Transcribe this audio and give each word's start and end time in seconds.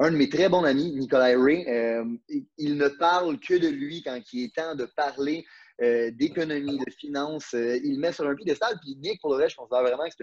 un 0.00 0.10
de 0.10 0.16
mes 0.16 0.28
très 0.28 0.48
bons 0.48 0.64
amis, 0.64 0.92
Nicolas 0.92 1.38
Ray, 1.38 1.64
euh, 1.68 2.04
il 2.58 2.76
ne 2.76 2.88
parle 2.88 3.38
que 3.38 3.54
de 3.54 3.68
lui 3.68 4.02
quand 4.02 4.20
il 4.32 4.44
est 4.44 4.54
temps 4.54 4.74
de 4.74 4.86
parler 4.96 5.44
euh, 5.82 6.10
d'économie, 6.10 6.78
de 6.78 6.90
finances. 6.98 7.54
Euh, 7.54 7.78
il 7.84 7.98
met 8.00 8.12
sur 8.12 8.26
un 8.28 8.34
piédestal. 8.34 8.78
Puis 8.80 8.96
Nick, 8.96 9.20
pour 9.20 9.30
le 9.30 9.36
reste, 9.36 9.52
je 9.52 9.56
considère 9.56 9.82
vraiment 9.82 10.04
que 10.04 10.14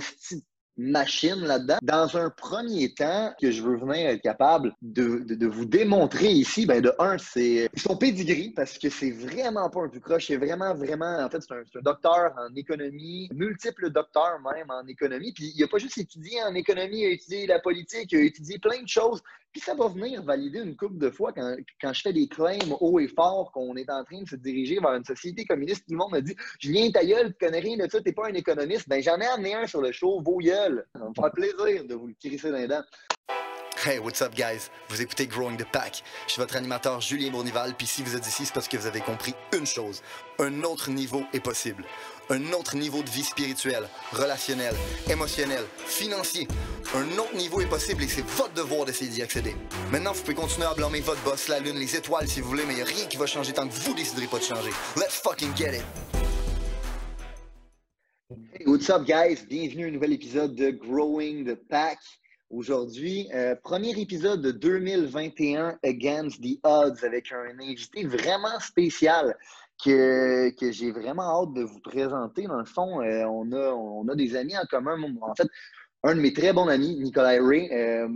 c'est 0.00 0.34
une 0.34 0.42
machine 0.76 1.40
là-dedans. 1.40 1.78
Dans 1.82 2.16
un 2.16 2.30
premier 2.30 2.92
temps, 2.94 3.32
que 3.40 3.50
je 3.50 3.62
veux 3.62 3.76
venir 3.76 4.08
être 4.08 4.22
capable 4.22 4.74
de, 4.80 5.46
vous 5.46 5.64
démontrer 5.64 6.28
ici, 6.28 6.66
ben 6.66 6.80
de 6.80 6.92
un, 6.98 7.18
c'est 7.18 7.68
son 7.76 7.96
pedigree, 7.96 8.50
parce 8.50 8.78
que 8.78 8.88
c'est 8.88 9.10
vraiment 9.10 9.68
pas 9.70 9.82
un 9.82 9.88
tout 9.88 10.00
croche, 10.00 10.26
c'est 10.28 10.36
vraiment, 10.36 10.74
vraiment, 10.74 11.18
en 11.18 11.28
fait, 11.28 11.42
c'est 11.42 11.54
un, 11.54 11.82
docteur 11.82 12.34
en 12.38 12.54
économie, 12.54 13.28
multiple 13.34 13.90
docteur 13.90 14.38
même 14.40 14.70
en 14.70 14.86
économie, 14.86 15.32
puis 15.32 15.52
il 15.54 15.64
a 15.64 15.68
pas 15.68 15.78
juste 15.78 15.98
étudié 15.98 16.42
en 16.42 16.54
économie, 16.54 17.00
il 17.00 17.06
a 17.06 17.10
étudié 17.10 17.46
la 17.46 17.60
politique, 17.60 18.12
il 18.12 18.18
a 18.18 18.22
étudié 18.22 18.58
plein 18.58 18.82
de 18.82 18.88
choses, 18.88 19.22
puis 19.52 19.60
ça 19.60 19.74
va 19.74 19.88
venir 19.88 20.22
valider 20.22 20.60
une 20.60 20.76
couple 20.76 20.98
de 20.98 21.10
fois 21.10 21.32
quand, 21.32 21.56
quand 21.80 21.92
je 21.92 22.00
fais 22.00 22.12
des 22.12 22.26
claims 22.26 22.58
haut 22.80 22.98
et 22.98 23.08
fort 23.08 23.52
qu'on 23.52 23.76
est 23.76 23.90
en 23.90 24.02
train 24.04 24.22
de 24.22 24.28
se 24.28 24.36
diriger 24.36 24.78
vers 24.80 24.94
une 24.94 25.04
société 25.04 25.44
communiste. 25.44 25.84
Tout 25.86 25.92
le 25.92 25.98
monde 25.98 26.12
me 26.12 26.20
dit 26.20 26.34
Julien, 26.58 26.90
ta 26.90 27.04
gueule, 27.04 27.34
tu 27.38 27.46
connais 27.46 27.60
rien 27.60 27.76
de 27.76 27.90
ça, 27.90 28.00
t'es 28.00 28.12
pas 28.12 28.28
un 28.28 28.34
économiste. 28.34 28.88
Ben 28.88 29.02
j'en 29.02 29.18
ai 29.18 29.26
amené 29.26 29.54
un 29.54 29.66
sur 29.66 29.82
le 29.82 29.92
show, 29.92 30.20
vos 30.22 30.38
gueules. 30.38 30.86
Ça 30.94 31.08
me 31.08 31.14
faire 31.14 31.32
plaisir 31.32 31.84
de 31.84 31.94
vous 31.94 32.08
le 32.08 32.14
crisser 32.18 32.50
dans 32.50 32.56
les 32.56 32.68
dents. 32.68 32.82
Hey, 33.84 33.98
what's 33.98 34.22
up, 34.22 34.32
guys? 34.34 34.70
Vous 34.88 35.02
écoutez 35.02 35.26
Growing 35.26 35.56
the 35.56 35.66
Pack. 35.72 36.04
Je 36.26 36.32
suis 36.34 36.40
votre 36.40 36.54
animateur 36.54 37.00
Julien 37.00 37.32
Bournival, 37.32 37.74
puis 37.76 37.86
si 37.86 38.04
vous 38.04 38.14
êtes 38.14 38.24
ici, 38.24 38.46
c'est 38.46 38.54
parce 38.54 38.68
que 38.68 38.76
vous 38.76 38.86
avez 38.86 39.00
compris 39.00 39.34
une 39.52 39.66
chose. 39.66 40.02
Un 40.38 40.62
autre 40.62 40.90
niveau 40.90 41.24
est 41.32 41.40
possible. 41.40 41.84
Un 42.32 42.50
autre 42.54 42.76
niveau 42.76 43.02
de 43.02 43.10
vie 43.10 43.24
spirituelle, 43.24 43.86
relationnelle, 44.10 44.74
émotionnelle, 45.10 45.64
financier. 45.76 46.48
Un 46.94 47.18
autre 47.18 47.36
niveau 47.36 47.60
est 47.60 47.68
possible 47.68 48.02
et 48.04 48.08
c'est 48.08 48.24
votre 48.24 48.54
devoir 48.54 48.86
d'essayer 48.86 49.10
d'y 49.10 49.20
accéder. 49.20 49.54
Maintenant, 49.90 50.12
vous 50.12 50.22
pouvez 50.22 50.34
continuer 50.34 50.66
à 50.66 50.72
blâmer 50.72 51.00
votre 51.00 51.22
boss, 51.24 51.48
la 51.48 51.60
lune, 51.60 51.76
les 51.76 51.94
étoiles 51.94 52.26
si 52.26 52.40
vous 52.40 52.48
voulez, 52.48 52.64
mais 52.66 52.72
il 52.72 52.80
a 52.80 52.86
rien 52.86 53.04
qui 53.04 53.18
va 53.18 53.26
changer 53.26 53.52
tant 53.52 53.68
que 53.68 53.74
vous 53.74 53.92
déciderez 53.92 54.28
pas 54.28 54.38
de 54.38 54.44
changer. 54.44 54.70
Let's 54.96 55.20
fucking 55.22 55.54
get 55.54 55.74
it! 55.74 55.84
Hey, 58.54 58.66
what's 58.66 58.88
up, 58.88 59.04
guys? 59.04 59.44
Bienvenue 59.46 59.84
à 59.84 59.88
un 59.88 59.90
nouvel 59.90 60.14
épisode 60.14 60.54
de 60.54 60.70
Growing 60.70 61.44
the 61.44 61.54
Pack 61.68 61.98
aujourd'hui. 62.48 63.28
Euh, 63.34 63.54
premier 63.62 63.90
épisode 64.00 64.40
de 64.40 64.52
2021 64.52 65.78
Against 65.84 66.40
the 66.40 66.58
Odds 66.62 67.04
avec 67.04 67.30
un 67.30 67.58
invité 67.60 68.06
vraiment 68.06 68.58
spécial 68.60 69.36
que, 69.82 70.50
que 70.50 70.70
j'ai 70.72 70.90
vraiment 70.90 71.42
hâte 71.42 71.54
de 71.54 71.62
vous 71.62 71.80
présenter. 71.80 72.44
Dans 72.44 72.58
le 72.58 72.64
fond, 72.64 73.00
euh, 73.02 73.24
on, 73.24 73.50
a, 73.52 73.72
on 73.72 74.08
a 74.08 74.14
des 74.14 74.36
amis 74.36 74.56
en 74.56 74.64
commun. 74.64 74.96
En 75.20 75.34
fait, 75.34 75.48
un 76.02 76.14
de 76.14 76.20
mes 76.20 76.32
très 76.32 76.52
bons 76.52 76.68
amis, 76.68 76.96
Nicolas 76.96 77.38
Ray, 77.40 77.70
euh, 77.72 78.08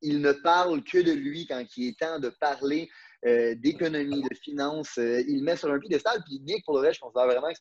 il 0.00 0.20
ne 0.20 0.32
parle 0.32 0.82
que 0.84 0.98
de 0.98 1.12
lui 1.12 1.46
quand 1.46 1.62
il 1.76 1.88
est 1.88 1.98
temps 1.98 2.18
de 2.18 2.30
parler 2.40 2.88
d'économie, 3.24 4.22
de 4.22 4.34
finances. 4.34 4.96
il 4.96 5.44
met 5.44 5.54
sur 5.54 5.72
un 5.72 5.78
piédestal. 5.78 6.20
Puis 6.24 6.40
Nick, 6.40 6.64
pour 6.64 6.74
le 6.74 6.80
reste, 6.80 6.96
je 6.96 7.00
considère 7.02 7.26
vraiment 7.26 7.52
que 7.52 7.58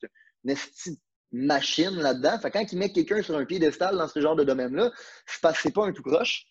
c'est 0.56 0.90
une 0.90 1.46
machine 1.46 1.96
là-dedans. 1.98 2.40
Quand 2.52 2.72
il 2.72 2.80
met 2.80 2.92
quelqu'un 2.92 3.22
sur 3.22 3.38
un 3.38 3.46
piédestal 3.46 3.96
dans 3.96 4.08
ce 4.08 4.20
genre 4.20 4.36
de 4.36 4.44
domaine-là, 4.44 4.92
c'est 5.28 5.72
pas 5.74 5.86
un 5.86 5.92
tout 5.92 6.02
croche. 6.02 6.48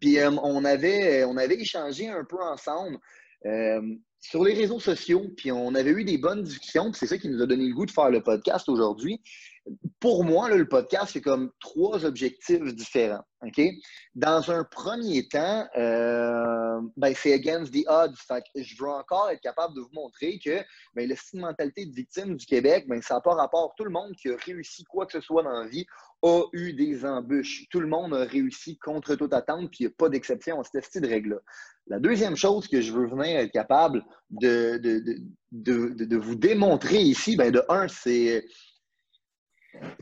Puis 0.00 0.18
euh, 0.18 0.30
on, 0.42 0.64
avait, 0.64 1.24
on 1.24 1.36
avait 1.36 1.56
échangé 1.56 2.08
un 2.08 2.24
peu 2.24 2.40
ensemble 2.42 2.98
euh, 3.46 3.80
sur 4.28 4.42
les 4.42 4.54
réseaux 4.54 4.80
sociaux, 4.80 5.24
puis 5.36 5.52
on 5.52 5.74
avait 5.76 5.90
eu 5.90 6.02
des 6.02 6.18
bonnes 6.18 6.42
discussions, 6.42 6.92
c'est 6.92 7.06
ça 7.06 7.16
qui 7.16 7.28
nous 7.28 7.40
a 7.42 7.46
donné 7.46 7.68
le 7.68 7.74
goût 7.74 7.86
de 7.86 7.92
faire 7.92 8.10
le 8.10 8.20
podcast 8.20 8.68
aujourd'hui 8.68 9.20
pour 10.00 10.24
moi, 10.24 10.48
le 10.48 10.68
podcast, 10.68 11.10
c'est 11.12 11.20
comme 11.20 11.50
trois 11.60 12.04
objectifs 12.04 12.74
différents. 12.74 13.24
Dans 14.14 14.50
un 14.50 14.64
premier 14.64 15.28
temps, 15.28 15.66
euh, 15.76 16.80
ben, 16.96 17.14
c'est 17.14 17.32
against 17.32 17.72
the 17.72 17.84
odds. 17.86 18.14
je 18.54 18.74
veux 18.82 18.88
encore 18.88 19.30
être 19.30 19.40
capable 19.40 19.74
de 19.74 19.80
vous 19.80 19.92
montrer 19.92 20.38
que 20.44 20.62
ben, 20.94 21.08
la 21.08 21.14
mentalité 21.34 21.86
de 21.86 21.94
victime 21.94 22.36
du 22.36 22.46
Québec, 22.46 22.86
ben, 22.88 23.00
ça 23.02 23.14
n'a 23.14 23.20
pas 23.20 23.34
rapport. 23.34 23.74
Tout 23.76 23.84
le 23.84 23.90
monde 23.90 24.12
qui 24.16 24.28
a 24.28 24.36
réussi 24.36 24.84
quoi 24.84 25.06
que 25.06 25.12
ce 25.12 25.20
soit 25.20 25.42
dans 25.42 25.62
la 25.62 25.66
vie 25.66 25.86
a 26.22 26.44
eu 26.52 26.72
des 26.72 27.04
embûches. 27.04 27.66
Tout 27.70 27.80
le 27.80 27.88
monde 27.88 28.14
a 28.14 28.24
réussi 28.24 28.78
contre 28.78 29.14
toute 29.14 29.32
attente, 29.32 29.70
puis 29.70 29.84
il 29.84 29.86
n'y 29.86 29.92
a 29.92 29.94
pas 29.96 30.08
d'exception 30.08 30.60
à 30.60 30.64
cette 30.64 30.84
style 30.84 31.02
de 31.02 31.08
règle-là. 31.08 31.38
La 31.88 32.00
deuxième 32.00 32.36
chose 32.36 32.66
que 32.66 32.80
je 32.80 32.92
veux 32.92 33.06
venir 33.06 33.38
être 33.38 33.52
capable 33.52 34.04
de, 34.30 34.78
de, 35.52 36.16
vous 36.16 36.34
démontrer 36.34 37.00
ici, 37.00 37.36
ben, 37.36 37.52
de 37.52 37.62
un, 37.68 37.86
c'est 37.86 38.44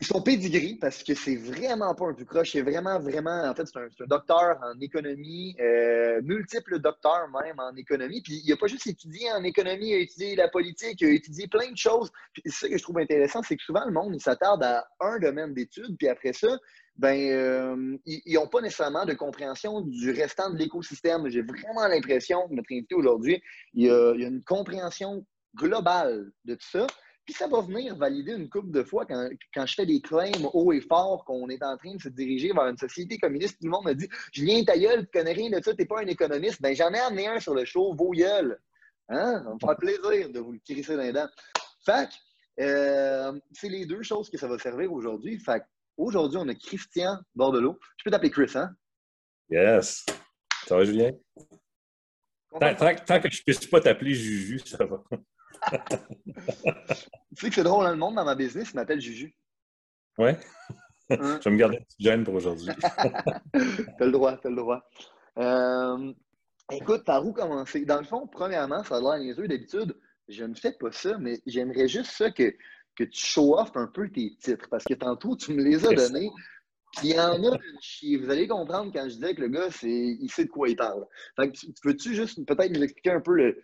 son 0.01 0.21
pedigree, 0.21 0.75
parce 0.75 1.03
que 1.03 1.13
c'est 1.13 1.35
vraiment 1.35 1.93
pas 1.95 2.07
un 2.07 2.13
tout 2.13 2.25
croche, 2.25 2.51
c'est 2.51 2.61
vraiment, 2.61 2.99
vraiment, 2.99 3.43
en 3.43 3.53
fait, 3.53 3.65
c'est 3.65 3.79
un, 3.79 4.07
docteur 4.07 4.59
en 4.61 4.79
économie, 4.79 5.55
euh, 5.59 6.21
multiple 6.23 6.79
docteur 6.79 7.27
même 7.29 7.59
en 7.59 7.75
économie, 7.75 8.21
puis 8.21 8.41
il 8.43 8.49
n'a 8.49 8.57
pas 8.57 8.67
juste 8.67 8.87
étudié 8.87 9.31
en 9.31 9.43
économie, 9.43 9.89
il 9.89 9.93
a 9.95 9.99
étudié 9.99 10.35
la 10.35 10.47
politique, 10.49 11.01
il 11.01 11.07
a 11.07 11.11
étudié 11.11 11.47
plein 11.47 11.71
de 11.71 11.77
choses. 11.77 12.11
Puis 12.33 12.43
ce 12.45 12.67
que 12.67 12.77
je 12.77 12.83
trouve 12.83 12.99
intéressant, 12.99 13.41
c'est 13.43 13.55
que 13.55 13.63
souvent 13.63 13.85
le 13.85 13.91
monde, 13.91 14.13
il 14.13 14.21
s'attarde 14.21 14.63
à 14.63 14.85
un 14.99 15.19
domaine 15.19 15.53
d'études, 15.53 15.97
puis 15.97 16.07
après 16.07 16.33
ça, 16.33 16.57
ben, 16.97 17.17
euh, 17.31 17.97
ils 18.05 18.35
n'ont 18.35 18.47
pas 18.47 18.61
nécessairement 18.61 19.05
de 19.05 19.13
compréhension 19.13 19.81
du 19.81 20.11
restant 20.11 20.49
de 20.49 20.57
l'écosystème. 20.57 21.27
J'ai 21.29 21.41
vraiment 21.41 21.87
l'impression 21.87 22.47
que 22.47 22.53
notre 22.53 22.71
invité 22.71 22.95
aujourd'hui, 22.95 23.41
il, 23.73 23.83
il 23.83 24.21
y 24.21 24.25
a 24.25 24.27
une 24.27 24.43
compréhension 24.43 25.25
globale 25.55 26.31
de 26.45 26.55
tout 26.55 26.67
ça. 26.69 26.87
Puis 27.25 27.33
ça 27.33 27.47
va 27.47 27.61
venir 27.61 27.95
valider 27.95 28.33
une 28.33 28.49
couple 28.49 28.69
de 28.69 28.83
fois 28.83 29.05
quand, 29.05 29.65
je 29.65 29.73
fais 29.73 29.85
des 29.85 29.99
claims 29.99 30.31
haut 30.53 30.71
et 30.71 30.81
fort 30.81 31.25
qu'on 31.25 31.49
est 31.49 31.63
en 31.63 31.75
train 31.75 31.95
de 31.95 32.01
se 32.01 32.09
diriger 32.09 32.51
vers 32.53 32.67
une 32.67 32.77
société 32.77 33.17
communiste. 33.17 33.57
Tout 33.59 33.65
le 33.65 33.71
monde 33.71 33.85
me 33.85 33.93
dit 33.93 34.07
Julien, 34.31 34.63
ta 34.63 34.77
gueule, 34.77 35.05
tu 35.05 35.17
connais 35.17 35.33
rien 35.33 35.49
de 35.49 35.63
ça, 35.63 35.73
tu 35.73 35.81
n'es 35.81 35.87
pas 35.87 36.01
un 36.01 36.07
économiste. 36.07 36.61
Ben, 36.61 36.75
j'en 36.75 36.93
ai 36.93 36.99
amené 36.99 37.27
un 37.27 37.39
sur 37.39 37.55
le 37.55 37.65
show, 37.65 37.95
vos 37.95 38.11
gueules. 38.11 38.59
Hein? 39.09 39.43
Ça 39.43 39.53
me 39.53 39.59
faire 39.59 39.77
plaisir 39.77 40.29
de 40.29 40.39
vous 40.39 40.51
le 40.51 40.59
crisser 40.59 40.95
dans 40.95 41.01
les 41.01 41.13
dents. 41.13 41.29
Fait 41.83 42.09
euh, 42.59 43.37
c'est 43.53 43.69
les 43.69 43.85
deux 43.85 44.03
choses 44.03 44.29
que 44.29 44.37
ça 44.37 44.47
va 44.47 44.59
servir 44.59 44.93
aujourd'hui. 44.93 45.39
Fait 45.39 45.63
aujourd'hui, 45.97 46.37
on 46.37 46.47
a 46.47 46.53
Christian 46.55 47.17
Bordelot. 47.33 47.77
Je 47.97 48.03
peux 48.03 48.11
t'appeler 48.11 48.31
Chris, 48.31 48.51
hein? 48.55 48.69
Yes. 49.49 50.05
Ça 50.67 50.77
va, 50.77 50.85
Julien? 50.85 51.11
Tant, 52.59 52.75
tant 52.75 53.19
que 53.19 53.29
je 53.29 53.39
ne 53.39 53.43
puisse 53.43 53.67
pas 53.67 53.81
t'appeler 53.81 54.13
Juju, 54.13 54.59
ça 54.59 54.85
va 54.85 55.03
tu 57.35 57.41
sais 57.41 57.49
que 57.49 57.55
c'est 57.55 57.63
drôle, 57.63 57.85
hein, 57.85 57.91
le 57.91 57.97
monde 57.97 58.15
dans 58.15 58.25
ma 58.25 58.35
business 58.35 58.71
il 58.71 58.75
m'appelle 58.75 59.01
Juju. 59.01 59.35
Ouais. 60.17 60.37
Je 61.09 61.15
vais 61.15 61.51
me 61.51 61.57
garder 61.57 61.77
une 61.77 61.83
petite 61.83 62.01
gêne 62.01 62.23
pour 62.23 62.33
aujourd'hui. 62.33 62.69
t'as 63.53 64.05
le 64.05 64.11
droit, 64.11 64.37
t'as 64.37 64.49
le 64.49 64.55
droit. 64.55 64.83
Euh, 65.37 66.13
écoute, 66.71 67.03
par 67.03 67.25
où 67.25 67.31
commencer? 67.31 67.85
Dans 67.85 67.99
le 67.99 68.05
fond, 68.05 68.27
premièrement, 68.27 68.83
ça 68.83 68.97
a 68.97 69.01
l'air 69.01 69.19
niaiseux. 69.19 69.47
D'habitude, 69.47 69.95
je 70.27 70.43
ne 70.43 70.55
fais 70.55 70.71
pas 70.71 70.91
ça, 70.91 71.17
mais 71.19 71.39
j'aimerais 71.45 71.87
juste 71.87 72.11
ça 72.11 72.31
que, 72.31 72.55
que 72.95 73.03
tu 73.03 73.25
show 73.25 73.59
off 73.59 73.71
un 73.75 73.87
peu 73.87 74.09
tes 74.09 74.35
titres. 74.39 74.67
Parce 74.69 74.83
que 74.83 74.95
tantôt, 74.95 75.35
tu 75.35 75.53
me 75.53 75.63
les 75.63 75.85
as 75.85 75.93
donnés. 75.93 76.31
Puis 76.97 77.09
il 77.09 77.15
y 77.15 77.19
en 77.19 77.43
a 77.43 77.57
Vous 77.57 78.29
allez 78.31 78.47
comprendre 78.47 78.91
quand 78.93 79.03
je 79.03 79.15
disais 79.15 79.35
que 79.35 79.41
le 79.41 79.49
gars, 79.49 79.67
il 79.83 80.31
sait 80.31 80.45
de 80.45 80.49
quoi 80.49 80.69
il 80.69 80.75
parle. 80.75 81.05
Fait 81.35 81.51
que, 81.51 81.57
peux-tu 81.83 82.15
juste 82.15 82.43
peut-être 82.45 82.71
nous 82.71 82.83
expliquer 82.83 83.11
un 83.11 83.21
peu 83.21 83.33
le, 83.33 83.63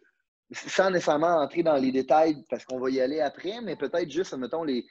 sans 0.51 0.89
nécessairement 0.89 1.41
entrer 1.41 1.63
dans 1.63 1.77
les 1.77 1.91
détails, 1.91 2.43
parce 2.49 2.65
qu'on 2.65 2.79
va 2.79 2.89
y 2.89 2.99
aller 2.99 3.19
après, 3.19 3.61
mais 3.61 3.75
peut-être 3.75 4.11
juste, 4.11 4.33
mettons, 4.37 4.63
les, 4.63 4.85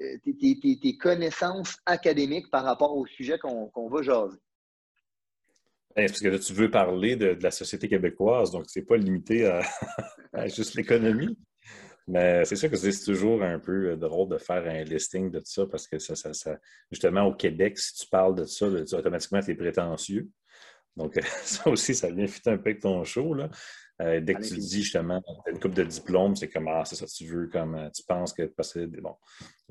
euh, 0.00 0.16
tes, 0.22 0.96
connaissances 0.96 1.76
académiques 1.86 2.50
par 2.50 2.64
rapport 2.64 2.96
au 2.96 3.06
sujet 3.06 3.38
qu'on 3.38 3.88
va 3.88 4.02
jaser. 4.02 4.38
Ben, 5.96 6.06
parce 6.06 6.20
que 6.20 6.28
là, 6.28 6.38
tu 6.38 6.52
veux 6.52 6.70
parler 6.70 7.16
de, 7.16 7.36
la 7.40 7.50
société 7.50 7.88
québécoise, 7.88 8.50
donc 8.50 8.64
c'est 8.68 8.82
pas 8.82 8.96
limité 8.96 9.46
à, 10.32 10.46
juste 10.46 10.74
l'économie. 10.74 11.36
Mais 12.06 12.44
c'est 12.44 12.56
sûr 12.56 12.70
que 12.70 12.76
c'est 12.76 13.04
toujours 13.04 13.42
un 13.42 13.58
peu 13.58 13.96
drôle 13.96 14.30
de 14.30 14.38
faire 14.38 14.66
un 14.66 14.82
listing 14.82 15.30
de 15.30 15.40
tout 15.40 15.46
ça 15.46 15.66
parce 15.66 15.86
que 15.86 15.98
ça, 15.98 16.14
ça, 16.14 16.58
justement, 16.90 17.24
au 17.24 17.34
Québec, 17.34 17.78
si 17.78 17.94
tu 17.94 18.08
parles 18.08 18.34
de 18.34 18.44
ça, 18.44 18.66
automatiquement, 18.66 19.40
tu 19.40 19.50
es 19.50 19.54
prétentieux. 19.54 20.28
Donc, 20.96 21.18
ça 21.42 21.68
aussi, 21.68 21.94
ça 21.94 22.10
vient 22.10 22.26
fitter 22.26 22.50
un 22.50 22.56
peu 22.56 22.70
avec 22.70 22.80
ton 22.80 23.04
show. 23.04 23.34
Là. 23.34 23.50
Euh, 24.00 24.20
dès 24.20 24.34
que 24.34 24.42
tu 24.42 24.54
dis 24.56 24.82
justement, 24.82 25.20
tu 25.20 25.50
as 25.50 25.52
une 25.52 25.60
coupe 25.60 25.74
de 25.74 25.82
diplôme, 25.82 26.36
c'est 26.36 26.48
comme, 26.48 26.68
ah, 26.68 26.84
c'est 26.84 26.94
ça, 26.94 27.06
tu 27.06 27.26
veux, 27.26 27.48
comme, 27.48 27.74
euh, 27.74 27.90
tu 27.90 28.02
penses 28.04 28.32
que, 28.32 28.42
que, 28.42 29.00
bon, 29.00 29.14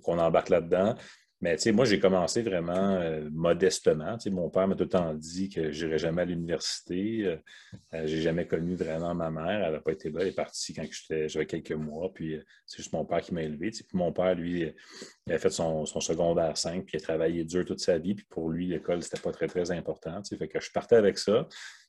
qu'on 0.03 0.19
embarque 0.19 0.49
là-dedans. 0.49 0.95
Mais 1.39 1.55
tu 1.55 1.63
sais, 1.63 1.71
moi, 1.71 1.85
j'ai 1.85 1.99
commencé 1.99 2.41
vraiment 2.41 2.95
euh, 2.95 3.29
modestement. 3.31 4.17
Tu 4.17 4.23
sais, 4.23 4.29
mon 4.31 4.49
père 4.49 4.67
m'a 4.67 4.73
tout 4.73 4.85
le 4.85 4.89
temps 4.89 5.13
dit 5.13 5.49
que 5.49 5.71
je 5.71 5.85
n'irais 5.85 5.99
jamais 5.99 6.23
à 6.23 6.25
l'université. 6.25 7.25
Euh, 7.25 7.37
euh, 7.93 8.07
j'ai 8.07 8.21
jamais 8.21 8.47
connu 8.47 8.75
vraiment 8.75 9.13
ma 9.13 9.29
mère. 9.29 9.67
Elle 9.67 9.73
n'a 9.73 9.79
pas 9.79 9.91
été 9.91 10.09
là. 10.09 10.21
Elle 10.21 10.29
est 10.29 10.35
partie 10.35 10.73
quand 10.73 10.83
j'avais 11.27 11.45
quelques 11.45 11.73
mois. 11.73 12.11
Puis 12.11 12.39
c'est 12.65 12.77
juste 12.77 12.91
mon 12.91 13.05
père 13.05 13.21
qui 13.21 13.35
m'a 13.35 13.43
élevé. 13.43 13.69
Tu 13.69 13.77
sais, 13.77 13.83
puis 13.83 13.97
mon 13.97 14.11
père, 14.11 14.33
lui, 14.33 14.73
il 15.27 15.33
a 15.33 15.37
fait 15.37 15.51
son, 15.51 15.85
secondaire 15.85 16.57
5, 16.57 16.85
puis 16.85 16.97
il 16.97 16.97
a 16.97 17.03
travaillé 17.03 17.43
dur 17.43 17.65
toute 17.65 17.81
sa 17.81 17.99
vie. 17.99 18.15
Puis 18.15 18.25
pour 18.27 18.49
lui, 18.49 18.65
l'école, 18.65 19.03
c'était 19.03 19.21
pas 19.21 19.31
très, 19.31 19.47
très 19.47 19.69
important. 19.69 20.19
Tu 20.23 20.29
sais, 20.29 20.37
fait 20.37 20.47
que 20.47 20.59
je 20.59 20.71
partais 20.71 20.95
avec 20.95 21.19
ça. 21.19 21.47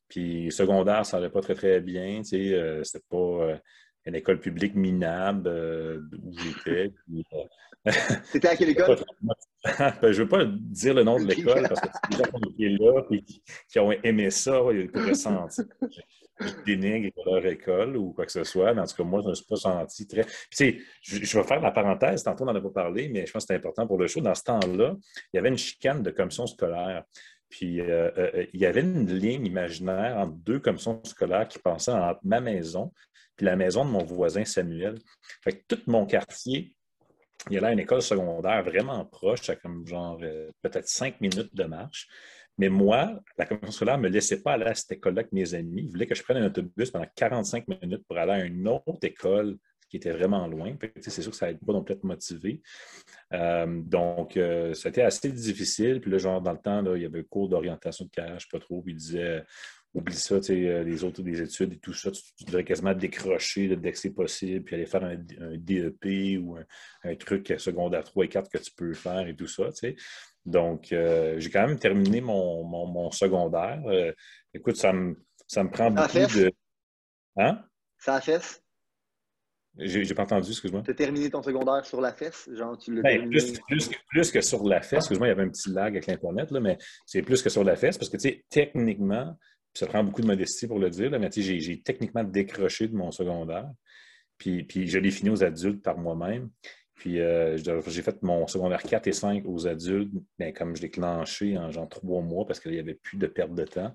Puis 0.08 0.50
secondaire, 0.50 1.04
ça 1.04 1.18
n'allait 1.18 1.30
pas 1.30 1.40
très, 1.40 1.54
très 1.54 1.80
bien. 1.80 2.22
Tu 2.22 2.52
sais, 2.52 2.80
c'était 2.84 3.04
pas 3.08 3.60
une 4.06 4.14
école 4.14 4.40
publique 4.40 4.74
minable 4.74 5.48
où 6.22 6.32
j'étais. 6.38 6.92
C'était 8.24 8.48
à 8.48 8.56
quelle 8.56 8.70
école? 8.70 8.98
Ben, 10.00 10.12
je 10.12 10.22
ne 10.22 10.22
veux 10.22 10.28
pas 10.28 10.44
dire 10.46 10.94
le 10.94 11.02
nom 11.02 11.18
de 11.18 11.26
l'école 11.26 11.68
parce 11.68 11.80
que 11.80 11.88
c'est 11.92 12.16
des 12.16 12.24
gens 12.24 12.38
qui 12.38 12.64
étaient 12.64 12.82
là 12.82 13.02
et 13.10 13.22
qui, 13.68 13.78
ont 13.80 13.90
aimé 13.90 14.30
ça, 14.30 14.62
ils 14.72 14.88
pourraient 14.88 15.14
sentir 15.14 15.64
je 16.40 16.64
dénigre 16.64 17.10
leur 17.26 17.44
école 17.46 17.96
ou 17.96 18.12
quoi 18.12 18.26
que 18.26 18.32
ce 18.32 18.44
soit. 18.44 18.74
Mais 18.74 18.80
en 18.80 18.86
tout 18.86 18.96
cas, 18.96 19.04
moi, 19.04 19.20
je 19.20 19.26
ne 19.26 19.30
me 19.30 19.34
suis 19.34 19.44
pas 19.44 19.56
senti 19.56 20.06
très. 20.06 20.24
Puis, 20.50 20.82
je, 21.02 21.24
je 21.24 21.38
vais 21.38 21.44
faire 21.44 21.60
la 21.60 21.70
parenthèse, 21.70 22.22
tantôt 22.22 22.44
on 22.44 22.46
n'en 22.46 22.54
a 22.54 22.60
pas 22.60 22.70
parlé, 22.70 23.08
mais 23.08 23.26
je 23.26 23.32
pense 23.32 23.44
que 23.44 23.48
c'est 23.48 23.56
important 23.56 23.86
pour 23.86 23.98
le 23.98 24.06
show. 24.06 24.20
Dans 24.20 24.34
ce 24.34 24.44
temps-là, 24.44 24.96
il 25.32 25.36
y 25.36 25.38
avait 25.38 25.48
une 25.48 25.58
chicane 25.58 26.02
de 26.02 26.10
commission 26.10 26.46
scolaire. 26.46 27.04
Puis 27.48 27.80
euh, 27.80 28.10
euh, 28.18 28.30
euh, 28.34 28.46
il 28.52 28.60
y 28.60 28.66
avait 28.66 28.80
une 28.80 29.10
ligne 29.10 29.46
imaginaire 29.46 30.18
entre 30.18 30.34
deux 30.34 30.60
commissions 30.60 31.02
scolaires 31.04 31.48
qui 31.48 31.58
passaient 31.58 31.92
entre 31.92 32.20
ma 32.24 32.40
maison 32.40 32.92
puis 33.36 33.46
la 33.46 33.56
maison 33.56 33.84
de 33.84 33.90
mon 33.90 34.02
voisin 34.02 34.44
Samuel. 34.44 34.98
Fait 35.44 35.52
que 35.52 35.62
tout 35.68 35.80
mon 35.86 36.06
quartier, 36.06 36.74
il 37.48 37.54
y 37.54 37.58
avait 37.58 37.72
une 37.72 37.78
école 37.78 38.02
secondaire 38.02 38.64
vraiment 38.64 39.04
proche, 39.04 39.48
à 39.48 39.54
comme 39.54 39.86
genre 39.86 40.18
peut-être 40.60 40.88
cinq 40.88 41.20
minutes 41.20 41.54
de 41.54 41.62
marche. 41.62 42.08
Mais 42.58 42.68
moi, 42.68 43.20
la 43.36 43.46
commission 43.46 43.70
scolaire 43.70 43.96
ne 43.96 44.02
me 44.02 44.08
laissait 44.08 44.42
pas 44.42 44.54
aller 44.54 44.64
à 44.64 44.74
cette 44.74 44.90
école-là 44.90 45.20
avec 45.20 45.32
mes 45.32 45.54
amis. 45.54 45.82
Ils 45.82 45.88
voulaient 45.88 46.08
que 46.08 46.16
je 46.16 46.22
prenne 46.24 46.38
un 46.38 46.46
autobus 46.46 46.90
pendant 46.90 47.06
45 47.14 47.68
minutes 47.68 48.04
pour 48.08 48.18
aller 48.18 48.32
à 48.32 48.44
une 48.44 48.66
autre 48.66 48.98
école 49.02 49.56
qui 49.88 49.96
était 49.96 50.12
vraiment 50.12 50.46
loin. 50.46 50.76
C'est 51.00 51.22
sûr 51.22 51.30
que 51.30 51.36
ça 51.36 51.46
n'aide 51.46 51.58
pas 51.64 51.72
non 51.72 51.82
plus 51.82 51.94
être 51.94 52.04
motivé. 52.04 52.60
Euh, 53.32 53.66
donc, 53.82 54.36
euh, 54.36 54.74
c'était 54.74 55.02
assez 55.02 55.30
difficile. 55.30 56.00
Puis 56.00 56.10
là, 56.10 56.18
genre, 56.18 56.40
dans 56.40 56.52
le 56.52 56.58
temps, 56.58 56.94
il 56.94 57.02
y 57.02 57.06
avait 57.06 57.20
un 57.20 57.24
cours 57.24 57.48
d'orientation 57.48 58.04
de 58.04 58.10
carrière, 58.10 58.38
je 58.38 58.46
ne 58.46 58.50
sais 58.50 58.58
pas 58.58 58.60
trop. 58.60 58.82
Puis 58.82 58.92
il 58.92 58.96
disait 58.96 59.44
oublie 59.94 60.14
ça, 60.14 60.36
euh, 60.36 60.84
les 60.84 61.04
autres 61.04 61.22
des 61.22 61.40
études 61.42 61.72
et 61.72 61.78
tout 61.78 61.94
ça, 61.94 62.10
tu, 62.10 62.22
devrais 62.44 62.64
quasiment 62.64 62.94
décrocher 62.94 63.74
dès 63.76 63.92
que 63.92 63.98
c'est 63.98 64.10
possible, 64.10 64.64
puis 64.64 64.74
aller 64.74 64.86
faire 64.86 65.04
un, 65.04 65.16
DEP 65.56 66.38
ou 66.40 66.56
un, 67.04 67.14
truc 67.16 67.54
secondaire 67.58 68.04
3 68.04 68.24
et 68.24 68.28
4 68.28 68.50
que 68.50 68.58
tu 68.58 68.70
peux 68.72 68.94
faire 68.94 69.26
et 69.26 69.34
tout 69.34 69.46
ça. 69.46 69.70
Donc, 70.44 70.92
euh, 70.92 71.38
j'ai 71.38 71.50
quand 71.50 71.66
même 71.66 71.78
terminé 71.78 72.20
mon, 72.20 73.10
secondaire. 73.10 73.82
Euh, 73.86 74.12
écoute, 74.54 74.76
ça 74.76 74.92
me, 74.92 75.16
ça 75.46 75.62
me 75.64 75.70
prend 75.70 75.90
beaucoup 75.90 76.12
de. 76.12 76.52
Hein? 77.36 77.64
Ça 77.98 78.16
a? 78.16 78.40
J'ai 79.78 80.14
pas 80.14 80.24
entendu, 80.24 80.50
excuse-moi. 80.50 80.82
Tu 80.84 80.90
as 80.90 80.94
terminé 80.94 81.30
ton 81.30 81.42
secondaire 81.42 81.84
sur 81.84 82.00
la 82.00 82.12
fesse? 82.12 82.48
Genre, 82.52 82.76
tu 82.76 83.00
ben, 83.00 83.30
plus, 84.10 84.32
que 84.32 84.40
sur 84.40 84.64
la 84.64 84.80
fesse, 84.80 85.04
excuse-moi, 85.04 85.28
il 85.28 85.30
y 85.30 85.32
avait 85.32 85.44
un 85.44 85.48
petit 85.48 85.70
lag 85.70 85.96
avec 85.96 86.06
l'Internet, 86.06 86.50
mais 86.50 86.78
c'est 87.06 87.22
plus 87.22 87.42
que 87.42 87.48
sur 87.48 87.62
la 87.62 87.76
fesse 87.76 87.96
parce 87.96 88.10
que, 88.10 88.16
tu 88.16 88.28
sais, 88.28 88.44
techniquement, 88.50 89.36
ça 89.74 89.86
prend 89.86 90.02
beaucoup 90.02 90.22
de 90.22 90.26
modestie 90.26 90.66
pour 90.66 90.78
le 90.78 90.90
dire, 90.90 91.10
mais 91.18 91.30
j'ai 91.30 91.80
techniquement 91.82 92.24
décroché 92.24 92.88
de 92.88 92.96
mon 92.96 93.12
secondaire. 93.12 93.70
Puis, 94.36 94.64
puis 94.64 94.88
je 94.88 94.98
l'ai 94.98 95.10
fini 95.10 95.30
aux 95.30 95.44
adultes 95.44 95.82
par 95.82 95.98
moi-même. 95.98 96.50
Puis 96.98 97.20
euh, 97.20 97.56
j'ai 97.56 98.02
fait 98.02 98.20
mon 98.22 98.48
secondaire 98.48 98.82
4 98.82 99.06
et 99.06 99.12
5 99.12 99.44
aux 99.46 99.68
adultes, 99.68 100.12
mais 100.38 100.52
comme 100.52 100.74
je 100.74 100.82
l'ai 100.82 100.90
clenché 100.90 101.56
en 101.56 101.70
genre 101.70 101.88
trois 101.88 102.22
mois 102.22 102.44
parce 102.44 102.58
qu'il 102.58 102.72
n'y 102.72 102.80
avait 102.80 102.94
plus 102.94 103.16
de 103.16 103.28
perte 103.28 103.54
de 103.54 103.64
temps, 103.64 103.94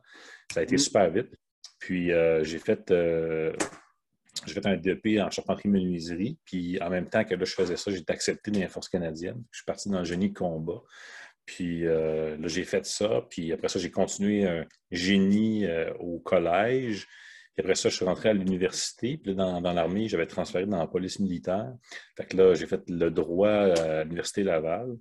ça 0.54 0.62
a 0.62 0.64
été 0.64 0.76
mm. 0.76 0.80
super 0.80 1.12
vite. 1.12 1.36
Puis 1.80 2.14
euh, 2.14 2.46
j'ai 2.46 2.60
fait, 2.60 2.92
euh, 2.92 3.52
fait 4.52 4.66
un 4.66 4.76
DP 4.76 5.20
en 5.22 5.30
charpenterie-menuiserie. 5.30 6.38
Puis 6.46 6.82
en 6.82 6.90
même 6.90 7.10
temps 7.10 7.24
que 7.24 7.36
là, 7.36 7.46
je 7.46 7.54
faisais 7.54 7.78
ça, 7.78 7.92
j'ai 7.92 8.00
été 8.00 8.12
accepté 8.12 8.52
dans 8.52 8.60
les 8.60 8.68
forces 8.68 8.90
canadiennes. 8.90 9.44
Je 9.52 9.60
suis 9.60 9.66
parti 9.66 9.90
dans 9.90 10.00
le 10.00 10.06
génie 10.06 10.34
combat. 10.34 10.82
Puis 11.46 11.84
là, 11.84 12.48
j'ai 12.48 12.64
fait 12.64 12.86
ça. 12.86 13.26
Puis 13.30 13.52
après 13.52 13.68
ça, 13.68 13.80
j'ai 13.80 13.92
continué 13.92 14.48
un 14.48 14.66
génie 14.92 15.66
au 16.00 16.20
collège. 16.20 17.08
Puis 17.56 17.64
après 17.64 17.76
ça, 17.76 17.90
je 17.90 17.96
suis 17.96 18.06
rentré 18.06 18.30
à 18.30 18.34
l'université. 18.34 19.18
Puis 19.18 19.34
là, 19.34 19.60
dans, 19.62 19.74
l'armée, 19.74 20.08
j'avais 20.08 20.26
transféré 20.26 20.66
dans 20.66 20.80
la 20.80 20.88
police 20.88 21.20
militaire. 21.20 21.72
Fait 22.18 22.26
que 22.26 22.38
là, 22.38 22.54
j'ai 22.56 22.66
fait 22.66 22.82
le 22.90 23.12
droit 23.12 23.50
à 23.50 24.04
l'université 24.04 24.44
Laval. 24.44 24.98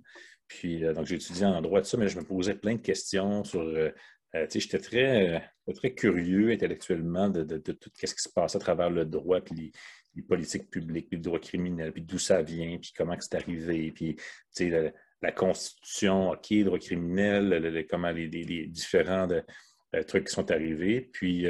Puis 0.47 0.83
euh, 0.83 0.93
donc, 0.93 1.07
j'ai 1.07 1.15
étudié 1.15 1.45
en 1.45 1.61
droit 1.61 1.81
de 1.81 1.85
ça, 1.85 1.97
mais 1.97 2.07
je 2.07 2.17
me 2.17 2.23
posais 2.23 2.55
plein 2.55 2.75
de 2.75 2.81
questions 2.81 3.43
sur. 3.43 3.61
Euh, 3.61 3.91
euh, 4.35 4.47
j'étais 4.51 4.79
très, 4.79 5.51
très 5.75 5.93
curieux 5.93 6.51
intellectuellement 6.51 7.29
de, 7.29 7.57
tout 7.57 7.91
ce 7.95 8.13
qui 8.13 8.21
se 8.21 8.29
passe 8.29 8.55
à 8.55 8.59
travers 8.59 8.89
le 8.89 9.05
droit, 9.05 9.41
puis 9.41 9.71
les, 10.15 10.21
politiques 10.23 10.69
publiques, 10.69 11.09
puis 11.09 11.17
le 11.17 11.23
droit 11.23 11.39
criminel, 11.39 11.91
puis 11.91 12.03
d'où 12.03 12.19
ça 12.19 12.41
vient, 12.41 12.77
puis 12.77 12.93
comment 12.95 13.15
c'est 13.19 13.35
arrivé, 13.35 13.91
puis 13.91 14.15
sais, 14.51 14.91
la, 15.21 15.31
Constitution, 15.31 16.33
le 16.33 16.63
droit 16.63 16.79
criminel, 16.79 17.85
comment 17.89 18.11
les, 18.11 18.27
différents 18.67 19.27
trucs 20.07 20.27
qui 20.27 20.33
sont 20.33 20.51
arrivés. 20.51 21.01
Puis 21.01 21.47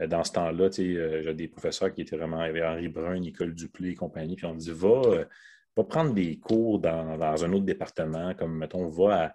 euh, 0.00 0.06
dans 0.06 0.24
ce 0.24 0.32
temps-là, 0.32 0.68
euh, 0.78 1.22
j'ai 1.22 1.34
des 1.34 1.48
professeurs 1.48 1.92
qui 1.92 2.02
étaient 2.02 2.16
vraiment, 2.16 2.38
Henri 2.38 2.88
Brun, 2.88 3.18
Nicole 3.18 3.54
Duplé 3.54 3.90
et 3.90 3.94
compagnie, 3.94 4.36
puis 4.36 4.46
on 4.46 4.54
dit 4.54 4.72
va, 4.72 5.02
euh, 5.06 5.24
va 5.76 5.84
prendre 5.84 6.14
des 6.14 6.38
cours 6.38 6.78
dans, 6.78 7.44
un 7.44 7.52
autre 7.52 7.64
département, 7.64 8.34
comme 8.34 8.56
mettons, 8.56 8.88
va 8.88 9.24
à 9.24 9.34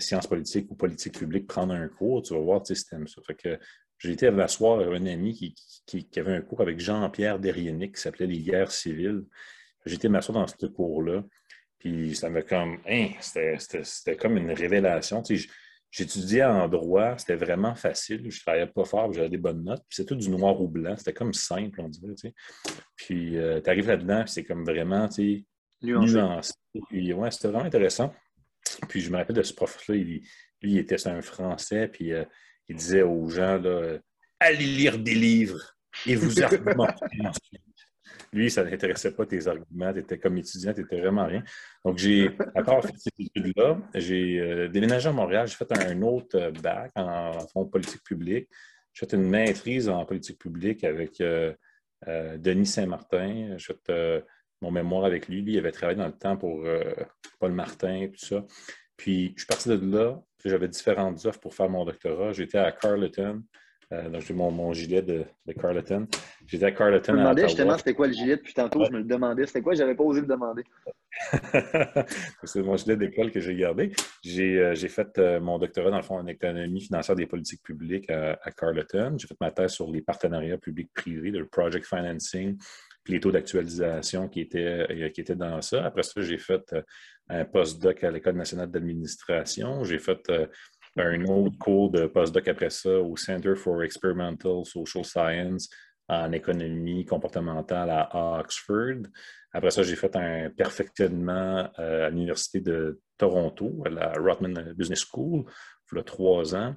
sciences 0.00 0.26
politiques 0.26 0.70
ou 0.70 0.74
politique 0.74 1.18
publique 1.18 1.46
prendre 1.46 1.74
un 1.74 1.88
cours, 1.88 2.22
tu 2.22 2.34
vas 2.34 2.40
voir 2.40 2.66
si 2.66 2.74
tu 2.74 2.94
aimes 2.94 3.08
ça. 3.08 3.20
Fait 3.26 3.34
que 3.34 3.58
j'ai 3.98 4.12
été 4.12 4.30
m'asseoir 4.30 4.80
avec 4.80 5.00
un 5.00 5.06
ami 5.06 5.34
qui, 5.86 6.08
avait 6.16 6.36
un 6.36 6.40
cours 6.40 6.60
avec 6.60 6.78
Jean-Pierre 6.78 7.38
Derrienic 7.38 7.96
qui 7.96 8.00
s'appelait 8.00 8.26
Les 8.26 8.40
guerres 8.40 8.70
civiles. 8.70 9.24
J'ai 9.86 9.96
été 9.96 10.08
m'asseoir 10.08 10.38
dans 10.38 10.46
ce 10.46 10.66
cours-là. 10.66 11.24
Puis 11.78 12.14
ça 12.14 12.28
m'a 12.28 12.42
comme, 12.42 12.78
hein, 12.88 13.08
c'était 13.20 14.16
comme 14.16 14.36
une 14.36 14.52
révélation. 14.52 15.22
Tu 15.22 15.38
sais, 15.38 15.48
J'étudiais 15.90 16.44
en 16.44 16.68
droit, 16.68 17.16
c'était 17.16 17.36
vraiment 17.36 17.74
facile. 17.74 18.20
Je 18.30 18.36
ne 18.36 18.40
travaillais 18.42 18.66
pas 18.66 18.84
fort, 18.84 19.12
j'avais 19.12 19.30
des 19.30 19.38
bonnes 19.38 19.64
notes. 19.64 19.82
Puis 19.88 19.96
c'est 19.96 20.04
tout 20.04 20.16
du 20.16 20.28
noir 20.28 20.60
ou 20.60 20.68
blanc. 20.68 20.94
C'était 20.98 21.14
comme 21.14 21.32
simple, 21.32 21.80
on 21.80 21.88
dirait. 21.88 22.14
Tu 22.14 22.28
sais. 22.28 22.34
Puis 22.94 23.38
euh, 23.38 23.60
tu 23.62 23.70
arrives 23.70 23.88
là-dedans, 23.88 24.24
puis 24.24 24.32
c'est 24.32 24.44
comme 24.44 24.64
vraiment 24.64 25.08
tu 25.08 25.46
sais, 25.82 25.88
nuancé. 25.88 26.52
Puis 26.88 27.12
ouais, 27.12 27.30
c'était 27.30 27.48
vraiment 27.48 27.64
intéressant. 27.64 28.12
Puis 28.88 29.00
je 29.00 29.10
me 29.10 29.16
rappelle 29.16 29.36
de 29.36 29.42
ce 29.42 29.52
prof-là, 29.52 29.94
lui, 29.94 30.22
il 30.62 30.78
était 30.78 31.06
un 31.08 31.22
Français, 31.22 31.88
puis 31.88 32.12
euh, 32.12 32.24
il 32.68 32.76
disait 32.76 33.02
aux 33.02 33.28
gens 33.28 33.58
là, 33.58 33.98
allez 34.40 34.66
lire 34.66 34.98
des 34.98 35.14
livres 35.14 35.76
et 36.06 36.14
vous 36.14 36.42
argumentez 36.42 37.06
lui, 38.32 38.50
ça 38.50 38.64
n'intéressait 38.64 39.12
pas 39.12 39.26
tes 39.26 39.46
arguments. 39.46 39.92
Tu 39.92 40.00
étais 40.00 40.18
comme 40.18 40.36
étudiant, 40.38 40.72
tu 40.72 40.82
n'étais 40.82 41.00
vraiment 41.00 41.26
rien. 41.26 41.42
Donc, 41.84 41.98
j'ai, 41.98 42.30
à 42.54 42.62
part 42.62 42.82
fait 42.82 42.92
ces 42.96 43.10
études-là, 43.18 43.78
j'ai 43.94 44.40
euh, 44.40 44.68
déménagé 44.68 45.08
à 45.08 45.12
Montréal. 45.12 45.48
J'ai 45.48 45.54
fait 45.54 45.72
un 45.72 46.02
autre 46.02 46.50
bac 46.62 46.90
en, 46.94 47.32
fond 47.48 47.64
politique 47.66 48.02
publique. 48.02 48.48
J'ai 48.92 49.06
fait 49.06 49.16
une 49.16 49.28
maîtrise 49.28 49.88
en 49.88 50.04
politique 50.04 50.38
publique 50.38 50.84
avec 50.84 51.20
euh, 51.20 51.54
Denis 52.06 52.66
Saint-Martin. 52.66 53.56
Mon 54.60 54.70
mémoire 54.70 55.04
avec 55.04 55.28
lui. 55.28 55.42
Lui, 55.42 55.54
il 55.54 55.58
avait 55.58 55.72
travaillé 55.72 55.98
dans 55.98 56.06
le 56.06 56.12
temps 56.12 56.36
pour 56.36 56.64
Paul 57.38 57.52
Martin 57.52 58.02
et 58.02 58.10
tout 58.10 58.24
ça. 58.24 58.44
Puis, 58.98 59.32
je 59.36 59.42
suis 59.42 59.46
parti 59.46 59.68
de 59.68 59.96
là. 59.96 60.20
J'avais 60.44 60.68
différentes 60.68 61.24
offres 61.24 61.40
pour 61.40 61.54
faire 61.54 61.68
mon 61.68 61.84
doctorat. 61.84 62.32
J'étais 62.32 62.58
à 62.58 62.72
Carleton. 62.72 63.42
Euh, 63.92 64.10
donc, 64.10 64.20
j'ai 64.20 64.34
mon, 64.34 64.50
mon, 64.50 64.72
gilet 64.74 65.00
de, 65.00 65.24
de 65.46 65.52
Carleton. 65.52 66.06
J'étais 66.46 66.66
à 66.66 66.72
Carleton. 66.72 67.12
Je 67.12 67.16
me 67.16 67.22
demandais 67.22 67.48
justement 67.48 67.78
c'était 67.78 67.94
quoi 67.94 68.06
le 68.06 68.12
gilet 68.12 68.36
depuis 68.36 68.52
tantôt? 68.52 68.84
Je 68.84 68.90
me 68.90 68.98
le 68.98 69.04
demandais. 69.04 69.46
C'était 69.46 69.62
quoi? 69.62 69.74
Je 69.74 69.80
n'avais 69.80 69.94
pas 69.94 70.04
osé 70.04 70.20
le 70.20 70.26
demander. 70.26 70.62
c'est 72.44 72.62
mon 72.62 72.76
gilet 72.76 72.96
d'école 72.96 73.30
que 73.30 73.40
j'ai 73.40 73.56
gardé. 73.56 73.92
J'ai 74.22 74.58
euh, 74.58 74.74
fait 74.74 75.18
euh, 75.18 75.40
mon 75.40 75.58
doctorat, 75.58 75.90
dans 75.90 75.96
le 75.96 76.02
fond, 76.02 76.16
en 76.16 76.26
économie 76.26 76.82
financière 76.82 77.16
des 77.16 77.26
politiques 77.26 77.62
publiques 77.62 78.10
à, 78.10 78.36
Carleton. 78.50 79.16
J'ai 79.16 79.26
fait 79.26 79.38
ma 79.40 79.50
thèse 79.50 79.72
sur 79.72 79.90
les 79.90 80.02
partenariats 80.02 80.58
publics-privés, 80.58 81.30
le 81.30 81.46
project 81.46 81.86
financing, 81.86 82.58
puis 82.58 82.66
les 83.08 83.20
taux 83.20 83.32
d'actualisation 83.32 84.28
qui, 84.28 84.40
étaient, 84.40 85.10
qui 85.14 85.20
étaient 85.20 85.36
dans 85.36 85.60
ça. 85.62 85.84
Après 85.84 86.02
ça, 86.02 86.20
j'ai 86.20 86.38
fait 86.38 86.74
un 87.28 87.44
postdoc 87.44 88.04
à 88.04 88.10
l'École 88.10 88.36
nationale 88.36 88.70
d'administration. 88.70 89.84
J'ai 89.84 89.98
fait 89.98 90.30
un 90.96 91.24
autre 91.24 91.58
cours 91.58 91.90
de 91.90 92.06
postdoc 92.06 92.48
après 92.48 92.70
ça 92.70 93.00
au 93.00 93.16
Center 93.16 93.54
for 93.54 93.82
Experimental 93.82 94.64
Social 94.64 95.04
Science 95.04 95.68
en 96.08 96.32
économie 96.32 97.04
comportementale 97.04 97.90
à 97.90 98.40
Oxford. 98.40 99.02
Après 99.52 99.70
ça, 99.70 99.82
j'ai 99.82 99.96
fait 99.96 100.14
un 100.16 100.50
perfectionnement 100.50 101.68
euh, 101.78 102.06
à 102.06 102.10
l'Université 102.10 102.60
de 102.60 103.00
Toronto, 103.16 103.82
à 103.84 103.90
la 103.90 104.12
Rotman 104.12 104.72
Business 104.76 105.04
School, 105.10 105.44
il 105.92 105.96
y 105.96 106.00
a 106.00 106.04
trois 106.04 106.54
ans. 106.54 106.74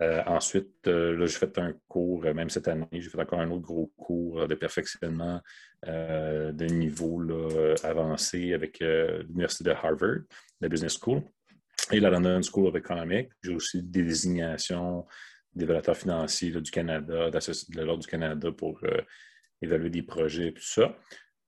Euh, 0.00 0.22
ensuite, 0.26 0.86
euh, 0.86 1.26
j'ai 1.26 1.38
fait 1.38 1.58
un 1.58 1.74
cours, 1.88 2.22
même 2.22 2.50
cette 2.50 2.68
année, 2.68 2.86
j'ai 2.92 3.10
fait 3.10 3.20
encore 3.20 3.40
un 3.40 3.50
autre 3.50 3.62
gros 3.62 3.92
cours 3.96 4.46
de 4.46 4.54
perfectionnement 4.54 5.40
de 5.84 6.66
niveau 6.66 7.22
avancé 7.84 8.52
avec 8.52 8.80
l'Université 8.80 9.64
de 9.64 9.70
Harvard, 9.70 10.18
la 10.60 10.68
Business 10.68 10.98
School 11.00 11.22
et 11.92 12.00
la 12.00 12.10
London 12.10 12.40
School 12.42 12.66
of 12.66 12.74
Economics. 12.74 13.30
J'ai 13.42 13.54
aussi 13.54 13.82
des 13.82 14.02
désignations 14.02 15.06
développeurs 15.54 15.96
financiers 15.96 16.50
du 16.50 16.70
Canada, 16.70 17.30
de 17.30 17.80
l'Ordre 17.80 18.02
du 18.02 18.08
Canada 18.08 18.50
pour 18.52 18.78
euh, 18.84 19.00
évaluer 19.60 19.90
des 19.90 20.02
projets 20.02 20.48
et 20.48 20.54
tout 20.54 20.62
ça. 20.62 20.96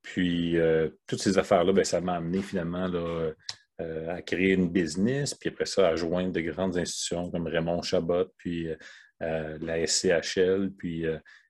Puis, 0.02 0.58
euh, 0.58 0.88
toutes 1.06 1.20
ces 1.22 1.38
affaires-là, 1.38 1.72
ben, 1.72 1.84
ça 1.84 2.00
m'a 2.00 2.14
amené 2.14 2.42
finalement 2.42 2.88
là, 2.88 3.32
euh, 3.80 4.14
à 4.14 4.22
créer 4.22 4.52
une 4.52 4.68
business, 4.68 5.34
puis 5.34 5.48
après 5.48 5.66
ça, 5.66 5.88
à 5.88 5.96
joindre 5.96 6.32
de 6.32 6.40
grandes 6.40 6.76
institutions 6.76 7.30
comme 7.30 7.46
Raymond 7.46 7.82
Chabot, 7.82 8.26
puis 8.36 8.68
la 9.20 9.86
SCHL, 9.86 10.70
puis 10.78 11.04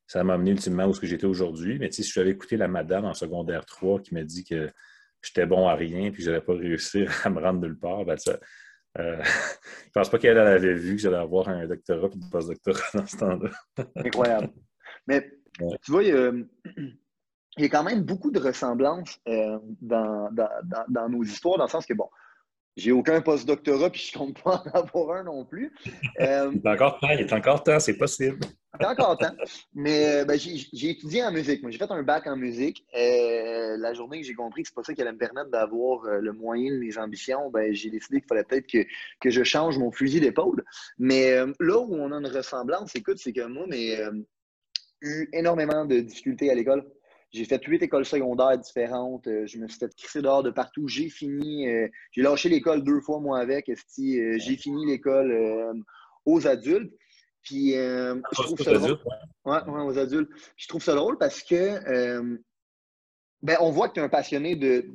ça 0.06 0.24
m'a 0.24 0.34
amené 0.34 0.50
ultimement 0.50 0.86
où 0.86 0.94
j'étais 1.00 1.24
aujourd'hui. 1.24 1.78
Mais 1.78 1.92
si 1.92 2.02
j'avais 2.02 2.30
écouté 2.30 2.56
la 2.56 2.66
madame 2.66 3.04
en 3.04 3.14
secondaire 3.14 3.64
3 3.64 4.00
qui 4.00 4.12
m'a 4.12 4.24
dit 4.24 4.44
que 4.44 4.68
j'étais 5.22 5.46
bon 5.46 5.68
à 5.68 5.74
rien 5.74 6.10
puis 6.10 6.18
que 6.18 6.24
je 6.24 6.30
n'allais 6.30 6.42
pas 6.42 6.54
réussir 6.54 7.08
à 7.24 7.30
me 7.30 7.40
rendre 7.40 7.60
nulle 7.60 7.78
part, 7.78 8.04
ben 8.04 8.16
ça, 8.16 8.38
euh, 8.98 9.22
je 9.86 9.90
pense 9.94 10.10
pas 10.10 10.18
qu'elle 10.18 10.38
avait 10.38 10.74
vu 10.74 10.96
que 10.96 11.02
j'allais 11.02 11.16
avoir 11.16 11.48
un 11.48 11.66
doctorat 11.66 12.08
et 12.08 12.16
une 12.16 12.28
post-doctorat 12.30 12.82
dans 12.94 13.06
ce 13.06 13.16
temps-là. 13.18 13.50
Incroyable. 13.96 14.50
Mais 15.06 15.30
tu 15.82 15.92
vois, 15.92 16.02
il 17.56 17.64
y, 17.64 17.66
a, 17.66 17.68
quand 17.68 17.82
même 17.82 18.02
beaucoup 18.02 18.30
de 18.30 18.38
ressemblances 18.38 19.18
euh, 19.28 19.58
dans, 19.80 20.30
dans, 20.88 21.08
nos 21.08 21.24
histoires, 21.24 21.58
dans 21.58 21.64
le 21.64 21.70
sens 21.70 21.84
que, 21.84 21.94
bon, 21.94 22.08
j'ai 22.76 22.92
aucun 22.92 23.20
post-doctorat 23.20 23.90
puis 23.90 24.10
je 24.12 24.16
compte 24.16 24.40
pas 24.40 24.62
en 24.74 24.78
avoir 24.78 25.16
un 25.18 25.24
non 25.24 25.44
plus. 25.44 25.72
Euh, 26.20 26.52
il 26.54 26.60
est 26.64 26.70
encore 26.70 27.00
temps, 27.00 27.10
il 27.10 27.20
est 27.20 27.32
encore 27.32 27.62
temps, 27.64 27.80
c'est 27.80 27.98
possible. 27.98 28.38
Il 28.78 28.84
est 28.84 28.88
encore 28.88 29.18
temps. 29.18 29.34
Mais 29.74 30.20
euh, 30.20 30.24
ben, 30.24 30.38
j'ai 30.38 30.90
étudié 30.90 31.24
en 31.24 31.32
musique. 31.32 31.60
Moi, 31.62 31.72
j'ai 31.72 31.78
fait 31.78 31.90
un 31.90 32.04
bac 32.04 32.28
en 32.28 32.36
musique. 32.36 32.86
La 32.94 33.92
journée 33.94 34.20
que 34.20 34.26
j'ai 34.26 34.34
compris 34.34 34.62
que 34.62 34.68
c'est 34.68 34.74
pas 34.74 34.84
ça 34.84 34.94
qui 34.94 35.02
allait 35.02 35.12
me 35.12 35.18
permettre 35.18 35.50
d'avoir 35.50 36.04
le 36.04 36.32
moyen 36.32 36.72
de 36.72 36.78
mes 36.78 36.96
ambitions, 36.96 37.50
ben, 37.50 37.74
j'ai 37.74 37.90
décidé 37.90 38.20
qu'il 38.20 38.28
fallait 38.28 38.44
peut-être 38.44 38.68
que, 38.68 38.86
que, 39.20 39.30
je 39.30 39.42
change 39.42 39.76
mon 39.76 39.90
fusil 39.90 40.20
d'épaule. 40.20 40.64
Mais 40.98 41.36
là 41.58 41.78
où 41.80 41.94
on 41.94 42.12
a 42.12 42.16
une 42.16 42.28
ressemblance, 42.28 42.94
écoute, 42.94 43.18
c'est 43.18 43.32
que 43.32 43.44
moi, 43.46 43.66
j'ai 43.70 43.98
eu 45.02 45.28
énormément 45.32 45.84
de 45.84 45.98
difficultés 45.98 46.50
à 46.50 46.54
l'école. 46.54 46.84
J'ai 47.32 47.44
fait 47.44 47.64
huit 47.64 47.82
écoles 47.82 48.04
secondaires 48.04 48.58
différentes. 48.58 49.26
Euh, 49.28 49.46
je 49.46 49.58
me 49.58 49.68
suis 49.68 49.78
fait 49.78 49.94
crisser 49.94 50.20
dehors 50.20 50.42
de 50.42 50.50
partout. 50.50 50.88
J'ai 50.88 51.08
fini, 51.08 51.68
euh, 51.68 51.86
j'ai 52.10 52.22
lâché 52.22 52.48
l'école 52.48 52.82
deux 52.82 53.00
fois, 53.00 53.20
moi, 53.20 53.38
avec. 53.38 53.68
Euh, 53.68 53.74
j'ai 54.38 54.56
fini 54.56 54.86
l'école 54.86 55.82
aux 56.24 56.46
adultes. 56.46 56.92
Puis, 57.42 57.72
je 57.72 58.42
trouve 58.42 58.60
ça 58.60 58.74
drôle. 58.74 58.98
Ouais, 59.44 59.60
aux 59.66 59.98
adultes. 59.98 60.30
je 60.56 60.68
trouve 60.68 60.82
ça 60.82 60.94
drôle 60.94 61.18
parce 61.18 61.42
que, 61.42 62.38
ben, 63.42 63.56
on 63.60 63.70
voit 63.70 63.88
que 63.88 63.94
tu 63.94 64.00
es 64.00 64.02
un 64.02 64.08
passionné 64.08 64.56
de, 64.56 64.86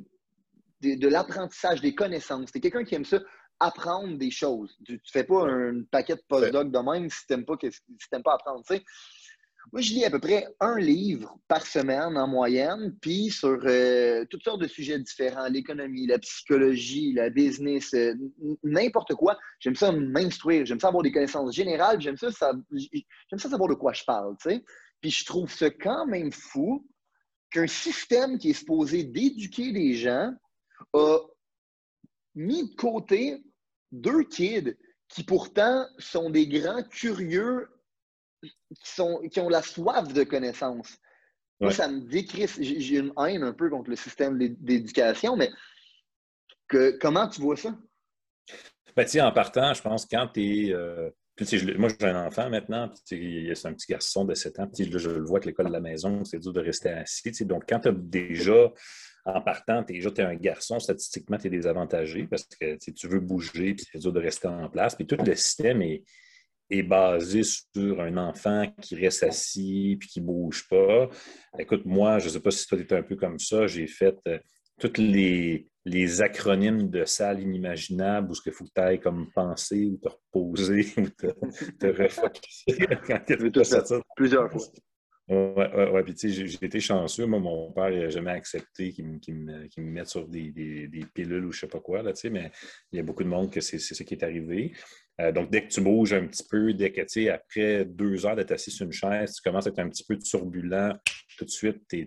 de, 0.82 1.08
l'apprentissage, 1.08 1.80
des 1.80 1.94
connaissances. 1.94 2.52
Tu 2.52 2.58
es 2.58 2.60
quelqu'un 2.60 2.84
qui 2.84 2.94
aime 2.94 3.04
ça, 3.04 3.18
apprendre 3.58 4.18
des 4.18 4.30
choses. 4.30 4.76
Tu 4.84 4.92
ne 4.92 4.98
fais 5.10 5.24
pas 5.24 5.48
un 5.48 5.82
paquet 5.90 6.16
de 6.16 6.22
postdoc 6.28 6.70
de 6.70 6.78
même 6.78 7.08
si 7.08 7.26
tu 7.26 7.32
n'aimes 7.32 7.46
pas, 7.46 7.56
si 7.62 8.22
pas 8.22 8.34
apprendre. 8.34 8.62
sais. 8.66 8.84
Moi, 9.72 9.82
je 9.82 9.92
lis 9.92 10.04
à 10.04 10.10
peu 10.10 10.20
près 10.20 10.46
un 10.60 10.78
livre 10.78 11.36
par 11.48 11.66
semaine 11.66 12.16
en 12.16 12.28
moyenne, 12.28 12.96
puis 13.00 13.30
sur 13.30 13.58
euh, 13.64 14.24
toutes 14.30 14.44
sortes 14.44 14.60
de 14.60 14.68
sujets 14.68 14.98
différents, 14.98 15.48
l'économie, 15.48 16.06
la 16.06 16.18
psychologie, 16.18 17.12
la 17.12 17.30
business, 17.30 17.92
euh, 17.94 18.14
n'importe 18.62 19.14
quoi. 19.14 19.36
J'aime 19.58 19.74
ça 19.74 19.92
m'instruire, 19.92 20.64
j'aime 20.66 20.80
ça 20.80 20.88
avoir 20.88 21.02
des 21.02 21.12
connaissances 21.12 21.54
générales, 21.54 22.00
j'aime 22.00 22.16
ça, 22.16 22.30
ça, 22.30 22.52
ça 23.36 23.48
savoir 23.48 23.68
de 23.68 23.74
quoi 23.74 23.92
je 23.92 24.04
parle, 24.04 24.36
tu 24.40 24.50
sais. 24.50 24.64
Puis 25.00 25.10
je 25.10 25.24
trouve 25.24 25.52
ça 25.52 25.68
quand 25.70 26.06
même 26.06 26.32
fou 26.32 26.86
qu'un 27.50 27.66
système 27.66 28.38
qui 28.38 28.50
est 28.50 28.54
supposé 28.54 29.04
d'éduquer 29.04 29.72
les 29.72 29.94
gens 29.94 30.32
a 30.92 31.18
mis 32.34 32.70
de 32.70 32.74
côté 32.76 33.42
deux 33.92 34.24
kids 34.24 34.74
qui 35.08 35.24
pourtant 35.24 35.86
sont 35.98 36.30
des 36.30 36.46
grands 36.48 36.82
curieux 36.82 37.68
qui, 38.42 38.90
sont, 38.90 39.20
qui 39.30 39.40
ont 39.40 39.48
la 39.48 39.62
soif 39.62 40.12
de 40.12 40.24
connaissances. 40.24 40.96
Moi, 41.60 41.72
ça 41.72 41.88
me 41.88 42.00
décrit. 42.00 42.46
J'ai 42.58 42.98
une 42.98 43.12
haine 43.18 43.42
un 43.42 43.52
peu 43.52 43.70
contre 43.70 43.90
le 43.90 43.96
système 43.96 44.38
d'éducation, 44.38 45.36
mais 45.36 45.50
que, 46.68 46.98
comment 47.00 47.28
tu 47.28 47.40
vois 47.40 47.56
ça? 47.56 47.74
Ben, 48.94 49.06
en 49.22 49.32
partant, 49.32 49.72
je 49.74 49.82
pense 49.82 50.06
quand 50.06 50.28
tu 50.34 50.68
es. 50.68 50.72
Euh, 50.72 51.10
moi, 51.76 51.90
j'ai 52.00 52.06
un 52.06 52.26
enfant 52.26 52.48
maintenant, 52.48 52.90
c'est 53.04 53.66
un 53.66 53.74
petit 53.74 53.92
garçon 53.92 54.24
de 54.24 54.34
7 54.34 54.58
ans, 54.58 54.70
je 54.74 55.10
le 55.10 55.22
vois 55.22 55.38
que 55.38 55.46
l'école 55.46 55.66
de 55.66 55.72
la 55.72 55.80
maison, 55.80 56.24
c'est 56.24 56.38
dur 56.38 56.54
de 56.54 56.60
rester 56.60 56.88
assis. 56.88 57.44
Donc, 57.44 57.64
quand 57.68 57.80
tu 57.80 57.88
as 57.88 57.92
déjà, 57.92 58.72
en 59.26 59.42
partant, 59.42 59.84
tu 59.84 59.98
es 59.98 60.20
un 60.22 60.34
garçon, 60.34 60.78
statistiquement, 60.78 61.36
tu 61.36 61.48
es 61.48 61.50
désavantagé 61.50 62.26
parce 62.26 62.46
que 62.58 62.76
tu 62.90 63.06
veux 63.06 63.20
bouger, 63.20 63.74
puis 63.74 63.86
c'est 63.92 63.98
dur 63.98 64.14
de 64.14 64.20
rester 64.20 64.48
en 64.48 64.70
place. 64.70 64.94
Puis 64.94 65.06
tout 65.06 65.18
le 65.22 65.34
système 65.34 65.82
est, 65.82 66.04
est 66.70 66.82
basé 66.82 67.42
sur 67.42 68.00
un 68.00 68.16
enfant 68.16 68.66
qui 68.80 68.96
reste 68.96 69.22
assis 69.22 69.96
puis 69.98 70.08
qui 70.08 70.20
ne 70.20 70.26
bouge 70.26 70.66
pas. 70.68 71.08
Écoute, 71.58 71.84
moi, 71.84 72.18
je 72.18 72.26
ne 72.26 72.30
sais 72.30 72.40
pas 72.40 72.50
si 72.50 72.66
toi, 72.66 72.78
tu 72.78 72.94
un 72.94 73.02
peu 73.02 73.16
comme 73.16 73.38
ça, 73.38 73.66
j'ai 73.66 73.86
fait 73.86 74.16
euh, 74.26 74.38
tous 74.78 75.00
les, 75.00 75.68
les, 75.84 76.22
acronymes 76.22 76.90
de 76.90 77.04
salle 77.04 77.40
inimaginable 77.40 78.30
où 78.30 78.34
ce 78.34 78.42
qu'il 78.42 78.52
faut 78.52 78.64
que 78.64 78.72
tu 78.74 78.80
ailles 78.80 79.00
comme 79.00 79.30
penser 79.32 79.86
ou 79.86 79.96
te 79.96 80.08
reposer 80.08 80.86
ou 80.98 81.08
te, 81.08 81.26
te 81.78 81.86
refocuser 81.86 82.86
quand 83.06 83.20
tu 83.26 84.00
Plusieurs 84.16 84.50
fois. 84.50 84.62
Oui, 85.28 85.36
ouais, 85.36 85.90
ouais. 85.90 86.02
Puis, 86.04 86.14
tu 86.14 86.32
sais, 86.32 86.46
j'ai 86.46 86.64
été 86.64 86.78
chanceux. 86.78 87.26
Moi, 87.26 87.40
mon 87.40 87.72
père 87.72 87.90
n'a 87.90 88.08
jamais 88.08 88.30
accepté 88.30 88.92
qu'il 88.92 89.06
me, 89.06 89.78
mette 89.78 90.06
sur 90.06 90.28
des, 90.28 90.52
des, 90.52 90.86
des, 90.86 91.04
pilules 91.04 91.46
ou 91.46 91.50
je 91.50 91.56
ne 91.56 91.60
sais 91.62 91.66
pas 91.66 91.80
quoi, 91.80 92.02
là, 92.02 92.12
tu 92.12 92.20
sais, 92.20 92.30
mais 92.30 92.52
il 92.92 92.96
y 92.96 93.00
a 93.00 93.02
beaucoup 93.02 93.24
de 93.24 93.28
monde 93.28 93.50
que 93.50 93.60
c'est 93.60 93.78
ce 93.78 94.02
qui 94.04 94.14
est 94.14 94.22
arrivé. 94.22 94.72
Euh, 95.20 95.32
donc, 95.32 95.50
dès 95.50 95.62
que 95.62 95.68
tu 95.68 95.80
bouges 95.80 96.12
un 96.12 96.26
petit 96.26 96.44
peu, 96.48 96.74
dès 96.74 96.92
que, 96.92 97.00
tu 97.00 97.08
sais, 97.08 97.30
après 97.30 97.84
deux 97.84 98.26
heures 98.26 98.36
d'être 98.36 98.52
assis 98.52 98.70
sur 98.70 98.84
une 98.84 98.92
chaise, 98.92 99.34
tu 99.34 99.42
commences 99.42 99.66
à 99.66 99.70
être 99.70 99.78
un 99.78 99.88
petit 99.88 100.04
peu 100.04 100.18
turbulent, 100.18 100.98
tout 101.38 101.44
de 101.44 101.50
suite, 101.50 101.82
tu 101.88 102.06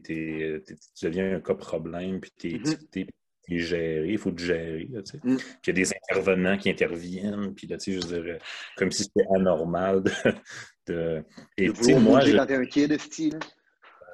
deviens 1.02 1.36
un 1.36 1.42
cas 1.42 1.56
problème, 1.56 2.20
puis 2.20 2.32
tu 2.38 2.48
es, 2.50 2.58
mm-hmm. 2.58 3.58
géré, 3.58 4.12
il 4.12 4.18
faut 4.18 4.32
te 4.32 4.42
gérer. 4.42 4.88
tu 4.88 5.02
sais. 5.06 5.20
Mm. 5.24 5.38
Puis 5.38 5.48
il 5.64 5.68
y 5.68 5.72
a 5.72 5.74
des 5.74 5.94
intervenants 5.94 6.58
qui 6.58 6.70
interviennent, 6.70 7.54
puis 7.56 7.68
là, 7.68 7.78
tu 7.78 7.94
sais, 7.94 8.00
je 8.00 8.08
veux 8.08 8.24
dire, 8.24 8.38
comme 8.78 8.92
si 8.92 9.04
c'était 9.04 9.28
anormal 9.36 10.04
de. 10.04 10.12
de... 10.88 11.24
Et 11.58 11.72
tu 11.72 11.84
sais, 11.84 12.00
moi. 12.00 12.22
Quand 12.22 12.52
un 12.52 12.66
kid, 12.66 13.00
style. 13.00 13.40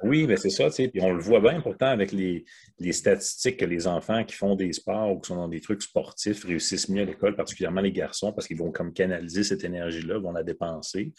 Oui, 0.04 0.28
mais 0.28 0.38
c'est 0.38 0.50
ça, 0.50 0.66
tu 0.70 0.75
sais. 0.75 0.88
Puis 0.88 1.02
on 1.02 1.14
le 1.14 1.22
voit 1.22 1.40
bien 1.40 1.62
pourtant 1.62 1.88
avec 1.88 2.12
les, 2.12 2.46
statistiques 2.92 3.58
que 3.58 3.66
les 3.66 3.88
enfants 3.88 4.24
qui 4.24 4.36
font 4.36 4.56
des 4.56 4.74
sports 4.74 5.12
ou 5.12 5.20
qui 5.20 5.28
sont 5.28 5.36
dans 5.36 5.48
des 5.48 5.62
trucs 5.62 5.82
sportifs 5.82 6.44
réussissent 6.44 6.90
mieux 6.90 7.02
à 7.02 7.06
l'école, 7.06 7.36
particulièrement 7.36 7.82
les 7.82 7.92
garçons, 7.92 8.34
parce 8.34 8.48
qu'ils 8.48 8.58
vont 8.58 8.72
comme 8.72 8.94
canaliser 8.94 9.44
cette 9.44 9.64
énergie-là, 9.64 10.20
vont 10.20 10.32
la 10.32 10.44
dépenser. 10.44 11.14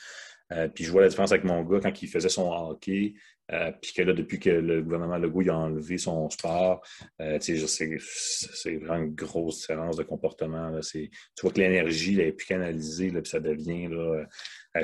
Euh, 0.52 0.68
puis 0.68 0.84
je 0.84 0.92
vois 0.92 1.02
la 1.02 1.08
différence 1.08 1.32
avec 1.32 1.44
mon 1.44 1.62
gars 1.62 1.80
quand 1.80 2.02
il 2.02 2.08
faisait 2.08 2.28
son 2.28 2.52
hockey, 2.52 3.14
euh, 3.52 3.72
puis 3.80 3.92
que 3.92 4.02
là, 4.02 4.12
depuis 4.12 4.38
que 4.38 4.50
le 4.50 4.82
gouvernement 4.82 5.18
Legault 5.18 5.48
a 5.50 5.54
enlevé 5.54 5.98
son 5.98 6.28
sport, 6.30 6.82
euh, 7.20 7.38
c'est 7.40 8.76
vraiment 8.76 8.96
une 8.96 9.14
grosse 9.14 9.60
différence 9.60 9.96
de 9.96 10.04
comportement. 10.04 10.68
Là. 10.68 10.80
Tu 10.82 11.10
vois 11.42 11.50
que 11.50 11.60
l'énergie 11.60 12.20
est 12.20 12.32
plus 12.32 12.46
canalisée, 12.46 13.10
là, 13.10 13.22
puis 13.22 13.30
ça 13.30 13.40
devient, 13.40 13.88
là, 13.88 14.26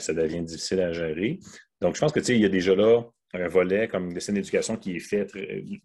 ça 0.01 0.13
devient 0.13 0.43
difficile 0.43 0.81
à 0.81 0.93
gérer. 0.93 1.39
Donc, 1.81 1.95
je 1.95 2.01
pense 2.01 2.13
que 2.13 2.21
il 2.33 2.41
y 2.41 2.45
a 2.45 2.49
déjà 2.49 2.75
là 2.75 3.03
un 3.35 3.49
volet 3.49 3.89
comme 3.89 4.13
le 4.13 4.21
système 4.21 4.35
d'éducation 4.35 4.77
qui 4.77 4.97
est 4.97 5.01
fait, 5.01 5.27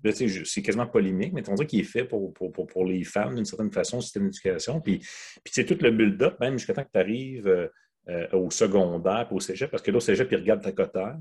ben, 0.02 0.14
c'est 0.14 0.62
quasiment 0.62 0.88
polémique, 0.88 1.34
mais 1.34 1.48
on 1.50 1.54
dirait 1.54 1.68
qu'il 1.68 1.80
est 1.80 1.84
fait 1.84 2.04
pour, 2.04 2.34
pour, 2.34 2.52
pour, 2.52 2.86
les 2.86 3.04
femmes 3.04 3.36
d'une 3.36 3.46
certaine 3.46 3.72
façon, 3.72 3.98
le 3.98 4.02
système 4.02 4.26
d'éducation. 4.26 4.82
Puis, 4.82 5.00
puis 5.00 5.54
c'est 5.54 5.66
tout 5.66 5.78
le 5.82 5.92
build-up, 5.92 6.40
même 6.40 6.58
jusqu'à 6.58 6.74
temps 6.74 6.84
que 6.84 6.92
tu 6.92 7.00
arrives 7.00 7.48
euh, 7.48 7.68
euh, 8.10 8.28
au 8.34 8.52
secondaire, 8.52 9.28
au 9.32 9.40
cégep, 9.40 9.72
parce 9.72 9.82
que 9.82 9.92
là, 9.92 9.98
au 9.98 10.02
cégep, 10.02 10.30
ils 10.32 10.38
regardent 10.38 10.64
ta 10.64 10.74
cotère. 10.74 11.18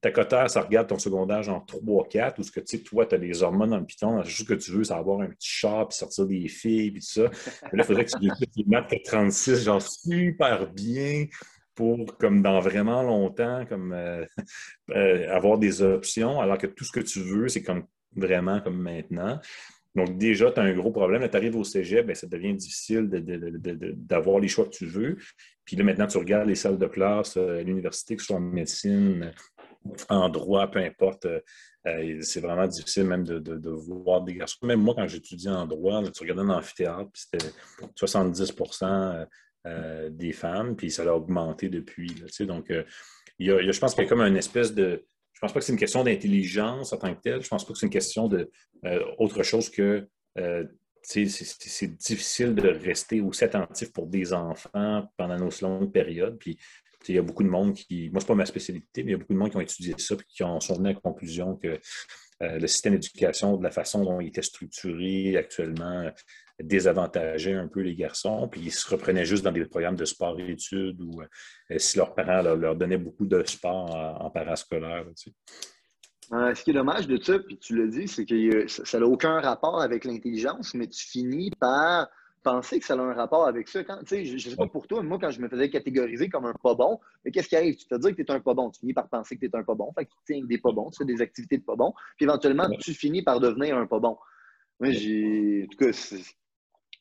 Ta 0.00 0.10
cotère, 0.10 0.50
ça 0.50 0.62
regarde 0.62 0.88
ton 0.88 0.98
secondaire 0.98 1.42
genre 1.42 1.64
3-4, 1.66 2.34
où 2.38 2.42
ce 2.42 2.50
que 2.50 2.60
tu 2.60 2.78
sais, 2.78 2.82
toi, 2.82 3.06
tu 3.06 3.14
as 3.14 3.18
des 3.18 3.42
hormones 3.42 3.70
dans 3.70 3.78
le 3.78 3.84
piton, 3.84 4.16
la 4.16 4.24
chose 4.24 4.46
que 4.46 4.54
tu 4.54 4.72
veux, 4.72 4.82
c'est 4.82 4.94
avoir 4.94 5.20
un 5.20 5.28
petit 5.28 5.48
chat, 5.48 5.86
puis 5.88 5.98
sortir 5.98 6.26
des 6.26 6.48
filles, 6.48 6.90
puis 6.90 7.00
tout 7.00 7.20
ça. 7.20 7.30
Mais 7.64 7.78
là, 7.78 7.84
il 7.84 7.84
faudrait 7.84 8.04
que 8.06 8.10
tu 8.18 8.64
mettes 8.66 9.04
36, 9.04 9.64
genre 9.64 9.82
super 9.82 10.72
bien, 10.72 11.26
pour, 11.80 12.18
comme 12.18 12.42
dans 12.42 12.60
vraiment 12.60 13.02
longtemps, 13.02 13.64
comme 13.64 13.94
euh, 13.94 14.26
euh, 14.90 15.34
avoir 15.34 15.56
des 15.56 15.80
options, 15.80 16.38
alors 16.38 16.58
que 16.58 16.66
tout 16.66 16.84
ce 16.84 16.92
que 16.92 17.00
tu 17.00 17.20
veux, 17.20 17.48
c'est 17.48 17.62
comme 17.62 17.84
vraiment 18.14 18.60
comme 18.60 18.78
maintenant. 18.78 19.40
Donc, 19.94 20.18
déjà, 20.18 20.52
tu 20.52 20.60
as 20.60 20.62
un 20.62 20.74
gros 20.74 20.92
problème. 20.92 21.26
Tu 21.26 21.36
arrives 21.36 21.56
au 21.56 21.64
cégep, 21.64 22.06
ben, 22.06 22.14
ça 22.14 22.26
devient 22.26 22.54
difficile 22.54 23.08
d'avoir 23.96 24.40
les 24.40 24.46
choix 24.46 24.66
que 24.66 24.76
tu 24.76 24.84
veux. 24.84 25.16
Puis 25.64 25.74
là, 25.74 25.84
maintenant, 25.84 26.06
tu 26.06 26.18
regardes 26.18 26.48
les 26.48 26.54
salles 26.54 26.76
de 26.76 26.86
classe 26.86 27.38
euh, 27.38 27.60
à 27.60 27.62
l'université, 27.62 28.14
que 28.14 28.20
ce 28.20 28.26
soit 28.26 28.36
en 28.36 28.40
médecine, 28.40 29.32
en 30.10 30.28
droit, 30.28 30.70
peu 30.70 30.80
importe. 30.80 31.26
c'est 32.20 32.40
vraiment 32.40 32.66
difficile 32.66 33.04
même 33.04 33.24
de, 33.24 33.70
voir 33.70 34.20
des 34.20 34.34
garçons. 34.34 34.66
Même 34.66 34.82
moi, 34.82 34.94
quand 34.94 35.08
j'étudiais 35.08 35.50
en 35.50 35.66
droit, 35.66 36.02
tu 36.10 36.22
regardais 36.22 36.42
un 36.42 36.50
amphithéâtre, 36.50 37.10
puis 37.10 37.22
c'était 37.22 37.46
70 37.94 38.52
euh, 38.82 39.24
des 39.64 40.32
femmes, 40.32 40.76
puis 40.76 40.90
ça 40.90 41.02
a 41.02 41.12
augmenté 41.12 41.68
depuis. 41.68 42.14
donc, 42.40 42.70
euh, 42.70 42.84
je 43.38 43.78
pense 43.78 43.94
qu'il 43.94 44.04
y 44.04 44.06
a 44.06 44.08
comme 44.08 44.20
une 44.20 44.36
espèce 44.36 44.74
de. 44.74 45.04
Je 45.32 45.40
pense 45.40 45.52
pas 45.52 45.60
que 45.60 45.64
c'est 45.64 45.72
une 45.72 45.78
question 45.78 46.04
d'intelligence 46.04 46.92
en 46.92 46.98
tant 46.98 47.14
que 47.14 47.20
telle. 47.20 47.42
Je 47.42 47.48
pense 47.48 47.64
pas 47.64 47.72
que 47.72 47.78
c'est 47.78 47.86
une 47.86 47.92
question 47.92 48.28
de 48.28 48.50
euh, 48.84 49.02
autre 49.18 49.42
chose 49.42 49.70
que 49.70 50.06
c'est 51.02 51.96
difficile 51.96 52.54
de 52.54 52.68
rester 52.68 53.22
aussi 53.22 53.44
attentif 53.44 53.90
pour 53.92 54.06
des 54.06 54.34
enfants 54.34 55.10
pendant 55.16 55.38
une 55.38 55.44
aussi 55.44 55.64
longue 55.64 55.90
période. 55.90 56.36
Puis, 56.38 56.58
il 57.08 57.14
y 57.14 57.18
a 57.18 57.22
beaucoup 57.22 57.42
de 57.42 57.48
monde 57.48 57.74
qui. 57.74 58.10
Moi, 58.10 58.20
ce 58.20 58.26
n'est 58.26 58.28
pas 58.28 58.34
ma 58.34 58.46
spécialité, 58.46 59.02
mais 59.02 59.10
il 59.10 59.12
y 59.12 59.14
a 59.14 59.18
beaucoup 59.18 59.32
de 59.32 59.38
monde 59.38 59.50
qui 59.50 59.56
ont 59.56 59.62
étudié 59.62 59.94
ça 59.96 60.14
et 60.14 60.18
qui 60.28 60.36
sont 60.36 60.74
venus 60.74 60.90
à 60.90 60.92
la 60.92 61.00
conclusion 61.00 61.56
que 61.56 61.80
le 62.42 62.66
système 62.66 62.94
d'éducation, 62.94 63.56
de 63.56 63.62
la 63.62 63.70
façon 63.70 64.04
dont 64.04 64.20
il 64.20 64.28
était 64.28 64.42
structuré 64.42 65.36
actuellement, 65.36 66.10
désavantageait 66.62 67.54
un 67.54 67.68
peu 67.68 67.80
les 67.80 67.94
garçons, 67.94 68.48
puis 68.48 68.60
ils 68.62 68.72
se 68.72 68.88
reprenaient 68.88 69.24
juste 69.24 69.44
dans 69.44 69.52
des 69.52 69.64
programmes 69.64 69.96
de 69.96 70.04
sport 70.04 70.38
et 70.40 70.50
études 70.50 71.00
ou 71.00 71.22
si 71.76 71.98
leurs 71.98 72.14
parents 72.14 72.42
leur, 72.42 72.76
donnaient 72.76 72.98
beaucoup 72.98 73.26
de 73.26 73.42
sport 73.44 73.94
en, 73.94 74.30
parascolaire. 74.30 75.04
ce 75.14 76.62
qui 76.62 76.70
est 76.70 76.74
dommage 76.74 77.06
de 77.06 77.22
ça, 77.22 77.38
puis 77.38 77.58
tu 77.58 77.76
l'as 77.76 77.86
dit, 77.86 78.08
c'est 78.08 78.26
que 78.26 78.66
ça 78.66 78.98
n'a 78.98 79.06
aucun 79.06 79.40
rapport 79.40 79.80
avec 79.80 80.04
l'intelligence, 80.04 80.74
mais 80.74 80.86
tu 80.86 81.04
finis 81.06 81.50
par 81.58 82.08
penser 82.42 82.80
que 82.80 82.86
ça 82.86 82.94
a 82.94 82.98
un 82.98 83.12
rapport 83.12 83.46
avec 83.46 83.68
ça. 83.68 83.84
Quand, 83.84 83.98
je 84.06 84.32
ne 84.32 84.38
sais 84.38 84.56
pas 84.56 84.66
pour 84.66 84.86
toi, 84.86 85.02
moi, 85.02 85.18
quand 85.20 85.30
je 85.30 85.40
me 85.40 85.48
faisais 85.48 85.70
catégoriser 85.70 86.28
comme 86.28 86.46
un 86.46 86.54
pas 86.54 86.74
bon, 86.74 86.98
mais 87.24 87.30
qu'est-ce 87.30 87.48
qui 87.48 87.56
arrive? 87.56 87.76
Tu 87.76 87.86
te 87.86 87.94
dis 87.96 88.14
que 88.14 88.22
tu 88.22 88.22
es 88.22 88.30
un 88.30 88.40
pas 88.40 88.54
bon. 88.54 88.70
Tu 88.70 88.80
finis 88.80 88.94
par 88.94 89.08
penser 89.08 89.36
que 89.36 89.40
tu 89.40 89.46
es 89.46 89.56
un 89.56 89.62
pas 89.62 89.74
bon. 89.74 89.92
Fait 89.96 90.04
que 90.04 90.10
tu 90.10 90.16
tiens 90.26 90.44
des 90.44 90.58
pas 90.58 90.72
bons, 90.72 90.90
tu 90.90 90.98
fais 90.98 91.04
des 91.04 91.20
activités 91.20 91.58
de 91.58 91.64
pas 91.64 91.76
bon. 91.76 91.92
Puis 92.16 92.24
éventuellement, 92.24 92.68
tu 92.80 92.94
finis 92.94 93.22
par 93.22 93.40
devenir 93.40 93.76
un 93.76 93.86
pas 93.86 93.98
bon. 93.98 94.16
Moi, 94.80 94.92
j'ai. 94.92 95.64
En 95.64 95.66
tout 95.68 95.84
cas, 95.84 95.92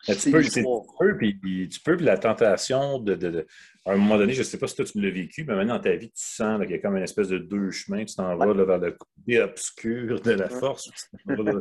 c'est. 0.01 0.15
Tu 0.15 0.31
peux, 0.31 0.43
tu 0.43 0.63
peux, 0.99 1.17
puis, 1.17 1.69
tu 1.69 1.79
peux, 1.81 1.97
puis 1.97 2.05
la 2.05 2.17
tentation 2.17 2.99
de, 2.99 3.45
À 3.85 3.93
un 3.93 3.97
moment 3.97 4.17
donné, 4.17 4.33
je 4.33 4.39
ne 4.39 4.43
sais 4.43 4.57
pas 4.57 4.67
si 4.67 4.75
toi 4.75 4.85
tu 4.85 5.01
l'as 5.01 5.09
vécu, 5.09 5.43
mais 5.45 5.55
maintenant 5.55 5.75
dans 5.75 5.81
ta 5.81 5.95
vie, 5.95 6.09
tu 6.09 6.23
sens 6.23 6.61
qu'il 6.61 6.71
y 6.71 6.75
a 6.75 6.79
comme 6.79 6.97
une 6.97 7.03
espèce 7.03 7.29
de 7.29 7.37
deux 7.37 7.71
chemins. 7.71 8.05
Tu 8.05 8.15
t'en 8.15 8.35
vas 8.35 8.53
vers 8.53 8.77
le 8.77 8.91
côté 8.91 9.41
obscur 9.41 10.21
de 10.21 10.31
la 10.31 10.49
force. 10.49 10.89
Tu 10.91 11.35
t'en 11.35 11.43
vas 11.43 11.59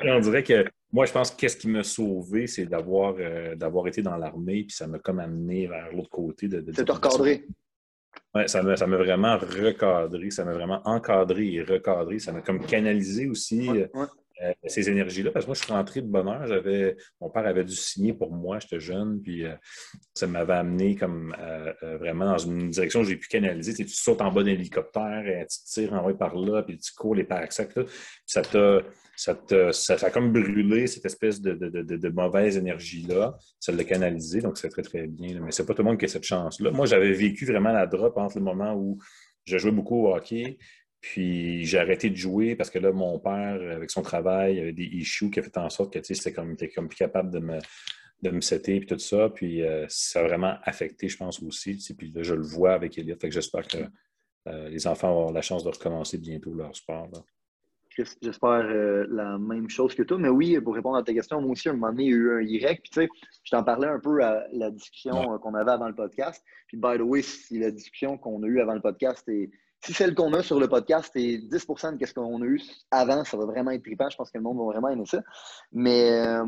on 0.00 0.20
dirait 0.20 0.42
que 0.42 0.64
moi, 0.92 1.06
je 1.06 1.12
pense 1.12 1.30
que 1.30 1.36
qu'est-ce 1.36 1.56
qui 1.56 1.68
m'a 1.68 1.82
sauvé, 1.82 2.46
c'est 2.46 2.66
d'avoir 2.66 3.14
euh, 3.18 3.54
d'avoir 3.54 3.86
été 3.86 4.02
dans 4.02 4.16
l'armée, 4.16 4.64
puis 4.64 4.76
ça 4.76 4.86
m'a 4.86 4.98
comme 4.98 5.20
amené 5.20 5.66
vers 5.66 5.92
l'autre 5.92 6.10
côté. 6.10 6.48
De, 6.48 6.60
de 6.60 6.72
c'est 6.72 6.88
recadré? 6.88 7.46
Oui, 8.34 8.42
ça 8.48 8.62
m'a, 8.62 8.96
vraiment 8.96 9.38
recadré, 9.38 10.30
ça 10.30 10.44
m'a 10.44 10.52
vraiment 10.52 10.80
encadré 10.84 11.52
et 11.54 11.62
recadré. 11.62 12.18
Ça 12.18 12.32
m'a 12.32 12.40
comme 12.40 12.64
canalisé 12.64 13.28
aussi 13.28 13.68
euh, 13.68 13.86
euh, 14.44 14.52
ces 14.66 14.88
énergies-là. 14.88 15.30
Parce 15.30 15.44
que 15.44 15.50
moi, 15.50 15.54
je 15.54 15.64
suis 15.64 15.72
rentré 15.72 16.02
de 16.02 16.06
bonne 16.06 16.28
heure. 16.28 16.46
J'avais, 16.46 16.96
mon 17.20 17.30
père 17.30 17.46
avait 17.46 17.64
dû 17.64 17.74
signer 17.74 18.12
pour 18.12 18.32
moi, 18.32 18.58
j'étais 18.60 18.80
jeune, 18.80 19.20
puis 19.22 19.44
ça 20.14 20.26
m'avait 20.26 20.54
amené 20.54 20.94
comme 20.94 21.34
vraiment 21.82 22.26
dans 22.26 22.38
une 22.38 22.70
direction 22.70 23.00
où 23.00 23.04
j'ai 23.04 23.16
pu 23.16 23.28
canaliser. 23.28 23.74
Tu, 23.74 23.84
tu 23.86 23.94
sautes 23.94 24.20
en 24.20 24.30
bas 24.30 24.42
d'un 24.42 24.52
hélicoptère, 24.52 25.26
et 25.26 25.46
tu 25.46 25.58
tires 25.64 25.92
en 25.92 26.08
haut 26.08 26.14
par 26.14 26.36
là, 26.36 26.62
puis 26.62 26.78
tu 26.78 26.92
cours 26.92 27.14
les 27.14 27.24
paraxacs, 27.24 27.74
puis 27.74 27.84
ça 28.26 28.42
t'a 28.42 28.80
ça, 29.16 29.36
ça, 29.72 29.94
a 30.06 30.10
comme 30.10 30.32
brûlé 30.32 30.86
cette 30.86 31.04
espèce 31.04 31.40
de, 31.40 32.08
mauvaise 32.08 32.56
énergie-là. 32.56 33.36
Ça 33.60 33.72
l'a 33.72 33.84
canalisé, 33.84 34.40
donc 34.40 34.58
c'est 34.58 34.68
très, 34.68 34.82
très 34.82 35.06
bien. 35.06 35.40
Mais 35.40 35.52
c'est 35.52 35.66
pas 35.66 35.74
tout 35.74 35.82
le 35.82 35.88
monde 35.88 35.98
qui 35.98 36.04
a 36.06 36.08
cette 36.08 36.24
chance-là. 36.24 36.70
Moi, 36.70 36.86
j'avais 36.86 37.12
vécu 37.12 37.46
vraiment 37.46 37.72
la 37.72 37.86
drop 37.86 38.16
entre 38.16 38.38
le 38.38 38.44
moment 38.44 38.74
où 38.74 38.98
je 39.44 39.58
jouais 39.58 39.70
beaucoup 39.70 40.06
au 40.06 40.14
hockey, 40.14 40.58
puis 41.04 41.66
j'ai 41.66 41.78
arrêté 41.78 42.08
de 42.08 42.16
jouer 42.16 42.56
parce 42.56 42.70
que 42.70 42.78
là, 42.78 42.90
mon 42.90 43.18
père, 43.18 43.60
avec 43.76 43.90
son 43.90 44.00
travail, 44.00 44.58
avait 44.58 44.72
des 44.72 44.84
issues 44.84 45.30
qui 45.30 45.38
a 45.38 45.42
fait 45.42 45.58
en 45.58 45.68
sorte 45.68 45.92
que 45.92 46.02
c'était 46.02 46.32
comme, 46.32 46.56
comme 46.74 46.88
plus 46.88 46.96
capable 46.96 47.30
de 47.30 47.40
me, 47.40 47.58
de 48.22 48.30
me 48.30 48.40
setter 48.40 48.76
et 48.76 48.86
tout 48.86 48.98
ça. 48.98 49.28
Puis 49.28 49.62
euh, 49.62 49.84
ça 49.90 50.20
a 50.20 50.22
vraiment 50.22 50.54
affecté, 50.62 51.08
je 51.08 51.18
pense 51.18 51.42
aussi. 51.42 51.76
Puis 51.98 52.10
là, 52.10 52.22
je 52.22 52.34
le 52.34 52.42
vois 52.42 52.72
avec 52.72 52.96
Elliot. 52.96 53.16
Fait 53.20 53.28
que 53.28 53.34
j'espère 53.34 53.66
que 53.68 53.78
euh, 54.48 54.70
les 54.70 54.86
enfants 54.86 55.08
vont 55.08 55.18
avoir 55.18 55.32
la 55.34 55.42
chance 55.42 55.62
de 55.62 55.68
recommencer 55.68 56.16
bientôt 56.16 56.54
leur 56.54 56.74
sport. 56.74 57.10
J'espère 58.22 58.64
euh, 58.64 59.06
la 59.10 59.36
même 59.36 59.68
chose 59.68 59.94
que 59.94 60.04
toi. 60.04 60.16
Mais 60.16 60.30
oui, 60.30 60.58
pour 60.58 60.74
répondre 60.74 60.96
à 60.96 61.02
ta 61.02 61.12
question, 61.12 61.38
moi 61.42 61.50
aussi, 61.50 61.68
à 61.68 61.72
un 61.72 61.74
moment 61.74 61.92
donné, 61.92 62.04
il 62.04 62.10
y 62.10 62.14
a 62.14 62.16
eu 62.16 62.32
un 62.32 62.40
Y. 62.40 62.80
Puis, 62.80 62.90
tu 62.90 63.02
sais, 63.02 63.08
je 63.44 63.50
t'en 63.50 63.62
parlais 63.62 63.88
un 63.88 64.00
peu 64.00 64.24
à 64.24 64.46
la 64.52 64.70
discussion 64.70 65.38
qu'on 65.38 65.54
avait 65.54 65.72
avant 65.72 65.88
le 65.88 65.94
podcast. 65.94 66.42
Puis, 66.66 66.78
by 66.78 66.96
the 66.96 67.02
way, 67.02 67.20
si 67.20 67.58
la 67.58 67.70
discussion 67.70 68.16
qu'on 68.16 68.42
a 68.42 68.46
eue 68.46 68.60
avant 68.60 68.74
le 68.74 68.80
podcast 68.80 69.28
est. 69.28 69.50
Si 69.84 69.92
celle 69.92 70.14
qu'on 70.14 70.32
a 70.32 70.42
sur 70.42 70.58
le 70.58 70.66
podcast 70.66 71.14
est 71.14 71.46
10% 71.46 71.98
de 71.98 72.06
ce 72.06 72.14
qu'on 72.14 72.40
a 72.40 72.46
eu 72.46 72.58
avant, 72.90 73.22
ça 73.22 73.36
va 73.36 73.44
vraiment 73.44 73.70
être 73.70 73.82
trippant. 73.82 74.08
Je 74.08 74.16
pense 74.16 74.30
que 74.30 74.38
le 74.38 74.42
monde 74.42 74.56
va 74.56 74.64
vraiment 74.64 74.88
aimer 74.88 75.04
ça. 75.04 75.22
Mais 75.72 76.10
euh, 76.10 76.46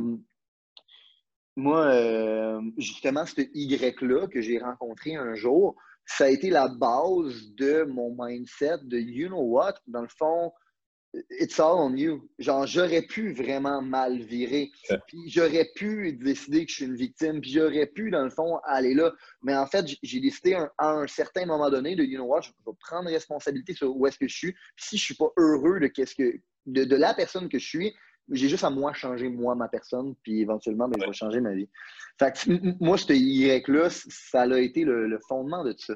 moi, 1.54 2.60
justement, 2.78 3.26
ce 3.26 3.42
Y-là 3.52 4.26
que 4.28 4.40
j'ai 4.40 4.58
rencontré 4.58 5.16
un 5.16 5.34
jour, 5.34 5.76
ça 6.06 6.24
a 6.24 6.28
été 6.28 6.48
la 6.48 6.68
base 6.68 7.50
de 7.58 7.84
mon 7.84 8.16
mindset 8.18 8.78
de 8.84 8.98
you 8.98 9.28
know 9.28 9.42
what? 9.42 9.74
Dans 9.86 10.02
le 10.02 10.08
fond, 10.08 10.50
it's 11.30 11.58
all 11.58 11.78
on 11.78 11.96
you. 11.96 12.28
Genre, 12.38 12.66
j'aurais 12.66 13.02
pu 13.02 13.32
vraiment 13.32 13.82
mal 13.82 14.18
virer. 14.18 14.70
Puis 15.06 15.28
j'aurais 15.28 15.70
pu 15.74 16.12
décider 16.12 16.64
que 16.64 16.70
je 16.70 16.76
suis 16.76 16.84
une 16.84 16.96
victime. 16.96 17.40
Puis 17.40 17.52
j'aurais 17.52 17.86
pu, 17.86 18.10
dans 18.10 18.24
le 18.24 18.30
fond, 18.30 18.58
aller 18.64 18.94
là. 18.94 19.12
Mais 19.42 19.54
en 19.56 19.66
fait, 19.66 19.86
j'ai 20.02 20.20
décidé 20.20 20.54
à 20.54 20.90
un 20.90 21.06
certain 21.06 21.46
moment 21.46 21.70
donné 21.70 21.96
de, 21.96 22.04
you 22.04 22.16
know 22.16 22.26
what, 22.26 22.42
je 22.42 22.50
vais 22.66 22.76
prendre 22.80 23.08
responsabilité 23.08 23.74
sur 23.74 23.96
où 23.96 24.06
est-ce 24.06 24.18
que 24.18 24.28
je 24.28 24.36
suis. 24.36 24.52
Puis 24.52 24.84
si 24.84 24.98
je 24.98 25.04
suis 25.04 25.14
pas 25.14 25.30
heureux 25.36 25.80
de, 25.80 25.86
qu'est-ce 25.86 26.14
que, 26.14 26.38
de, 26.66 26.96
la 26.96 27.14
personne 27.14 27.48
que 27.48 27.58
je 27.58 27.66
suis, 27.66 27.94
j'ai 28.30 28.48
juste 28.48 28.64
à 28.64 28.70
moi 28.70 28.92
changer, 28.92 29.28
moi, 29.28 29.54
ma 29.54 29.68
personne. 29.68 30.14
Puis 30.22 30.40
éventuellement, 30.40 30.88
ben, 30.88 31.00
je 31.00 31.06
vais 31.06 31.12
changer 31.12 31.40
ma 31.40 31.54
vie. 31.54 31.68
Fait 32.18 32.32
que, 32.32 32.84
moi, 32.84 32.98
ce 32.98 33.12
Y-là, 33.12 33.88
ça 33.90 34.42
a 34.42 34.58
été 34.58 34.84
le, 34.84 35.06
le 35.06 35.18
fondement 35.28 35.64
de 35.64 35.72
tout 35.72 35.84
ça. 35.86 35.94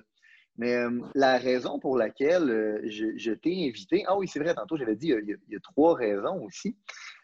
Mais 0.57 0.75
euh, 0.75 1.01
la 1.15 1.39
raison 1.39 1.79
pour 1.79 1.97
laquelle 1.97 2.51
euh, 2.51 2.81
je, 2.85 3.33
t'ai 3.33 3.69
invité, 3.69 4.05
ah 4.07 4.17
oui, 4.17 4.29
c'est 4.29 4.41
vrai, 4.41 4.55
tantôt 4.55 4.77
j'avais 4.77 4.97
dit, 4.97 5.09
il 5.09 5.39
y, 5.49 5.57
a, 5.57 5.61
trois 5.61 5.95
raisons 5.95 6.45
aussi. 6.45 6.77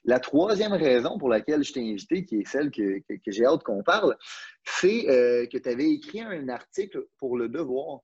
La 0.04 0.20
troisième 0.20 0.72
raison 0.72 1.18
pour 1.18 1.28
laquelle 1.28 1.64
je 1.64 1.72
t'ai 1.72 1.80
invité, 1.80 2.24
qui 2.24 2.36
est 2.36 2.48
celle 2.48 2.70
que, 2.70 3.02
j'ai 3.26 3.44
hâte 3.44 3.62
qu'on 3.62 3.82
parle, 3.82 4.16
c'est 4.64 5.10
euh, 5.10 5.46
que 5.46 5.58
tu 5.58 5.68
avais 5.68 5.90
écrit 5.90 6.20
un 6.20 6.48
article 6.48 7.06
pour 7.18 7.36
Le 7.36 7.48
Devoir. 7.48 8.00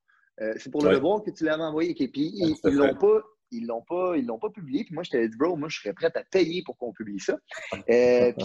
c'est 0.59 0.71
pour 0.71 0.85
Le 0.85 0.97
Devoir 0.97 1.23
que 1.23 1.31
tu 1.31 1.45
l'avais 1.45 1.63
envoyé. 1.63 1.91
Et 1.91 2.09
puis, 2.09 2.33
ils 2.35 2.57
ne 2.65 2.71
l'ont 2.71 2.95
pas 2.95 3.23
ils 3.55 3.67
l'ont 3.67 3.83
pas, 3.83 4.17
ils 4.17 4.25
l'ont 4.25 4.39
pas 4.39 4.49
publié. 4.49 4.83
Puis 4.83 4.95
moi, 4.95 5.03
je 5.03 5.11
t'avais 5.11 5.29
dit, 5.29 5.37
bro, 5.37 5.57
moi, 5.57 5.69
je 5.69 5.79
serais 5.79 5.93
prêt 5.93 6.11
à 6.15 6.25
payer 6.25 6.63
pour 6.65 6.79
qu'on 6.79 6.91
publie 6.91 7.21
ça. 7.21 7.37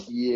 puis 0.04 0.32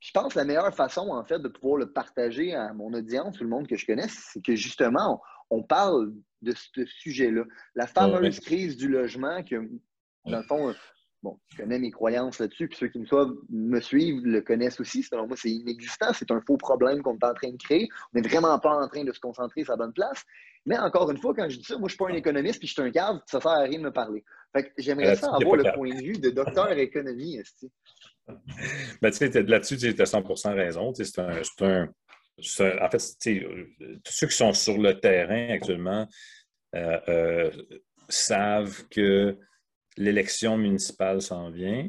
je 0.00 0.10
pense 0.12 0.32
que 0.32 0.38
la 0.38 0.44
meilleure 0.46 0.74
façon, 0.74 1.10
en 1.10 1.24
fait, 1.24 1.38
de 1.38 1.48
pouvoir 1.48 1.76
le 1.76 1.92
partager 1.92 2.54
à 2.54 2.72
mon 2.72 2.92
audience, 2.94 3.36
tout 3.36 3.44
le 3.44 3.50
monde 3.50 3.68
que 3.68 3.76
je 3.76 3.86
connais, 3.86 4.08
c'est 4.08 4.42
que 4.42 4.56
justement, 4.56 5.20
on, 5.50 5.62
parle 5.62 6.14
de 6.40 6.52
ce 6.52 6.86
sujet-là. 6.86 7.44
La 7.74 7.86
fameuse 7.86 8.40
crise 8.40 8.76
du 8.76 8.88
logement 8.88 9.42
que, 9.44 9.56
dans 10.24 10.38
le 10.38 10.44
fond, 10.44 10.74
bon, 11.22 11.38
je 11.48 11.58
connais 11.58 11.78
mes 11.78 11.90
croyances 11.90 12.38
là-dessus, 12.38 12.68
puis 12.68 12.78
ceux 12.78 12.88
qui 12.88 12.98
me, 12.98 13.06
me 13.50 13.80
suivent 13.80 14.24
le 14.24 14.40
connaissent 14.40 14.80
aussi. 14.80 15.02
Selon 15.02 15.26
moi, 15.26 15.36
c'est 15.36 15.50
inexistant. 15.50 16.12
C'est 16.14 16.30
un 16.30 16.40
faux 16.40 16.56
problème 16.56 17.02
qu'on 17.02 17.18
est 17.18 17.24
en 17.24 17.34
train 17.34 17.50
de 17.50 17.58
créer. 17.58 17.88
On 18.14 18.20
n'est 18.20 18.26
vraiment 18.26 18.58
pas 18.58 18.74
en 18.74 18.88
train 18.88 19.04
de 19.04 19.12
se 19.12 19.20
concentrer 19.20 19.64
sur 19.64 19.72
la 19.72 19.76
bonne 19.76 19.92
place. 19.92 20.24
Mais 20.64 20.78
encore 20.78 21.10
une 21.10 21.18
fois, 21.18 21.34
quand 21.34 21.48
je 21.48 21.58
dis 21.58 21.64
ça, 21.64 21.78
moi, 21.78 21.88
je 21.88 21.94
ne 21.94 21.96
suis 21.96 21.98
pas 21.98 22.10
un 22.10 22.16
économiste, 22.16 22.58
puis 22.58 22.68
je 22.68 22.72
suis 22.72 22.82
un 22.82 22.90
cadre, 22.90 23.22
ça 23.26 23.38
ne 23.38 23.42
sert 23.42 23.50
à 23.50 23.60
rien 23.60 23.78
de 23.78 23.84
me 23.84 23.92
parler. 23.92 24.24
Fait 24.52 24.64
que 24.64 24.70
j'aimerais 24.78 25.16
ça 25.16 25.28
avoir 25.34 25.56
le 25.56 25.72
point 25.74 25.94
de 25.94 26.02
vue 26.02 26.18
de 26.18 26.30
docteur 26.30 26.70
économie, 26.72 27.40
ben, 29.02 29.12
là-dessus, 29.46 29.76
tu 29.76 29.88
as 29.88 30.12
100% 30.12 30.54
raison. 30.54 30.92
C'est 30.94 31.18
un, 31.18 31.88
en 32.82 32.90
fait, 32.90 32.98
tous 34.04 34.12
ceux 34.12 34.26
qui 34.26 34.36
sont 34.36 34.52
sur 34.52 34.78
le 34.78 34.98
terrain 34.98 35.50
actuellement 35.50 36.06
euh, 36.74 37.00
euh, 37.08 37.50
savent 38.08 38.86
que 38.88 39.36
l'élection 39.96 40.56
municipale 40.56 41.20
s'en 41.20 41.50
vient 41.50 41.88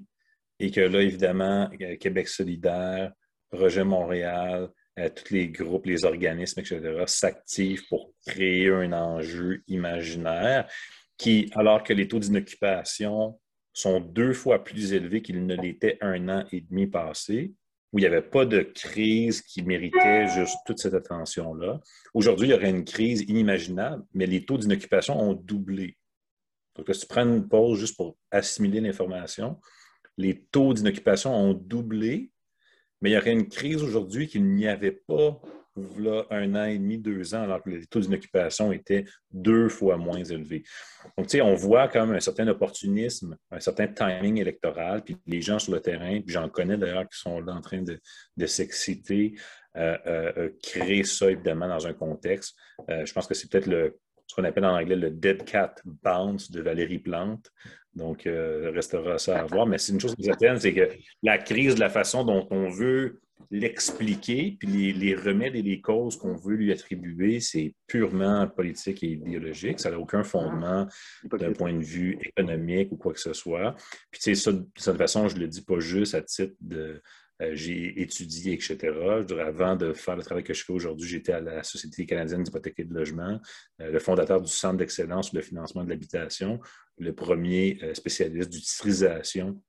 et 0.59 0.71
que 0.71 0.81
là, 0.81 1.01
évidemment, 1.01 1.69
euh, 1.81 1.95
Québec 1.97 2.27
solidaire, 2.27 3.11
Projet 3.49 3.83
Montréal, 3.83 4.69
tous 5.15 5.33
les 5.33 5.49
groupes, 5.49 5.87
les 5.87 6.05
organismes, 6.05 6.59
etc., 6.59 7.03
s'activent 7.07 7.87
pour 7.87 8.13
créer 8.25 8.69
un 8.69 8.93
enjeu 8.93 9.63
imaginaire 9.67 10.69
qui, 11.17 11.49
alors 11.55 11.83
que 11.83 11.93
les 11.93 12.07
taux 12.07 12.19
d'inoccupation 12.19 13.39
sont 13.73 13.99
deux 13.99 14.33
fois 14.33 14.63
plus 14.63 14.93
élevés 14.93 15.21
qu'ils 15.21 15.45
ne 15.45 15.55
l'étaient 15.55 15.97
un 16.01 16.29
an 16.29 16.45
et 16.51 16.61
demi 16.61 16.87
passé, 16.87 17.53
où 17.93 17.99
il 17.99 18.01
n'y 18.01 18.07
avait 18.07 18.21
pas 18.21 18.45
de 18.45 18.61
crise 18.61 19.41
qui 19.41 19.63
méritait 19.63 20.27
juste 20.27 20.57
toute 20.65 20.79
cette 20.79 20.93
attention-là. 20.93 21.81
Aujourd'hui, 22.13 22.47
il 22.47 22.51
y 22.51 22.53
aurait 22.53 22.69
une 22.69 22.85
crise 22.85 23.21
inimaginable, 23.27 24.03
mais 24.13 24.25
les 24.25 24.45
taux 24.45 24.57
d'inoccupation 24.57 25.19
ont 25.19 25.33
doublé. 25.33 25.97
Donc, 26.75 26.93
si 26.93 27.01
tu 27.01 27.07
prends 27.07 27.23
une 27.25 27.47
pause 27.47 27.79
juste 27.79 27.97
pour 27.97 28.17
assimiler 28.29 28.79
l'information, 28.79 29.59
les 30.17 30.41
taux 30.51 30.73
d'inoccupation 30.73 31.33
ont 31.35 31.53
doublé, 31.53 32.31
mais 33.01 33.09
il 33.09 33.13
y 33.13 33.17
aurait 33.17 33.33
une 33.33 33.49
crise 33.49 33.83
aujourd'hui 33.83 34.27
qu'il 34.27 34.45
n'y 34.45 34.67
avait 34.67 34.91
pas 34.91 35.41
un 35.77 36.55
an 36.55 36.65
et 36.65 36.77
demi, 36.77 36.97
deux 36.97 37.33
ans, 37.33 37.43
alors 37.43 37.63
que 37.63 37.69
les 37.69 37.85
taux 37.85 38.01
d'inoccupation 38.01 38.71
étaient 38.71 39.05
deux 39.31 39.69
fois 39.69 39.97
moins 39.97 40.23
élevés. 40.23 40.63
Donc, 41.17 41.27
tu 41.27 41.37
sais, 41.37 41.41
on 41.41 41.55
voit 41.55 41.87
comme 41.87 42.11
un 42.11 42.19
certain 42.19 42.47
opportunisme, 42.47 43.37
un 43.51 43.59
certain 43.59 43.87
timing 43.87 44.37
électoral, 44.37 45.03
puis 45.03 45.17
les 45.25 45.41
gens 45.41 45.59
sur 45.59 45.73
le 45.73 45.79
terrain, 45.79 46.19
puis 46.21 46.33
j'en 46.33 46.49
connais 46.49 46.77
d'ailleurs 46.77 47.07
qui 47.07 47.17
sont 47.17 47.39
là 47.39 47.53
en 47.53 47.61
train 47.61 47.81
de, 47.81 48.45
s'exciter, 48.45 49.35
euh, 49.77 49.97
euh, 50.05 50.31
euh, 50.37 50.49
créer 50.61 51.03
ça 51.03 51.31
évidemment 51.31 51.67
dans 51.67 51.87
un 51.87 51.93
contexte. 51.93 52.55
je 52.89 53.11
pense 53.13 53.27
que 53.27 53.33
c'est 53.33 53.49
peut-être 53.49 53.67
le, 53.67 53.97
ce 54.27 54.35
qu'on 54.35 54.43
appelle 54.43 54.65
en 54.65 54.75
anglais 54.75 54.95
le 54.95 55.09
dead 55.09 55.45
cat 55.45 55.75
bounce 55.85 56.51
de 56.51 56.61
Valérie 56.61 56.99
Plante. 56.99 57.49
Donc, 57.93 58.23
il 58.23 58.31
restera 58.73 59.17
ça 59.17 59.39
à 59.39 59.43
voir. 59.43 59.67
Mais 59.67 59.77
c'est 59.77 59.91
une 59.91 59.99
chose 59.99 60.15
qui 60.15 60.21
est 60.21 60.25
certaine, 60.25 60.57
c'est 60.57 60.73
que 60.73 60.89
la 61.23 61.37
crise 61.37 61.75
de 61.75 61.81
la 61.81 61.89
façon 61.89 62.23
dont 62.23 62.47
on 62.49 62.69
veut 62.69 63.19
l'expliquer, 63.49 64.57
puis 64.59 64.93
les, 64.93 65.15
remèdes 65.15 65.55
et 65.55 65.61
les 65.61 65.81
causes 65.81 66.17
qu'on 66.17 66.35
veut 66.35 66.55
lui 66.55 66.71
attribuer, 66.71 67.39
c'est 67.39 67.73
purement 67.87 68.47
politique 68.47 69.03
et 69.03 69.11
idéologique. 69.11 69.79
Ça 69.79 69.91
n'a 69.91 69.99
aucun 69.99 70.23
fondement 70.23 70.87
d'un 71.31 71.53
point 71.53 71.73
de 71.73 71.83
vue 71.83 72.17
économique 72.21 72.91
ou 72.91 72.97
quoi 72.97 73.13
que 73.13 73.19
ce 73.19 73.33
soit. 73.33 73.75
Puis, 74.11 74.21
tu 74.21 74.35
sais, 74.35 74.35
ça, 74.35 74.51
de 74.51 74.65
toute 74.73 74.97
façon, 74.97 75.27
je 75.27 75.35
ne 75.35 75.41
le 75.41 75.47
dis 75.47 75.61
pas 75.61 75.79
juste 75.79 76.15
à 76.15 76.21
titre 76.21 76.55
de 76.61 77.01
euh, 77.41 77.51
j'ai 77.53 78.01
étudié, 78.01 78.53
etc. 78.53 78.77
Je 78.81 79.23
dirais, 79.23 79.43
avant 79.43 79.75
de 79.75 79.93
faire 79.93 80.15
le 80.15 80.23
travail 80.23 80.43
que 80.43 80.53
je 80.53 80.63
fais 80.63 80.73
aujourd'hui, 80.73 81.07
j'étais 81.07 81.33
à 81.33 81.41
la 81.41 81.63
Société 81.63 82.05
canadienne 82.05 82.43
d'hypothèque 82.43 82.79
et 82.79 82.83
de 82.83 82.93
logement, 82.93 83.39
euh, 83.81 83.91
le 83.91 83.99
fondateur 83.99 84.41
du 84.41 84.51
Centre 84.51 84.77
d'excellence 84.77 85.29
sur 85.29 85.37
le 85.37 85.41
financement 85.41 85.83
de 85.83 85.89
l'habitation, 85.89 86.59
le 86.97 87.13
premier 87.13 87.79
euh, 87.83 87.93
spécialiste 87.95 88.49
d'utilisation 88.49 89.59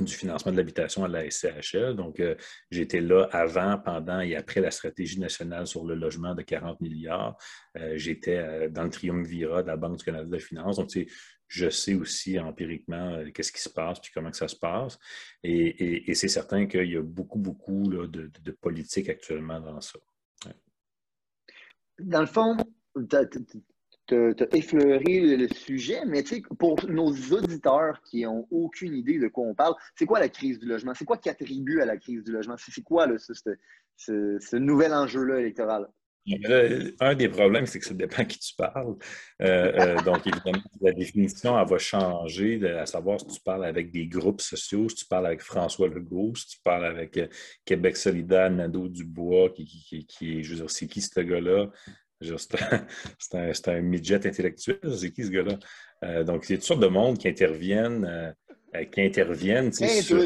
du 0.00 0.12
financement 0.12 0.52
de 0.52 0.56
l'habitation 0.56 1.04
à 1.04 1.08
la 1.08 1.30
SCHL. 1.30 1.94
Donc, 1.94 2.22
j'étais 2.70 3.00
là 3.00 3.28
avant, 3.32 3.78
pendant 3.78 4.20
et 4.20 4.36
après 4.36 4.60
la 4.60 4.70
stratégie 4.70 5.20
nationale 5.20 5.66
sur 5.66 5.84
le 5.84 5.94
logement 5.94 6.34
de 6.34 6.42
40 6.42 6.80
milliards. 6.80 7.36
j'étais 7.94 8.68
dans 8.70 8.84
le 8.84 8.90
triumvirat 8.90 9.62
de 9.62 9.68
la 9.68 9.76
Banque 9.76 9.98
du 9.98 10.04
Canada 10.04 10.26
de 10.26 10.38
finances. 10.38 10.76
Donc, 10.76 10.90
je 11.48 11.70
sais 11.70 11.94
aussi 11.94 12.38
empiriquement 12.38 13.14
euh, 13.14 13.30
qu'est-ce 13.30 13.52
qui 13.52 13.60
se 13.60 13.68
passe 13.68 14.00
puis 14.00 14.10
comment 14.12 14.30
que 14.30 14.36
ça 14.36 14.48
se 14.48 14.56
passe. 14.56 14.98
Et, 15.42 16.14
c'est 16.14 16.28
certain 16.28 16.66
qu'il 16.66 16.90
y 16.90 16.96
a 16.96 17.02
beaucoup, 17.02 17.38
beaucoup 17.38 17.88
de, 17.88 18.50
politique 18.60 19.08
actuellement 19.08 19.60
dans 19.60 19.80
ça. 19.80 19.98
Dans 21.98 22.20
le 22.20 22.26
fond, 22.26 22.56
tu 24.06 24.14
as, 24.14 24.56
effleuré 24.56 25.36
le 25.36 25.48
sujet, 25.48 26.04
mais 26.06 26.24
pour 26.58 26.84
nos 26.88 27.12
auditeurs 27.32 28.00
qui 28.02 28.22
n'ont 28.22 28.46
aucune 28.50 28.94
idée 28.94 29.18
de 29.18 29.28
quoi 29.28 29.44
on 29.46 29.54
parle, 29.54 29.74
c'est 29.94 30.06
quoi 30.06 30.20
la 30.20 30.28
crise 30.28 30.58
du 30.58 30.66
logement? 30.66 30.92
C'est 30.94 31.04
quoi 31.04 31.18
qui 31.18 31.28
attribue 31.28 31.80
à 31.80 31.86
la 31.86 31.96
crise 31.96 32.24
du 32.24 32.32
logement? 32.32 32.56
C'est 32.58 32.82
quoi 32.82 33.06
ce 33.96 34.56
nouvel 34.56 34.92
enjeu-là 34.94 35.40
électoral? 35.40 35.88
un 37.00 37.14
des 37.14 37.28
problèmes, 37.28 37.66
c'est 37.66 37.78
que 37.78 37.86
ça 37.86 37.94
dépend 37.94 38.22
à 38.22 38.24
qui 38.24 38.38
tu 38.38 38.54
parles. 38.56 38.96
Euh, 39.42 39.72
euh, 39.96 40.02
donc, 40.02 40.26
évidemment, 40.26 40.62
la 40.80 40.92
définition, 40.92 41.58
elle 41.58 41.68
va 41.68 41.78
changer, 41.78 42.64
à 42.68 42.86
savoir 42.86 43.20
si 43.20 43.26
tu 43.26 43.40
parles 43.40 43.64
avec 43.64 43.92
des 43.92 44.06
groupes 44.06 44.40
sociaux, 44.40 44.88
si 44.88 44.96
tu 44.96 45.06
parles 45.06 45.26
avec 45.26 45.40
François 45.40 45.88
Legault, 45.88 46.34
si 46.34 46.48
tu 46.48 46.58
parles 46.64 46.86
avec 46.86 47.16
euh, 47.16 47.28
Québec 47.64 47.96
solidaire, 47.96 48.50
Nadeau 48.50 48.88
Dubois, 48.88 49.50
qui, 49.50 49.66
qui, 49.66 50.06
qui, 50.06 50.42
je 50.42 50.50
veux 50.50 50.56
dire, 50.56 50.70
c'est 50.70 50.86
qui 50.86 51.00
ce 51.00 51.20
gars-là? 51.20 51.70
C'est 52.20 53.34
un, 53.34 53.52
un, 53.72 53.80
midget 53.80 54.26
intellectuel, 54.26 54.78
c'est 54.96 55.10
qui 55.12 55.24
ce 55.24 55.30
gars-là? 55.30 56.24
donc, 56.24 56.48
il 56.48 56.52
y 56.52 56.54
a 56.54 56.58
toutes 56.58 56.66
sortes 56.66 56.80
de 56.80 56.86
monde 56.86 57.18
qui 57.18 57.28
interviennent 57.28 58.04
euh, 58.04 58.84
qui 58.84 59.00
interviennent. 59.02 59.70
Hey, 59.80 60.02
sur, 60.02 60.18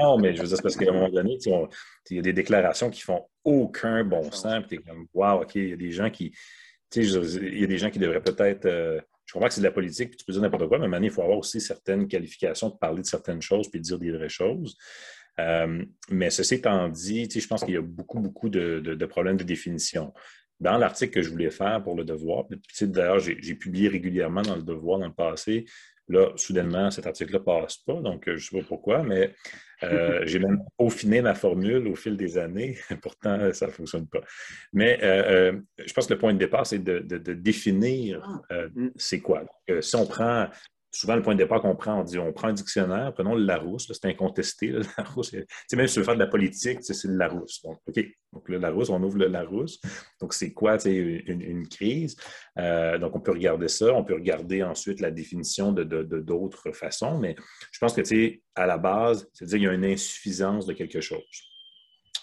non, 0.00 0.18
mais 0.18 0.34
je 0.34 0.42
veux 0.42 0.48
dire, 0.48 0.56
c'est 0.56 0.62
parce 0.62 0.76
qu'à 0.76 0.90
un 0.90 0.92
moment 0.92 1.08
donné, 1.08 1.38
il 1.44 2.16
y 2.16 2.18
a 2.18 2.22
des 2.22 2.32
déclarations 2.32 2.90
qui 2.90 3.02
font 3.02 3.26
aucun 3.44 4.04
bon 4.04 4.30
sens. 4.30 4.64
Tu 4.68 4.76
es 4.76 4.78
comme, 4.78 5.06
wow, 5.14 5.42
OK, 5.42 5.54
il 5.56 5.70
y 5.70 5.72
a 5.72 5.76
des 5.76 5.90
gens 5.90 6.10
qui. 6.10 6.32
Il 6.94 7.60
y 7.60 7.64
a 7.64 7.66
des 7.66 7.78
gens 7.78 7.90
qui 7.90 7.98
devraient 7.98 8.22
peut-être. 8.22 8.66
Euh, 8.66 9.00
je 9.24 9.32
comprends 9.32 9.48
que 9.48 9.54
c'est 9.54 9.60
de 9.60 9.66
la 9.66 9.72
politique, 9.72 10.10
puis 10.10 10.18
tu 10.18 10.24
peux 10.24 10.32
dire 10.32 10.42
n'importe 10.42 10.68
quoi, 10.68 10.78
mais 10.78 10.88
maintenant, 10.88 11.06
il 11.06 11.10
faut 11.10 11.22
avoir 11.22 11.38
aussi 11.38 11.60
certaines 11.60 12.06
qualifications 12.06 12.68
de 12.68 12.76
parler 12.76 13.00
de 13.00 13.06
certaines 13.06 13.40
choses 13.40 13.70
puis 13.70 13.80
de 13.80 13.84
dire 13.84 13.98
des 13.98 14.10
vraies 14.10 14.28
choses. 14.28 14.76
Euh, 15.40 15.84
mais 16.10 16.30
ceci 16.30 16.56
étant 16.56 16.88
dit, 16.88 17.28
je 17.30 17.46
pense 17.46 17.64
qu'il 17.64 17.74
y 17.74 17.78
a 17.78 17.82
beaucoup, 17.82 18.20
beaucoup 18.20 18.48
de, 18.48 18.80
de, 18.80 19.06
problèmes 19.06 19.36
de 19.36 19.44
définition. 19.44 20.12
Dans 20.60 20.76
l'article 20.76 21.14
que 21.14 21.22
je 21.22 21.30
voulais 21.30 21.50
faire 21.50 21.82
pour 21.82 21.96
le 21.96 22.04
devoir, 22.04 22.44
d'ailleurs, 22.82 23.18
j'ai 23.18 23.54
publié 23.54 23.88
régulièrement 23.88 24.42
dans 24.42 24.56
le 24.56 24.62
devoir 24.62 24.98
dans 24.98 25.06
le 25.06 25.14
passé 25.14 25.64
Là, 26.08 26.32
soudainement, 26.36 26.90
cet 26.90 27.06
article-là 27.06 27.38
ne 27.38 27.44
passe 27.44 27.76
pas, 27.78 28.00
donc 28.00 28.28
euh, 28.28 28.36
je 28.36 28.54
ne 28.54 28.60
sais 28.60 28.60
pas 28.60 28.68
pourquoi, 28.68 29.02
mais 29.02 29.34
euh, 29.84 30.22
j'ai 30.26 30.40
même 30.40 30.62
peaufiné 30.76 31.22
ma 31.22 31.34
formule 31.34 31.86
au 31.86 31.94
fil 31.94 32.16
des 32.16 32.38
années. 32.38 32.76
Pourtant, 33.02 33.52
ça 33.52 33.68
ne 33.68 33.70
fonctionne 33.70 34.06
pas. 34.08 34.20
Mais 34.72 34.98
euh, 35.02 35.58
je 35.84 35.92
pense 35.92 36.06
que 36.06 36.14
le 36.14 36.18
point 36.18 36.34
de 36.34 36.38
départ, 36.38 36.66
c'est 36.66 36.80
de, 36.80 36.98
définir 37.32 38.22
ah. 38.50 38.64
c'est 38.96 39.20
quoi? 39.20 39.44
si 39.80 39.96
on 39.96 40.06
prend 40.06 40.48
souvent, 40.92 41.16
le 41.16 41.22
point 41.22 41.34
de 41.34 41.38
départ 41.38 41.62
qu'on 41.62 41.74
prend, 41.74 42.00
on 42.00 42.04
dit 42.04 42.18
on 42.18 42.32
prend 42.32 42.48
un 42.48 42.52
dictionnaire, 42.52 43.12
prenons 43.14 43.34
le 43.34 43.44
Larousse, 43.44 43.90
c'est 43.90 44.04
incontesté. 44.04 44.68
Le 44.68 44.82
Larousse, 44.98 45.32
même 45.32 45.86
si 45.86 45.94
tu 45.94 46.00
veux 46.00 46.04
faire 46.04 46.14
de 46.14 46.20
la 46.20 46.26
politique, 46.26 46.78
c'est 46.82 47.04
le 47.04 47.16
Larousse. 47.16 47.62
Donc, 47.62 47.78
OK, 47.86 48.04
donc 48.32 48.48
le 48.48 48.58
Larousse, 48.58 48.90
on 48.90 49.02
ouvre 49.02 49.18
le 49.18 49.26
Larousse. 49.26 49.80
Donc, 50.20 50.34
c'est 50.34 50.52
quoi 50.52 50.76
une, 50.86 51.40
une, 51.40 51.68
crise? 51.68 52.16
Euh, 52.58 52.98
donc, 52.98 53.16
on 53.16 53.20
peut 53.20 53.32
regarder 53.32 53.68
ça. 53.68 53.92
On 53.94 54.04
peut 54.04 54.14
regarder 54.14 54.62
ensuite 54.62 55.00
la 55.00 55.10
définition 55.10 55.72
de 55.72 55.82
d'autres 55.84 56.72
façons, 56.72 57.18
mais 57.18 57.36
je 57.72 57.78
pense 57.78 57.94
que, 57.94 58.02
à 58.54 58.66
la 58.66 58.78
base, 58.78 59.28
c'est-à-dire 59.32 59.58
qu'il 59.58 59.66
y 59.66 59.70
a 59.70 59.72
une 59.72 59.84
insuffisance 59.84 60.66
de 60.66 60.74
quelque 60.74 61.00
chose. 61.00 61.22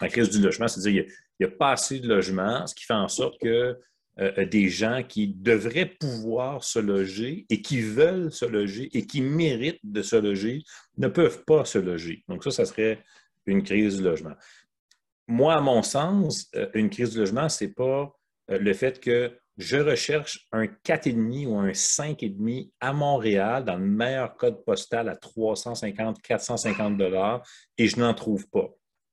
La 0.02 0.08
crise 0.08 0.30
du 0.30 0.42
logement, 0.42 0.68
c'est-à-dire 0.68 1.04
qu'il 1.04 1.14
n'y 1.42 1.46
a, 1.46 1.50
a, 1.50 1.58
pas 1.58 1.72
assez 1.72 2.00
de 2.00 2.08
logement, 2.08 2.66
ce 2.68 2.76
qui 2.76 2.86
fait 2.86 2.94
en 2.94 3.08
sorte 3.08 3.40
que 3.42 3.78
euh, 4.20 4.46
des 4.46 4.68
gens 4.68 5.04
qui 5.08 5.28
devraient 5.30 5.86
pouvoir 5.86 6.64
se 6.64 6.80
loger 6.80 7.46
et 7.50 7.62
qui 7.62 7.82
veulent 7.82 8.32
se 8.32 8.46
loger 8.46 8.90
et 8.94 9.08
qui 9.08 9.22
méritent 9.22 9.80
de 9.84 10.02
se 10.02 10.18
loger 10.18 10.64
ne 10.98 11.08
peuvent 11.08 11.44
pas 11.46 11.64
se 11.64 11.78
loger. 11.78 12.24
Donc 12.28 12.44
ça, 12.44 12.52
ça 12.52 12.66
serait 12.66 13.02
une 13.46 13.64
crise 13.64 13.98
du 13.98 14.04
logement. 14.04 14.36
Moi, 15.28 15.54
à 15.54 15.62
mon 15.62 15.84
sens, 15.84 16.50
euh, 16.56 16.68
une 16.74 16.90
crise 16.90 17.12
du 17.12 17.20
logement, 17.20 17.48
ce 17.48 17.64
n'est 17.64 17.72
pas 17.72 18.14
euh, 18.52 18.60
le 18.60 18.74
fait 18.74 19.00
que 19.00 19.38
je 19.58 19.78
recherche 19.78 20.48
un 20.52 20.66
4,5 20.66 21.48
ou 21.48 21.58
un 21.58 21.72
5,5 21.72 22.72
à 22.80 22.94
Montréal, 22.94 23.64
dans 23.64 23.78
le 23.78 23.86
meilleur 23.86 24.36
code 24.36 24.64
postal 24.66 25.08
à 25.08 25.16
350, 25.16 26.22
450 26.22 26.98
dollars, 26.98 27.42
et 27.78 27.88
je 27.88 28.00
n'en 28.00 28.14
trouve 28.14 28.50
pas. 28.50 28.70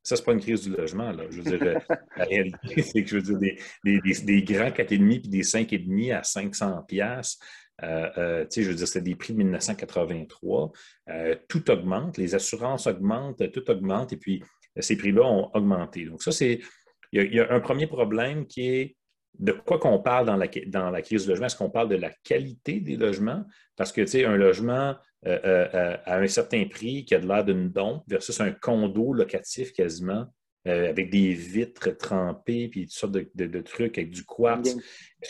Ça, 0.06 0.14
ce 0.14 0.22
n'est 0.22 0.26
pas 0.26 0.32
une 0.34 0.40
crise 0.40 0.62
du 0.62 0.70
logement. 0.70 1.10
Là. 1.10 1.24
Je 1.30 1.42
veux 1.42 1.56
dire, 1.58 1.62
euh, 1.66 1.96
la 2.16 2.24
réalité, 2.26 2.82
c'est 2.82 3.02
que 3.02 3.08
je 3.08 3.16
veux 3.16 3.22
dire, 3.22 3.38
des, 3.40 3.58
des, 3.82 4.00
des, 4.00 4.22
des 4.22 4.42
grands 4.44 4.70
4,5 4.70 5.20
puis 5.20 5.28
des 5.28 5.42
5,5 5.42 6.16
à 6.16 6.22
500 6.22 6.82
pièces. 6.82 7.40
Euh, 7.82 8.08
euh 8.16 8.46
je 8.54 8.60
veux 8.62 8.74
dire, 8.76 8.86
c'est 8.86 9.00
des 9.00 9.16
prix 9.16 9.32
de 9.32 9.38
1983. 9.38 10.70
Euh, 11.08 11.34
tout 11.48 11.68
augmente, 11.72 12.18
les 12.18 12.36
assurances 12.36 12.86
augmentent, 12.86 13.50
tout 13.50 13.68
augmente, 13.68 14.12
et 14.12 14.16
puis 14.16 14.44
ces 14.78 14.96
prix-là 14.96 15.24
ont 15.24 15.50
augmenté. 15.54 16.04
Donc, 16.04 16.22
ça, 16.22 16.30
c'est. 16.30 16.60
Il 17.10 17.34
y, 17.34 17.40
a 17.40 17.52
un 17.52 17.60
premier 17.60 17.88
problème 17.88 18.46
qui 18.46 18.68
est 18.68 18.96
de 19.38 19.52
quoi 19.52 19.78
qu'on 19.78 19.98
parle 19.98 20.26
dans 20.26 20.36
la, 20.36 20.48
dans 20.66 20.90
la 20.90 21.02
crise 21.02 21.24
du 21.24 21.30
logement? 21.30 21.46
Est-ce 21.46 21.56
qu'on 21.56 21.70
parle 21.70 21.88
de 21.88 21.96
la 21.96 22.10
qualité 22.24 22.80
des 22.80 22.96
logements? 22.96 23.44
Parce 23.76 23.92
que, 23.92 24.00
tu 24.02 24.08
sais, 24.08 24.24
un 24.24 24.36
logement 24.36 24.96
euh, 25.26 25.38
euh, 25.44 25.68
euh, 25.74 25.96
à 26.04 26.18
un 26.18 26.26
certain 26.28 26.66
prix 26.66 27.04
qui 27.04 27.14
a 27.14 27.18
de 27.18 27.26
l'air 27.26 27.44
d'une 27.44 27.68
dompe 27.70 28.04
versus 28.06 28.40
un 28.40 28.52
condo 28.52 29.12
locatif 29.12 29.72
quasiment 29.72 30.26
avec 30.64 31.10
des 31.10 31.32
vitres 31.32 31.96
trempées 31.96 32.66
puis 32.66 32.86
toutes 32.86 32.92
sortes 32.92 33.12
de, 33.12 33.60
trucs 33.60 33.98
avec 33.98 34.10
du 34.10 34.24
quartz. 34.24 34.76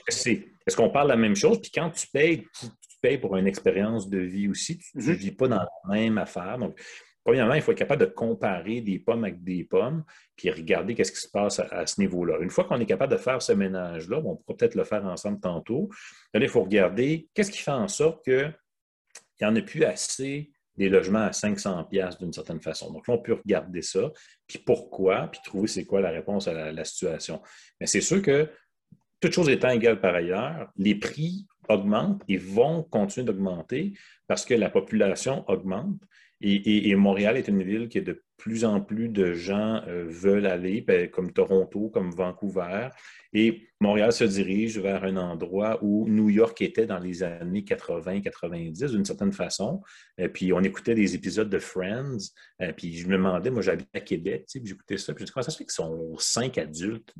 Est-ce 0.08 0.74
qu'on 0.74 0.88
parle 0.88 1.08
de 1.08 1.12
la 1.12 1.18
même 1.18 1.36
chose? 1.36 1.60
Puis 1.60 1.70
quand 1.70 1.90
tu 1.90 2.06
payes, 2.06 2.46
tu, 2.58 2.66
payes 3.02 3.18
pour 3.18 3.36
une 3.36 3.46
expérience 3.46 4.08
de 4.08 4.18
vie 4.18 4.48
aussi. 4.48 4.78
Tu 4.78 4.96
ne 4.96 5.02
mm-hmm. 5.02 5.12
vis 5.12 5.32
pas 5.32 5.48
dans 5.48 5.58
la 5.58 5.94
même 5.94 6.16
affaire. 6.16 6.56
Donc, 6.56 6.80
premièrement, 7.26 7.54
il 7.54 7.60
faut 7.60 7.72
être 7.72 7.78
capable 7.78 8.02
de 8.02 8.10
comparer 8.10 8.80
des 8.80 9.00
pommes 9.00 9.24
avec 9.24 9.42
des 9.42 9.64
pommes, 9.64 10.04
puis 10.36 10.48
regarder 10.48 10.94
qu'est-ce 10.94 11.10
qui 11.10 11.20
se 11.20 11.28
passe 11.28 11.58
à, 11.58 11.84
ce 11.84 12.00
niveau-là. 12.00 12.38
Une 12.40 12.50
fois 12.50 12.62
qu'on 12.64 12.78
est 12.78 12.86
capable 12.86 13.12
de 13.12 13.18
faire 13.18 13.42
ce 13.42 13.52
ménage-là, 13.52 14.18
on 14.18 14.36
pourra 14.36 14.56
peut-être 14.56 14.76
le 14.76 14.84
faire 14.84 15.04
ensemble 15.04 15.40
tantôt. 15.40 15.90
Là, 16.32 16.38
il 16.40 16.48
faut 16.48 16.62
regarder 16.62 17.28
qu'est-ce 17.34 17.50
qui 17.50 17.58
fait 17.58 17.72
en 17.72 17.88
sorte 17.88 18.24
que 18.24 18.48
il 19.40 19.46
n'y 19.46 19.52
en 19.52 19.56
a 19.56 19.60
plus 19.60 19.82
assez 19.84 20.52
des 20.76 20.88
logements 20.88 21.24
à 21.24 21.32
500 21.32 21.84
pièces 21.84 22.16
d'une 22.16 22.32
certaine 22.32 22.60
façon. 22.60 22.92
Donc 22.92 23.08
là, 23.08 23.14
on 23.14 23.18
peut 23.18 23.32
regarder 23.32 23.82
ça, 23.82 24.12
puis 24.46 24.60
pourquoi, 24.64 25.26
puis 25.26 25.40
trouver 25.44 25.66
c'est 25.66 25.84
quoi 25.84 26.00
la 26.00 26.10
réponse 26.10 26.46
à 26.46 26.70
la, 26.70 26.84
situation. 26.84 27.42
Mais 27.80 27.88
c'est 27.88 28.00
sûr 28.00 28.22
que, 28.22 28.48
toutes 29.20 29.32
choses 29.32 29.48
étant 29.48 29.70
égales 29.70 30.00
par 30.00 30.14
ailleurs, 30.14 30.70
les 30.76 30.94
prix 30.94 31.46
augmentent 31.68 32.22
et 32.28 32.36
vont 32.36 32.82
continuer 32.82 33.26
d'augmenter 33.26 33.94
parce 34.26 34.44
que 34.44 34.54
la 34.54 34.70
population 34.70 35.44
augmente 35.48 35.98
et, 36.42 36.94
Montréal 36.96 37.36
est 37.38 37.48
une 37.48 37.62
ville 37.62 37.88
qui 37.88 38.02
de 38.02 38.22
plus 38.36 38.66
en 38.66 38.82
plus 38.82 39.08
de 39.08 39.32
gens 39.32 39.82
euh, 39.88 40.04
veulent 40.06 40.46
aller, 40.46 40.82
ben, 40.82 41.08
comme 41.08 41.32
Toronto, 41.32 41.88
comme 41.88 42.10
Vancouver. 42.10 42.90
Et 43.32 43.66
Montréal 43.80 44.12
se 44.12 44.24
dirige 44.24 44.78
vers 44.78 45.04
un 45.04 45.16
endroit 45.16 45.78
où 45.82 46.06
New 46.06 46.28
York 46.28 46.60
était 46.60 46.84
dans 46.84 46.98
les 46.98 47.22
années 47.22 47.62
80-90, 47.62 48.90
d'une 48.90 49.04
certaine 49.06 49.32
façon. 49.32 49.80
Euh, 50.20 50.28
puis 50.28 50.52
on 50.52 50.60
écoutait 50.60 50.94
des 50.94 51.14
épisodes 51.14 51.48
de 51.48 51.58
Friends. 51.58 52.18
Euh, 52.60 52.72
puis 52.76 52.94
je 52.98 53.08
me 53.08 53.12
demandais, 53.16 53.50
moi 53.50 53.62
j'habite 53.62 53.88
à 53.94 54.00
Québec, 54.00 54.44
puis 54.50 54.60
j'écoutais 54.62 54.98
ça. 54.98 55.14
Puis 55.14 55.20
je 55.20 55.22
me 55.22 55.26
disais, 55.26 55.32
comment 55.32 55.44
ça 55.44 55.50
se 55.50 55.56
fait 55.56 55.64
qu'ils 55.64 55.72
sont 55.72 56.18
cinq 56.18 56.58
adultes 56.58 57.14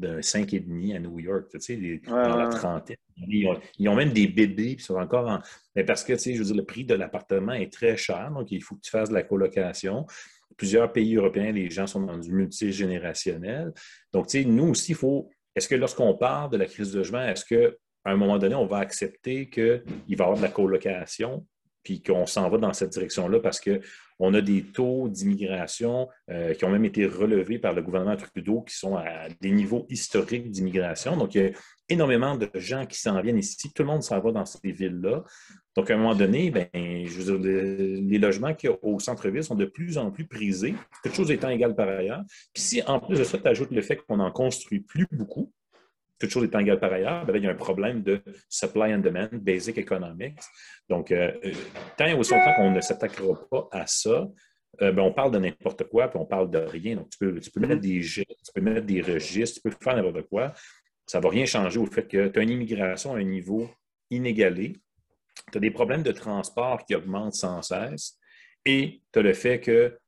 d'un 0.00 0.20
5,5 0.20 0.96
à 0.96 0.98
New 0.98 1.18
York, 1.20 1.46
tu 1.52 1.60
sais, 1.60 2.00
dans 2.06 2.36
la 2.36 2.48
trentaine. 2.48 2.96
Ils 3.28 3.88
ont, 3.88 3.94
même 3.94 4.12
des 4.12 4.26
bébés, 4.26 4.76
puis 4.76 4.84
sont 4.84 4.96
encore 4.96 5.28
en... 5.28 5.38
Mais 5.76 5.84
parce 5.84 6.02
que, 6.02 6.14
tu 6.14 6.18
sais, 6.18 6.34
je 6.34 6.38
veux 6.38 6.46
dire, 6.46 6.56
le 6.56 6.64
prix 6.64 6.84
de 6.84 6.94
l'appartement 6.94 7.52
est 7.52 7.72
très 7.72 7.96
cher, 7.96 8.30
donc 8.32 8.50
il 8.50 8.62
faut 8.62 8.74
que 8.76 8.80
tu 8.80 8.90
fasses 8.90 9.10
de 9.10 9.14
la 9.14 9.22
colocation. 9.22 10.06
Plusieurs 10.56 10.90
pays 10.92 11.16
européens, 11.16 11.52
les 11.52 11.70
gens 11.70 11.86
sont 11.86 12.02
dans 12.02 12.18
du 12.18 12.32
multigénérationnel. 12.32 13.72
Donc, 14.12 14.26
tu 14.28 14.42
sais, 14.42 14.48
nous 14.48 14.70
aussi, 14.70 14.92
il 14.92 14.96
faut... 14.96 15.30
Est-ce 15.54 15.68
que 15.68 15.74
lorsqu'on 15.74 16.14
parle 16.14 16.50
de 16.50 16.56
la 16.56 16.66
crise 16.66 16.92
de 16.92 16.98
logement, 16.98 17.22
est-ce 17.22 17.44
qu'à 17.44 17.74
un 18.04 18.16
moment 18.16 18.38
donné, 18.38 18.54
on 18.54 18.66
va 18.66 18.78
accepter 18.78 19.50
qu'il 19.50 19.82
va 19.84 19.92
y 20.08 20.14
avoir 20.14 20.36
de 20.36 20.42
la 20.42 20.48
colocation? 20.48 21.46
Puis 21.82 22.02
qu'on 22.02 22.26
s'en 22.26 22.48
va 22.48 22.58
dans 22.58 22.72
cette 22.72 22.90
direction-là 22.90 23.40
parce 23.40 23.60
qu'on 23.60 24.34
a 24.34 24.40
des 24.40 24.62
taux 24.62 25.08
d'immigration 25.08 26.08
euh, 26.30 26.54
qui 26.54 26.64
ont 26.64 26.70
même 26.70 26.84
été 26.84 27.06
relevés 27.06 27.58
par 27.58 27.72
le 27.72 27.82
gouvernement 27.82 28.16
Trudeau 28.16 28.62
qui 28.62 28.76
sont 28.76 28.96
à 28.96 29.28
des 29.40 29.50
niveaux 29.50 29.86
historiques 29.88 30.50
d'immigration. 30.50 31.16
Donc, 31.16 31.34
il 31.34 31.42
y 31.42 31.46
a 31.46 31.50
énormément 31.88 32.36
de 32.36 32.48
gens 32.54 32.86
qui 32.86 32.98
s'en 32.98 33.20
viennent 33.20 33.38
ici. 33.38 33.72
Tout 33.72 33.82
le 33.82 33.88
monde 33.88 34.02
s'en 34.02 34.20
va 34.20 34.32
dans 34.32 34.46
ces 34.46 34.70
villes-là. 34.70 35.24
Donc, 35.76 35.90
à 35.90 35.94
un 35.94 35.96
moment 35.96 36.14
donné, 36.14 36.50
ben, 36.50 36.68
je 36.74 37.20
veux 37.20 37.38
dire, 37.38 38.00
les, 38.02 38.18
logements 38.18 38.54
qu'il 38.54 38.70
y 38.70 38.72
a 38.72 38.76
au 38.82 38.98
centre-ville 38.98 39.44
sont 39.44 39.54
de 39.54 39.66
plus 39.66 39.98
en 39.98 40.10
plus 40.10 40.26
prisés, 40.26 40.74
toutes 41.02 41.14
choses 41.14 41.30
étant 41.30 41.48
égales 41.48 41.74
par 41.74 41.88
ailleurs. 41.88 42.22
Puis 42.52 42.62
si, 42.62 42.82
en 42.82 43.00
plus 43.00 43.18
de 43.18 43.24
ça, 43.24 43.38
tu 43.38 43.48
ajoutes 43.48 43.70
le 43.70 43.82
fait 43.82 43.96
qu'on 43.96 44.16
n'en 44.16 44.30
construit 44.30 44.80
plus 44.80 45.06
beaucoup, 45.10 45.52
toutes 46.20 46.30
choses 46.30 46.44
étant 46.44 46.64
par 46.76 46.92
ailleurs, 46.92 47.24
ben 47.24 47.34
il 47.36 47.44
y 47.44 47.46
a 47.46 47.50
un 47.50 47.54
problème 47.54 48.02
de 48.02 48.22
supply 48.48 48.94
and 48.94 48.98
demand, 48.98 49.28
basic 49.32 49.78
economics. 49.78 50.38
Donc, 50.88 51.10
euh, 51.10 51.32
tant 51.96 52.06
et 52.06 52.14
aussi 52.14 52.32
longtemps 52.32 52.54
qu'on 52.56 52.70
ne 52.70 52.80
s'attaquera 52.80 53.40
pas 53.50 53.68
à 53.72 53.86
ça, 53.86 54.28
euh, 54.82 54.92
ben, 54.92 55.02
on 55.02 55.12
parle 55.12 55.32
de 55.32 55.38
n'importe 55.38 55.84
quoi, 55.88 56.08
puis 56.08 56.20
on 56.20 56.26
parle 56.26 56.50
de 56.50 56.58
rien. 56.58 56.96
Donc, 56.96 57.10
tu 57.10 57.18
peux, 57.18 57.40
tu 57.40 57.50
peux 57.50 57.60
mettre 57.60 57.80
des 57.80 58.00
tu 58.00 58.24
peux 58.54 58.60
mettre 58.60 58.86
des 58.86 59.00
registres, 59.00 59.60
tu 59.60 59.68
peux 59.68 59.76
faire 59.82 59.96
n'importe 59.96 60.28
quoi. 60.28 60.52
Ça 61.06 61.18
ne 61.18 61.24
va 61.24 61.30
rien 61.30 61.46
changer 61.46 61.80
au 61.80 61.86
fait 61.86 62.06
que 62.06 62.28
tu 62.28 62.38
as 62.38 62.42
une 62.42 62.50
immigration 62.50 63.14
à 63.14 63.18
un 63.18 63.24
niveau 63.24 63.68
inégalé 64.10 64.74
tu 65.50 65.58
as 65.58 65.60
des 65.60 65.70
problèmes 65.70 66.02
de 66.02 66.12
transport 66.12 66.84
qui 66.84 66.94
augmentent 66.94 67.34
sans 67.34 67.62
cesse 67.62 68.18
et 68.64 69.02
tu 69.12 69.18
as 69.18 69.22
le 69.22 69.32
fait 69.32 69.60
que, 69.60 69.98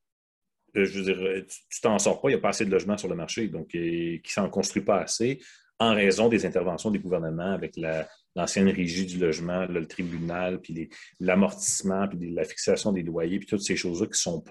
euh, 0.77 0.85
je 0.85 1.01
veux 1.01 1.05
dire, 1.05 1.45
tu 1.69 1.81
t'en 1.81 1.99
sors 1.99 2.21
pas, 2.21 2.29
il 2.29 2.33
n'y 2.33 2.39
a 2.39 2.41
pas 2.41 2.51
assez 2.51 2.65
de 2.65 2.71
logements 2.71 2.99
sur 2.99 3.09
le 3.09 3.15
marché, 3.15 3.49
donc 3.49 3.69
qui 3.69 4.21
ne 4.25 4.29
s'en 4.29 4.49
construit 4.49 4.83
pas 4.83 5.01
assez 5.01 5.41
en 5.79 5.95
raison 5.95 6.29
des 6.29 6.47
interventions 6.47 6.91
des 6.91 7.01
gouvernements 7.01 7.53
avec 7.53 7.77
l'ancienne 8.37 8.69
régie 8.69 9.05
du 9.05 9.19
logement, 9.19 9.67
le 9.67 9.87
tribunal, 9.87 10.61
puis 10.61 10.89
l'amortissement, 11.19 12.07
puis 12.07 12.31
la 12.31 12.45
fixation 12.45 12.93
des 12.93 13.03
loyers, 13.03 13.39
puis 13.39 13.49
toutes 13.49 13.63
ces 13.63 13.77
choses-là 13.77 14.07
qui 14.07 14.21
sont 14.21 14.45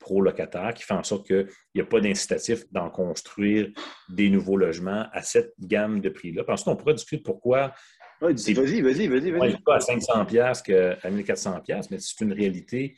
pro-locataires, 0.00 0.74
qui 0.74 0.82
font 0.82 0.96
en 0.96 1.04
sorte 1.04 1.26
qu'il 1.26 1.48
n'y 1.74 1.80
a 1.80 1.84
pas 1.84 2.00
d'incitatif 2.00 2.64
d'en 2.72 2.90
construire 2.90 3.70
des 4.08 4.28
nouveaux 4.28 4.56
logements 4.56 5.06
à 5.12 5.22
cette 5.22 5.52
gamme 5.60 6.00
de 6.00 6.08
prix-là. 6.08 6.42
Ensuite, 6.48 6.68
on 6.68 6.76
pourrait 6.76 6.94
discuter 6.94 7.22
pourquoi 7.22 7.72
vas-y, 8.20 8.52
vas-y, 8.54 8.80
vas-y. 9.08 9.30
Vas 9.30 9.58
pas 9.64 9.76
à 9.76 9.80
500 9.80 10.26
qu'à 10.64 11.10
1400 11.10 11.62
mais 11.90 11.98
c'est 12.00 12.20
une 12.24 12.32
réalité 12.32 12.96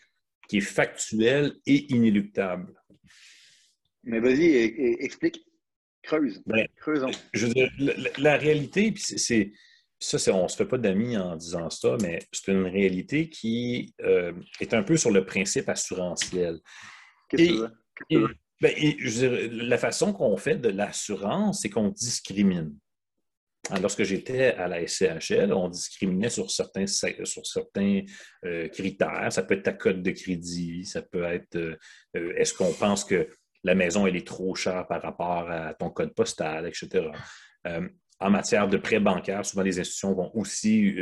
qui 0.48 0.58
est 0.58 0.60
factuelle 0.60 1.54
et 1.66 1.92
inéluctable. 1.92 2.74
Mais 4.04 4.18
vas-y, 4.20 4.56
explique. 5.00 5.44
Creuse. 6.02 6.42
Ben, 6.46 6.66
Creusons. 6.76 7.10
Je 7.32 7.46
veux 7.46 7.54
dire, 7.54 7.70
la, 8.18 8.36
réalité, 8.36 8.92
puis 8.92 9.02
c'est, 9.02 9.52
ça, 9.98 10.34
on 10.34 10.44
ne 10.44 10.48
se 10.48 10.56
fait 10.56 10.66
pas 10.66 10.78
d'amis 10.78 11.16
en 11.16 11.36
disant 11.36 11.70
ça, 11.70 11.96
mais 12.00 12.18
c'est 12.32 12.52
une 12.52 12.66
réalité 12.66 13.28
qui 13.28 13.94
euh, 14.02 14.32
est 14.60 14.74
un 14.74 14.82
peu 14.82 14.96
sur 14.96 15.10
le 15.10 15.24
principe 15.24 15.68
assurantiel. 15.68 16.58
Je 17.32 17.70
veux 18.08 19.28
dire, 19.28 19.48
la 19.52 19.78
façon 19.78 20.12
qu'on 20.12 20.36
fait 20.36 20.56
de 20.56 20.68
l'assurance, 20.68 21.62
c'est 21.62 21.70
qu'on 21.70 21.88
discrimine. 21.88 22.76
Lorsque 23.80 24.02
j'étais 24.02 24.54
à 24.54 24.66
la 24.66 24.84
SCHL, 24.86 25.52
on 25.52 25.68
discriminait 25.68 26.30
sur 26.30 26.50
certains, 26.50 26.86
sur 26.86 27.46
certains 27.46 28.00
euh, 28.44 28.66
critères. 28.68 29.32
Ça 29.32 29.44
peut 29.44 29.54
être 29.54 29.62
ta 29.62 29.72
cote 29.72 30.02
de 30.02 30.10
crédit, 30.10 30.84
ça 30.84 31.00
peut 31.00 31.22
être 31.22 31.56
euh, 31.56 32.34
est-ce 32.36 32.54
qu'on 32.54 32.72
pense 32.72 33.04
que 33.04 33.28
la 33.64 33.74
maison 33.74 34.06
elle 34.06 34.16
est 34.16 34.26
trop 34.26 34.54
chère 34.54 34.86
par 34.86 35.02
rapport 35.02 35.50
à 35.50 35.74
ton 35.74 35.90
code 35.90 36.14
postal, 36.14 36.66
etc. 36.66 37.08
en 38.20 38.30
matière 38.30 38.68
de 38.68 38.76
prêts 38.76 39.00
bancaires, 39.00 39.44
souvent 39.44 39.62
les 39.62 39.80
institutions 39.80 40.14
vont 40.14 40.30
aussi 40.34 40.94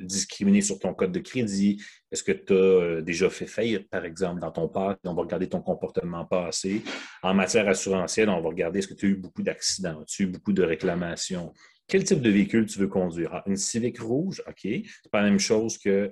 discriminer 0.00 0.60
sur 0.60 0.78
ton 0.78 0.92
code 0.92 1.12
de 1.12 1.20
crédit. 1.20 1.82
Est-ce 2.12 2.22
que 2.22 2.32
tu 2.32 2.52
as 2.52 3.00
déjà 3.00 3.30
fait 3.30 3.46
faillite, 3.46 3.88
par 3.88 4.04
exemple, 4.04 4.40
dans 4.40 4.50
ton 4.50 4.68
passé? 4.68 4.98
On 5.04 5.14
va 5.14 5.22
regarder 5.22 5.48
ton 5.48 5.62
comportement 5.62 6.26
passé. 6.26 6.82
En 7.22 7.32
matière 7.32 7.66
assurantielle, 7.68 8.28
on 8.28 8.42
va 8.42 8.48
regarder 8.48 8.80
est-ce 8.80 8.88
que 8.88 8.94
tu 8.94 9.06
as 9.06 9.08
eu 9.10 9.16
beaucoup 9.16 9.42
d'accidents, 9.42 10.02
as-tu 10.02 10.24
eu 10.24 10.26
beaucoup 10.26 10.52
de 10.52 10.62
réclamations? 10.62 11.52
Quel 11.88 12.04
type 12.04 12.20
de 12.20 12.30
véhicule 12.30 12.66
tu 12.66 12.78
veux 12.78 12.88
conduire? 12.88 13.30
Ah, 13.32 13.42
une 13.46 13.56
Civic 13.56 14.00
rouge, 14.00 14.42
OK. 14.46 14.60
C'est 14.62 15.10
pas 15.10 15.22
la 15.22 15.30
même 15.30 15.38
chose 15.38 15.78
qu'un 15.78 16.10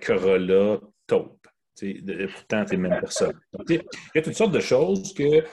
Corolla 0.00 0.80
taupe. 1.06 1.41
Pourtant, 1.78 2.64
tu 2.64 2.74
es 2.74 2.76
même 2.76 3.00
personne. 3.00 3.38
il 3.68 3.82
y 4.14 4.18
a 4.18 4.22
toutes 4.22 4.34
sortes 4.34 4.52
de 4.52 4.60
choses 4.60 5.14
que 5.14 5.44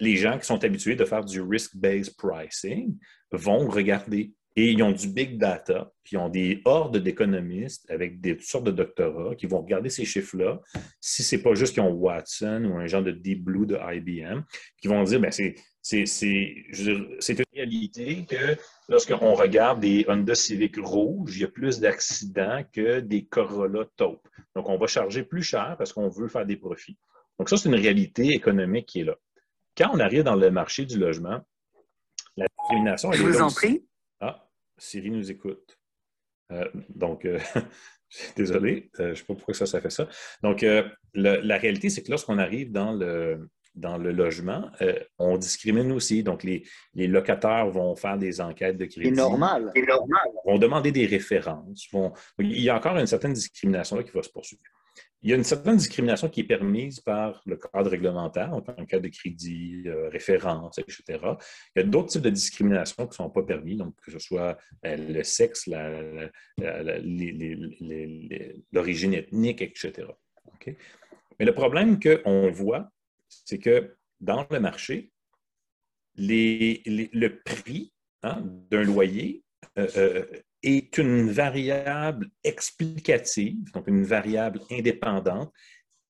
les 0.00 0.16
gens 0.16 0.38
qui 0.38 0.46
sont 0.46 0.62
habitués 0.62 0.96
de 0.96 1.04
faire 1.04 1.24
du 1.24 1.40
risk-based 1.40 2.16
pricing 2.16 2.96
vont 3.32 3.68
regarder. 3.68 4.32
Et 4.58 4.70
ils 4.70 4.82
ont 4.82 4.90
du 4.90 5.08
big 5.08 5.36
data, 5.36 5.92
puis 6.02 6.16
ils 6.16 6.18
ont 6.18 6.30
des 6.30 6.62
hordes 6.64 6.96
d'économistes 6.96 7.90
avec 7.90 8.22
des, 8.22 8.38
toutes 8.38 8.46
sortes 8.46 8.64
de 8.64 8.70
doctorats 8.70 9.34
qui 9.34 9.44
vont 9.44 9.60
regarder 9.60 9.90
ces 9.90 10.06
chiffres-là. 10.06 10.62
Si 10.98 11.22
ce 11.22 11.36
n'est 11.36 11.42
pas 11.42 11.54
juste 11.54 11.74
qu'ils 11.74 11.82
ont 11.82 11.92
Watson 11.92 12.64
ou 12.64 12.78
un 12.78 12.86
genre 12.86 13.02
de 13.02 13.10
Deep 13.10 13.44
Blue 13.44 13.66
de 13.66 13.76
IBM, 13.76 14.40
qui 14.80 14.88
vont 14.88 15.02
dire, 15.04 15.20
ben 15.20 15.30
c'est 15.30 15.54
une 15.92 17.44
réalité 17.52 18.24
que 18.24 18.56
lorsqu'on 18.88 19.34
regarde 19.34 19.80
des 19.80 20.06
Honda 20.08 20.34
Civic 20.34 20.76
rouges, 20.78 21.36
il 21.36 21.42
y 21.42 21.44
a 21.44 21.48
plus 21.48 21.78
d'accidents 21.78 22.64
que 22.72 23.00
des 23.00 23.26
Corolla 23.26 23.84
taupe. 23.96 24.26
Donc, 24.54 24.70
on 24.70 24.78
va 24.78 24.86
charger 24.86 25.22
plus 25.22 25.42
cher 25.42 25.74
parce 25.76 25.92
qu'on 25.92 26.08
veut 26.08 26.28
faire 26.28 26.46
des 26.46 26.56
profits. 26.56 26.96
Donc, 27.38 27.50
ça, 27.50 27.58
c'est 27.58 27.68
une 27.68 27.74
réalité 27.74 28.28
économique 28.28 28.86
qui 28.86 29.00
est 29.00 29.04
là. 29.04 29.16
Quand 29.76 29.90
on 29.92 30.00
arrive 30.00 30.22
dans 30.22 30.36
le 30.36 30.50
marché 30.50 30.86
du 30.86 30.98
logement, 30.98 31.42
la 32.38 32.46
discrimination... 32.58 33.12
Je 33.12 33.22
vous 33.22 33.42
en 33.42 33.50
prie. 33.50 33.84
Siri 34.78 35.10
nous 35.10 35.30
écoute. 35.30 35.78
Euh, 36.52 36.68
donc, 36.88 37.24
euh, 37.24 37.38
désolé, 38.36 38.90
euh, 39.00 39.06
je 39.06 39.10
ne 39.10 39.14
sais 39.14 39.24
pas 39.24 39.34
pourquoi 39.34 39.54
ça, 39.54 39.66
ça 39.66 39.80
fait 39.80 39.90
ça. 39.90 40.08
Donc, 40.42 40.64
la 41.14 41.56
réalité, 41.58 41.90
c'est 41.90 42.02
que 42.02 42.10
lorsqu'on 42.10 42.38
arrive 42.38 42.72
dans 42.72 42.92
le, 42.92 43.48
dans 43.76 43.98
le 43.98 44.10
logement, 44.10 44.70
euh, 44.80 44.98
on 45.18 45.36
discrimine 45.36 45.92
aussi. 45.92 46.22
Donc, 46.22 46.42
les, 46.42 46.64
locataires 46.94 47.68
vont 47.68 47.94
faire 47.94 48.16
des 48.16 48.40
enquêtes 48.40 48.78
de 48.78 48.86
crédit. 48.86 49.10
C'est 49.10 49.14
normal. 49.14 49.70
C'est 49.74 49.86
normal. 49.86 50.28
Vont 50.44 50.58
demander 50.58 50.90
des 50.90 51.06
références. 51.06 51.88
Il 52.38 52.60
y 52.60 52.70
a 52.70 52.76
encore 52.76 52.96
une 52.96 53.06
certaine 53.06 53.34
discrimination 53.34 53.96
là 53.96 54.02
qui 54.02 54.10
va 54.12 54.22
se 54.22 54.30
poursuivre. 54.30 54.62
Il 55.26 55.30
y 55.30 55.32
a 55.32 55.36
une 55.36 55.42
certaine 55.42 55.76
discrimination 55.76 56.28
qui 56.28 56.42
est 56.42 56.44
permise 56.44 57.00
par 57.00 57.42
le 57.46 57.56
cadre 57.56 57.90
réglementaire, 57.90 58.54
en 58.54 58.60
cas 58.60 59.00
de 59.00 59.08
crédit, 59.08 59.82
euh, 59.86 60.08
référence, 60.08 60.78
etc. 60.78 61.02
Il 61.74 61.80
y 61.80 61.80
a 61.80 61.82
d'autres 61.82 62.10
types 62.10 62.22
de 62.22 62.30
discrimination 62.30 63.08
qui 63.08 63.10
ne 63.10 63.14
sont 63.14 63.30
pas 63.30 63.42
permis, 63.42 63.74
donc 63.74 63.96
que 64.00 64.12
ce 64.12 64.20
soit 64.20 64.56
euh, 64.84 64.96
le 64.96 65.24
sexe, 65.24 65.68
l'origine 68.72 69.14
ethnique, 69.14 69.62
etc. 69.62 70.06
Mais 71.40 71.44
le 71.44 71.54
problème 71.54 71.98
qu'on 71.98 72.52
voit, 72.52 72.88
c'est 73.28 73.58
que 73.58 73.96
dans 74.20 74.46
le 74.48 74.60
marché, 74.60 75.10
le 76.14 77.28
prix 77.44 77.92
hein, 78.22 78.44
d'un 78.70 78.84
loyer 78.84 79.42
euh, 79.76 80.24
est 80.66 80.98
une 80.98 81.30
variable 81.30 82.28
explicative, 82.44 83.72
donc 83.72 83.86
une 83.86 84.02
variable 84.02 84.60
indépendante, 84.70 85.52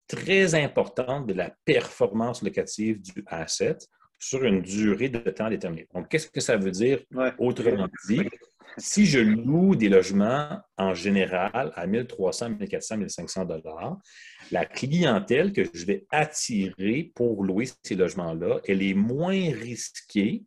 très 0.09 0.55
importante 0.55 1.27
de 1.27 1.35
la 1.35 1.55
performance 1.65 2.43
locative 2.43 3.01
du 3.01 3.23
asset 3.27 3.77
sur 4.19 4.45
une 4.45 4.63
durée 4.63 5.11
de 5.11 5.19
temps 5.31 5.51
déterminée. 5.51 5.87
Donc, 5.95 6.09
qu'est-ce 6.09 6.29
que 6.29 6.41
ça 6.41 6.57
veut 6.57 6.71
dire? 6.71 7.01
Autrement 7.39 7.89
dit, 8.09 8.23
si 8.79 9.05
je 9.07 9.19
loue 9.19 9.77
des 9.77 9.89
logements 9.89 10.59
en 10.77 10.95
général 10.95 11.73
à 11.75 11.87
1300, 11.87 12.51
1400, 12.51 12.97
1500 12.99 13.45
dollars, 13.45 13.99
la 14.51 14.65
clientèle 14.65 15.53
que 15.53 15.65
je 15.73 15.85
vais 15.85 16.07
attirer 16.11 17.13
pour 17.15 17.45
louer 17.45 17.69
ces 17.83 17.95
logements-là, 17.95 18.61
elle 18.67 18.83
est 18.83 18.95
moins 18.95 19.51
risquée 19.53 20.45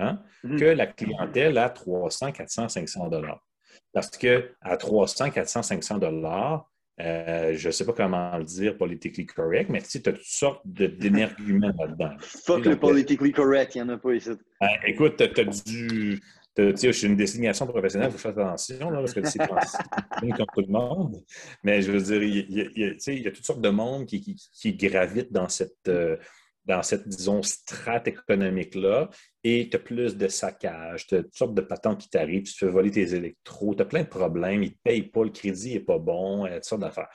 hein, 0.00 0.22
mhm. 0.44 0.58
que 0.58 0.64
la 0.64 0.86
clientèle 0.86 1.58
à 1.58 1.70
300, 1.70 2.32
400, 2.32 2.68
500 2.68 3.08
dollars. 3.08 3.46
Parce 3.92 4.10
qu'à 4.10 4.76
300, 4.78 5.30
400, 5.30 5.62
500 5.62 5.98
dollars, 5.98 6.70
euh, 7.00 7.54
je 7.56 7.68
ne 7.68 7.72
sais 7.72 7.86
pas 7.86 7.92
comment 7.92 8.36
le 8.36 8.44
dire 8.44 8.76
politically 8.76 9.26
correct, 9.26 9.70
mais 9.70 9.80
tu 9.80 9.98
as 9.98 10.12
toutes 10.12 10.22
sortes 10.22 10.62
d'énerguments 10.64 11.72
là-dedans. 11.78 12.16
Fuck 12.18 12.66
le 12.66 12.76
politically 12.76 13.32
correct, 13.32 13.74
il 13.74 13.82
n'y 13.82 13.90
en 13.90 13.94
a 13.94 13.98
pas 13.98 14.14
ici. 14.14 14.30
Ben, 14.60 14.68
écoute, 14.86 15.16
tu 15.16 15.40
as, 15.40 15.44
du 15.64 16.20
je 16.56 16.90
suis 16.92 17.06
une 17.06 17.16
désignation 17.16 17.66
professionnelle, 17.66 18.10
il 18.10 18.12
faut 18.12 18.18
faire 18.18 18.38
attention, 18.38 18.90
là, 18.90 18.98
parce 18.98 19.14
que 19.14 19.24
c'est 19.24 19.38
comme 19.38 20.46
tout 20.54 20.60
le 20.60 20.72
monde. 20.72 21.22
Mais 21.62 21.82
je 21.82 21.92
veux 21.92 22.00
dire, 22.00 22.22
il 22.22 22.72
y, 22.76 23.26
a, 23.26 23.30
toutes 23.30 23.44
sortes 23.44 23.60
de 23.60 23.68
monde 23.68 24.06
qui, 24.06 24.36
qui, 24.52 24.74
gravitent 24.74 25.32
dans 25.32 25.48
cette, 25.48 25.88
euh, 25.88 26.16
dans 26.64 26.82
cette, 26.82 27.08
disons, 27.08 27.42
strate 27.42 28.08
économique-là. 28.08 29.08
Et 29.42 29.68
tu 29.70 29.76
as 29.76 29.80
plus 29.80 30.16
de 30.16 30.28
saccage, 30.28 31.06
tu 31.06 31.16
as 31.16 31.22
toutes 31.22 31.36
sortes 31.36 31.54
de 31.54 31.62
patentes 31.62 32.02
qui 32.02 32.10
t'arrivent, 32.10 32.42
tu 32.42 32.52
te 32.52 32.58
fais 32.58 32.68
voler 32.68 32.90
tes 32.90 33.14
électros, 33.14 33.74
tu 33.74 33.82
as 33.82 33.86
plein 33.86 34.02
de 34.02 34.08
problèmes, 34.08 34.62
ils 34.62 34.70
ne 34.70 34.74
te 34.74 34.82
payent 34.82 35.02
pas, 35.02 35.24
le 35.24 35.30
crédit 35.30 35.74
n'est 35.74 35.80
pas 35.80 35.98
bon, 35.98 36.46
toutes 36.46 36.64
sortes 36.64 36.82
d'affaires. 36.82 37.08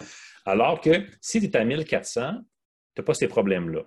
Alors 0.46 0.82
que 0.82 1.06
si 1.22 1.40
tu 1.40 1.46
es 1.46 1.56
à 1.56 1.64
1400, 1.64 2.40
tu 2.96 3.02
n'as 3.02 3.06
pas 3.06 3.14
ces 3.14 3.28
problèmes-là. 3.28 3.84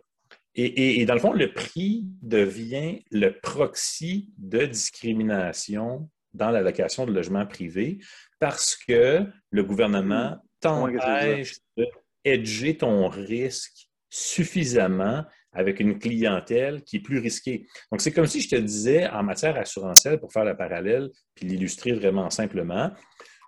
Et, 0.61 1.05
dans 1.07 1.15
le 1.15 1.21
fond, 1.21 1.33
le 1.33 1.53
prix 1.53 2.05
devient 2.21 3.05
le 3.13 3.39
proxy 3.39 4.33
de 4.39 4.67
discrimination 4.67 6.11
dans 6.35 6.51
la 6.51 6.63
location 6.63 7.07
de 7.07 7.13
logements 7.13 7.47
privés 7.47 7.99
parce 8.41 8.75
que 8.75 9.25
le 9.51 9.63
gouvernement 9.63 10.37
t'empêche 10.61 11.59
de 11.77 11.87
hedger 12.25 12.77
ton 12.77 13.09
risque 13.09 13.89
suffisamment 14.11 15.25
avec 15.53 15.81
une 15.81 15.99
clientèle 15.99 16.83
qui 16.83 16.97
est 16.97 17.01
plus 17.01 17.19
risquée. 17.19 17.67
Donc, 17.91 18.01
c'est 18.01 18.13
comme 18.13 18.27
si 18.27 18.41
je 18.41 18.49
te 18.49 18.57
disais, 18.57 19.09
en 19.09 19.23
matière 19.23 19.57
assurantielle, 19.57 20.21
pour 20.21 20.33
faire 20.33 20.45
le 20.45 20.57
parallèle, 20.57 21.11
puis 21.35 21.47
l'illustrer 21.47 21.93
vraiment 21.93 22.31
simplement, 22.31 22.93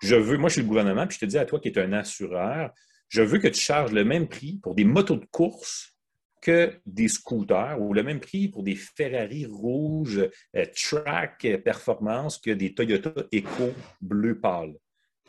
je 0.03 0.17
veux, 0.17 0.39
moi, 0.39 0.49
je 0.49 0.55
suis 0.55 0.63
le 0.63 0.69
gouvernement, 0.69 1.07
puis 1.07 1.17
je 1.21 1.27
te 1.27 1.31
dis 1.31 1.39
à 1.39 1.45
toi 1.45 1.61
qui 1.61 1.69
es 1.69 1.79
un 1.79 1.93
assureur, 1.93 2.71
je 3.09 3.23
veux 3.23 3.39
que 3.39 3.49
tu 3.49 3.61
charges 3.61 3.93
le 3.93 4.05
même 4.05 4.29
prix 4.29 4.59
pour 4.63 4.75
des 4.75 4.85
motos 4.85 5.17
de 5.17 5.27
course 5.27 5.97
que 6.41 6.81
des 6.87 7.09
scooters 7.09 7.77
ou 7.81 7.93
le 7.93 8.03
même 8.03 8.21
prix 8.21 8.49
pour 8.49 8.63
des 8.63 8.77
Ferrari 8.77 9.47
rouges 9.47 10.27
euh, 10.57 10.65
track 10.75 11.45
euh, 11.45 11.59
performance 11.59 12.39
que 12.39 12.51
des 12.51 12.73
Toyota 12.73 13.13
Eco 13.35 13.75
bleu 14.01 14.41
pâle. 14.41 14.75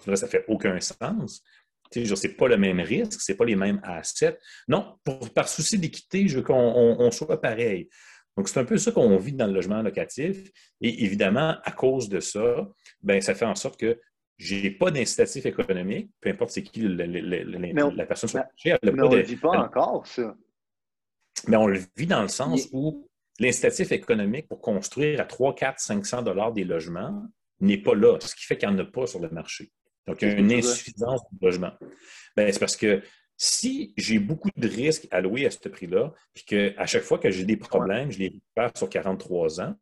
Ça 0.06 0.16
ça 0.16 0.28
fait 0.28 0.46
aucun 0.48 0.80
sens. 0.80 1.44
Ce 1.94 2.28
n'est 2.28 2.34
pas 2.34 2.48
le 2.48 2.58
même 2.58 2.80
risque, 2.80 3.22
ce 3.22 3.32
n'est 3.32 3.38
pas 3.38 3.46
les 3.46 3.56
mêmes 3.56 3.82
assets. 3.84 4.38
Non, 4.68 4.98
par 5.36 5.50
souci 5.50 5.78
d'équité, 5.78 6.28
je 6.28 6.38
veux 6.38 6.44
qu'on 6.44 7.12
soit 7.12 7.42
pareil. 7.42 7.90
Donc, 8.38 8.48
c'est 8.48 8.60
un 8.60 8.66
peu 8.66 8.78
ça 8.78 8.92
qu'on 8.92 9.18
vit 9.18 9.34
dans 9.34 9.48
le 9.48 9.54
logement 9.54 9.82
locatif. 9.82 10.50
Et 10.80 11.04
évidemment, 11.04 11.58
à 11.64 11.72
cause 11.72 12.08
de 12.08 12.20
ça, 12.20 12.68
ben, 13.02 13.22
ça 13.22 13.36
fait 13.36 13.46
en 13.46 13.56
sorte 13.56 13.80
que 13.80 14.00
je 14.38 14.56
n'ai 14.56 14.72
pas 14.72 14.90
d'incitatif 14.90 15.46
économique, 15.46 16.10
peu 16.20 16.30
importe 16.30 16.50
c'est 16.50 16.64
qui 16.64 16.82
la 16.82 18.06
personne 18.08 18.30
sur 18.30 18.40
le 18.82 18.92
Mais 18.92 19.02
on 19.04 19.10
ne 19.10 19.18
le 19.18 19.22
vit 19.22 19.36
pas 19.36 19.60
encore, 19.60 20.08
ça. 20.08 20.36
Mais 21.48 21.58
on 21.58 21.68
le 21.68 21.80
vit 21.96 22.08
dans 22.08 22.24
le 22.24 22.28
sens 22.28 22.68
où 22.72 23.08
l'incitatif 23.40 23.92
économique 23.92 24.48
pour 24.48 24.60
construire 24.60 25.22
à 25.22 25.26
3, 25.26 25.54
4, 25.54 25.80
500 25.80 26.22
dollars 26.24 26.54
des 26.54 26.64
logements 26.64 27.24
n'est 27.60 27.78
pas 27.78 27.94
là, 27.94 28.18
ce 28.20 28.34
qui 28.34 28.46
fait 28.46 28.58
qu'il 28.58 28.70
n'y 28.70 28.76
en 28.76 28.80
a 28.80 28.86
pas 28.86 29.06
sur 29.06 29.20
le 29.20 29.30
marché. 29.30 29.72
Donc, 30.08 30.22
il 30.22 30.30
y 30.30 30.32
a 30.32 30.36
une 30.36 30.52
insuffisance 30.52 31.22
de 31.32 31.46
logement. 31.46 31.72
Ben, 32.36 32.52
c'est 32.52 32.60
parce 32.60 32.78
que 32.78 33.02
si 33.38 33.94
j'ai 33.98 34.20
beaucoup 34.20 34.50
de 34.56 34.68
risques 34.68 35.08
alloués 35.12 35.46
à 35.46 35.52
ce 35.52 35.68
prix-là, 35.68 36.14
puis 36.34 36.44
qu'à 36.44 36.86
chaque 36.86 37.04
fois 37.04 37.18
que 37.18 37.30
j'ai 37.32 37.46
des 37.46 37.58
problèmes, 37.58 38.12
je 38.12 38.20
les 38.20 38.28
récupère 38.28 38.72
sur 38.76 38.90
43 38.90 39.62
ans, 39.62 39.76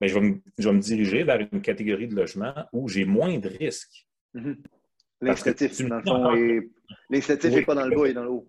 ben, 0.00 0.08
je, 0.08 0.14
vais 0.14 0.72
me, 0.72 0.80
diriger 0.80 1.22
vers 1.24 1.40
une 1.52 1.62
catégorie 1.62 2.08
de 2.08 2.14
logement 2.14 2.54
où 2.72 2.88
j'ai 2.88 3.04
moins 3.04 3.38
de 3.38 3.48
risques. 3.48 4.06
Mm-hmm. 4.34 4.56
L'incitatif, 5.22 5.86
dans 5.86 5.98
le 5.98 6.02
fond, 6.02 6.32
n'est 7.10 7.62
pas 7.62 7.74
dans 7.74 7.86
le 7.86 7.96
bas 7.96 8.06
et 8.08 8.12
dans 8.12 8.24
le 8.24 8.30
haut. 8.30 8.46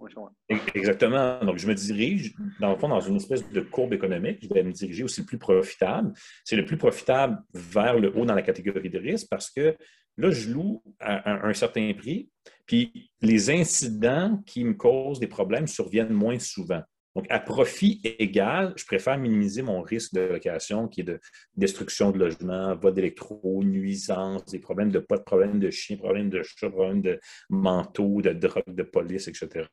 Exactement. 0.74 1.44
Donc, 1.46 1.58
je 1.58 1.68
me 1.68 1.76
dirige, 1.76 2.34
dans 2.60 2.72
le 2.72 2.78
fond, 2.78 2.90
dans 2.90 3.00
une 3.00 3.18
espèce 3.18 3.48
de 3.52 3.62
courbe 3.62 3.94
économique. 3.94 4.40
Je 4.42 4.52
vais 4.52 4.64
me 4.64 4.72
diriger 4.72 5.04
aussi 5.04 5.22
le 5.22 5.28
plus 5.28 5.38
profitable. 5.38 6.14
C'est 6.44 6.56
le 6.56 6.66
plus 6.66 6.78
profitable 6.78 7.38
vers 7.54 8.00
le 8.00 8.16
haut 8.18 8.26
dans 8.26 8.34
la 8.34 8.42
catégorie 8.42 8.90
de 8.90 8.98
risque 8.98 9.28
parce 9.30 9.52
que 9.52 9.76
là, 10.18 10.32
je 10.32 10.50
loue 10.50 10.84
à 11.00 11.48
un 11.48 11.54
certain 11.54 11.94
prix, 11.94 12.30
puis 12.66 13.12
les 13.22 13.50
incidents 13.50 14.42
qui 14.46 14.64
me 14.64 14.74
causent 14.74 15.20
des 15.20 15.28
problèmes 15.28 15.68
surviennent 15.68 16.14
moins 16.14 16.40
souvent. 16.40 16.82
Donc, 17.16 17.28
à 17.30 17.40
profit 17.40 18.02
égal, 18.04 18.74
je 18.76 18.86
préfère 18.86 19.20
minimiser 19.20 19.62
mon 19.62 19.82
risque 19.82 20.14
de 20.14 20.22
location 20.22 20.88
qui 20.88 21.02
est 21.02 21.04
de 21.04 21.20
destruction 21.56 22.10
de 22.10 22.18
logement, 22.18 22.76
vote 22.76 22.96
d'électro, 22.96 23.64
nuisance, 23.64 24.46
des 24.46 24.58
problèmes 24.58 24.90
de 24.90 24.98
pas 24.98 25.18
de 25.18 25.24
problèmes 25.24 25.60
de 25.60 25.70
chien, 25.70 25.96
problèmes 25.98 26.32
de 26.32 26.42
chat, 26.42 26.72
problèmes 26.72 27.04
de 27.04 27.20
manteau, 27.50 28.22
de 28.22 28.32
drogue, 28.32 28.64
de 28.68 28.84
police, 28.84 29.28
etc. 29.28 29.68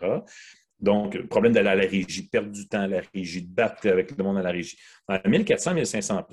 Donc, 0.81 1.27
problème 1.29 1.53
d'aller 1.53 1.69
à 1.69 1.75
la 1.75 1.87
régie, 1.87 2.29
perdre 2.29 2.51
du 2.51 2.69
temps 2.69 2.83
à 2.83 2.89
la 2.89 3.03
régie, 3.15 3.43
de 3.43 3.55
battre 3.55 3.89
avec 3.89 4.17
le 4.17 4.23
monde 4.23 4.39
à 4.39 4.43
la 4.43 4.51
régie. 4.51 4.77
À 5.09 5.27
1400, 5.27 5.75
1500 5.75 6.27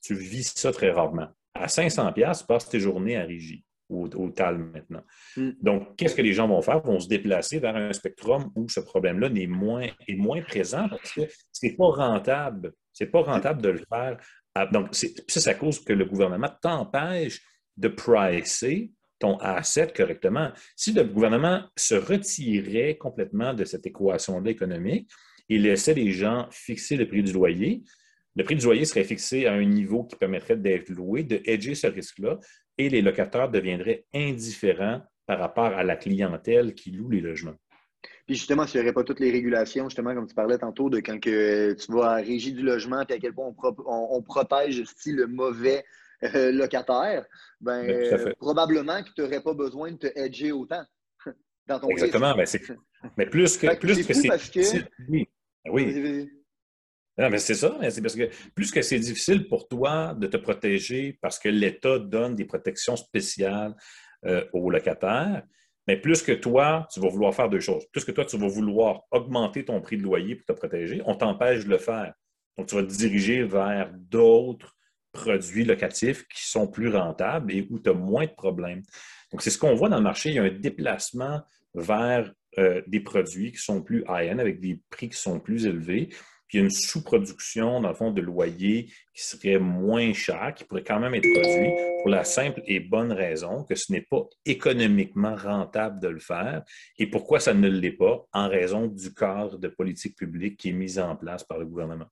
tu 0.00 0.14
vis 0.14 0.52
ça 0.54 0.72
très 0.72 0.90
rarement. 0.90 1.28
À 1.54 1.68
500 1.68 2.12
passe 2.48 2.68
tes 2.68 2.80
journées 2.80 3.16
à 3.16 3.24
régie 3.24 3.64
au, 3.92 4.30
TAL 4.30 4.58
maintenant. 4.58 5.02
Mm. 5.36 5.50
Donc, 5.60 5.96
qu'est-ce 5.96 6.14
que 6.14 6.22
les 6.22 6.32
gens 6.32 6.48
vont 6.48 6.62
faire? 6.62 6.80
Ils 6.84 6.88
vont 6.88 7.00
se 7.00 7.08
déplacer 7.08 7.58
vers 7.58 7.76
un 7.76 7.92
spectrum 7.92 8.50
où 8.54 8.68
ce 8.68 8.80
problème-là 8.80 9.28
est 9.34 9.46
moins, 9.46 9.86
est 10.08 10.16
moins 10.16 10.40
présent 10.42 10.88
parce 10.88 11.12
que 11.12 11.22
ce 11.52 11.66
n'est 11.66 11.74
pas 11.74 11.88
rentable. 11.88 12.72
Ce 12.92 13.04
n'est 13.04 13.10
pas 13.10 13.22
rentable 13.22 13.62
de 13.62 13.70
le 13.70 13.82
faire. 13.88 14.18
Donc, 14.72 14.94
ça, 14.94 15.06
c'est 15.28 15.48
à 15.48 15.54
cause 15.54 15.82
que 15.82 15.92
le 15.92 16.04
gouvernement 16.04 16.50
t'empêche 16.60 17.40
de 17.76 17.88
pricer 17.88 18.92
ton 19.18 19.38
asset 19.38 19.92
correctement. 19.94 20.50
Si 20.76 20.92
le 20.92 21.04
gouvernement 21.04 21.64
se 21.76 21.94
retirait 21.94 22.96
complètement 22.96 23.54
de 23.54 23.64
cette 23.64 23.86
équation-là 23.86 24.50
économique 24.50 25.10
et 25.48 25.58
laissait 25.58 25.94
les 25.94 26.12
gens 26.12 26.48
fixer 26.50 26.96
le 26.96 27.06
prix 27.06 27.22
du 27.22 27.32
loyer, 27.32 27.82
le 28.34 28.44
prix 28.44 28.56
du 28.56 28.64
loyer 28.64 28.84
serait 28.84 29.04
fixé 29.04 29.46
à 29.46 29.52
un 29.52 29.64
niveau 29.64 30.04
qui 30.04 30.16
permettrait 30.16 30.56
d'être 30.56 30.88
loué, 30.88 31.22
de 31.22 31.40
hedger 31.44 31.74
ce 31.74 31.86
risque-là, 31.86 32.38
et 32.78 32.88
les 32.88 33.02
locataires 33.02 33.50
deviendraient 33.50 34.06
indifférents 34.14 35.02
par 35.26 35.38
rapport 35.38 35.66
à 35.66 35.84
la 35.84 35.96
clientèle 35.96 36.74
qui 36.74 36.90
loue 36.90 37.10
les 37.10 37.20
logements. 37.20 37.54
Puis 38.26 38.36
justement, 38.36 38.66
s'il 38.66 38.80
n'y 38.80 38.86
aurait 38.86 38.94
pas 38.94 39.04
toutes 39.04 39.20
les 39.20 39.30
régulations, 39.30 39.88
justement, 39.88 40.14
comme 40.14 40.26
tu 40.26 40.34
parlais 40.34 40.58
tantôt, 40.58 40.88
de 40.88 40.98
quand 40.98 41.20
que 41.20 41.72
tu 41.74 41.92
vas 41.92 42.12
à 42.12 42.20
la 42.20 42.26
régie 42.26 42.52
du 42.52 42.62
logement, 42.62 43.04
puis 43.04 43.16
à 43.16 43.18
quel 43.18 43.34
point 43.34 43.52
on, 43.86 44.22
protège 44.22 44.82
le 45.06 45.26
mauvais 45.26 45.84
euh, 46.22 46.52
locataire, 46.52 47.26
ben, 47.60 48.34
probablement 48.38 49.02
que 49.02 49.10
tu 49.14 49.22
n'aurais 49.22 49.42
pas 49.42 49.54
besoin 49.54 49.92
de 49.92 49.96
te 49.96 50.06
hedger 50.18 50.52
autant 50.52 50.84
dans 51.66 51.80
ton 51.80 51.88
Exactement, 51.88 52.34
mais, 52.36 52.44
mais, 53.16 53.26
plus 53.26 53.56
que, 53.56 53.76
plus 53.76 54.06
que 54.06 54.14
c'est. 54.14 54.88
Oui. 55.08 55.28
oui. 55.66 56.30
C'est 57.18 57.54
ça, 57.54 57.76
c'est 57.90 58.00
parce 58.00 58.16
que 58.16 58.30
plus 58.54 58.70
que 58.70 58.80
c'est 58.80 58.98
difficile 58.98 59.46
pour 59.46 59.68
toi 59.68 60.14
de 60.14 60.26
te 60.26 60.38
protéger 60.38 61.18
parce 61.20 61.38
que 61.38 61.50
l'État 61.50 61.98
donne 61.98 62.34
des 62.34 62.46
protections 62.46 62.96
spéciales 62.96 63.74
euh, 64.24 64.44
aux 64.54 64.70
locataires, 64.70 65.42
mais 65.86 65.98
plus 65.98 66.22
que 66.22 66.32
toi, 66.32 66.86
tu 66.90 67.00
vas 67.00 67.08
vouloir 67.08 67.34
faire 67.34 67.50
deux 67.50 67.60
choses. 67.60 67.84
Plus 67.92 68.04
que 68.04 68.12
toi, 68.12 68.24
tu 68.24 68.38
vas 68.38 68.48
vouloir 68.48 69.02
augmenter 69.10 69.64
ton 69.64 69.80
prix 69.80 69.98
de 69.98 70.02
loyer 70.02 70.36
pour 70.36 70.46
te 70.46 70.52
protéger, 70.52 71.02
on 71.04 71.14
t'empêche 71.14 71.64
de 71.64 71.70
le 71.70 71.78
faire. 71.78 72.14
Donc, 72.56 72.68
tu 72.68 72.76
vas 72.76 72.82
te 72.82 72.92
diriger 72.92 73.44
vers 73.44 73.92
d'autres 73.94 74.74
produits 75.12 75.64
locatifs 75.64 76.26
qui 76.28 76.48
sont 76.48 76.66
plus 76.66 76.88
rentables 76.88 77.52
et 77.52 77.66
où 77.68 77.78
tu 77.78 77.90
as 77.90 77.94
moins 77.94 78.24
de 78.24 78.32
problèmes. 78.32 78.82
Donc, 79.30 79.42
c'est 79.42 79.50
ce 79.50 79.58
qu'on 79.58 79.74
voit 79.74 79.90
dans 79.90 79.96
le 79.96 80.02
marché. 80.02 80.30
Il 80.30 80.36
y 80.36 80.38
a 80.38 80.44
un 80.44 80.50
déplacement 80.50 81.42
vers 81.74 82.32
euh, 82.58 82.80
des 82.86 83.00
produits 83.00 83.52
qui 83.52 83.58
sont 83.58 83.82
plus 83.82 84.04
high-end 84.08 84.38
avec 84.38 84.60
des 84.60 84.80
prix 84.88 85.08
qui 85.08 85.18
sont 85.18 85.40
plus 85.40 85.66
élevés 85.66 86.10
puis 86.52 86.58
il 86.58 86.64
y 86.64 86.64
a 86.64 86.66
une 86.66 86.70
sous-production, 86.70 87.80
dans 87.80 87.88
le 87.88 87.94
fond, 87.94 88.10
de 88.10 88.20
loyer 88.20 88.92
qui 89.14 89.22
serait 89.24 89.58
moins 89.58 90.12
cher, 90.12 90.52
qui 90.54 90.64
pourrait 90.64 90.84
quand 90.84 91.00
même 91.00 91.14
être 91.14 91.26
produit 91.32 91.72
pour 92.02 92.10
la 92.10 92.24
simple 92.24 92.60
et 92.66 92.78
bonne 92.78 93.10
raison 93.10 93.64
que 93.64 93.74
ce 93.74 93.90
n'est 93.90 94.02
pas 94.02 94.28
économiquement 94.44 95.34
rentable 95.34 95.98
de 95.98 96.08
le 96.08 96.18
faire. 96.18 96.62
Et 96.98 97.06
pourquoi 97.06 97.40
ça 97.40 97.54
ne 97.54 97.70
l'est 97.70 97.92
pas? 97.92 98.26
En 98.34 98.50
raison 98.50 98.86
du 98.86 99.14
cadre 99.14 99.56
de 99.56 99.68
politique 99.68 100.14
publique 100.14 100.58
qui 100.58 100.68
est 100.68 100.74
mis 100.74 100.98
en 100.98 101.16
place 101.16 101.42
par 101.42 101.58
le 101.58 101.64
gouvernement. 101.64 102.08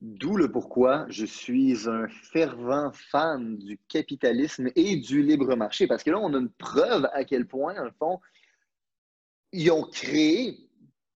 D'où 0.00 0.36
le 0.36 0.52
pourquoi 0.52 1.06
je 1.08 1.26
suis 1.26 1.88
un 1.88 2.06
fervent 2.06 2.92
fan 2.92 3.56
du 3.56 3.76
capitalisme 3.88 4.68
et 4.76 4.94
du 4.94 5.20
libre 5.20 5.56
marché. 5.56 5.88
Parce 5.88 6.04
que 6.04 6.12
là, 6.12 6.20
on 6.20 6.32
a 6.32 6.38
une 6.38 6.50
preuve 6.50 7.08
à 7.12 7.24
quel 7.24 7.48
point, 7.48 7.74
dans 7.74 7.86
le 7.86 7.90
fond, 7.98 8.20
ils 9.50 9.68
ont 9.72 9.82
créé 9.82 10.67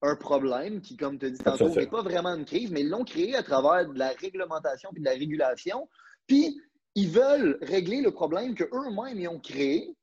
un 0.03 0.17
problème 0.17 0.81
qui, 0.81 0.97
comme 0.97 1.19
tu 1.19 1.27
as 1.27 1.31
dit 1.31 1.38
tantôt, 1.38 1.69
n'est 1.69 1.87
pas 1.87 2.03
vraiment 2.03 2.35
une 2.35 2.45
crise, 2.45 2.71
mais 2.71 2.81
ils 2.81 2.88
l'ont 2.88 3.05
créé 3.05 3.37
à 3.37 3.43
travers 3.43 3.88
de 3.88 3.99
la 3.99 4.11
réglementation 4.11 4.91
et 4.97 5.01
de 5.01 5.05
la 5.05 5.12
régulation. 5.12 5.88
Puis, 6.27 6.61
ils 6.95 7.09
veulent 7.09 7.59
régler 7.62 8.03
le 8.03 8.11
problème 8.11 8.55
qu'eux-mêmes 8.55 9.19
ils 9.19 9.29
ont 9.29 9.38
créé 9.38 9.97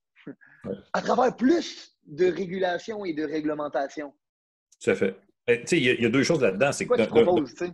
à 0.93 1.01
travers 1.01 1.35
plus 1.35 1.97
de 2.05 2.25
régulation 2.25 3.05
et 3.05 3.13
de 3.13 3.23
réglementation. 3.23 4.13
Tout 4.81 4.91
à 4.91 4.95
fait. 4.95 5.15
Ben, 5.45 5.63
il 5.71 6.01
y, 6.01 6.05
a 6.05 6.09
deux 6.09 6.23
choses 6.23 6.41
là-dedans. 6.41 6.71
C'est 6.71 6.85
quoi 6.85 6.97
tu 6.97 7.07
proposes, 7.07 7.53
tu 7.53 7.65
sais? 7.65 7.73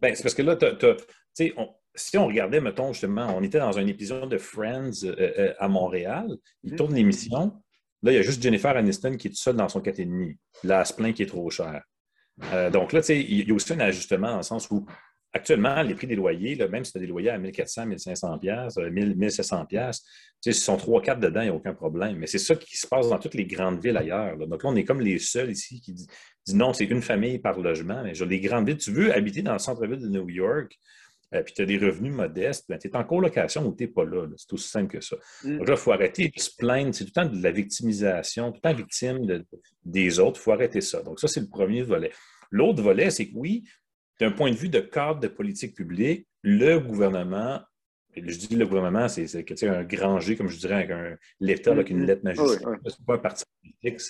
Ben, 0.00 0.14
c'est 0.14 0.22
parce 0.22 0.34
que 0.34 0.42
là, 0.42 0.56
si 1.94 2.16
on 2.18 2.26
regardait, 2.26 2.60
mettons, 2.60 2.92
justement, 2.92 3.34
on 3.36 3.42
était 3.42 3.58
dans 3.58 3.78
un 3.78 3.86
épisode 3.86 4.28
de 4.28 4.38
Friends 4.38 5.04
euh, 5.04 5.14
euh, 5.18 5.54
à 5.58 5.68
Montréal, 5.68 6.36
ils 6.62 6.72
mm-hmm. 6.72 6.76
tournent 6.76 6.94
l'émission, 6.94 7.60
Là, 8.02 8.12
il 8.12 8.14
y 8.14 8.18
a 8.18 8.22
juste 8.22 8.42
Jennifer 8.42 8.76
Aniston 8.76 9.16
qui 9.16 9.28
est 9.28 9.34
seule 9.34 9.56
dans 9.56 9.68
son 9.68 9.80
4,5. 9.80 10.36
Là, 10.64 10.80
elle 10.80 10.86
se 10.86 10.92
plaint 10.94 11.14
qui 11.14 11.22
est 11.22 11.26
trop 11.26 11.50
cher. 11.50 11.82
Euh, 12.52 12.70
donc 12.70 12.92
là, 12.92 13.00
il 13.08 13.48
y 13.48 13.50
a 13.50 13.54
aussi 13.54 13.72
un 13.72 13.80
ajustement 13.80 14.30
dans 14.30 14.36
le 14.38 14.42
sens 14.42 14.70
où 14.70 14.86
actuellement, 15.32 15.82
les 15.82 15.94
prix 15.94 16.06
des 16.06 16.16
loyers, 16.16 16.56
même 16.68 16.84
si 16.84 16.92
tu 16.92 16.98
as 16.98 17.00
des 17.00 17.06
loyers 17.06 17.30
à 17.30 17.38
1400, 17.38 17.86
1500 17.86 18.38
pièces, 18.38 18.76
1700 18.76 19.66
pièces, 19.66 20.04
s'ils 20.40 20.54
sont 20.54 20.76
3-4 20.76 21.20
dedans, 21.20 21.40
il 21.42 21.44
n'y 21.44 21.50
a 21.50 21.54
aucun 21.54 21.74
problème. 21.74 22.16
Mais 22.16 22.26
c'est 22.26 22.38
ça 22.38 22.56
qui 22.56 22.76
se 22.76 22.86
passe 22.86 23.08
dans 23.08 23.18
toutes 23.18 23.34
les 23.34 23.46
grandes 23.46 23.82
villes 23.82 23.96
ailleurs. 23.96 24.36
Donc 24.36 24.62
là, 24.62 24.70
on 24.70 24.76
est 24.76 24.84
comme 24.84 25.00
les 25.00 25.18
seuls 25.18 25.50
ici 25.50 25.80
qui 25.80 25.92
disent, 25.92 26.08
non, 26.52 26.72
c'est 26.72 26.86
une 26.86 27.02
famille 27.02 27.38
par 27.38 27.58
logement. 27.60 28.02
Mais 28.02 28.12
les 28.12 28.40
grandes 28.40 28.66
villes, 28.66 28.78
tu 28.78 28.90
veux 28.90 29.14
habiter 29.14 29.42
dans 29.42 29.52
le 29.52 29.58
centre-ville 29.58 30.00
de 30.00 30.08
New 30.08 30.28
York, 30.28 30.76
euh, 31.34 31.42
puis 31.42 31.54
tu 31.54 31.62
as 31.62 31.66
des 31.66 31.78
revenus 31.78 32.12
modestes, 32.12 32.66
ben, 32.68 32.78
tu 32.78 32.88
es 32.88 32.96
en 32.96 33.04
colocation 33.04 33.66
ou 33.66 33.74
tu 33.74 33.84
n'es 33.84 33.88
pas 33.88 34.04
là. 34.04 34.26
C'est 34.36 34.52
aussi 34.52 34.68
simple 34.68 34.88
que 34.88 35.00
ça. 35.00 35.16
Mm. 35.44 35.58
Donc 35.58 35.68
là, 35.68 35.74
il 35.74 35.80
faut 35.80 35.92
arrêter 35.92 36.28
de 36.28 36.40
se 36.40 36.50
plaindre. 36.56 36.94
C'est 36.94 37.04
tout 37.04 37.12
le 37.16 37.22
temps 37.22 37.32
de 37.32 37.42
la 37.42 37.50
victimisation, 37.50 38.50
tout 38.50 38.60
le 38.62 38.68
temps 38.68 38.76
victime 38.76 39.44
des 39.84 40.18
autres. 40.18 40.40
Il 40.40 40.42
faut 40.42 40.52
arrêter 40.52 40.80
ça. 40.80 41.02
Donc 41.02 41.20
ça, 41.20 41.28
c'est 41.28 41.40
le 41.40 41.48
premier 41.48 41.82
volet. 41.82 42.10
L'autre 42.50 42.82
volet, 42.82 43.10
c'est 43.10 43.28
que 43.28 43.34
oui, 43.34 43.64
d'un 44.18 44.32
point 44.32 44.50
de 44.50 44.56
vue 44.56 44.68
de 44.68 44.80
cadre 44.80 45.20
de 45.20 45.28
politique 45.28 45.74
publique, 45.74 46.26
le 46.42 46.78
gouvernement 46.78 47.60
je 48.16 48.36
dis 48.36 48.56
le 48.56 48.66
gouvernement, 48.66 49.08
c'est 49.08 49.68
un 49.68 49.84
granger, 49.84 50.36
comme 50.36 50.48
je 50.48 50.58
dirais, 50.58 50.74
avec 50.74 50.90
un 50.90 51.16
l'État 51.38 51.70
avec 51.70 51.90
une 51.90 52.02
mm-hmm. 52.02 52.06
lettre 52.06 52.24
majuscule. 52.24 52.78
Ce 52.84 52.90
n'est 52.90 53.06
pas 53.06 53.14
un 53.14 53.18
parti 53.18 53.44
politique, 53.62 54.00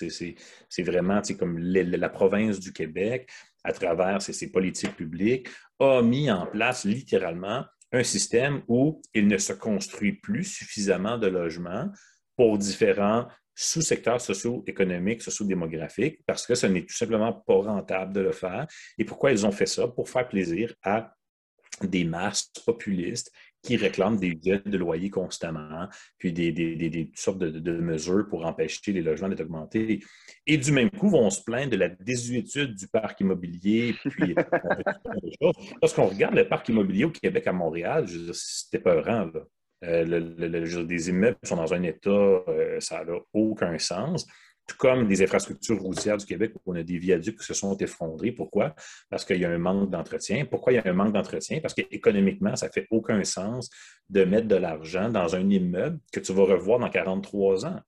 c'est 0.69 0.83
vraiment 0.83 1.21
comme 1.37 1.59
la 1.59 2.09
province 2.09 2.59
du 2.59 2.73
Québec, 2.73 3.29
à 3.63 3.71
travers 3.71 4.21
ses, 4.21 4.51
politiques 4.51 4.95
publiques, 4.95 5.47
a 5.79 6.01
mis 6.01 6.31
en 6.31 6.45
place 6.45 6.85
littéralement 6.85 7.65
un 7.91 8.03
système 8.03 8.63
où 8.67 9.01
il 9.13 9.27
ne 9.27 9.37
se 9.37 9.53
construit 9.53 10.13
plus 10.13 10.43
suffisamment 10.43 11.17
de 11.17 11.27
logements 11.27 11.89
pour 12.35 12.57
différents 12.57 13.27
sous-secteurs 13.53 14.21
socio-économiques, 14.21 15.21
socio-démographiques, 15.21 16.19
parce 16.25 16.47
que 16.47 16.55
ce 16.55 16.67
n'est 16.67 16.85
tout 16.85 16.95
simplement 16.95 17.33
pas 17.33 17.61
rentable 17.61 18.13
de 18.13 18.21
le 18.21 18.31
faire. 18.31 18.65
Et 18.97 19.05
pourquoi 19.05 19.31
ils 19.31 19.45
ont 19.45 19.51
fait 19.51 19.65
ça? 19.65 19.87
Pour 19.87 20.09
faire 20.09 20.27
plaisir 20.27 20.73
à 20.83 21.13
des 21.81 22.03
masses 22.03 22.51
populistes 22.65 23.31
qui 23.63 23.77
réclament 23.77 24.17
des 24.17 24.39
aides 24.45 24.69
de 24.69 24.77
loyer 24.77 25.09
constamment, 25.09 25.87
puis 26.17 26.33
des, 26.33 27.11
sortes 27.15 27.39
de, 27.39 27.71
mesures 27.71 28.27
pour 28.29 28.45
empêcher 28.45 28.91
les 28.91 29.01
logements 29.01 29.29
d'être 29.29 29.41
augmentés. 29.41 30.03
Et 30.47 30.57
du 30.57 30.71
même 30.71 30.89
coup, 30.89 31.09
vont 31.09 31.29
se 31.29 31.43
plaindre 31.43 31.71
de 31.71 31.77
la 31.77 31.89
désuétude 31.89 32.75
du 32.75 32.87
parc 32.87 33.19
immobilier. 33.19 33.95
Puis, 34.03 34.35
lorsqu'on 35.81 36.07
regarde 36.07 36.35
le 36.35 36.47
parc 36.47 36.69
immobilier 36.69 37.05
au 37.05 37.11
Québec, 37.11 37.47
à 37.47 37.53
Montréal, 37.53 38.05
c'était 38.33 38.79
pas 38.79 38.95
vraiment. 38.95 39.31
Là. 39.33 39.41
Euh, 39.83 40.83
des 40.83 41.09
immeubles 41.09 41.37
sont 41.43 41.55
dans 41.55 41.73
un 41.73 41.81
état, 41.81 42.09
euh, 42.09 42.79
ça 42.79 43.03
n'a 43.03 43.13
aucun 43.33 43.79
sens 43.79 44.27
comme 44.73 45.07
des 45.07 45.23
infrastructures 45.23 45.79
routières 45.79 46.17
du 46.17 46.25
Québec 46.25 46.53
où 46.55 46.71
on 46.71 46.75
a 46.75 46.83
des 46.83 46.97
viaducs 46.97 47.39
qui 47.39 47.45
se 47.45 47.53
sont 47.53 47.75
effondrés. 47.77 48.31
Pourquoi? 48.31 48.75
Parce 49.09 49.25
qu'il 49.25 49.39
y 49.39 49.45
a 49.45 49.49
un 49.49 49.57
manque 49.57 49.89
d'entretien. 49.89 50.45
Pourquoi 50.45 50.73
il 50.73 50.75
y 50.75 50.79
a 50.79 50.83
un 50.85 50.93
manque 50.93 51.13
d'entretien? 51.13 51.59
Parce 51.61 51.73
qu'économiquement, 51.73 52.55
ça 52.55 52.67
ne 52.67 52.71
fait 52.71 52.87
aucun 52.91 53.23
sens 53.23 53.69
de 54.09 54.23
mettre 54.23 54.47
de 54.47 54.55
l'argent 54.55 55.09
dans 55.09 55.35
un 55.35 55.49
immeuble 55.49 55.99
que 56.11 56.19
tu 56.19 56.33
vas 56.33 56.43
revoir 56.43 56.79
dans 56.79 56.89
43 56.89 57.65
ans. 57.65 57.79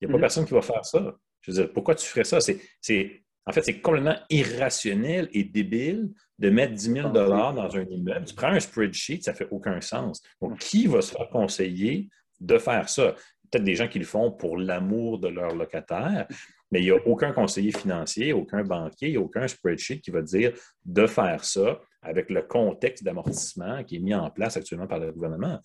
Il 0.00 0.06
n'y 0.06 0.10
a 0.10 0.12
pas 0.12 0.18
mm-hmm. 0.18 0.20
personne 0.20 0.46
qui 0.46 0.54
va 0.54 0.62
faire 0.62 0.84
ça. 0.84 1.16
Je 1.42 1.50
veux 1.50 1.62
dire, 1.62 1.72
pourquoi 1.72 1.94
tu 1.94 2.06
ferais 2.06 2.24
ça? 2.24 2.38
C'est, 2.40 3.22
en 3.46 3.52
fait, 3.52 3.62
c'est 3.62 3.80
complètement 3.80 4.16
irrationnel 4.28 5.28
et 5.32 5.44
débile 5.44 6.10
de 6.38 6.50
mettre 6.50 6.74
10 6.74 6.92
000 6.92 7.08
dans 7.10 7.76
un 7.76 7.84
immeuble. 7.84 8.26
Tu 8.26 8.34
prends 8.34 8.48
un 8.48 8.60
spreadsheet, 8.60 9.22
ça 9.22 9.32
ne 9.32 9.36
fait 9.36 9.48
aucun 9.50 9.80
sens. 9.80 10.22
Donc, 10.40 10.58
qui 10.58 10.86
va 10.86 11.00
se 11.00 11.12
faire 11.12 11.28
conseiller 11.30 12.08
de 12.40 12.58
faire 12.58 12.88
ça? 12.88 13.14
Peut-être 13.50 13.64
des 13.64 13.74
gens 13.74 13.88
qui 13.88 13.98
le 13.98 14.04
font 14.04 14.30
pour 14.30 14.56
l'amour 14.56 15.18
de 15.18 15.28
leur 15.28 15.54
locataire, 15.54 16.26
mais 16.70 16.80
il 16.80 16.84
n'y 16.84 16.90
a 16.90 17.06
aucun 17.06 17.32
conseiller 17.32 17.72
financier, 17.72 18.32
aucun 18.32 18.62
banquier, 18.62 19.16
aucun 19.16 19.48
spreadsheet 19.48 20.00
qui 20.00 20.10
va 20.10 20.22
dire 20.22 20.52
de 20.84 21.06
faire 21.06 21.44
ça 21.44 21.80
avec 22.02 22.30
le 22.30 22.42
contexte 22.42 23.04
d'amortissement 23.04 23.84
qui 23.84 23.96
est 23.96 24.00
mis 24.00 24.14
en 24.14 24.30
place 24.30 24.56
actuellement 24.56 24.86
par 24.86 24.98
le 24.98 25.12
gouvernement. 25.12 25.60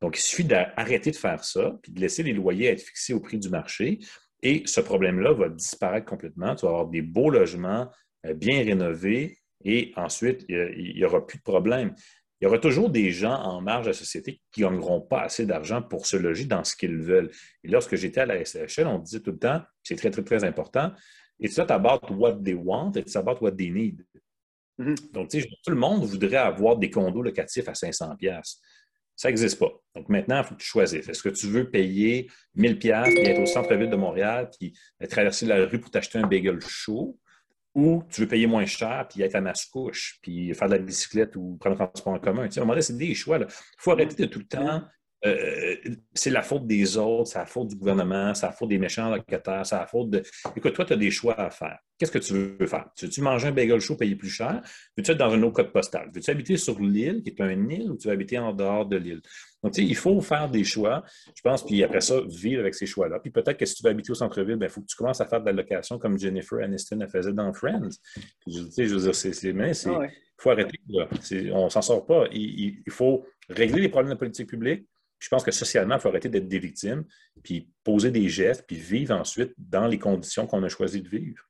Donc, 0.00 0.18
il 0.18 0.20
suffit 0.20 0.44
d'arrêter 0.44 1.10
de 1.10 1.16
faire 1.16 1.44
ça, 1.44 1.78
puis 1.82 1.92
de 1.92 2.00
laisser 2.00 2.22
les 2.22 2.32
loyers 2.32 2.68
être 2.68 2.82
fixés 2.82 3.14
au 3.14 3.20
prix 3.20 3.38
du 3.38 3.48
marché, 3.48 4.00
et 4.42 4.62
ce 4.66 4.80
problème-là 4.80 5.32
va 5.32 5.48
disparaître 5.48 6.06
complètement. 6.06 6.56
Tu 6.56 6.66
vas 6.66 6.72
avoir 6.72 6.88
des 6.88 7.02
beaux 7.02 7.30
logements 7.30 7.88
euh, 8.26 8.34
bien 8.34 8.64
rénovés, 8.64 9.38
et 9.64 9.92
ensuite, 9.96 10.44
il 10.48 10.94
n'y 10.96 11.04
aura 11.04 11.24
plus 11.24 11.38
de 11.38 11.44
problème 11.44 11.94
il 12.42 12.46
y 12.46 12.48
aura 12.48 12.58
toujours 12.58 12.90
des 12.90 13.12
gens 13.12 13.36
en 13.36 13.60
marge 13.60 13.84
de 13.84 13.90
la 13.90 13.96
société 13.96 14.42
qui 14.50 14.62
ne 14.62 14.66
gagneront 14.66 15.00
pas 15.00 15.20
assez 15.20 15.46
d'argent 15.46 15.80
pour 15.80 16.06
se 16.06 16.16
loger 16.16 16.44
dans 16.44 16.64
ce 16.64 16.74
qu'ils 16.74 16.98
veulent. 16.98 17.30
Et 17.62 17.68
lorsque 17.68 17.94
j'étais 17.94 18.22
à 18.22 18.26
la 18.26 18.44
SHL, 18.44 18.88
on 18.88 18.98
disait 18.98 19.20
tout 19.20 19.30
le 19.30 19.38
temps, 19.38 19.62
c'est 19.84 19.94
très, 19.94 20.10
très, 20.10 20.24
très 20.24 20.42
important, 20.42 20.90
it's 21.38 21.56
not 21.56 21.70
about 21.70 22.12
what 22.12 22.40
they 22.42 22.54
want, 22.54 22.94
it's 22.96 23.14
about 23.14 23.36
what 23.40 23.52
they 23.52 23.70
need. 23.70 24.04
Mm-hmm. 24.76 25.12
Donc, 25.12 25.30
tu 25.30 25.40
sais, 25.40 25.48
tout 25.64 25.70
le 25.70 25.76
monde 25.76 26.02
voudrait 26.02 26.36
avoir 26.36 26.76
des 26.76 26.90
condos 26.90 27.22
locatifs 27.22 27.68
à 27.68 27.74
500 27.74 28.16
pièces. 28.16 28.60
Ça 29.14 29.28
n'existe 29.28 29.60
pas. 29.60 29.70
Donc 29.94 30.08
maintenant, 30.08 30.38
il 30.38 30.44
faut 30.44 30.54
que 30.56 30.60
tu 30.60 30.66
choisisses. 30.66 31.08
Est-ce 31.08 31.22
que 31.22 31.28
tu 31.28 31.46
veux 31.46 31.70
payer 31.70 32.28
1000 32.56 32.76
pièces 32.80 33.14
et 33.14 33.28
être 33.28 33.40
au 33.40 33.46
centre-ville 33.46 33.90
de 33.90 33.94
Montréal, 33.94 34.50
puis 34.58 34.76
traverser 35.08 35.46
la 35.46 35.64
rue 35.64 35.78
pour 35.78 35.92
t'acheter 35.92 36.18
un 36.18 36.26
bagel 36.26 36.60
chaud, 36.60 37.16
ou 37.74 38.02
tu 38.10 38.22
veux 38.22 38.28
payer 38.28 38.46
moins 38.46 38.66
cher, 38.66 39.06
puis 39.08 39.22
être 39.22 39.34
à 39.34 39.40
Mascouche, 39.40 40.18
puis 40.22 40.52
faire 40.54 40.68
de 40.68 40.74
la 40.74 40.78
bicyclette 40.78 41.36
ou 41.36 41.56
prendre 41.58 41.76
le 41.78 41.86
transport 41.86 42.12
en 42.14 42.18
commun. 42.18 42.46
Tu 42.46 42.52
sais, 42.52 42.60
à 42.60 42.62
un 42.62 42.64
moment 42.64 42.74
donné, 42.74 42.82
c'est 42.82 42.96
des 42.96 43.14
choix. 43.14 43.38
Il 43.38 43.46
faut 43.78 43.92
arrêter 43.92 44.14
de 44.14 44.26
tout 44.28 44.40
le 44.40 44.46
temps. 44.46 44.82
Euh, 45.24 45.76
c'est 46.12 46.30
la 46.30 46.42
faute 46.42 46.66
des 46.66 46.96
autres, 46.96 47.30
c'est 47.30 47.38
la 47.38 47.46
faute 47.46 47.68
du 47.68 47.76
gouvernement, 47.76 48.34
c'est 48.34 48.46
la 48.46 48.52
faute 48.52 48.68
des 48.68 48.78
méchants 48.78 49.08
locataires, 49.08 49.64
c'est 49.64 49.76
la 49.76 49.86
faute 49.86 50.10
de. 50.10 50.22
Écoute, 50.56 50.74
toi, 50.74 50.84
tu 50.84 50.92
as 50.94 50.96
des 50.96 51.12
choix 51.12 51.38
à 51.38 51.48
faire. 51.48 51.78
Qu'est-ce 51.96 52.10
que 52.10 52.18
tu 52.18 52.34
veux 52.34 52.66
faire? 52.66 52.86
Veux-tu 53.00 53.20
manger 53.20 53.48
un 53.48 53.52
bagel 53.52 53.78
chaud, 53.78 53.96
payer 53.96 54.16
plus 54.16 54.30
cher? 54.30 54.60
Veux-tu 54.96 55.12
être 55.12 55.18
dans 55.18 55.30
un 55.30 55.40
autre 55.44 55.54
code 55.54 55.72
postal? 55.72 56.10
Veux-tu 56.12 56.28
habiter 56.28 56.56
sur 56.56 56.80
l'île, 56.80 57.22
qui 57.22 57.30
est 57.30 57.40
un 57.40 57.68
île, 57.68 57.92
ou 57.92 57.96
tu 57.96 58.08
veux 58.08 58.14
habiter 58.14 58.38
en 58.38 58.52
dehors 58.52 58.84
de 58.84 58.96
l'île? 58.96 59.22
Donc, 59.62 59.74
tu 59.74 59.82
sais, 59.82 59.88
il 59.88 59.96
faut 59.96 60.20
faire 60.20 60.50
des 60.50 60.64
choix, 60.64 61.04
je 61.34 61.40
pense, 61.40 61.64
puis 61.64 61.84
après 61.84 62.00
ça, 62.00 62.20
vivre 62.26 62.60
avec 62.60 62.74
ces 62.74 62.86
choix-là. 62.86 63.20
Puis 63.20 63.30
peut-être 63.30 63.56
que 63.56 63.64
si 63.64 63.76
tu 63.76 63.84
veux 63.84 63.90
habiter 63.90 64.10
au 64.10 64.14
centre-ville, 64.14 64.54
il 64.54 64.58
ben, 64.58 64.68
faut 64.68 64.80
que 64.80 64.86
tu 64.86 64.96
commences 64.96 65.20
à 65.20 65.26
faire 65.26 65.40
de 65.40 65.46
la 65.46 65.52
location 65.52 65.98
comme 65.98 66.18
Jennifer 66.18 66.58
Aniston 66.58 67.00
a 67.00 67.06
faisait 67.06 67.32
dans 67.32 67.52
Friends. 67.52 67.90
Tu 68.44 68.52
sais, 68.70 68.86
je 68.86 68.94
veux 68.94 69.00
dire, 69.02 69.14
c'est, 69.14 69.32
c'est, 69.32 69.54
ah 69.86 70.06
faut 70.36 70.50
arrêter. 70.50 70.78
Là. 70.88 71.08
on 71.52 71.70
s'en 71.70 71.82
sort 71.82 72.04
pas. 72.04 72.26
Il, 72.32 72.82
faut 72.90 73.24
régler 73.48 73.82
les 73.82 73.88
problèmes 73.88 74.12
de 74.12 74.18
politique 74.18 74.48
publique. 74.48 74.88
Je 75.20 75.28
pense 75.28 75.44
que 75.44 75.52
socialement, 75.52 75.94
il 75.94 76.00
faut 76.00 76.08
arrêter 76.08 76.28
d'être 76.28 76.48
des 76.48 76.58
victimes, 76.58 77.04
puis 77.44 77.70
poser 77.84 78.10
des 78.10 78.28
gestes, 78.28 78.64
puis 78.66 78.76
vivre 78.76 79.14
ensuite 79.14 79.54
dans 79.56 79.86
les 79.86 79.98
conditions 80.00 80.48
qu'on 80.48 80.64
a 80.64 80.68
choisi 80.68 81.00
de 81.00 81.08
vivre. 81.08 81.44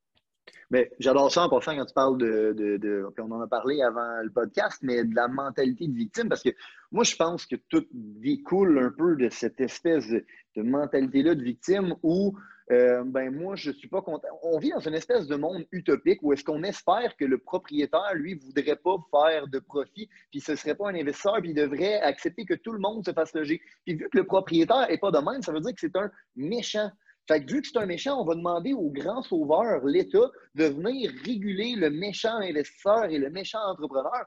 Mais 0.71 0.91
j'adore 0.99 1.33
ça 1.33 1.45
en 1.45 1.49
passant 1.49 1.75
quand 1.77 1.87
tu 1.87 1.95
parles 1.95 2.19
de, 2.19 2.55
de, 2.79 3.07
on 3.19 3.31
en 3.31 3.41
a 3.41 3.47
parlé 3.47 3.83
avant 3.83 4.21
le 4.23 4.31
podcast, 4.31 4.79
mais 4.83 5.05
de 5.05 5.15
la 5.15 5.29
mentalité 5.29 5.87
de 5.87 5.95
victime, 5.95 6.29
parce 6.29 6.43
que 6.43 6.51
moi, 6.93 7.05
je 7.05 7.17
pense 7.17 7.47
que 7.47 7.57
tout 7.57 7.87
découle 7.93 8.79
un 8.79 8.91
peu 8.91 9.17
de 9.17 9.31
cette 9.31 9.61
espèce 9.61 10.07
de, 10.09 10.25
mentalité-là 10.57 11.35
de 11.35 11.43
victime 11.43 11.95
où, 12.03 12.37
euh, 12.71 13.03
ben 13.05 13.35
moi, 13.35 13.57
je 13.57 13.71
ne 13.71 13.75
suis 13.75 13.89
pas 13.89 14.03
content. 14.03 14.29
On 14.43 14.59
vit 14.59 14.71
dans 14.71 14.81
une 14.81 14.95
espèce 14.95 15.27
de 15.27 15.35
monde 15.35 15.65
utopique 15.73 16.19
où 16.23 16.35
est-ce 16.35 16.45
qu'on 16.45 16.63
espère 16.63 17.17
que 17.17 17.25
le 17.25 17.39
propriétaire, 17.39 18.15
lui, 18.15 18.37
ne 18.37 18.41
voudrait 18.41 18.77
pas 18.77 18.97
faire 19.11 19.49
de 19.49 19.59
profit, 19.59 20.11
puis 20.31 20.41
ce 20.41 20.53
ne 20.53 20.57
serait 20.57 20.75
pas 20.75 20.91
un 20.91 20.95
investisseur, 20.95 21.39
puis 21.41 21.51
il 21.51 21.55
devrait 21.55 21.99
accepter 22.03 22.45
que 22.45 22.55
tout 22.55 22.73
le 22.73 22.79
monde 22.79 23.05
se 23.07 23.13
fasse 23.13 23.35
loger. 23.35 23.63
Puis 23.87 23.95
vu 23.95 24.09
que 24.11 24.19
le 24.19 24.25
propriétaire 24.25 24.87
n'est 24.89 24.99
pas 24.99 25.11
de 25.11 25.19
même, 25.19 25.41
ça 25.43 25.53
veut 25.53 25.61
dire 25.61 25.73
que 25.73 25.81
c'est 25.81 25.97
un 25.97 26.11
méchant. 26.37 26.91
Fait 27.27 27.43
que 27.43 27.51
vu 27.51 27.63
que 27.63 27.69
c'est 27.69 27.79
un 27.79 27.87
méchant, 27.87 28.21
on 28.21 28.25
va 28.27 28.35
demander 28.35 28.75
au 28.75 28.91
grand 28.91 29.23
sauveur, 29.23 29.83
l'État, 29.87 30.31
de 30.57 30.65
venir 30.65 31.11
réguler 31.25 31.75
le 31.75 31.89
méchant 31.89 32.37
investisseur 32.37 33.05
et 33.05 33.19
le 33.19 33.31
méchant 33.31 33.61
entrepreneur. 33.65 34.27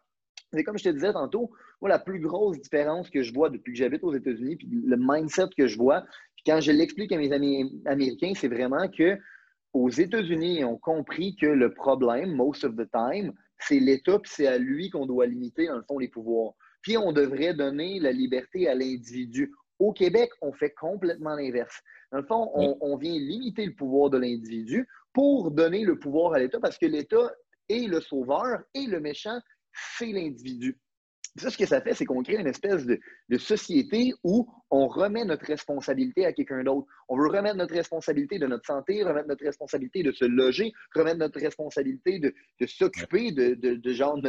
C'est 0.52 0.64
comme 0.64 0.78
je 0.78 0.86
te 0.86 0.90
disais 0.90 1.14
tantôt, 1.14 1.52
moi, 1.82 1.90
la 1.90 2.00
plus 2.00 2.20
grosse 2.20 2.60
différence 2.60 3.10
que 3.10 3.24
je 3.24 3.34
vois 3.34 3.50
depuis 3.50 3.74
que 3.74 3.80
j'habite 3.80 4.04
aux 4.04 4.14
États-Unis, 4.14 4.56
puis 4.56 4.68
le 4.72 4.96
mindset 4.98 5.50
que 5.58 5.68
je 5.68 5.78
vois, 5.78 6.02
puis 6.36 6.44
quand 6.46 6.62
je 6.62 6.72
l'explique 6.72 7.12
à 7.12 7.18
mes 7.18 7.32
amis 7.32 7.82
américains, 7.86 8.34
c'est 8.36 8.48
vraiment 8.48 8.88
que 8.88 9.18
aux 9.74 9.90
États-Unis, 9.90 10.60
ils 10.60 10.66
ont 10.66 10.78
compris 10.78 11.36
que 11.36 11.48
le 11.48 11.74
problème, 11.74 12.34
most 12.34 12.64
of 12.64 12.76
the 12.76 12.90
time, 12.92 13.34
c'est 13.60 13.80
l'État, 13.80 14.20
puis 14.20 14.32
c'est 14.34 14.48
à 14.48 14.58
lui 14.58 14.90
qu'on 14.90 15.06
doit 15.06 15.26
limiter, 15.26 15.68
dans 15.68 15.76
le 15.76 15.84
fond, 15.84 16.00
les 16.00 16.08
pouvoirs. 16.08 16.54
Puis 16.82 16.98
on 16.98 17.12
devrait 17.12 17.54
donner 17.54 18.00
la 18.00 18.12
liberté 18.12 18.70
à 18.70 18.76
l'individu. 18.76 19.52
Au 19.80 19.92
Québec, 19.92 20.30
on 20.42 20.54
fait 20.54 20.72
complètement 20.72 21.36
l'inverse. 21.36 21.82
Dans 22.12 22.20
le 22.20 22.26
fond, 22.26 22.52
on, 22.54 22.96
vient 22.96 23.20
limiter 23.20 23.66
le 23.66 23.74
pouvoir 23.74 24.10
de 24.10 24.18
l'individu 24.18 24.88
pour 25.12 25.52
donner 25.52 25.84
le 25.84 26.00
pouvoir 26.00 26.34
à 26.34 26.40
l'État 26.40 26.60
parce 26.60 26.78
que 26.78 26.86
l'État 26.86 27.34
est 27.68 27.88
le 27.88 28.00
sauveur 28.00 28.62
et 28.74 28.86
le 28.86 29.02
méchant, 29.02 29.38
c'est 29.98 30.12
l'individu. 30.12 30.78
Ça, 31.38 31.50
ce 31.50 31.58
que 31.58 31.66
ça 31.66 31.82
fait, 31.82 31.94
c'est 31.94 32.06
qu'on 32.06 32.24
crée 32.24 32.38
une 32.38 32.48
espèce 32.48 32.86
de, 32.86 33.00
société 33.38 34.14
où 34.24 34.48
on 34.72 34.88
remet 34.88 35.26
notre 35.26 35.46
responsabilité 35.46 36.26
à 36.26 36.32
quelqu'un 36.32 36.64
d'autre. 36.64 36.88
On 37.10 37.18
veut 37.18 37.28
remettre 37.28 37.58
notre 37.58 37.74
responsabilité 37.74 38.40
de 38.40 38.48
notre 38.48 38.66
santé, 38.66 39.04
remettre 39.04 39.28
notre 39.28 39.44
responsabilité 39.44 40.02
de 40.02 40.14
se 40.14 40.24
loger, 40.24 40.72
remettre 40.94 41.18
notre 41.18 41.40
responsabilité 41.40 42.20
de, 42.20 42.34
s'occuper 42.66 43.32
de, 43.32 43.54
de, 43.54 43.94
genre 43.94 44.20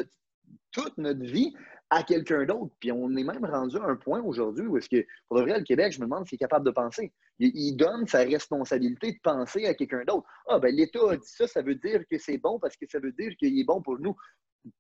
toute 0.73 0.99
notre 0.99 1.23
vie 1.23 1.55
à 1.91 2.03
quelqu'un 2.03 2.45
d'autre. 2.45 2.75
Puis 2.81 2.91
on 2.91 3.15
est 3.17 3.23
même 3.23 3.45
rendu 3.45 3.77
à 3.77 3.85
un 3.85 3.97
point 3.97 4.21
aujourd'hui 4.21 4.67
où 4.67 4.77
est-ce 4.77 4.89
que, 4.89 5.07
pour 5.29 5.39
le 5.39 5.45
vrai, 5.45 5.59
le 5.59 5.65
Québec, 5.65 5.93
je 5.93 6.01
me 6.01 6.07
demande 6.07 6.27
s'il 6.27 6.37
est 6.37 6.39
capable 6.39 6.67
de 6.67 6.73
penser. 6.73 7.13
Il, 7.39 7.77
donne 7.77 8.07
sa 8.09 8.21
responsabilité 8.21 9.13
de 9.13 9.19
penser 9.23 9.67
à 9.67 9.75
quelqu'un 9.75 10.03
d'autre. 10.05 10.27
Ah, 10.49 10.59
ben 10.59 10.75
l'État 10.75 11.11
a 11.11 11.17
dit 11.17 11.29
ça, 11.29 11.47
ça 11.47 11.63
veut 11.63 11.77
dire 11.77 12.03
que 12.11 12.19
c'est 12.19 12.39
bon 12.39 12.59
parce 12.59 12.77
que 12.77 12.87
ça 12.89 12.99
veut 12.99 13.13
dire 13.13 13.37
qu'il 13.37 13.59
est 13.59 13.65
bon 13.65 13.81
pour 13.81 13.99
nous. 14.01 14.17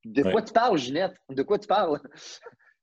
De 0.05 0.23
quoi 0.23 0.43
tu 0.43 0.53
parles, 0.53 0.79
Ginette? 0.79 1.17
De 1.29 1.43
quoi 1.43 1.59
tu 1.59 1.67
parles? 1.67 2.01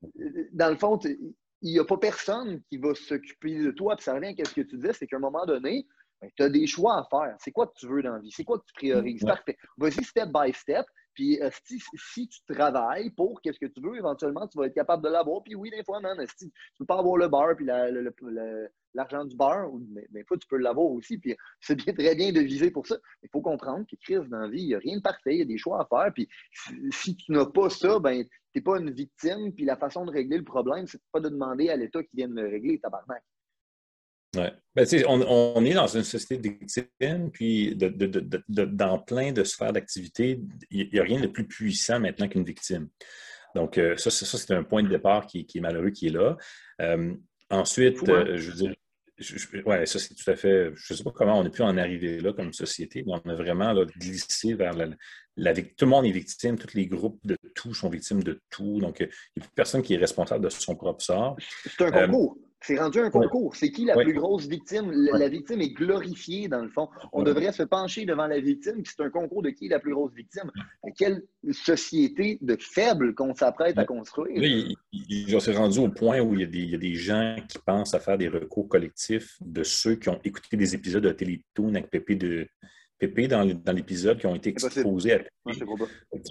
Dans 0.53 0.69
le 0.69 0.77
fond, 0.77 0.99
il 1.03 1.71
n'y 1.71 1.79
a 1.79 1.85
pas 1.85 1.97
personne 1.97 2.61
qui 2.69 2.77
va 2.77 2.93
s'occuper 2.93 3.59
de 3.59 3.71
toi. 3.71 3.95
Puis 3.95 4.03
ça 4.03 4.13
revient 4.13 4.35
à 4.41 4.45
ce 4.45 4.53
que 4.53 4.61
tu 4.61 4.75
disais, 4.75 4.93
c'est 4.93 5.07
qu'à 5.07 5.17
un 5.17 5.19
moment 5.19 5.45
donné, 5.45 5.85
ben, 6.21 6.29
tu 6.35 6.43
as 6.43 6.49
des 6.49 6.67
choix 6.67 6.97
à 6.97 7.07
faire. 7.09 7.35
C'est 7.39 7.51
quoi 7.51 7.67
que 7.67 7.73
tu 7.75 7.87
veux 7.87 8.01
dans 8.01 8.13
la 8.13 8.19
vie? 8.19 8.31
C'est 8.31 8.43
quoi 8.43 8.59
que 8.59 8.65
tu 8.65 8.73
priorises? 8.73 9.23
Parfait. 9.23 9.57
Vas-y 9.77 10.03
step 10.03 10.29
by 10.33 10.53
step. 10.53 10.85
Puis 11.13 11.39
si, 11.63 11.81
si, 11.95 12.27
tu 12.27 12.39
travailles 12.45 13.09
pour 13.11 13.41
qu'est-ce 13.41 13.59
que 13.59 13.65
tu 13.65 13.81
veux, 13.81 13.95
éventuellement, 13.97 14.47
tu 14.47 14.57
vas 14.57 14.65
être 14.65 14.73
capable 14.73 15.03
de 15.03 15.09
l'avoir. 15.09 15.43
Puis 15.43 15.55
oui, 15.55 15.69
des 15.69 15.83
fois, 15.83 15.99
man, 15.99 16.17
si 16.27 16.35
tu 16.37 16.45
ne 16.45 16.51
peux 16.79 16.85
pas 16.85 16.99
avoir 16.99 17.17
le 17.17 17.27
bar 17.27 17.55
puis 17.55 17.65
l'argent 17.65 19.25
du 19.25 19.35
bar, 19.35 19.69
mais 19.91 20.05
des 20.09 20.23
fois, 20.23 20.37
tu 20.37 20.47
peux 20.47 20.57
l'avoir 20.57 20.87
aussi. 20.87 21.17
Puis 21.17 21.35
c'est 21.59 21.75
bien 21.75 21.93
très 21.93 22.15
bien 22.15 22.31
de 22.31 22.39
viser 22.39 22.71
pour 22.71 22.87
ça. 22.87 22.97
Il 23.21 23.29
faut 23.29 23.41
comprendre 23.41 23.85
que 23.89 23.95
crise 23.95 24.27
dans 24.29 24.39
la 24.39 24.49
vie, 24.49 24.61
il 24.61 24.67
n'y 24.67 24.75
a 24.75 24.79
rien 24.79 24.97
de 24.97 25.01
parfait, 25.01 25.35
il 25.35 25.39
y 25.39 25.41
a 25.41 25.45
des 25.45 25.57
choix 25.57 25.81
à 25.81 25.85
faire. 25.85 26.13
Puis 26.13 26.27
si 26.91 27.15
tu 27.15 27.31
n'as 27.31 27.45
pas 27.45 27.69
ça, 27.69 27.99
ben, 27.99 28.23
tu 28.23 28.29
n'es 28.55 28.61
pas 28.61 28.79
une 28.79 28.91
victime. 28.91 29.53
Puis 29.53 29.65
la 29.65 29.77
façon 29.77 30.05
de 30.05 30.11
régler 30.11 30.37
le 30.37 30.43
problème, 30.43 30.87
c'est 30.87 31.01
pas 31.11 31.19
de 31.19 31.29
demander 31.29 31.69
à 31.69 31.75
l'État 31.75 32.03
qui 32.03 32.15
vienne 32.15 32.33
le 32.33 32.47
régler, 32.47 32.79
tabarnak. 32.79 33.23
Oui. 34.35 34.47
Ben, 34.75 34.87
on, 35.07 35.21
on, 35.21 35.65
est 35.65 35.73
dans 35.73 35.87
une 35.87 36.03
société 36.03 36.37
de 36.37 36.49
victimes, 36.49 37.29
puis 37.31 37.77
dans 37.77 38.99
plein 38.99 39.31
de 39.31 39.43
sphères 39.43 39.71
d'activité, 39.71 40.39
il 40.71 40.89
n'y 40.91 40.99
a 40.99 41.03
rien 41.03 41.21
de 41.21 41.27
plus 41.27 41.47
puissant 41.47 41.99
maintenant 41.99 42.27
qu'une 42.27 42.43
victime. 42.43 42.89
Donc, 43.55 43.77
euh, 43.77 43.95
ça, 43.97 44.09
ça 44.09 44.37
c'est 44.37 44.53
un 44.53 44.63
point 44.63 44.81
de 44.81 44.89
départ 44.89 45.27
qui, 45.27 45.45
est 45.53 45.59
malheureux 45.59 45.91
qui 45.91 46.07
est 46.07 46.11
là. 46.11 46.37
Euh, 46.81 47.13
ensuite, 47.51 47.99
hein? 48.09 48.25
euh, 48.27 48.37
je 48.37 48.49
veux 48.49 48.55
dire, 48.55 48.75
oui, 49.65 49.87
ça 49.87 49.99
c'est 49.99 50.15
tout 50.15 50.29
à 50.29 50.35
fait. 50.35 50.71
Je 50.73 50.93
ne 50.93 50.97
sais 50.97 51.03
pas 51.03 51.11
comment 51.11 51.39
on 51.39 51.45
a 51.45 51.49
pu 51.49 51.61
en 51.61 51.77
arriver 51.77 52.19
là 52.19 52.33
comme 52.33 52.51
société, 52.51 53.03
mais 53.05 53.13
on 53.23 53.29
a 53.29 53.35
vraiment 53.35 53.75
glissé 53.99 54.55
vers 54.55 54.73
la, 54.73 54.87
la, 55.37 55.53
Tout 55.53 55.85
le 55.85 55.87
monde 55.87 56.05
est 56.05 56.11
victime, 56.11 56.57
tous 56.57 56.73
les 56.73 56.87
groupes 56.87 57.19
de 57.23 57.37
tout 57.53 57.73
sont 57.73 57.89
victimes 57.89 58.23
de 58.23 58.39
tout. 58.49 58.79
Donc, 58.79 58.99
il 58.99 59.09
n'y 59.37 59.43
a 59.43 59.45
plus 59.45 59.55
personne 59.55 59.81
qui 59.81 59.93
est 59.93 59.97
responsable 59.97 60.43
de 60.43 60.49
son 60.49 60.75
propre 60.75 61.03
sort. 61.03 61.35
C'est 61.65 61.81
un 61.81 61.91
concours. 61.91 62.37
C'est 62.65 62.79
rendu 62.79 62.99
un 62.99 63.09
concours. 63.09 63.55
C'est 63.57 63.71
qui 63.71 63.83
la 63.83 63.93
plus 63.93 64.13
grosse 64.13 64.47
victime? 64.47 64.89
La, 64.91 65.27
victime 65.27 65.59
est 65.59 65.73
glorifiée, 65.73 66.47
dans 66.47 66.61
le 66.61 66.69
fond. 66.69 66.87
On 67.11 67.21
devrait 67.21 67.51
se 67.51 67.63
pencher 67.63 68.05
devant 68.05 68.25
la 68.25 68.39
victime, 68.39 68.81
c'est 68.85 69.01
un 69.01 69.09
concours 69.09 69.41
de 69.41 69.49
qui 69.49 69.65
est 69.65 69.69
la 69.69 69.79
plus 69.79 69.93
grosse 69.93 70.13
victime. 70.13 70.49
Quelle 70.97 71.23
société 71.51 72.37
de 72.41 72.55
faible 72.59 73.15
qu'on 73.15 73.35
s'apprête 73.35 73.77
à 73.77 73.83
construire? 73.83 74.37
Oui, 74.37 74.75
ils 74.93 75.41
s'est 75.41 75.51
rendu 75.51 75.79
au 75.79 75.89
point 75.89 76.21
où 76.21 76.33
il 76.35 76.39
y, 76.39 76.43
a 76.43 76.47
des, 76.47 76.59
il 76.59 76.69
y, 76.69 76.75
a 76.75 76.77
des, 76.77 76.95
gens 76.95 77.35
qui 77.49 77.57
pensent 77.57 77.93
à 77.93 77.99
faire 77.99 78.17
des 78.17 78.29
recours 78.29 78.69
collectifs 78.69 79.37
de 79.41 79.63
ceux 79.63 79.95
qui 79.95 80.07
ont 80.07 80.19
écouté 80.23 80.55
des 80.55 80.73
épisodes 80.73 81.03
de 81.03 81.11
Télétoon 81.11 81.75
avec 81.75 81.89
Pépé 81.89 82.15
de, 82.15 82.47
Pépé 82.99 83.27
dans, 83.27 83.43
l'épisode 83.73 84.19
qui 84.19 84.27
ont 84.27 84.35
été 84.35 84.49
exposés 84.49 85.13
à 85.13 85.19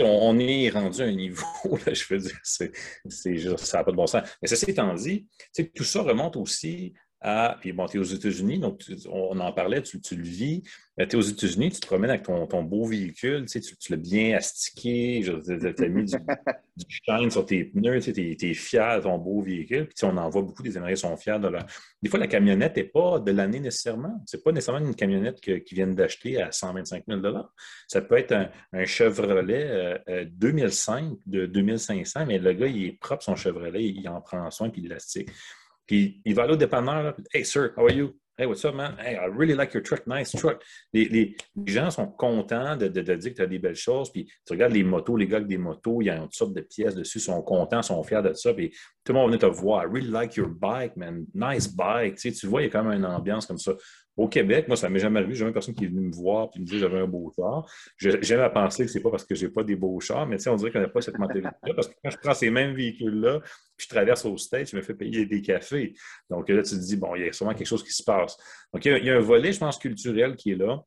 on, 0.01 0.39
est 0.39 0.71
rendu 0.71 1.03
à 1.03 1.05
un 1.05 1.13
niveau, 1.13 1.45
je 1.93 2.15
veux 2.15 2.19
dire, 2.19 2.39
c'est, 2.43 2.73
ça 3.09 3.79
n'a 3.79 3.85
pas 3.85 3.91
de 3.91 3.97
bon 3.97 4.07
sens. 4.07 4.23
Mais 4.41 4.49
ceci 4.49 4.71
étant 4.71 4.95
dit, 4.95 5.29
tout 5.75 5.85
ça 5.85 6.03
remonte 6.03 6.37
aussi 6.37 6.95
à. 7.23 7.57
Puis 7.61 7.73
bon, 7.73 7.87
tu 7.87 7.97
es 7.97 8.01
aux 8.01 8.05
États-Unis, 8.05 8.59
donc 8.59 8.83
on 9.11 9.39
en 9.41 9.53
parlait, 9.53 9.83
tu, 9.83 9.99
le 10.17 10.23
vis. 10.23 10.63
Tu 10.99 11.05
es 11.05 11.15
aux 11.15 11.21
États-Unis, 11.21 11.71
tu 11.71 11.81
te 11.81 11.87
promènes 11.87 12.11
avec 12.11 12.25
ton, 12.25 12.63
beau 12.63 12.87
véhicule, 12.87 13.47
tu, 13.47 13.61
tu 13.61 13.93
l'as 13.93 13.99
bien 13.99 14.37
astiqué, 14.37 15.23
tu 15.25 15.85
as 15.85 15.89
mis 15.89 16.05
du, 16.77 16.87
shine 16.89 17.31
sur 17.31 17.47
tes 17.47 17.65
pneus, 17.65 18.01
tu 18.01 18.11
es, 18.11 18.55
fier 18.55 18.99
de 18.99 19.03
ton 19.03 19.19
beau 19.19 19.41
véhicule. 19.41 19.87
Puis 19.87 20.05
on 20.05 20.17
en 20.17 20.29
voit 20.29 20.43
beaucoup 20.43 20.63
des 20.63 20.77
Américains 20.77 21.09
sont 21.09 21.17
fiers 21.17 21.39
de 21.39 21.49
leur. 21.49 21.65
Des 22.03 22.11
fois, 22.11 22.19
la 22.19 22.27
camionnette 22.27 22.77
n'est 22.77 22.85
pas 22.85 23.19
de 23.19 23.33
l'année 23.33 23.61
nécessairement. 23.61 24.23
Ce 24.27 24.37
n'est 24.37 24.43
pas 24.43 24.53
nécessairement 24.53 24.87
une 24.87 24.95
camionnette 24.95 25.41
qu'ils 25.41 25.63
viennent 25.73 25.95
d'acheter 25.95 26.43
à 26.43 26.53
125 26.53 27.05
000 27.09 27.21
Ça 27.87 28.01
peut 28.03 28.19
être 28.19 28.33
un, 28.73 28.85
Chevrolet 28.85 30.03
2005 30.31 31.05
euh, 31.05 31.17
de 31.27 31.47
2500, 31.47 32.27
mais 32.27 32.39
le 32.39 32.53
gars, 32.53 32.67
il 32.67 32.87
est 32.87 32.93
propre, 32.93 33.23
son 33.23 33.37
Chevrolet, 33.37 33.85
il 33.85 34.09
en 34.09 34.21
prend 34.21 34.51
soin, 34.51 34.71
puis 34.71 34.83
il 34.83 34.87
élastique. 34.87 35.29
Puis 35.87 36.21
il 36.25 36.35
va 36.35 36.45
aller 36.45 36.55
au 36.55 36.57
dépanneur, 36.57 37.15
Hey, 37.33 37.45
sir, 37.45 37.73
how 37.77 37.87
are 37.87 37.93
you? 37.93 38.15
Hey, 38.39 38.47
what's 38.47 38.65
up, 38.65 38.75
man? 38.75 38.97
Hey, 38.99 39.15
I 39.17 39.27
really 39.27 39.55
like 39.55 39.75
your 39.75 39.83
truck. 39.83 40.07
Nice 40.07 40.33
truck. 40.33 40.63
Les, 40.95 41.05
les, 41.05 41.37
gens 41.67 41.91
sont 41.91 42.07
contents 42.07 42.77
de, 42.77 42.89
de, 42.89 43.03
dire 43.03 43.31
que 43.31 43.37
tu 43.37 43.43
as 43.43 43.47
des 43.47 43.59
belles 43.59 43.77
choses. 43.77 44.11
Puis 44.11 44.25
tu 44.25 44.55
regardes 44.55 44.73
les 44.73 44.83
motos, 44.83 45.19
les 45.19 45.27
gars 45.27 45.37
avec 45.37 45.49
des 45.49 45.59
motos, 45.59 46.01
il 46.01 46.07
y 46.07 46.11
a 46.11 46.19
toutes 46.19 46.35
sortes 46.35 46.55
de 46.55 46.63
pièces 46.63 46.95
dessus, 46.95 47.19
ils 47.19 47.21
sont 47.21 47.43
contents, 47.43 47.83
sont 47.83 48.03
fiers 48.03 48.23
de 48.23 48.33
ça. 48.33 48.55
Puis 48.55 48.75
tout 49.05 49.13
le 49.13 49.19
monde 49.19 49.31
vient 49.31 49.39
te 49.39 49.47
voir. 49.47 49.85
I 49.85 49.87
really 49.87 50.09
like 50.09 50.37
your 50.37 50.49
bike, 50.49 50.97
man. 50.97 51.27
Nice 51.35 51.69
bike. 51.69 52.17
Tu, 52.17 52.33
tu 52.33 52.47
vois, 52.47 52.63
il 52.63 52.65
y 52.67 52.69
a 52.69 52.71
quand 52.71 52.85
même 52.85 52.99
une 52.99 53.07
ambiance 53.07 53.47
comme 53.47 53.59
ça. 53.59 53.73
Au 54.17 54.29
Québec, 54.29 54.69
moi, 54.69 54.77
ça 54.77 54.89
ne 54.89 54.93
m'est 54.93 55.01
jamais 55.01 55.21
arrivé. 55.21 55.35
J'ai 55.35 55.41
jamais 55.41 55.53
personne 55.53 55.75
qui 55.75 55.85
est 55.85 55.89
venu 55.89 56.03
me 56.03 56.13
voir 56.13 56.51
et 56.55 56.61
me 56.61 56.67
que 56.67 56.77
j'avais 56.77 56.99
un 56.99 57.07
beau 57.07 57.33
char. 57.35 57.67
J'aime 57.97 58.41
à 58.41 58.51
penser 58.51 58.85
que 58.85 58.91
ce 58.91 58.99
n'est 58.99 59.03
pas 59.03 59.11
parce 59.11 59.25
que 59.25 59.35
je 59.35 59.47
n'ai 59.47 59.53
pas 59.53 59.65
des 59.65 59.75
beaux 59.75 59.99
chars, 60.01 60.27
mais 60.27 60.37
on 60.49 60.57
dirait 60.57 60.71
qu'on 60.71 60.81
n'a 60.81 60.89
pas 60.89 61.01
cette 61.01 61.19
mentalité-là. 61.19 61.75
Parce 61.75 61.89
que 61.89 61.95
quand 62.05 62.11
je 62.11 62.19
prends 62.19 62.35
ces 62.35 62.51
mêmes 62.51 62.75
véhicules-là, 62.75 63.41
puis 63.77 63.87
je 63.87 63.89
traverse 63.89 64.25
au 64.27 64.37
stage, 64.37 64.71
je 64.71 64.77
me 64.77 64.83
fais 64.83 64.95
payer 64.95 65.25
des 65.25 65.41
cafés. 65.41 65.95
Donc 66.29 66.49
là, 66.51 66.63
tu 66.63 66.71
te 66.71 66.81
dis, 66.81 66.97
bon, 66.97 67.17
il 67.17 67.25
y 67.25 67.29
a 67.29 67.33
sûrement 67.33 67.55
quelque 67.55 67.67
chose 67.67 67.83
qui 67.83 67.93
se 67.93 68.03
passe. 68.03 68.37
Donc, 68.73 68.85
il 68.85 69.05
y 69.05 69.11
a, 69.11 69.17
un 69.17 69.21
volet, 69.21 69.53
je 69.53 69.59
pense, 69.59 69.79
culturel 69.79 70.37
qui 70.37 70.53
est 70.53 70.57
là. 70.57 70.81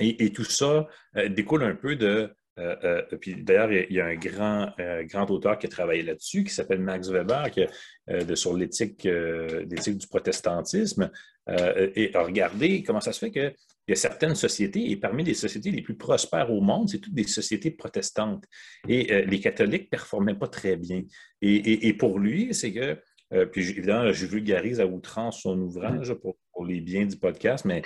Et, 0.00 0.32
tout 0.32 0.44
ça 0.44 0.88
euh, 1.16 1.28
découle 1.28 1.62
un 1.62 1.76
peu 1.76 1.94
de 1.94 2.34
euh, 2.58 2.76
euh, 2.84 3.16
puis 3.20 3.42
d'ailleurs, 3.42 3.72
il 3.72 3.92
y 3.92 4.00
a 4.00 4.06
un 4.06 4.14
grand, 4.14 4.70
euh, 4.78 5.02
grand 5.04 5.28
auteur 5.30 5.58
qui 5.58 5.66
a 5.66 5.68
travaillé 5.68 6.02
là-dessus, 6.02 6.44
qui 6.44 6.54
s'appelle 6.54 6.80
Max 6.80 7.08
Weber, 7.08 7.50
qui, 7.50 7.64
de, 8.08 8.34
sur 8.34 8.56
l'éthique 8.56 9.06
du 9.06 10.06
protestantisme, 10.08 11.10
et 11.48 12.10
a 12.14 12.22
regardé 12.22 12.82
comment 12.82 13.00
ça 13.00 13.12
se 13.12 13.18
fait 13.18 13.30
qu'il 13.30 13.54
y 13.88 13.92
a 13.92 13.96
certaines 13.96 14.34
sociétés, 14.34 14.90
et 14.90 14.96
parmi 14.96 15.24
les 15.24 15.34
sociétés 15.34 15.70
les 15.70 15.82
plus 15.82 15.96
prospères 15.96 16.50
au 16.50 16.60
monde, 16.60 16.88
c'est 16.88 16.98
toutes 16.98 17.14
des 17.14 17.26
sociétés 17.26 17.70
protestantes. 17.70 18.44
Et 18.88 19.24
les 19.26 19.40
catholiques 19.40 19.84
ne 19.84 19.88
performaient 19.88 20.38
pas 20.38 20.48
très 20.48 20.76
bien. 20.76 21.02
Et, 21.42 21.92
pour 21.94 22.18
lui, 22.18 22.54
c'est 22.54 22.72
que, 22.72 22.98
puis 23.46 23.68
évidemment, 23.70 24.12
je 24.12 24.26
vulgarise 24.26 24.80
à 24.80 24.86
outrance 24.86 25.42
son 25.42 25.58
ouvrage 25.58 26.14
pour, 26.14 26.36
pour 26.52 26.64
les 26.64 26.80
biens 26.80 27.06
du 27.06 27.16
podcast, 27.16 27.64
mais 27.64 27.82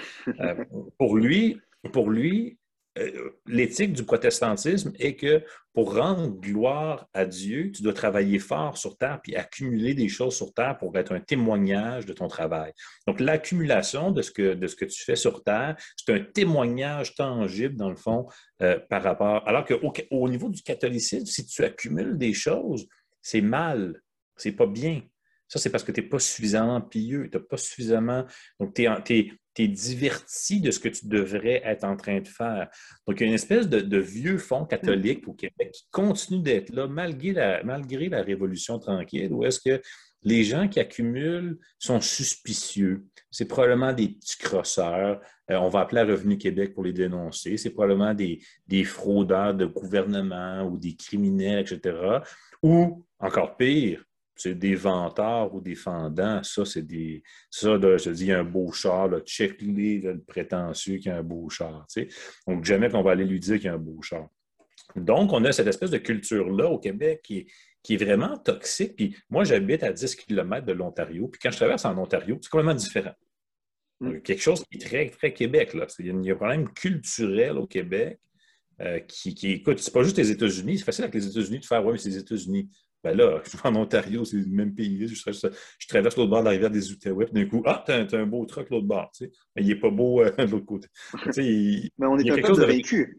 pour 0.99 1.17
lui, 1.17 1.59
pour 1.93 2.11
lui, 2.11 2.59
l'éthique 3.47 3.93
du 3.93 4.05
protestantisme 4.05 4.93
est 4.99 5.15
que 5.15 5.43
pour 5.73 5.95
rendre 5.95 6.29
gloire 6.41 7.07
à 7.15 7.25
Dieu, 7.25 7.71
tu 7.71 7.83
dois 7.83 7.93
travailler 7.93 8.39
fort 8.39 8.77
sur 8.77 8.97
terre 8.97 9.21
puis 9.23 9.37
accumuler 9.37 9.95
des 9.95 10.09
choses 10.09 10.35
sur 10.35 10.53
terre 10.53 10.77
pour 10.79 10.97
être 10.99 11.13
un 11.13 11.21
témoignage 11.21 12.07
de 12.07 12.13
ton 12.13 12.27
travail. 12.27 12.73
Donc, 13.07 13.21
l'accumulation 13.21 14.11
de, 14.11 14.23
ce 14.23 14.31
que, 14.31 14.55
de 14.55 14.67
ce 14.67 14.75
que 14.75 14.85
tu 14.85 15.03
fais 15.05 15.17
sur 15.17 15.45
terre, 15.45 15.77
c'est 15.97 16.13
un 16.13 16.21
témoignage 16.21 17.15
tangible, 17.15 17.77
dans 17.77 17.91
le 17.91 17.97
fond, 17.97 18.27
euh, 18.63 18.79
par 18.91 19.03
rapport. 19.03 19.47
Alors 19.47 19.65
qu'au 19.65 19.93
au 20.11 20.29
niveau 20.29 20.49
du 20.49 20.63
catholicisme, 20.63 21.27
si 21.27 21.47
tu 21.47 21.65
accumules 21.65 22.19
des 22.19 22.35
choses, 22.35 22.89
c'est 23.23 23.41
mal, 23.41 24.03
c'est 24.37 24.53
pas 24.53 24.67
bien. 24.67 25.03
Ça, 25.47 25.59
c'est 25.59 25.71
parce 25.71 25.83
que 25.83 25.93
tu 25.93 26.01
n'es 26.01 26.07
pas 26.09 26.19
suffisamment 26.19 26.81
pieux, 26.81 27.29
tu 27.31 27.39
n'as 27.39 27.45
pas 27.45 27.57
suffisamment. 27.57 28.25
Donc, 28.61 28.75
tu 28.75 28.85
es, 28.85 29.33
diverti 29.67 30.61
de 30.61 30.71
ce 30.71 30.79
que 30.79 30.89
tu 30.89 31.09
devrais 31.09 31.61
être 31.65 31.83
en 31.83 31.97
train 31.97 32.21
de 32.21 32.29
faire. 32.29 32.69
Donc, 33.07 33.19
il 33.19 33.23
y 33.23 33.25
a 33.25 33.29
une 33.29 33.35
espèce 33.35 33.69
de, 33.69 33.99
vieux 33.99 34.39
fond 34.39 34.65
catholique 34.65 35.27
au 35.27 35.33
Québec 35.33 35.73
qui 35.73 35.89
continue 35.91 36.41
d'être 36.41 36.71
là 36.71 36.87
malgré 36.87 37.33
la, 37.33 37.65
malgré 37.65 38.09
la 38.09 38.23
Révolution 38.23 38.79
tranquille, 38.79 39.33
où 39.33 39.45
est-ce 39.45 39.61
que 39.61 39.83
les 40.23 40.45
gens 40.45 40.69
qui 40.69 40.81
accumulent 40.81 41.59
sont 41.79 42.01
suspicieux. 42.01 43.07
C'est 43.31 43.47
probablement 43.47 43.93
des 43.93 44.09
petits 44.09 44.39
crosseurs. 44.39 45.21
Euh, 45.51 45.57
on 45.57 45.69
va 45.69 45.81
appeler 45.81 46.01
à 46.01 46.05
Revenu 46.05 46.39
Québec 46.39 46.75
pour 46.75 46.85
les 46.85 46.93
dénoncer. 46.93 47.57
C'est 47.57 47.71
probablement 47.71 48.15
des, 48.15 48.41
des 48.67 48.85
fraudeurs 48.85 49.55
de 49.55 49.67
gouvernement 49.67 50.63
ou 50.63 50.77
des 50.77 50.97
criminels, 50.97 51.61
etc. 51.61 52.21
Ou, 52.63 53.05
encore 53.19 53.57
pire, 53.57 54.05
c'est 54.39 54.55
des 54.55 54.75
vantards 54.75 55.55
ou 55.55 55.61
des 55.61 55.75
fendants. 55.75 56.43
Ça, 56.43 56.65
c'est 56.65 56.83
des. 56.83 57.23
Ça, 57.51 57.75
je 57.75 58.05
te 58.05 58.11
dis, 58.11 58.33
un 58.33 58.45
beau 58.45 58.73
char, 58.73 59.11
check-les, 59.21 59.99
le 59.99 60.21
prétentieux 60.21 60.99
qui 60.99 61.11
a 61.11 61.19
un 61.19 61.23
beau 61.23 61.49
char. 61.51 61.87
Donc, 62.47 62.65
jamais 62.65 62.89
qu'on 62.89 63.03
va 63.03 63.11
aller 63.11 63.25
lui 63.25 63.41
dire 63.41 63.57
qu'il 63.57 63.67
y 63.67 63.69
a 63.69 63.75
un 63.75 63.79
beau 63.79 64.01
char. 64.01 64.29
Donc, 64.97 65.33
on 65.33 65.45
a 65.45 65.53
cette 65.53 65.67
espèce 65.67 65.91
de 65.91 65.99
culture-là 65.99 66.69
au 66.69 66.79
Québec 66.79 67.21
qui 67.23 67.39
est, 67.39 67.47
qui 67.83 67.95
est 67.95 68.05
vraiment 68.05 68.39
toxique. 68.39 68.97
Puis 68.97 69.17
moi, 69.29 69.45
j'habite 69.45 69.83
à 69.83 69.93
10 69.93 70.17
km 70.17 70.65
de 70.65 70.73
l'Ontario. 70.73 71.29
Puis 71.29 71.41
quand 71.43 71.51
je 71.51 71.57
traverse 71.57 71.85
en 71.85 71.99
Ontario, 71.99 72.39
c'est 72.41 72.51
complètement 72.51 72.75
différent. 72.75 73.15
Mm. 74.01 74.21
Quelque 74.21 74.43
chose 74.43 74.65
qui 74.65 74.79
est 74.79 74.81
très, 74.81 75.11
très 75.11 75.33
Québec. 75.33 75.75
Là. 75.75 75.87
Il 75.99 76.07
y 76.25 76.31
a 76.31 76.35
un 76.35 76.37
problème 76.37 76.69
culturel 76.73 77.59
au 77.59 77.67
Québec 77.67 78.19
euh, 78.81 79.01
qui, 79.01 79.35
qui, 79.35 79.51
écoute, 79.53 79.81
c'est 79.81 79.93
pas 79.93 80.03
juste 80.03 80.19
les 80.19 80.31
États-Unis. 80.31 80.79
C'est 80.79 80.85
facile 80.85 81.05
avec 81.05 81.15
les 81.15 81.27
États-Unis 81.27 81.59
de 81.59 81.65
faire, 81.65 81.85
ouais, 81.85 81.93
mais 81.93 81.99
c'est 81.99 82.11
les 82.11 82.19
États-Unis. 82.19 82.71
Ben 83.05 83.17
là, 83.17 83.41
je 83.45 83.57
en 83.69 83.75
Ontario, 83.77 84.25
c'est 84.25 84.37
le 84.37 84.47
même 84.47 84.75
pays. 84.75 85.07
Je, 85.07 85.87
traverse 85.89 86.17
l'autre 86.17 86.31
bord 86.31 86.41
de 86.41 86.47
la 86.47 86.51
rivière 86.51 86.71
des 86.71 86.91
Outaouais, 86.93 87.27
puis 87.27 87.35
d'un 87.35 87.49
coup, 87.49 87.63
ah, 87.67 87.83
t'as 87.87 88.05
un, 88.13 88.27
beau 88.27 88.45
truck 88.45 88.71
l'autre 88.71 88.87
bord. 88.87 89.11
Tu 89.15 89.25
sais. 89.25 89.33
Mais 89.55 89.63
il 89.63 89.69
n'est 89.69 89.81
pas 89.81 89.91
beau 89.91 90.23
euh, 90.23 90.31
de 90.39 90.51
l'autre 90.51 90.67
côté. 90.67 90.89
mais 91.37 92.07
on 92.07 92.19
est 92.19 92.31
un 92.31 92.41
peuple 92.41 92.61
de 92.61 92.67
vaincu. 92.67 93.19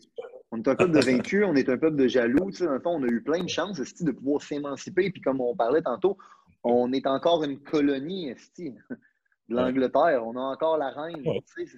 On 0.52 0.58
est 0.58 0.68
un 0.68 0.76
peuple 0.76 0.92
de 0.92 1.00
vaincu, 1.00 1.44
on 1.44 1.56
est 1.56 1.70
un 1.70 1.78
peuple 1.78 1.96
de 1.96 2.08
jaloux. 2.08 2.52
Tu 2.52 2.58
sais, 2.58 2.66
dans 2.66 2.74
le 2.74 2.80
fond, 2.80 3.00
on 3.00 3.04
a 3.04 3.08
eu 3.08 3.22
plein 3.22 3.44
de 3.44 3.50
chances 3.50 3.80
de 3.80 4.12
pouvoir 4.12 4.42
s'émanciper. 4.42 5.12
Puis 5.12 5.22
comme 5.22 5.42
on 5.42 5.56
parlait 5.56 5.82
tantôt, 5.82 6.18
on 6.64 6.92
est 6.92 7.06
encore 7.06 7.44
une 7.44 7.60
colonie 7.60 8.34
de 8.58 8.74
l'Angleterre. 9.48 10.26
On 10.26 10.36
a 10.36 10.42
encore 10.42 10.78
la 10.78 10.90
reine. 10.90 11.22
Tu 11.24 11.68
sais, 11.68 11.78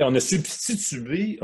on 0.00 0.14
a 0.14 0.20
substitué, 0.20 1.36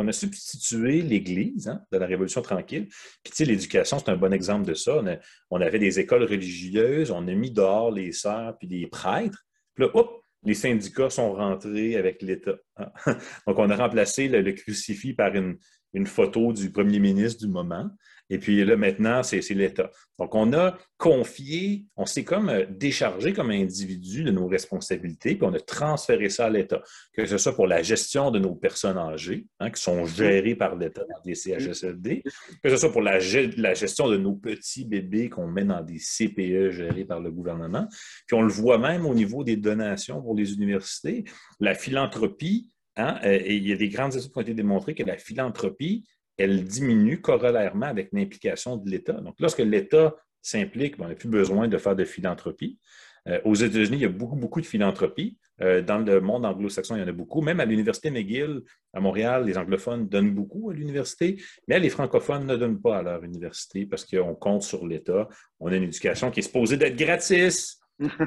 l'Église 1.03 1.69
hein, 1.69 1.81
de 1.93 1.99
la 1.99 2.07
Révolution 2.07 2.43
tranquille. 2.43 2.89
Puis, 3.23 3.31
tu 3.31 3.35
sais, 3.35 3.45
l'éducation, 3.45 3.99
c'est 3.99 4.11
un 4.11 4.17
bon 4.17 4.33
exemple 4.33 4.67
de 4.67 4.75
ça. 4.75 5.03
On, 5.51 5.61
avait 5.61 5.79
des 5.79 6.01
écoles 6.01 6.25
religieuses, 6.25 7.11
on 7.11 7.27
a 7.29 7.35
mis 7.35 7.51
dehors 7.51 7.91
les 7.91 8.13
sœurs 8.13 8.57
puis 8.59 8.69
les 8.69 8.87
prêtres. 8.87 9.45
Puis 9.75 9.85
là, 9.85 9.91
hop, 9.95 10.23
les 10.45 10.55
syndicats 10.55 11.11
sont 11.11 11.35
rentrés 11.35 11.97
avec 11.97 12.23
l'État. 12.23 12.57
Hein. 12.77 12.91
Donc, 13.47 13.59
on 13.59 13.71
a 13.71 13.77
remplacé 13.77 14.29
le, 14.29 14.53
crucifix 14.53 15.13
par 15.15 15.33
une 15.35 16.07
photo 16.07 16.53
du 16.53 16.71
premier 16.71 16.99
ministre 16.99 17.45
du 17.45 17.53
moment. 17.53 17.91
Et 18.31 18.39
puis 18.39 18.65
là, 18.65 18.77
maintenant, 18.77 19.23
c'est 19.23 19.41
l'État. 19.51 19.91
Donc, 20.19 20.35
on 20.35 20.53
a 20.53 20.77
confié, 20.97 21.87
on 21.97 22.05
s'est 22.05 22.25
comme 22.25 22.49
euh, 22.49 22.67
déchargé 22.69 23.33
comme 23.33 23.51
individu 23.51 24.25
de 24.25 24.31
nos 24.31 24.49
responsabilités, 24.49 25.37
puis 25.37 25.47
on 25.47 25.55
a 25.55 25.61
transféré 25.61 26.29
ça 26.29 26.47
à 26.47 26.51
l'État. 26.51 26.83
Que 27.13 27.25
ce 27.25 27.39
soit 27.39 27.55
pour 27.55 27.67
la 27.67 27.83
gestion 27.83 28.31
de 28.31 28.39
nos 28.39 28.55
personnes 28.55 28.99
âgées, 28.99 29.47
hein, 29.61 29.71
qui 29.71 29.81
sont 29.81 30.05
gérées 30.05 30.57
par 30.57 30.77
l'État 30.77 31.03
dans 31.03 31.21
des 31.25 31.35
CHSLD, 31.35 32.23
que 32.63 32.69
ce 32.69 32.77
soit 32.77 32.93
pour 32.93 33.03
la, 33.03 33.19
gestion 33.19 34.09
de 34.09 34.17
nos 34.17 34.35
petits 34.35 34.85
bébés 34.85 35.31
qu'on 35.31 35.47
met 35.47 35.65
dans 35.65 35.83
des 35.83 35.99
CPE 35.99 36.71
gérés 36.71 37.05
par 37.05 37.21
le 37.21 37.31
gouvernement. 37.31 37.87
Puis 38.27 38.37
on 38.37 38.43
le 38.43 38.53
voit 38.53 38.79
même 38.79 39.07
au 39.07 39.15
niveau 39.15 39.45
des 39.45 39.57
donations 39.57 40.21
pour 40.21 40.35
les 40.35 40.53
universités. 40.55 41.25
La 41.61 41.75
philanthropie, 41.75 42.71
hein, 42.97 43.19
euh, 43.25 43.39
et 43.43 43.57
il 43.57 43.67
y 43.67 43.73
a 43.73 43.77
des 43.77 43.89
grandes 43.89 44.17
études 44.17 44.33
qui 44.33 44.39
ont 44.39 44.43
été 44.43 44.55
démontrées 44.55 44.95
que 44.95 45.05
la 45.05 45.17
philanthropie, 45.17 46.05
elle 46.39 46.65
diminue 46.65 47.21
corollairement 47.21 47.87
avec 47.87 48.11
l'implication 48.13 48.77
de 48.77 48.89
l'État. 48.89 49.15
Donc, 49.15 49.35
lorsque 49.41 49.59
l'État 49.59 50.15
s'implique, 50.41 50.97
ben, 50.97 51.07
on 51.07 51.09
n'a 51.09 51.15
plus 51.15 51.29
besoin 51.29 51.69
de 51.69 51.77
faire 51.79 51.97
de 51.97 52.05
philanthropie. 52.05 52.79
Euh, 53.27 53.41
aux 53.45 53.55
États-Unis, 53.55 53.97
il 53.97 54.03
y 54.03 54.07
a 54.07 54.09
beaucoup, 54.09 54.37
beaucoup 54.37 54.61
de 54.61 54.67
philanthropie. 54.67 55.37
Euh, 55.61 55.83
dans 55.83 55.99
le 55.99 56.21
monde 56.21 56.47
anglo-saxon, 56.47 56.97
il 56.97 57.01
y 57.01 57.03
en 57.03 57.09
a 57.09 57.13
beaucoup. 57.13 57.43
Même 57.43 57.61
à 57.61 57.65
l'Université 57.65 58.11
McGill, 58.11 58.63
à 58.95 59.01
Montréal, 59.01 59.45
les 59.45 59.59
anglophones 59.59 60.09
donnent 60.09 60.35
beaucoup 60.35 60.71
à 60.71 60.75
l'université, 60.75 61.43
mais 61.67 61.81
les 61.81 61.91
francophones 61.91 62.47
ne 62.47 62.57
donnent 62.57 62.81
pas 62.81 62.99
à 62.99 63.03
leur 63.03 63.25
université 63.25 63.87
parce 63.87 64.05
qu'on 64.05 64.35
compte 64.35 64.63
sur 64.63 64.87
l'État. 64.87 65.29
On 65.59 65.71
a 65.71 65.77
une 65.77 65.83
éducation 65.83 66.31
qui 66.31 66.41
est 66.41 66.45
supposée 66.45 66.77
d'être 66.77 66.97
gratis. 66.97 67.81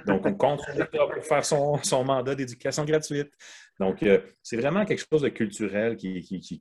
Donc, 0.05 0.25
on 0.25 0.33
compte 0.33 0.61
sur 0.61 0.89
pour 0.89 1.25
faire 1.25 1.45
son, 1.45 2.03
mandat 2.03 2.35
d'éducation 2.35 2.83
gratuite. 2.83 3.31
Donc, 3.79 4.03
euh, 4.03 4.19
c'est 4.43 4.57
vraiment 4.57 4.85
quelque 4.85 5.03
chose 5.11 5.21
de 5.21 5.29
culturel 5.29 5.95
qui, 5.95 6.17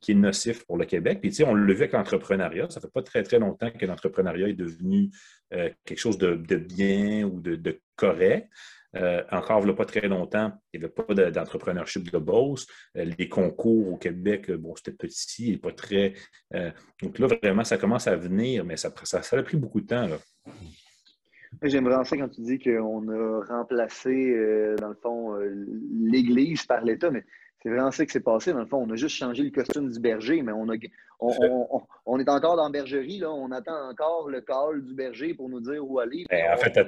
est 0.07 0.13
nocif 0.13 0.65
pour 0.65 0.77
le 0.77 0.85
Québec. 0.85 1.19
Puis, 1.21 1.29
tu 1.29 1.37
sais, 1.37 1.43
on 1.43 1.53
l'a 1.53 1.73
vu 1.73 1.81
avec 1.81 1.91
l'entrepreneuriat. 1.91 2.69
Ça 2.69 2.79
ne 2.79 2.81
fait 2.81 2.91
pas 2.91 3.03
très, 3.03 3.23
très 3.23 3.39
longtemps 3.39 3.69
que 3.69 3.85
l'entrepreneuriat 3.85 4.49
est 4.49 4.53
devenu 4.53 5.11
euh, 5.53 5.69
quelque 5.85 5.99
chose 5.99 6.17
de, 6.17 6.35
bien 6.35 7.23
ou 7.23 7.39
de, 7.41 7.79
correct. 7.95 8.49
Euh, 8.95 9.23
encore, 9.31 9.61
il 9.61 9.65
n'y 9.65 9.71
a 9.71 9.75
pas 9.75 9.85
très 9.85 10.07
longtemps, 10.09 10.51
il 10.73 10.79
n'y 10.81 10.85
avait 10.85 10.93
pas 10.93 11.31
d'entrepreneurship 11.31 12.11
de 12.11 12.17
Beauce. 12.17 12.67
les 12.93 13.29
concours 13.29 13.93
au 13.93 13.97
Québec, 13.97 14.51
bon, 14.51 14.75
c'était 14.75 14.91
petit 14.91 15.53
et 15.53 15.57
pas 15.57 15.71
très. 15.71 16.13
donc 17.01 17.17
là, 17.17 17.27
vraiment, 17.27 17.63
ça 17.63 17.77
commence 17.77 18.07
à 18.07 18.17
venir, 18.17 18.65
mais 18.65 18.75
ça, 18.75 18.91
ça, 19.03 19.21
ça 19.21 19.37
a 19.37 19.43
pris 19.43 19.55
beaucoup 19.55 19.79
de 19.79 19.87
temps. 19.87 20.07
Là. 20.07 20.17
J'aime 21.61 21.85
vraiment 21.85 22.03
ça 22.03 22.17
quand 22.17 22.29
tu 22.29 22.41
dis 22.41 22.59
qu'on 22.59 23.07
a 23.09 23.43
remplacé, 23.45 24.31
euh, 24.31 24.75
dans 24.77 24.89
le 24.89 24.97
fond, 25.01 25.35
euh, 25.35 25.53
l'Église 25.93 26.65
par 26.65 26.83
l'État, 26.83 27.11
mais 27.11 27.23
c'est 27.61 27.69
vraiment 27.69 27.91
ça 27.91 28.05
qui 28.05 28.11
s'est 28.11 28.21
passé. 28.21 28.53
Dans 28.53 28.59
le 28.59 28.65
fond, 28.65 28.83
on 28.87 28.89
a 28.91 28.95
juste 28.95 29.15
changé 29.15 29.43
le 29.43 29.51
costume 29.51 29.91
du 29.91 29.99
berger, 29.99 30.41
mais 30.41 30.51
on, 30.51 30.67
a, 30.69 30.75
on, 32.05 32.19
est 32.19 32.29
encore 32.29 32.55
dans 32.55 32.63
la 32.63 32.71
bergerie, 32.71 33.19
là. 33.19 33.31
on 33.31 33.51
attend 33.51 33.89
encore 33.89 34.29
le 34.29 34.41
call 34.41 34.83
du 34.83 34.95
berger 34.95 35.35
pour 35.35 35.47
nous 35.49 35.59
dire 35.59 35.85
où 35.87 35.99
aller. 35.99 36.25
Ben, 36.31 36.53
en 36.53 36.57
fait, 36.57 36.79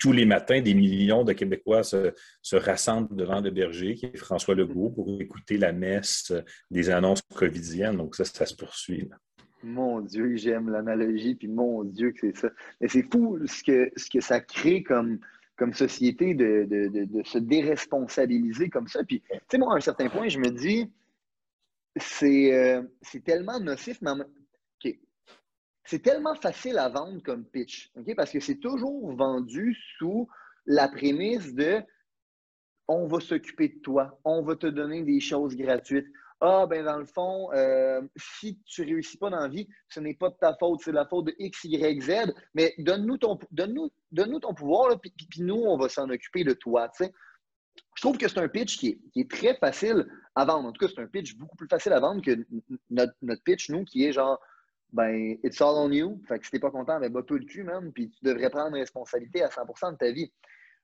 tous 0.00 0.12
les 0.12 0.24
matins, 0.24 0.60
des 0.60 0.74
millions 0.74 1.22
de 1.22 1.32
Québécois 1.32 1.84
se, 1.84 2.12
rassemblent 2.52 3.14
devant 3.14 3.40
le 3.40 3.50
berger, 3.50 3.94
qui 3.94 4.06
est 4.06 4.16
François 4.16 4.56
Legault, 4.56 4.90
pour 4.90 5.20
écouter 5.20 5.58
la 5.58 5.72
messe 5.72 6.32
des 6.72 6.90
annonces 6.90 7.22
covidiennes. 7.34 7.96
Donc 7.96 8.16
ça, 8.16 8.24
ça 8.24 8.46
se 8.46 8.56
poursuit. 8.56 9.08
Mon 9.66 10.00
Dieu, 10.00 10.36
j'aime 10.36 10.70
l'analogie, 10.70 11.34
puis 11.34 11.48
mon 11.48 11.82
Dieu 11.82 12.12
que 12.12 12.20
c'est 12.20 12.36
ça. 12.36 12.50
Mais 12.80 12.86
c'est 12.86 13.02
fou 13.02 13.44
ce 13.46 13.64
que, 13.64 13.90
ce 13.96 14.08
que 14.08 14.20
ça 14.20 14.40
crée 14.40 14.84
comme, 14.84 15.18
comme 15.56 15.74
société 15.74 16.34
de, 16.34 17.22
se 17.24 17.38
déresponsabiliser 17.38 18.68
comme 18.68 18.86
ça. 18.86 19.02
Puis, 19.02 19.22
tu 19.28 19.36
sais, 19.50 19.58
moi, 19.58 19.74
à 19.74 19.76
un 19.76 19.80
certain 19.80 20.08
point, 20.08 20.28
je 20.28 20.38
me 20.38 20.50
dis, 20.50 20.88
c'est 21.96 22.54
euh, 22.54 22.82
tellement 23.24 23.58
nocif, 23.58 24.00
mais 24.02 24.12
c'est 25.82 26.02
tellement 26.02 26.34
facile 26.34 26.78
à 26.78 26.88
vendre 26.88 27.22
comme 27.22 27.44
pitch, 27.44 27.92
parce 28.16 28.30
que 28.30 28.40
c'est 28.40 28.56
toujours 28.56 29.12
vendu 29.14 29.76
sous 29.98 30.28
la 30.66 30.88
prémisse 30.88 31.54
de 31.54 31.80
on 32.88 33.06
va 33.06 33.20
s'occuper 33.20 33.68
de 33.68 33.78
toi, 33.78 34.18
on 34.24 34.42
va 34.42 34.56
te 34.56 34.66
donner 34.66 35.02
des 35.02 35.20
choses 35.20 35.56
gratuites, 35.56 36.06
ah, 36.40 36.66
ben 36.68 36.84
dans 36.84 36.98
le 36.98 37.06
fond, 37.06 37.50
euh, 37.54 38.02
si 38.14 38.58
tu 38.66 38.82
réussis 38.82 39.16
pas 39.16 39.30
dans 39.30 39.40
la 39.40 39.48
vie, 39.48 39.66
ce 39.88 40.00
n'est 40.00 40.14
pas 40.14 40.28
de 40.28 40.36
ta 40.38 40.54
faute, 40.54 40.80
c'est 40.84 40.92
la 40.92 41.06
faute 41.06 41.26
de 41.26 41.34
X, 41.38 41.64
Y, 41.64 42.02
Z, 42.02 42.34
mais 42.54 42.74
donne-nous 42.78 43.16
ton, 43.16 43.38
donne 43.50 43.88
donne 44.12 44.40
ton 44.40 44.52
pouvoir, 44.52 45.00
puis, 45.00 45.12
nous, 45.38 45.54
on 45.54 45.78
va 45.78 45.88
s'en 45.88 46.08
occuper 46.10 46.44
de 46.44 46.52
toi. 46.52 46.90
Je 47.00 48.02
trouve 48.02 48.18
que 48.18 48.28
c'est 48.28 48.38
un 48.38 48.48
pitch 48.48 48.76
qui 48.76 49.00
est, 49.16 49.30
très 49.30 49.56
facile 49.56 50.06
à 50.34 50.44
vendre. 50.44 50.68
En 50.68 50.72
tout 50.72 50.86
cas, 50.86 50.92
c'est 50.94 51.00
un 51.00 51.06
pitch 51.06 51.36
beaucoup 51.36 51.56
plus 51.56 51.68
facile 51.68 51.94
à 51.94 52.00
vendre 52.00 52.20
que 52.20 52.46
notre, 52.90 53.14
pitch, 53.44 53.70
nous, 53.70 53.84
qui 53.84 54.04
est 54.04 54.12
genre, 54.12 54.38
ben, 54.92 55.38
it's 55.42 55.62
all 55.62 55.74
on 55.76 55.90
you. 55.90 56.20
Fait 56.28 56.38
que 56.38 56.44
si 56.44 56.50
t'es 56.50 56.58
pas 56.58 56.70
content, 56.70 57.00
ben, 57.00 57.10
bat-toi 57.10 57.38
le 57.38 57.46
cul, 57.46 57.64
même, 57.64 57.92
puis 57.92 58.10
tu 58.10 58.22
devrais 58.22 58.50
prendre 58.50 58.76
responsabilité 58.76 59.42
à 59.42 59.48
100% 59.48 59.92
de 59.92 59.96
ta 59.96 60.10
vie. 60.10 60.30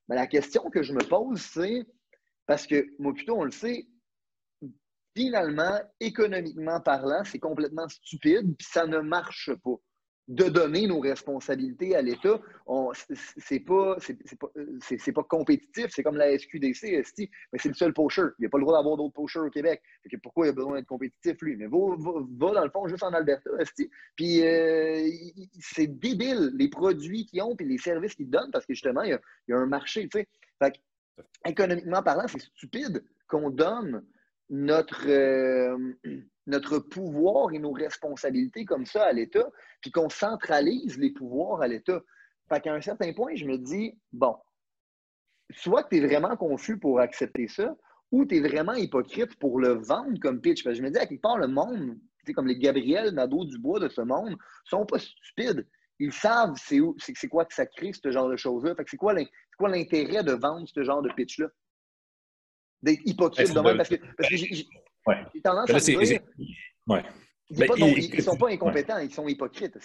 Mais 0.09 0.17
la 0.17 0.27
question 0.27 0.71
que 0.71 0.83
je 0.83 0.95
me 0.95 1.07
pose, 1.07 1.43
c'est, 1.43 1.85
parce 2.47 2.67
que 2.67 2.87
moi, 2.99 3.13
plutôt, 3.13 3.37
on 3.37 3.45
le 3.45 3.51
sait, 3.51 3.87
finalement, 5.15 5.79
économiquement 6.01 6.81
parlant, 6.81 7.23
c'est 7.25 7.39
complètement 7.39 7.89
stupide, 7.89 8.57
puis 8.57 8.67
ça 8.71 8.87
ne 8.87 8.99
marche 8.99 9.51
pas. 9.65 9.77
De 10.29 10.45
donner 10.45 10.87
nos 10.87 11.01
responsabilités 11.01 11.97
à 11.97 12.01
l'État, 12.01 12.41
c'est 13.39 13.59
pas, 13.59 13.97
pas, 14.39 15.13
pas, 15.15 15.23
compétitif, 15.25 15.87
c'est 15.91 16.05
comme 16.05 16.17
la 16.17 16.39
SQDC, 16.39 17.03
mais 17.53 17.59
c'est 17.59 17.69
le 17.69 17.75
seul 17.75 17.93
pocher. 17.93 18.23
Il 18.39 18.43
n'y 18.43 18.47
a 18.47 18.49
pas 18.49 18.59
le 18.59 18.63
droit 18.65 18.79
d'avoir 18.79 18.97
d'autres 18.97 19.13
pochers 19.13 19.41
au 19.41 19.51
Québec. 19.51 19.83
pourquoi 20.23 20.47
il 20.47 20.51
a 20.51 20.53
besoin 20.53 20.77
d'être 20.77 20.87
compétitif, 20.87 21.37
lui? 21.43 21.57
Mais 21.57 21.67
va, 21.67 22.53
dans 22.53 22.65
le 22.65 22.71
fond 22.71 22.87
juste 22.87 23.03
en 23.03 23.13
Alberta, 23.13 23.51
puis 24.15 24.47
euh, 24.47 25.11
c'est 25.61 25.89
débile 25.89 26.53
les 26.55 26.69
produits 26.69 27.27
qu'ils 27.27 27.43
ont 27.43 27.57
et 27.59 27.65
les 27.65 27.79
services 27.79 28.15
qu'ils 28.15 28.31
donnent 28.31 28.53
parce 28.53 28.65
que 28.65 28.75
justement, 28.75 29.03
il 29.03 29.19
y 29.49 29.53
a, 29.53 29.57
un 29.57 29.67
marché. 29.67 30.09
Fait 30.13 30.29
économiquement 31.45 32.03
parlant, 32.03 32.29
c'est 32.29 32.41
stupide 32.41 33.05
qu'on 33.27 33.51
donne 33.51 34.05
notre, 34.53 35.09
euh, 35.09 35.77
notre 36.47 36.79
pouvoir 36.79 37.53
et 37.53 37.59
nos 37.59 37.73
responsabilités 37.73 38.65
comme 38.65 38.87
ça 38.87 39.05
à 39.05 39.13
l'État, 39.13 39.51
puis 39.81 39.91
qu'on 39.91 40.11
centralise 40.11 40.99
les 40.99 41.11
pouvoirs 41.11 41.63
à 41.63 41.67
l'État. 41.67 42.01
Fait 42.49 42.61
qu'à 42.61 42.75
un 42.75 42.81
certain 42.81 43.13
point, 43.13 43.35
je 43.35 43.47
me 43.47 43.57
dis, 43.57 43.99
bon, 44.13 44.37
soit 45.51 45.83
que 45.85 45.89
tu 45.91 45.97
es 45.97 46.07
vraiment 46.07 46.37
confus 46.37 46.79
pour 46.79 47.01
accepter 47.01 47.49
ça, 47.49 47.75
ou 48.11 48.27
tu 48.27 48.37
es 48.37 48.41
vraiment 48.41 48.75
hypocrite 48.75 49.37
pour 49.39 49.59
le 49.59 49.73
vendre 49.73 50.19
comme 50.21 50.41
pitch. 50.41 50.63
Je 50.63 50.83
me 50.83 50.91
dis, 50.91 50.99
à 50.99 51.07
quelque 51.07 51.23
part, 51.23 51.39
le 51.39 51.49
monde, 51.49 51.99
comme 52.35 52.47
les 52.47 52.59
Gabriel 52.59 53.15
Nadeau-Dubois 53.15 53.81
de 53.81 53.89
ce 53.89 54.03
monde, 54.03 54.37
sont 54.65 54.85
pas 54.85 54.99
stupides. 54.99 55.67
Ils 55.99 56.13
savent 56.13 56.55
c'est 56.57 57.29
quoi 57.29 57.47
que 57.47 57.55
ça 57.55 57.65
crée, 57.65 57.93
ce 57.93 58.11
genre 58.11 58.29
de 58.29 58.37
choses-là. 58.37 58.75
Fait 58.75 58.85
que 58.85 58.91
c'est 58.91 58.97
quoi 58.99 59.15
l'intérêt 59.15 60.23
de 60.23 60.33
vendre 60.33 60.69
ce 60.69 60.83
genre 60.83 61.01
de 61.01 61.11
pitch-là? 61.15 61.49
D'être 62.83 63.01
hypocrite 63.05 63.53
de 63.53 63.61
même 63.61 63.77
parce 63.77 63.89
que, 63.89 63.97
parce 64.17 64.29
que 64.29 64.37
j'ai 64.37 64.67
tendance 65.43 65.71
à 65.71 65.79
dire. 65.79 66.21
Ouais. 66.87 67.03
Ben, 67.51 67.69
ils 67.77 68.17
ne 68.17 68.23
sont 68.23 68.37
pas 68.37 68.51
incompétents, 68.51 68.99
ils 68.99 69.13
sont 69.13 69.29
hypocrites. 69.29 69.77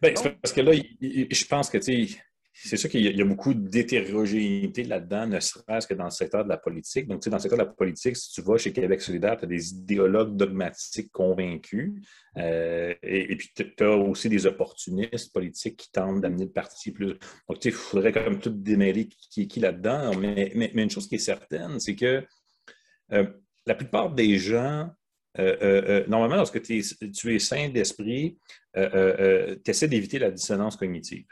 Ben, 0.00 0.14
parce 0.14 0.52
que 0.52 0.60
là, 0.60 0.72
je 0.72 1.44
pense 1.46 1.68
que 1.68 1.78
c'est 2.54 2.76
sûr 2.76 2.90
qu'il 2.90 3.00
y, 3.00 3.22
a 3.22 3.24
beaucoup 3.24 3.54
d'hétérogénéité 3.54 4.84
là-dedans, 4.84 5.26
ne 5.26 5.40
serait-ce 5.40 5.86
que 5.86 5.94
dans 5.94 6.04
le 6.04 6.10
secteur 6.10 6.44
de 6.44 6.50
la 6.50 6.58
politique. 6.58 7.08
Donc, 7.08 7.20
tu 7.20 7.24
sais, 7.24 7.30
dans 7.30 7.38
le 7.38 7.42
secteur 7.42 7.58
de 7.58 7.64
la 7.64 7.70
politique, 7.70 8.14
si 8.14 8.30
tu 8.30 8.42
vas 8.42 8.58
chez 8.58 8.72
Québec 8.72 9.00
solidaire, 9.00 9.38
tu 9.38 9.44
as 9.44 9.48
des 9.48 9.70
idéologues 9.70 10.36
dogmatiques 10.36 11.10
convaincus. 11.12 11.94
Euh, 12.36 12.94
et, 13.02 13.36
puis, 13.36 13.48
tu 13.54 13.84
as 13.84 13.96
aussi 13.96 14.28
des 14.28 14.44
opportunistes 14.44 15.32
politiques 15.32 15.78
qui 15.78 15.90
tentent 15.92 16.20
d'amener 16.20 16.44
le 16.44 16.50
parti 16.50 16.92
plus. 16.92 17.14
Donc, 17.48 17.58
tu 17.58 17.62
sais, 17.62 17.68
il 17.70 17.72
faudrait 17.72 18.12
quand 18.12 18.22
même 18.22 18.38
tout 18.38 18.50
démêler 18.50 19.08
qui 19.08 19.42
est 19.42 19.46
qui 19.46 19.60
là-dedans. 19.60 20.14
Mais, 20.18 20.52
une 20.54 20.90
chose 20.90 21.08
qui 21.08 21.14
est 21.14 21.18
certaine, 21.18 21.80
c'est 21.80 21.96
que 21.96 22.22
euh, 23.12 23.26
la 23.66 23.74
plupart 23.74 24.12
des 24.14 24.36
gens 24.36 24.90
euh, 25.38 26.04
normalement, 26.08 26.36
lorsque 26.36 26.60
tu 26.60 26.78
es 26.78 27.38
sain 27.38 27.70
d'esprit, 27.70 28.36
tu 28.74 29.70
essaies 29.70 29.88
d'éviter 29.88 30.18
la 30.18 30.30
dissonance 30.30 30.76
cognitive. 30.76 31.24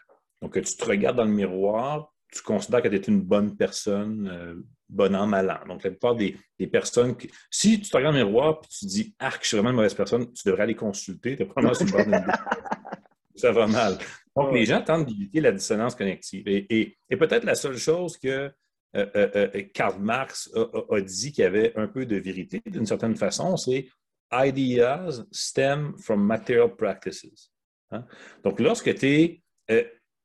Donc, 0.42 0.54
tu 0.54 0.76
te 0.76 0.84
regardes 0.84 1.16
dans 1.16 1.24
le 1.24 1.30
miroir, 1.30 2.12
tu 2.32 2.42
considères 2.42 2.82
que 2.82 2.88
tu 2.88 2.96
es 2.96 3.00
une 3.00 3.20
bonne 3.20 3.56
personne, 3.56 4.28
euh, 4.28 4.54
bon 4.88 5.14
an, 5.14 5.26
mal 5.26 5.50
an. 5.50 5.66
Donc, 5.68 5.82
la 5.82 5.90
plupart 5.90 6.14
des, 6.14 6.36
personnes, 6.68 7.16
qui, 7.16 7.30
si 7.50 7.80
tu 7.80 7.90
te 7.90 7.96
regardes 7.96 8.14
dans 8.14 8.20
le 8.20 8.26
miroir 8.26 8.60
et 8.62 8.68
tu 8.68 8.86
te 8.86 8.90
dis, 8.90 9.14
ah, 9.18 9.30
je 9.40 9.48
suis 9.48 9.56
vraiment 9.56 9.70
une 9.70 9.76
mauvaise 9.76 9.94
personne, 9.94 10.32
tu 10.32 10.42
devrais 10.46 10.62
aller 10.62 10.74
consulter, 10.74 11.36
tu 11.36 11.44
probablement 11.44 11.78
une 11.78 11.90
bonne 11.90 12.26
Ça 13.36 13.52
va 13.52 13.66
mal. 13.66 13.98
Donc, 14.36 14.52
les 14.52 14.66
gens 14.66 14.82
tentent 14.82 15.06
d'éviter 15.06 15.40
la 15.40 15.52
dissonance 15.52 15.94
connective. 15.94 16.46
Et, 16.46 16.98
peut-être 17.10 17.44
la 17.44 17.54
seule 17.54 17.78
chose 17.78 18.16
que 18.18 18.50
euh, 18.96 19.06
euh, 19.14 19.62
Karl 19.72 20.00
Marx 20.00 20.50
a, 20.54 21.00
dit 21.00 21.32
qui 21.32 21.42
avait 21.42 21.72
un 21.76 21.86
peu 21.86 22.06
de 22.06 22.16
vérité 22.16 22.60
d'une 22.66 22.86
certaine 22.86 23.16
façon, 23.16 23.56
c'est 23.56 23.86
Ideas 24.32 25.22
stem 25.32 25.94
from 25.98 26.24
material 26.24 26.74
practices. 26.76 27.50
Hein? 27.90 28.04
Donc, 28.44 28.60
lorsque 28.60 28.94
tu 28.94 29.06
es 29.06 29.42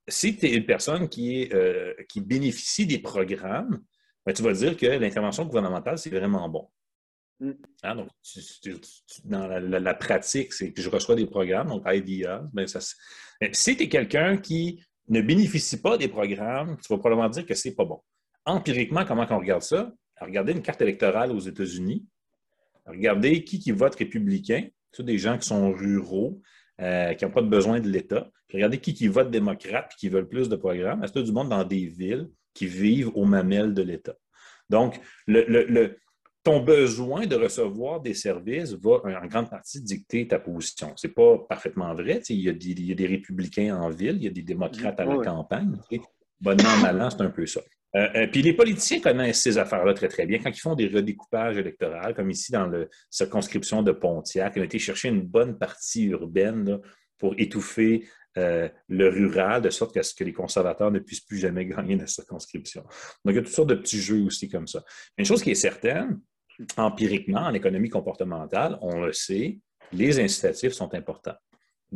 si 0.07 0.37
tu 0.37 0.45
es 0.45 0.53
une 0.53 0.65
personne 0.65 1.09
qui, 1.09 1.49
euh, 1.53 1.93
qui 2.09 2.21
bénéficie 2.21 2.85
des 2.85 2.99
programmes, 2.99 3.81
ben, 4.25 4.33
tu 4.33 4.41
vas 4.41 4.53
dire 4.53 4.75
que 4.77 4.85
l'intervention 4.85 5.45
gouvernementale, 5.45 5.97
c'est 5.97 6.09
vraiment 6.09 6.47
bon. 6.49 6.67
Mm. 7.39 7.51
Hein, 7.83 7.95
donc, 7.95 8.09
dans 9.25 9.47
la, 9.47 9.93
pratique, 9.93 10.53
c'est 10.53 10.71
que 10.71 10.81
je 10.81 10.89
reçois 10.89 11.15
des 11.15 11.25
programmes, 11.25 11.67
donc 11.67 11.83
IDEA. 11.85 12.47
Ben 12.53 12.67
ça, 12.67 12.79
si 13.51 13.77
tu 13.77 13.83
es 13.83 13.89
quelqu'un 13.89 14.37
qui 14.37 14.83
ne 15.09 15.21
bénéficie 15.21 15.81
pas 15.81 15.97
des 15.97 16.07
programmes, 16.07 16.77
tu 16.77 16.91
vas 16.91 16.97
probablement 16.97 17.29
dire 17.29 17.45
que 17.45 17.53
c'est 17.53 17.75
pas 17.75 17.85
bon. 17.85 18.01
Empiriquement, 18.45 19.05
comment 19.05 19.25
on 19.29 19.39
regarde 19.39 19.63
ça? 19.63 19.91
Regardez 20.21 20.53
une 20.53 20.61
carte 20.61 20.81
électorale 20.81 21.31
aux 21.31 21.39
États-Unis. 21.39 22.05
Regardez 22.85 23.43
qui, 23.43 23.59
qui 23.59 23.71
vote 23.71 23.95
républicain. 23.95 24.67
Des 24.97 25.17
gens 25.17 25.37
qui 25.37 25.45
sont 25.45 25.73
ruraux, 25.73 26.41
euh, 26.81 27.13
qui 27.13 27.25
n'ont 27.25 27.31
pas 27.31 27.41
besoin 27.41 27.79
de 27.79 27.87
l'État. 27.87 28.29
regardez 28.51 28.79
qui, 28.79 28.93
qui 28.93 29.07
vote 29.07 29.31
démocrate 29.31 29.91
et 29.93 29.95
qui 29.97 30.09
veulent 30.09 30.27
plus 30.27 30.49
de 30.49 30.55
programmes. 30.55 31.05
C'est 31.05 31.23
du 31.23 31.31
monde 31.31 31.49
dans 31.49 31.63
des 31.63 31.85
villes 31.85 32.29
qui 32.53 32.67
vivent 32.67 33.11
aux 33.15 33.25
mamelles 33.25 33.73
de 33.73 33.81
l'État? 33.81 34.15
Donc, 34.69 34.99
le, 35.27 35.97
ton 36.43 36.61
besoin 36.61 37.25
de 37.25 37.35
recevoir 37.35 38.01
des 38.01 38.13
services 38.13 38.73
va 38.73 39.01
en 39.03 39.25
grande 39.27 39.49
partie 39.49 39.81
dicter 39.81 40.27
ta 40.27 40.39
position. 40.39 40.93
Ce 40.95 41.07
n'est 41.07 41.13
pas 41.13 41.39
parfaitement 41.49 41.93
vrai. 41.93 42.21
Il 42.29 42.39
y, 42.41 42.49
a 42.49 42.93
des, 42.93 43.07
républicains 43.07 43.75
en 43.75 43.89
ville, 43.89 44.17
il 44.17 44.23
y 44.23 44.27
a 44.27 44.31
des 44.31 44.43
démocrates 44.43 44.99
à 44.99 45.05
la 45.05 45.17
campagne. 45.23 45.79
Bonnement, 46.45 46.77
malin, 46.79 47.09
c'est 47.09 47.21
un 47.21 47.31
peu 47.31 47.47
ça. 47.47 47.59
Euh, 47.95 48.07
euh, 48.15 48.27
puis 48.27 48.43
les 48.43 48.53
politiciens 48.53 48.99
connaissent 48.99 49.41
ces 49.41 49.57
affaires-là 49.57 49.95
très, 49.95 50.07
très 50.07 50.27
bien. 50.27 50.37
Quand 50.37 50.51
ils 50.51 50.59
font 50.59 50.75
des 50.75 50.87
redécoupages 50.87 51.57
électoraux, 51.57 52.13
comme 52.15 52.29
ici 52.29 52.51
dans 52.51 52.67
la 52.67 52.85
circonscription 53.09 53.81
de 53.81 53.91
Pontiac, 53.91 54.53
ils 54.55 54.59
ont 54.59 54.65
été 54.65 54.77
chercher 54.77 55.07
une 55.07 55.23
bonne 55.23 55.57
partie 55.57 56.03
urbaine 56.03 56.79
pour 57.17 57.33
étouffer 57.39 58.07
euh, 58.37 58.69
le 58.87 59.09
rural, 59.09 59.63
de 59.63 59.71
sorte 59.71 59.99
ce 59.99 60.13
que 60.13 60.23
les 60.23 60.33
conservateurs 60.33 60.91
ne 60.91 60.99
puissent 60.99 61.25
plus 61.25 61.39
jamais 61.39 61.65
gagner 61.65 61.95
la 61.95 62.05
circonscription. 62.05 62.83
Donc, 62.83 63.33
il 63.33 63.35
y 63.35 63.39
a 63.39 63.41
toutes 63.41 63.51
sortes 63.51 63.69
de 63.69 63.75
petits 63.75 64.01
jeux 64.01 64.21
aussi 64.21 64.47
comme 64.47 64.67
ça. 64.67 64.83
une 65.17 65.25
chose 65.25 65.41
qui 65.41 65.49
est 65.49 65.55
certaine, 65.55 66.19
empiriquement, 66.77 67.41
en 67.41 67.55
économie 67.55 67.89
comportementale, 67.89 68.77
on 68.81 69.03
le 69.03 69.13
sait, 69.13 69.57
les 69.91 70.19
incitatifs 70.19 70.73
sont 70.73 70.93
importants. 70.93 71.37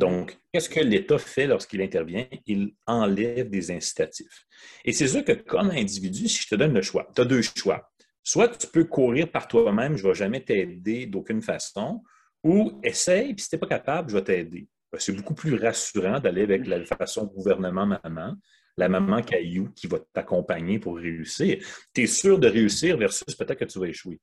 Donc, 0.00 0.38
qu'est-ce 0.50 0.70
que 0.70 0.80
l'État 0.80 1.18
fait 1.18 1.46
lorsqu'il 1.46 1.82
intervient? 1.82 2.26
Il 2.46 2.72
enlève 2.86 3.50
des 3.50 3.70
incitatifs. 3.70 4.46
Et 4.82 4.94
c'est 4.94 5.08
sûr 5.08 5.22
que 5.22 5.32
comme 5.32 5.70
individu, 5.72 6.26
si 6.26 6.42
je 6.42 6.48
te 6.48 6.54
donne 6.54 6.72
le 6.72 6.80
choix, 6.80 7.06
tu 7.14 7.20
as 7.20 7.26
deux 7.26 7.42
choix. 7.42 7.86
Soit 8.24 8.48
tu 8.48 8.66
peux 8.66 8.84
courir 8.84 9.30
par 9.30 9.46
toi-même, 9.46 9.98
je 9.98 10.04
ne 10.04 10.08
vais 10.08 10.14
jamais 10.14 10.42
t'aider 10.42 11.04
d'aucune 11.04 11.42
façon, 11.42 12.02
ou 12.42 12.80
essaye, 12.82 13.34
puis 13.34 13.42
si 13.42 13.50
tu 13.50 13.56
n'es 13.56 13.60
pas 13.60 13.66
capable, 13.66 14.08
je 14.10 14.16
vais 14.16 14.24
t'aider. 14.24 14.68
Ben, 14.90 14.98
c'est 14.98 15.12
beaucoup 15.12 15.34
plus 15.34 15.54
rassurant 15.56 16.18
d'aller 16.18 16.44
avec 16.44 16.66
la 16.66 16.82
façon 16.86 17.26
gouvernement-maman, 17.26 18.36
la 18.78 18.88
maman 18.88 19.20
caillou 19.20 19.68
qui 19.76 19.86
va 19.86 19.98
t'accompagner 20.14 20.78
pour 20.78 20.96
réussir. 20.96 21.62
Tu 21.94 22.04
es 22.04 22.06
sûr 22.06 22.38
de 22.38 22.48
réussir 22.48 22.96
versus 22.96 23.34
peut-être 23.34 23.58
que 23.58 23.66
tu 23.66 23.78
vas 23.78 23.88
échouer. 23.88 24.18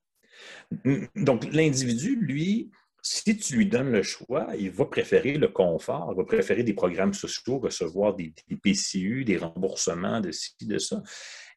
Donc, 1.16 1.54
l'individu, 1.54 2.16
lui, 2.20 2.72
si 3.10 3.38
tu 3.38 3.56
lui 3.56 3.66
donnes 3.68 3.92
le 3.92 4.04
choix, 4.04 4.48
il 4.60 4.70
va 4.70 4.86
préférer 4.86 5.38
le 5.38 5.48
confort, 5.48 6.10
il 6.14 6.18
va 6.18 6.26
préférer 6.26 6.64
des 6.64 6.74
programmes 6.74 7.14
sociaux, 7.14 7.60
recevoir 7.60 8.16
des, 8.16 8.34
PCU, 8.62 9.24
des 9.24 9.38
remboursements 9.38 10.20
de 10.20 10.32
ci, 10.32 10.54
de 10.62 10.78
ça. 10.78 11.02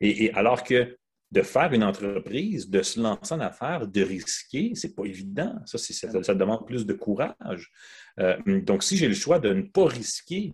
Et, 0.01 0.33
alors 0.35 0.63
que 0.63 0.97
de 1.33 1.43
faire 1.43 1.73
une 1.73 1.83
entreprise, 1.83 2.71
de 2.71 2.83
se 2.83 3.01
lancer 3.01 3.35
en 3.35 3.41
affaires, 3.41 3.87
de 3.87 4.03
risquer, 4.03 4.73
c'est 4.75 4.95
pas 4.95 5.05
évident. 5.05 5.57
Ça, 5.67 5.79
ça, 5.79 6.35
demande 6.35 6.67
plus 6.67 6.87
de 6.87 6.93
courage. 6.93 7.71
Euh, 8.19 8.37
donc, 8.63 8.83
si 8.85 8.97
j'ai 8.97 9.09
le 9.09 9.15
choix 9.15 9.39
de 9.41 9.53
ne 9.53 9.63
pas 9.63 9.87
risquer, 9.87 10.53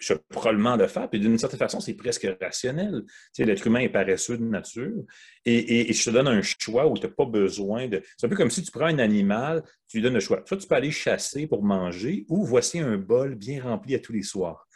je 0.00 0.14
vais 0.14 0.20
probablement 0.30 0.76
le 0.76 0.86
faire. 0.86 1.08
Puis 1.08 1.20
d'une 1.20 1.38
certaine 1.38 1.58
façon, 1.58 1.78
c'est 1.78 1.94
presque 1.94 2.26
rationnel. 2.40 3.04
Tu 3.34 3.44
L'être 3.44 3.66
humain 3.66 3.80
est 3.80 3.90
paresseux 3.90 4.38
de 4.38 4.44
nature. 4.44 5.04
Et, 5.44 5.92
je 5.92 6.04
te 6.04 6.10
donne 6.10 6.28
un 6.28 6.42
choix 6.42 6.88
où 6.88 6.96
tu 6.96 7.06
n'as 7.06 7.12
pas 7.12 7.26
besoin 7.26 7.86
de. 7.86 8.02
C'est 8.16 8.26
un 8.26 8.30
peu 8.30 8.36
comme 8.36 8.50
si 8.50 8.62
tu 8.62 8.70
prends 8.70 8.86
un 8.86 8.98
animal, 8.98 9.62
tu 9.88 9.98
lui 9.98 10.02
donnes 10.02 10.14
le 10.14 10.20
choix. 10.20 10.42
Soit 10.46 10.56
tu 10.56 10.66
peux 10.66 10.74
aller 10.74 10.90
chasser 10.90 11.46
pour 11.46 11.62
manger, 11.62 12.24
ou 12.28 12.44
voici 12.44 12.78
un 12.78 12.96
bol 12.96 13.34
bien 13.34 13.62
rempli 13.62 13.94
à 13.94 13.98
tous 13.98 14.12
les 14.12 14.22
soirs. 14.22 14.66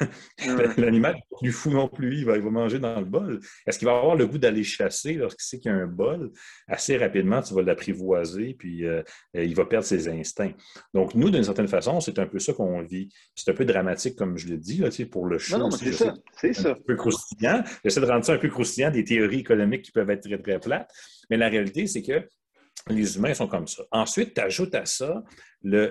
L'animal 0.76 1.16
plus 1.38 1.52
fou 1.52 1.70
non 1.70 1.88
plus, 1.88 2.18
il 2.18 2.24
va, 2.24 2.38
manger 2.38 2.78
dans 2.78 2.98
le 2.98 3.04
bol. 3.04 3.40
Est-ce 3.66 3.78
qu'il 3.78 3.86
va 3.86 3.96
avoir 3.96 4.16
le 4.16 4.26
goût 4.26 4.38
d'aller 4.38 4.64
chasser 4.64 5.14
lorsqu'il 5.14 5.44
sait 5.44 5.58
qu'il 5.58 5.70
y 5.70 5.74
a 5.74 5.76
un 5.76 5.86
bol? 5.86 6.30
Assez 6.68 6.96
rapidement, 6.96 7.42
tu 7.42 7.54
vas 7.54 7.62
l'apprivoiser, 7.62 8.54
puis 8.58 8.84
euh, 8.84 9.02
il 9.34 9.54
va 9.54 9.64
perdre 9.64 9.86
ses 9.86 10.08
instincts. 10.08 10.54
Donc, 10.92 11.14
nous, 11.14 11.30
d'une 11.30 11.44
certaine 11.44 11.68
façon, 11.68 12.00
c'est 12.00 12.18
un 12.18 12.26
peu 12.26 12.38
ça 12.38 12.52
qu'on 12.52 12.82
vit. 12.82 13.08
C'est 13.34 13.50
un 13.50 13.54
peu 13.54 13.64
dramatique, 13.64 14.16
comme 14.16 14.36
je 14.36 14.48
l'ai 14.48 14.58
dit, 14.58 14.78
là, 14.78 14.88
pour 15.10 15.26
le. 15.26 15.38
Non, 15.50 15.70
c'est 15.70 15.92
ça. 15.92 16.14
C'est 16.40 16.52
ça. 16.52 16.70
Un 16.70 16.76
peu 16.86 16.96
croustillant. 16.96 17.62
J'essaie 17.84 18.00
de 18.00 18.06
rendre 18.06 18.24
ça 18.24 18.34
un 18.34 18.38
peu 18.38 18.48
croustillant, 18.48 18.90
des 18.90 19.04
théories 19.04 19.40
économiques 19.40 19.82
qui 19.82 19.92
peuvent 19.92 20.10
être 20.10 20.22
très, 20.22 20.38
très 20.38 20.58
plates. 20.58 20.90
Mais 21.30 21.36
la 21.36 21.48
réalité, 21.48 21.86
c'est 21.86 22.02
que 22.02 22.26
les 22.90 23.16
humains 23.16 23.34
sont 23.34 23.48
comme 23.48 23.66
ça. 23.66 23.82
Ensuite, 23.90 24.34
tu 24.34 24.40
ajoutes 24.40 24.74
à 24.74 24.84
ça 24.84 25.22
le, 25.62 25.90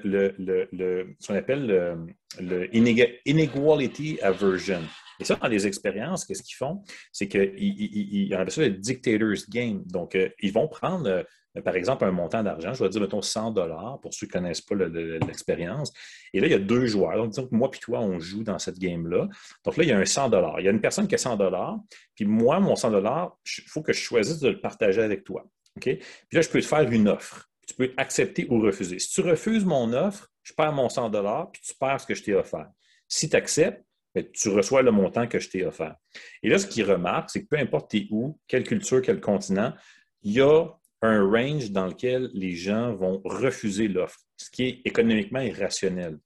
ce 1.20 1.28
qu'on 1.28 1.36
appelle 1.36 2.08
le, 2.40 2.76
inequality 2.76 4.20
aversion. 4.22 4.82
Et 5.20 5.26
ça, 5.26 5.36
dans 5.36 5.48
les 5.48 5.66
expériences, 5.66 6.26
qu'est-ce 6.26 6.44
qu'ils 6.44 6.56
font? 6.56 6.84
C'est 7.12 7.28
qu'ils 7.28 8.34
appellent 8.34 8.52
ça 8.52 8.62
le 8.62 8.72
dictator's 8.72 9.50
game. 9.50 9.84
Donc, 9.86 10.16
euh, 10.16 10.30
ils 10.40 10.52
vont 10.52 10.68
prendre, 10.68 11.08
euh, 11.08 11.62
par 11.62 11.76
exemple, 11.76 12.04
un 12.06 12.12
montant 12.12 12.44
d'argent, 12.44 12.74
je 12.74 12.84
vais 12.84 12.90
dire, 12.90 13.02
mettons, 13.02 13.22
100 13.22 13.52
dollars 13.52 14.00
pour 14.02 14.14
ceux 14.14 14.28
qui 14.28 14.36
ne 14.36 14.42
connaissent 14.42 14.62
pas 14.62 14.76
l'expérience. 14.76 15.94
Et 16.34 16.40
là, 16.40 16.48
il 16.48 16.52
y 16.52 16.56
a 16.56 16.60
deux 16.60 16.86
joueurs. 16.88 17.16
Donc, 17.16 17.30
disons 17.30 17.48
que 17.48 17.56
moi 17.56 17.70
et 17.74 17.78
toi, 17.78 18.02
on 18.02 18.20
joue 18.20 18.44
dans 18.44 18.60
cette 18.60 18.80
game-là. 18.80 19.28
Donc 19.64 19.78
là, 19.78 19.84
il 19.84 19.90
y 19.90 19.94
a 19.94 19.98
un 19.98 20.06
100 20.06 20.30
dollars. 20.30 20.60
Il 20.60 20.66
y 20.66 20.68
a 20.68 20.72
une 20.72 20.82
personne 20.82 21.08
qui 21.08 21.16
a 21.16 21.20
100 21.20 21.38
dollars, 21.38 21.78
puis 22.16 22.26
moi, 22.26 22.60
mon 22.60 22.76
100 22.76 22.92
dollars, 22.92 23.38
il 23.58 23.64
faut 23.68 23.82
que 23.82 23.94
je 23.94 24.00
choisisse 24.00 24.40
de 24.40 24.50
le 24.50 24.60
partager 24.60 25.02
avec 25.02 25.24
toi. 25.24 25.46
Puis 25.92 26.36
là, 26.38 26.42
je 26.42 26.50
peux 26.50 26.62
te 26.62 26.66
faire 26.66 26.90
une 26.90 27.08
offre. 27.08 27.50
Tu 27.68 27.76
peux 27.76 27.92
accepter 27.98 28.48
ou 28.50 28.60
refuser. 28.60 29.00
Si 29.00 29.10
tu 29.10 29.22
refuses 29.22 29.66
mon 29.66 29.94
offre, 29.94 30.30
je 30.44 30.54
perds 30.54 30.74
mon 30.74 30.90
100 30.90 31.12
puis 31.52 31.62
tu 31.62 31.74
perds 31.80 32.02
ce 32.02 32.08
que 32.08 32.16
je 32.16 32.24
t'ai 32.24 32.34
offert. 32.34 32.68
Si 33.08 33.30
tu 33.30 33.36
acceptes, 33.36 33.84
ben, 34.14 34.26
tu 34.32 34.50
reçois 34.50 34.82
le 34.82 34.92
montant 34.92 35.28
que 35.28 35.40
je 35.40 35.50
t'ai 35.50 35.66
offert. 35.66 35.96
Et 36.44 36.50
là, 36.50 36.60
ce 36.60 36.68
qu'il 36.68 36.84
remarque, 36.84 37.32
c'est 37.32 37.44
que 37.44 37.48
peu 37.48 37.58
importe 37.58 37.96
où, 38.12 38.40
quelle 38.48 38.64
culture, 38.64 39.02
quel 39.02 39.20
continent, 39.20 39.74
il 40.22 40.34
y 40.34 40.42
a 40.42 40.66
un 41.02 41.24
range 41.24 41.72
dans 41.72 41.88
lequel 41.88 42.30
les 42.34 42.56
gens 42.56 42.94
vont 42.96 43.22
refuser 43.26 43.88
l'offre, 43.88 44.20
ce 44.38 44.50
qui 44.52 44.64
est 44.64 44.82
économiquement 44.86 45.40
irrationnel. 45.40 46.20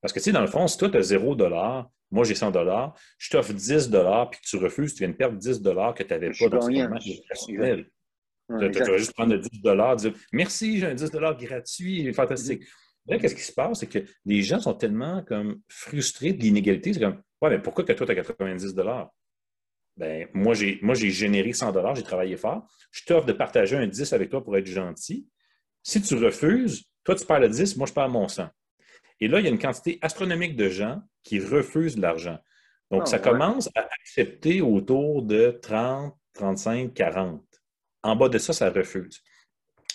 Parce 0.00 0.12
que, 0.12 0.18
tu 0.18 0.24
sais, 0.24 0.32
dans 0.32 0.42
le 0.42 0.46
fond, 0.46 0.66
si 0.66 0.76
toi, 0.76 0.90
tu 0.90 0.96
as 0.98 1.02
0 1.02 1.36
moi, 2.10 2.24
j'ai 2.24 2.34
100 2.34 2.52
je 3.16 3.30
t'offre 3.30 3.54
10 3.54 3.88
puis 3.88 4.40
que 4.40 4.46
tu 4.46 4.56
refuses, 4.58 4.94
tu 4.94 4.98
viens 4.98 5.08
de 5.08 5.14
perdre 5.14 5.38
10 5.38 5.62
que 5.62 6.02
tu 6.02 6.08
n'avais 6.10 6.30
pas. 6.30 6.48
dans 6.48 6.68
irrationnel. 6.68 7.90
Tu 8.48 8.78
vas 8.78 8.98
juste 8.98 9.14
prendre 9.14 9.32
le 9.32 9.38
10 9.38 9.50
dire 10.02 10.12
merci, 10.32 10.78
j'ai 10.78 10.86
un 10.86 10.94
10 10.94 11.10
gratuit, 11.10 12.12
fantastique. 12.12 12.64
Là, 13.06 13.18
qu'est-ce 13.18 13.34
qui 13.34 13.42
se 13.42 13.52
passe? 13.52 13.80
C'est 13.80 13.88
que 13.88 13.98
les 14.24 14.42
gens 14.42 14.60
sont 14.60 14.74
tellement 14.74 15.22
comme 15.24 15.60
frustrés 15.68 16.32
de 16.32 16.40
l'inégalité. 16.40 16.92
C'est 16.92 17.00
comme, 17.00 17.20
ouais, 17.40 17.50
mais 17.50 17.58
pourquoi 17.58 17.84
que 17.84 17.92
toi, 17.92 18.06
tu 18.06 18.12
as 18.12 18.16
90 18.16 18.74
ben, 19.96 20.26
moi, 20.32 20.54
j'ai, 20.54 20.78
moi, 20.82 20.94
j'ai 20.94 21.10
généré 21.10 21.52
100 21.52 21.94
j'ai 21.94 22.02
travaillé 22.02 22.36
fort. 22.36 22.66
Je 22.90 23.04
t'offre 23.04 23.26
de 23.26 23.32
partager 23.32 23.76
un 23.76 23.86
10 23.86 24.12
avec 24.12 24.30
toi 24.30 24.42
pour 24.42 24.56
être 24.56 24.66
gentil. 24.66 25.28
Si 25.82 26.00
tu 26.00 26.14
refuses, 26.14 26.84
toi, 27.04 27.14
tu 27.14 27.26
perds 27.26 27.40
le 27.40 27.48
10, 27.48 27.76
moi, 27.76 27.86
je 27.86 27.92
perds 27.92 28.08
mon 28.08 28.28
100. 28.28 28.48
Et 29.20 29.28
là, 29.28 29.40
il 29.40 29.44
y 29.44 29.46
a 29.48 29.50
une 29.50 29.58
quantité 29.58 29.98
astronomique 30.00 30.56
de 30.56 30.68
gens 30.68 31.00
qui 31.22 31.40
refusent 31.40 31.98
l'argent. 31.98 32.38
Donc, 32.90 33.02
ah, 33.04 33.06
ça 33.06 33.18
commence 33.18 33.68
à 33.74 33.86
accepter 34.00 34.60
autour 34.62 35.22
de 35.22 35.58
30, 35.62 36.14
35, 36.34 36.94
40. 36.94 37.44
En 38.02 38.16
bas 38.16 38.28
de 38.28 38.38
ça, 38.38 38.52
ça 38.52 38.70
refuse. 38.70 39.22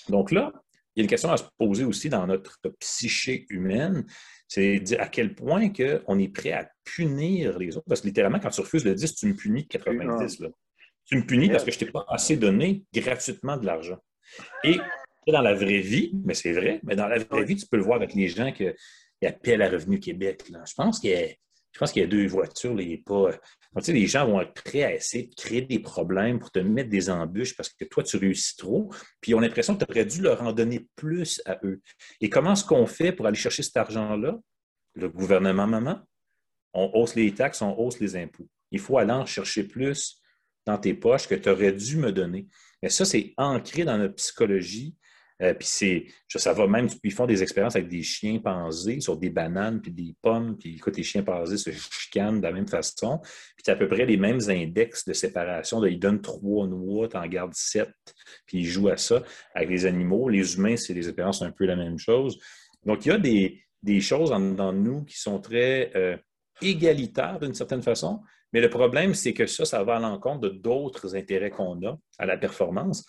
Donc 0.10 0.32
là, 0.32 0.52
il 0.96 1.00
y 1.00 1.02
a 1.02 1.04
une 1.04 1.10
question 1.10 1.32
à 1.32 1.38
se 1.38 1.44
poser 1.58 1.84
aussi 1.84 2.10
dans 2.10 2.26
notre 2.26 2.60
psyché 2.80 3.46
humaine, 3.50 4.06
c'est 4.48 4.80
dire 4.80 5.02
à 5.02 5.08
quel 5.08 5.36
point 5.36 5.70
que 5.70 6.02
on 6.08 6.18
est 6.18 6.30
prêt 6.30 6.54
à 6.54 6.70
punir 6.84 7.60
les 7.60 7.78
autres. 7.78 7.86
Parce 7.88 8.02
que 8.02 8.08
littéralement, 8.08 8.40
quand 8.40 8.50
tu 8.50 8.62
refuses 8.62 8.86
le 8.86 8.96
10, 8.96 9.16
tu 9.16 9.28
me 9.28 9.36
punis 9.36 9.68
90. 9.68 10.44
Tu 11.06 11.18
me 11.18 11.26
punis 11.26 11.50
parce 11.50 11.64
que 11.64 11.72
je 11.72 11.78
ne 11.78 11.86
t'ai 11.86 11.92
pas 11.92 12.06
assez 12.08 12.36
donné 12.36 12.84
gratuitement 12.94 13.58
de 13.58 13.66
l'argent. 13.66 13.98
Et 14.64 14.78
dans 15.28 15.42
la 15.42 15.54
vraie 15.54 15.82
vie, 15.82 16.14
mais 16.24 16.34
c'est 16.34 16.54
vrai, 16.54 16.80
mais 16.84 16.96
dans 16.96 17.08
la 17.08 17.20
vraie 17.20 17.44
vie, 17.44 17.56
tu 17.56 17.68
peux 17.68 17.78
le 17.78 17.84
voir 17.84 17.98
avec 17.98 18.14
les 18.14 18.28
gens 18.30 18.52
qui 18.52 18.66
appellent 19.26 19.62
à 19.62 19.70
Revenu 19.70 20.00
Québec. 20.00 20.44
Je 20.48 20.74
pense 20.74 21.00
qu'il 21.00 21.12
y 21.12 21.16
a 21.16 21.28
je 21.78 21.80
pense 21.80 21.92
qu'il 21.92 22.02
y 22.02 22.06
a 22.06 22.08
deux 22.08 22.26
voitures, 22.26 22.74
les 22.74 22.98
pas. 22.98 23.30
les 23.88 24.08
gens 24.08 24.26
vont 24.26 24.42
être 24.42 24.64
prêts 24.64 24.82
à 24.82 24.96
essayer 24.96 25.28
de 25.28 25.36
créer 25.36 25.62
des 25.62 25.78
problèmes 25.78 26.40
pour 26.40 26.50
te 26.50 26.58
mettre 26.58 26.90
des 26.90 27.12
embûches 27.12 27.56
parce 27.56 27.70
que 27.70 27.86
toi, 27.86 28.02
tu 28.02 28.18
réussis 28.18 28.58
trop, 28.58 28.90
puis 29.22 29.34
ils 29.34 29.36
ont 29.36 29.40
l'impression 29.40 29.78
que 29.78 29.86
tu 29.86 29.92
aurais 29.92 30.06
dû 30.06 30.24
leur 30.24 30.42
en 30.42 30.54
donner 30.54 30.88
plus 30.96 31.40
à 31.46 31.60
eux. 31.64 31.80
Et 32.20 32.32
comment 32.32 32.54
est-ce 32.54 32.66
qu'on 32.66 32.88
fait 32.88 33.12
pour 33.12 33.28
aller 33.28 33.38
chercher 33.38 33.62
cet 33.62 33.78
argent-là? 33.78 34.40
Le 34.96 35.08
gouvernement, 35.08 35.68
maman, 35.68 36.02
on 36.74 36.90
hausse 36.96 37.14
les 37.14 37.32
taxes, 37.32 37.62
on 37.62 37.78
hausse 37.78 38.00
les 38.00 38.16
impôts. 38.16 38.50
Il 38.72 38.80
faut 38.80 38.98
aller 38.98 39.12
en 39.12 39.28
chercher 39.28 39.64
plus 39.64 40.20
dans 40.66 40.80
tes 40.80 40.96
poches 40.96 41.28
que 41.28 41.36
tu 41.36 41.48
aurais 41.48 41.74
dû 41.74 41.98
me 41.98 42.12
donner. 42.12 42.48
Mais 42.82 42.90
ça, 42.90 43.06
c'est 43.06 43.36
ancré 43.38 43.86
dans 43.86 44.00
notre 44.00 44.16
psychologie 44.16 44.96
Euh, 45.42 45.54
puis 45.54 45.68
c'est, 45.68 46.06
ça 46.28 46.54
va 46.54 46.68
même, 46.68 46.88
ils 47.04 47.14
font 47.14 47.28
des 47.28 47.44
expériences 47.44 47.76
avec 47.76 47.90
des 47.90 48.02
chiens 48.02 48.40
pansés 48.40 49.00
sur 49.00 49.18
des 49.18 49.30
bananes, 49.30 49.82
puis 49.82 49.92
des 49.92 50.16
pommes, 50.22 50.58
puis 50.58 50.76
écoute, 50.76 50.98
les 50.98 51.04
chiens 51.04 51.24
pansés 51.24 51.58
se 51.58 51.70
chicanent 51.72 52.40
de 52.40 52.46
la 52.46 52.52
même 52.52 52.68
façon. 52.68 53.20
Puis 53.20 53.64
c'est 53.64 53.72
à 53.72 53.76
peu 53.76 53.88
près 53.88 54.06
les 54.06 54.18
mêmes 54.18 54.40
index 54.48 55.06
de 55.06 55.14
séparation. 55.14 55.84
ils 55.86 56.00
donnent 56.00 56.22
trois 56.22 56.68
noix, 56.68 57.08
tu 57.08 57.18
en 57.18 57.28
gardes 57.28 57.54
sept, 57.54 57.94
puis 58.46 58.60
ils 58.60 58.66
jouent 58.66 58.90
à 58.90 58.98
ça 58.98 59.24
avec 59.54 59.70
les 59.70 59.86
animaux. 59.86 60.30
Les 60.30 60.56
humains, 60.56 60.76
c'est 60.76 60.94
des 60.94 61.08
expériences 61.08 61.42
un 61.42 61.52
peu 61.52 61.66
la 61.66 61.76
même 61.76 62.00
chose. 62.00 62.40
Donc, 62.86 63.06
il 63.06 63.10
y 63.10 63.12
a 63.12 63.18
des, 63.18 64.02
choses 64.02 64.32
dans 64.32 64.74
nous 64.74 65.04
qui 65.04 65.18
sont 65.20 65.40
très 65.40 65.92
euh, 65.96 66.18
égalitaires 66.62 67.40
d'une 67.40 67.54
certaine 67.54 67.84
façon, 67.84 68.22
mais 68.54 68.62
le 68.62 68.70
problème, 68.70 69.14
c'est 69.14 69.34
que 69.34 69.46
ça, 69.46 69.66
ça 69.66 69.84
va 69.84 69.98
à 69.98 70.00
l'encontre 70.00 70.40
de 70.42 70.50
d'autres 70.50 71.16
intérêts 71.16 71.50
qu'on 71.50 71.86
a 71.86 71.98
à 72.18 72.26
la 72.26 72.38
performance 72.38 73.06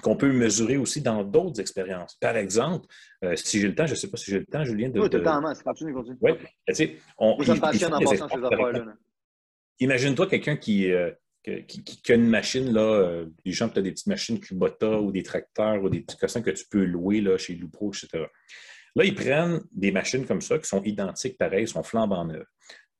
qu'on 0.00 0.16
peut 0.16 0.32
mesurer 0.32 0.76
aussi 0.76 1.02
dans 1.02 1.22
d'autres 1.22 1.60
expériences. 1.60 2.16
Par 2.16 2.36
exemple, 2.36 2.86
euh, 3.24 3.36
si 3.36 3.60
j'ai 3.60 3.68
le 3.68 3.74
temps, 3.74 3.86
je 3.86 3.92
ne 3.92 3.96
sais 3.96 4.08
pas 4.08 4.16
si 4.16 4.30
j'ai 4.30 4.38
le 4.38 4.46
temps, 4.46 4.64
Julien, 4.64 4.88
de... 4.88 5.00
Oui, 5.00 5.10
totalement, 5.10 5.54
c'est 5.54 5.62
continue, 5.62 5.92
continue. 5.92 6.16
Oui, 6.20 6.32
tu 6.66 6.74
sais, 6.74 6.96
on... 7.18 7.42
Ça 7.42 7.54
me 7.54 7.60
passionne 7.60 7.94
en 7.94 8.00
passant 8.00 8.28
ces 8.28 8.44
affaires-là. 8.44 8.94
Imagine-toi 9.80 10.26
quelqu'un 10.28 10.56
qui, 10.56 10.90
euh, 10.90 11.10
qui, 11.44 11.82
qui, 11.84 12.12
a 12.12 12.14
une 12.14 12.28
machine, 12.28 12.72
là, 12.72 12.80
euh, 12.80 13.26
les 13.44 13.52
gens, 13.52 13.68
peut-être 13.68 13.84
des 13.84 13.92
petites 13.92 14.06
machines 14.06 14.38
Kubota 14.38 15.00
ou 15.00 15.10
des 15.10 15.22
tracteurs 15.22 15.82
ou 15.82 15.88
des 15.88 16.00
petits 16.00 16.16
cossins 16.16 16.40
que 16.40 16.50
tu 16.50 16.64
peux 16.70 16.84
louer 16.84 17.20
là, 17.20 17.36
chez 17.36 17.54
Lupro, 17.54 17.90
etc. 17.90 18.26
Là, 18.94 19.04
ils 19.04 19.14
prennent 19.14 19.60
des 19.72 19.90
machines 19.90 20.24
comme 20.26 20.40
ça 20.40 20.58
qui 20.58 20.68
sont 20.68 20.82
identiques, 20.82 21.38
pareilles, 21.38 21.66
sont 21.66 21.82
flambant 21.82 22.24
neuves. 22.24 22.46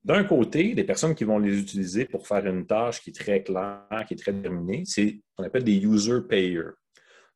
D'un 0.03 0.25
côté, 0.25 0.73
les 0.73 0.83
personnes 0.83 1.15
qui 1.15 1.23
vont 1.23 1.39
les 1.39 1.57
utiliser 1.57 2.05
pour 2.05 2.27
faire 2.27 2.45
une 2.45 2.65
tâche 2.65 3.01
qui 3.01 3.11
est 3.11 3.13
très 3.13 3.41
claire, 3.41 4.03
qui 4.07 4.15
est 4.15 4.17
très 4.17 4.33
déterminée, 4.33 4.83
c'est 4.85 5.07
ce 5.07 5.35
qu'on 5.35 5.43
appelle 5.45 5.63
des 5.63 5.77
user 5.77 6.19
payers. 6.27 6.71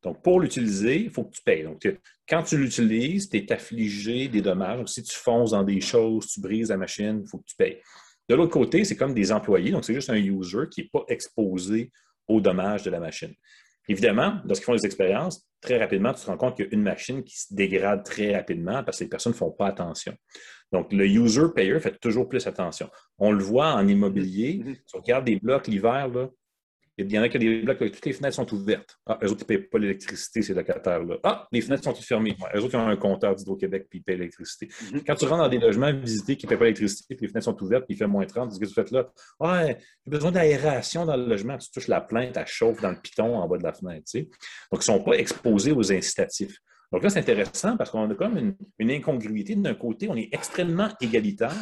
Donc, 0.02 0.22
pour 0.22 0.40
l'utiliser, 0.40 1.02
il 1.02 1.10
faut 1.10 1.24
que 1.24 1.32
tu 1.34 1.42
payes. 1.42 1.64
Donc, 1.64 1.82
quand 2.28 2.42
tu 2.42 2.56
l'utilises, 2.56 3.28
tu 3.28 3.38
es 3.38 3.52
affligé 3.52 4.28
des 4.28 4.40
dommages. 4.40 4.78
Donc, 4.78 4.88
si 4.88 5.02
tu 5.02 5.14
fonces 5.14 5.50
dans 5.50 5.64
des 5.64 5.80
choses, 5.80 6.28
tu 6.28 6.40
brises 6.40 6.68
la 6.68 6.76
machine, 6.76 7.22
il 7.24 7.28
faut 7.28 7.38
que 7.38 7.46
tu 7.46 7.56
payes. 7.56 7.80
De 8.28 8.34
l'autre 8.34 8.52
côté, 8.52 8.84
c'est 8.84 8.96
comme 8.96 9.14
des 9.14 9.32
employés. 9.32 9.70
Donc, 9.70 9.84
c'est 9.84 9.94
juste 9.94 10.10
un 10.10 10.16
user 10.16 10.64
qui 10.70 10.82
n'est 10.82 10.88
pas 10.92 11.04
exposé 11.08 11.90
aux 12.28 12.40
dommages 12.40 12.84
de 12.84 12.90
la 12.90 13.00
machine. 13.00 13.34
Évidemment, 13.88 14.40
lorsqu'ils 14.44 14.66
font 14.66 14.74
des 14.74 14.84
expériences, 14.84 15.48
très 15.62 15.78
rapidement, 15.78 16.12
tu 16.12 16.20
te 16.20 16.26
rends 16.26 16.36
compte 16.36 16.56
qu'il 16.56 16.66
y 16.66 16.68
a 16.68 16.74
une 16.74 16.82
machine 16.82 17.24
qui 17.24 17.40
se 17.40 17.54
dégrade 17.54 18.04
très 18.04 18.36
rapidement 18.36 18.84
parce 18.84 18.98
que 18.98 19.04
les 19.04 19.08
personnes 19.08 19.32
ne 19.32 19.38
font 19.38 19.50
pas 19.50 19.68
attention. 19.68 20.14
Donc, 20.70 20.92
le 20.92 21.06
user 21.06 21.46
payer 21.54 21.80
fait 21.80 21.98
toujours 21.98 22.28
plus 22.28 22.46
attention. 22.46 22.90
On 23.18 23.32
le 23.32 23.42
voit 23.42 23.72
en 23.72 23.88
immobilier. 23.88 24.62
Mm-hmm. 24.62 24.74
Si 24.86 24.96
on 24.96 24.98
regarde 24.98 25.24
des 25.24 25.36
blocs 25.36 25.66
l'hiver, 25.66 26.10
il 26.98 27.12
y 27.12 27.18
en 27.18 27.22
a 27.22 27.28
qui 27.28 27.36
ont 27.36 27.40
des 27.40 27.62
blocs, 27.62 27.78
toutes 27.78 28.04
les 28.06 28.12
fenêtres 28.12 28.34
sont 28.34 28.52
ouvertes. 28.52 28.98
Ah, 29.06 29.18
eux 29.22 29.30
autres, 29.30 29.44
ils 29.48 29.52
ne 29.52 29.58
payent 29.58 29.68
pas 29.68 29.78
l'électricité, 29.78 30.42
ces 30.42 30.52
locataires-là. 30.52 31.16
Ah, 31.22 31.46
les 31.52 31.60
fenêtres 31.60 31.84
sont 31.84 31.92
toutes 31.92 32.04
fermées. 32.04 32.36
eux 32.54 32.60
autres, 32.60 32.74
ils 32.74 32.76
ont 32.76 32.88
un 32.88 32.96
compteur 32.96 33.36
d'Hydro-Québec, 33.36 33.86
puis 33.88 34.00
ils 34.00 34.02
payent 34.02 34.16
l'électricité. 34.16 34.66
Mm-hmm. 34.66 35.04
Quand 35.06 35.14
tu 35.14 35.24
rentres 35.26 35.44
dans 35.44 35.48
des 35.48 35.58
logements 35.58 35.92
visités 35.92 36.36
qui 36.36 36.46
ne 36.46 36.48
payent 36.48 36.58
pas 36.58 36.64
l'électricité, 36.64 37.14
puis 37.14 37.26
les 37.26 37.32
fenêtres 37.32 37.44
sont 37.44 37.62
ouvertes, 37.62 37.84
puis 37.86 37.94
il 37.94 37.98
fait 37.98 38.06
moins 38.06 38.26
30, 38.26 38.50
qu'est-ce 38.50 38.74
que 38.74 38.80
tu 38.80 38.88
fais 38.88 38.94
là? 38.94 39.08
Ah, 39.40 39.66
j'ai 39.66 40.10
besoin 40.10 40.32
d'aération 40.32 41.06
dans 41.06 41.16
le 41.16 41.26
logement. 41.26 41.56
Tu 41.56 41.70
touches 41.70 41.88
la 41.88 42.00
plainte, 42.00 42.36
elle 42.36 42.46
chauffe 42.46 42.80
dans 42.80 42.90
le 42.90 43.00
piton 43.00 43.36
en 43.36 43.46
bas 43.46 43.58
de 43.58 43.62
la 43.62 43.72
fenêtre. 43.72 44.10
Donc, 44.14 44.26
ils 44.72 44.76
ne 44.78 44.80
sont 44.80 45.02
pas 45.02 45.12
exposés 45.12 45.72
aux 45.72 45.92
incitatifs. 45.92 46.58
Donc 46.90 47.02
là, 47.02 47.10
c'est 47.10 47.20
intéressant 47.20 47.76
parce 47.76 47.90
qu'on 47.90 48.10
a 48.10 48.14
comme 48.14 48.38
une, 48.38 48.56
une 48.78 48.90
incongruité. 48.90 49.54
D'un 49.54 49.74
côté, 49.74 50.08
on 50.08 50.16
est 50.16 50.30
extrêmement 50.32 50.88
égalitaire, 51.00 51.54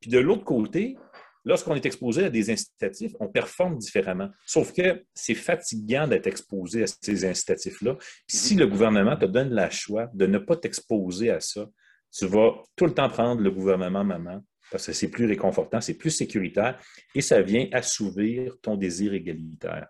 puis 0.00 0.10
de 0.10 0.18
l'autre 0.18 0.44
côté, 0.44 0.96
lorsqu'on 1.44 1.74
est 1.74 1.86
exposé 1.86 2.24
à 2.24 2.30
des 2.30 2.50
incitatifs, 2.50 3.12
on 3.20 3.28
performe 3.28 3.78
différemment. 3.78 4.30
Sauf 4.46 4.72
que 4.72 5.04
c'est 5.14 5.34
fatigant 5.34 6.08
d'être 6.08 6.26
exposé 6.26 6.84
à 6.84 6.86
ces 6.86 7.24
incitatifs-là. 7.24 7.96
Si 8.28 8.54
le 8.54 8.66
gouvernement 8.66 9.16
te 9.16 9.26
donne 9.26 9.50
la 9.50 9.70
choix 9.70 10.10
de 10.14 10.26
ne 10.26 10.38
pas 10.38 10.56
t'exposer 10.56 11.30
à 11.30 11.40
ça, 11.40 11.66
tu 12.12 12.26
vas 12.26 12.52
tout 12.76 12.86
le 12.86 12.94
temps 12.94 13.08
prendre 13.08 13.40
le 13.40 13.50
gouvernement 13.50 14.04
maman 14.04 14.42
parce 14.70 14.86
que 14.86 14.92
c'est 14.92 15.10
plus 15.10 15.26
réconfortant, 15.26 15.80
c'est 15.80 15.98
plus 15.98 16.10
sécuritaire 16.10 16.80
et 17.14 17.20
ça 17.20 17.42
vient 17.42 17.68
assouvir 17.72 18.56
ton 18.62 18.76
désir 18.76 19.12
égalitaire. 19.12 19.88